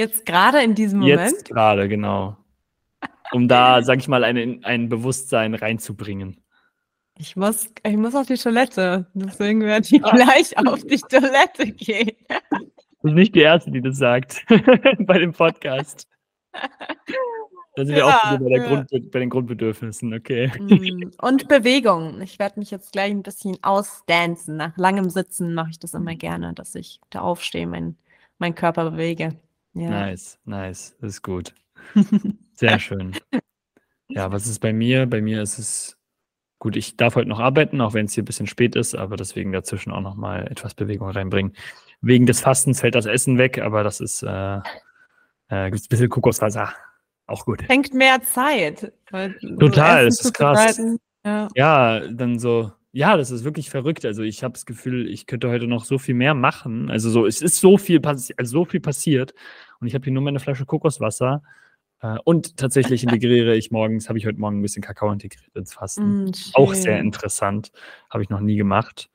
Jetzt 0.00 0.24
gerade 0.24 0.62
in 0.62 0.74
diesem 0.74 1.00
Moment? 1.00 1.30
Jetzt 1.30 1.44
gerade, 1.44 1.86
genau. 1.86 2.34
Um 3.32 3.48
da, 3.48 3.82
sag 3.82 3.98
ich 3.98 4.08
mal, 4.08 4.24
ein, 4.24 4.64
ein 4.64 4.88
Bewusstsein 4.88 5.54
reinzubringen. 5.54 6.40
Ich 7.18 7.36
muss, 7.36 7.70
ich 7.82 7.96
muss 7.98 8.14
auf 8.14 8.26
die 8.26 8.38
Toilette. 8.38 9.06
Deswegen 9.12 9.60
werde 9.60 9.86
ich 9.90 10.02
ah. 10.02 10.10
gleich 10.10 10.56
auf 10.56 10.82
die 10.84 10.96
Toilette 10.96 11.66
gehen. 11.72 12.16
Du 12.30 13.02
bist 13.02 13.14
nicht 13.14 13.34
die 13.34 13.40
Erste, 13.40 13.70
die 13.70 13.82
das 13.82 13.98
sagt 13.98 14.42
bei 15.00 15.18
dem 15.18 15.34
Podcast. 15.34 16.08
Dann 17.76 17.86
sind 17.86 17.96
wir 17.96 18.06
auch 18.06 18.38
bei, 18.38 18.48
der 18.48 18.60
Grund, 18.60 19.10
bei 19.10 19.18
den 19.18 19.28
Grundbedürfnissen, 19.28 20.14
okay. 20.14 20.50
Mm, 20.58 21.10
und 21.20 21.46
Bewegung. 21.46 22.22
Ich 22.22 22.38
werde 22.38 22.58
mich 22.58 22.70
jetzt 22.70 22.92
gleich 22.92 23.10
ein 23.10 23.22
bisschen 23.22 23.58
ausdancen. 23.60 24.56
Nach 24.56 24.78
langem 24.78 25.10
Sitzen 25.10 25.52
mache 25.52 25.72
ich 25.72 25.78
das 25.78 25.92
immer 25.92 26.14
gerne, 26.14 26.54
dass 26.54 26.74
ich 26.74 27.00
da 27.10 27.20
aufstehe, 27.20 27.66
mein, 27.66 27.98
mein 28.38 28.54
Körper 28.54 28.92
bewege. 28.92 29.36
Ja. 29.74 29.90
Nice, 29.90 30.38
nice. 30.44 30.96
Das 31.00 31.10
ist 31.14 31.22
gut. 31.22 31.54
Sehr 32.54 32.78
schön. 32.78 33.16
Ja, 34.08 34.32
was 34.32 34.46
ist 34.46 34.58
bei 34.58 34.72
mir? 34.72 35.06
Bei 35.06 35.20
mir 35.20 35.42
ist 35.42 35.58
es 35.58 35.96
gut, 36.58 36.76
ich 36.76 36.96
darf 36.96 37.16
heute 37.16 37.28
noch 37.28 37.40
arbeiten, 37.40 37.80
auch 37.80 37.94
wenn 37.94 38.06
es 38.06 38.12
hier 38.12 38.22
ein 38.22 38.26
bisschen 38.26 38.46
spät 38.46 38.76
ist, 38.76 38.94
aber 38.94 39.16
deswegen 39.16 39.50
dazwischen 39.50 39.92
auch 39.92 40.00
noch 40.00 40.14
mal 40.14 40.46
etwas 40.46 40.74
Bewegung 40.74 41.08
reinbringen. 41.10 41.54
Wegen 42.02 42.26
des 42.26 42.40
Fastens 42.40 42.80
fällt 42.80 42.94
das 42.94 43.06
Essen 43.06 43.38
weg, 43.38 43.58
aber 43.58 43.82
das 43.82 44.00
ist, 44.00 44.22
äh, 44.22 44.58
äh, 45.48 45.70
gibt 45.70 45.84
ein 45.84 45.88
bisschen 45.88 46.08
Kokoswasser. 46.08 46.72
Auch 47.26 47.44
gut. 47.44 47.62
Schenkt 47.66 47.94
mehr 47.94 48.20
Zeit. 48.22 48.92
Total, 49.58 50.06
es 50.06 50.20
ist 50.20 50.34
krass. 50.34 50.80
Ja. 51.24 51.48
ja, 51.54 52.00
dann 52.08 52.38
so, 52.38 52.72
ja, 52.92 53.16
das 53.16 53.30
ist 53.30 53.44
wirklich 53.44 53.70
verrückt. 53.70 54.04
Also 54.04 54.22
ich 54.22 54.42
habe 54.42 54.52
das 54.52 54.66
Gefühl, 54.66 55.08
ich 55.08 55.26
könnte 55.26 55.48
heute 55.48 55.66
noch 55.66 55.84
so 55.84 55.98
viel 55.98 56.14
mehr 56.14 56.34
machen. 56.34 56.90
Also 56.90 57.10
so, 57.10 57.26
es 57.26 57.40
ist 57.40 57.60
so 57.60 57.78
viel, 57.78 58.04
also 58.04 58.32
so 58.42 58.64
viel 58.64 58.80
passiert 58.80 59.34
und 59.80 59.86
ich 59.86 59.94
habe 59.94 60.04
hier 60.04 60.12
nur 60.12 60.22
meine 60.22 60.40
Flasche 60.40 60.66
Kokoswasser 60.66 61.42
äh, 62.00 62.18
und 62.24 62.56
tatsächlich 62.56 63.02
integriere 63.02 63.56
ich 63.56 63.70
morgens, 63.70 64.08
habe 64.08 64.18
ich 64.18 64.26
heute 64.26 64.38
Morgen 64.38 64.58
ein 64.58 64.62
bisschen 64.62 64.82
Kakao 64.82 65.12
integriert 65.12 65.54
ins 65.54 65.74
Fasten. 65.74 66.24
Mm, 66.24 66.32
Auch 66.54 66.74
sehr 66.74 66.98
interessant, 66.98 67.70
habe 68.10 68.22
ich 68.22 68.30
noch 68.30 68.40
nie 68.40 68.56
gemacht. 68.56 69.10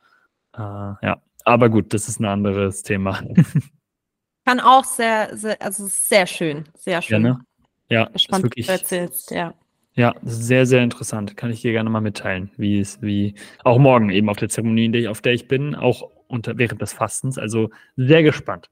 Äh, 0.54 0.60
ja, 0.60 1.22
aber 1.44 1.70
gut, 1.70 1.94
das 1.94 2.08
ist 2.08 2.20
ein 2.20 2.26
anderes 2.26 2.84
Thema. 2.84 3.22
Kann 4.46 4.60
auch 4.60 4.84
sehr, 4.84 5.36
sehr 5.36 5.62
also 5.62 5.88
sehr 5.88 6.28
schön, 6.28 6.66
sehr 6.78 7.02
schön. 7.02 7.26
Ja, 7.26 7.34
ne? 7.34 7.40
ja 7.90 8.20
Spannend, 8.20 8.46
wirklich, 8.46 8.68
du 8.68 8.72
erzählst, 8.72 9.32
ja. 9.32 9.54
Ja, 9.96 10.14
sehr, 10.24 10.66
sehr 10.66 10.84
interessant. 10.84 11.38
Kann 11.38 11.52
ich 11.52 11.62
dir 11.62 11.72
gerne 11.72 11.90
mal 11.90 12.02
mitteilen, 12.02 12.52
wie 12.58 12.80
es, 12.80 13.02
wie 13.02 13.36
auch 13.64 13.80
morgen 13.80 14.10
eben 14.10 14.30
auf 14.30 14.38
der 14.38 14.50
Zeremonie, 14.50 15.08
auf 15.08 15.22
der 15.22 15.34
ich 15.34 15.48
bin, 15.48 15.74
auch 15.74 16.12
unter, 16.28 16.58
während 16.58 16.82
des 16.82 16.92
Fastens. 16.92 17.38
Also 17.38 17.70
sehr 17.96 18.22
gespannt. 18.22 18.70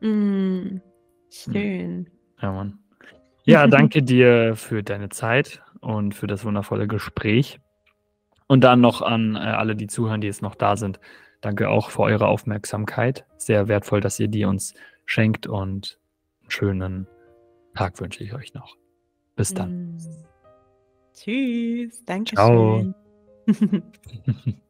Mm, 0.00 0.78
schön. 1.30 2.08
Ja, 2.40 2.52
Mann. 2.52 2.78
Ja, 3.44 3.66
danke 3.68 4.04
dir 4.04 4.54
für 4.54 4.84
deine 4.84 5.08
Zeit 5.08 5.62
und 5.80 6.14
für 6.14 6.28
das 6.28 6.44
wundervolle 6.44 6.86
Gespräch. 6.86 7.58
Und 8.46 8.62
dann 8.62 8.80
noch 8.80 9.02
an 9.02 9.34
äh, 9.34 9.38
alle, 9.38 9.74
die 9.74 9.88
zuhören, 9.88 10.20
die 10.20 10.28
jetzt 10.28 10.42
noch 10.42 10.54
da 10.54 10.76
sind. 10.76 11.00
Danke 11.40 11.70
auch 11.70 11.90
für 11.90 12.02
eure 12.02 12.28
Aufmerksamkeit. 12.28 13.26
Sehr 13.36 13.66
wertvoll, 13.66 14.00
dass 14.00 14.20
ihr 14.20 14.28
die 14.28 14.44
uns 14.44 14.74
schenkt 15.06 15.48
und 15.48 15.98
einen 16.42 16.50
schönen 16.50 17.06
Tag 17.74 18.00
wünsche 18.00 18.22
ich 18.22 18.32
euch 18.32 18.54
noch. 18.54 18.76
Bis 19.34 19.54
dann. 19.54 19.96
Mm. 19.96 20.31
Tschüss. 21.22 22.04
Danke 22.04 22.36
schön. 22.36 22.94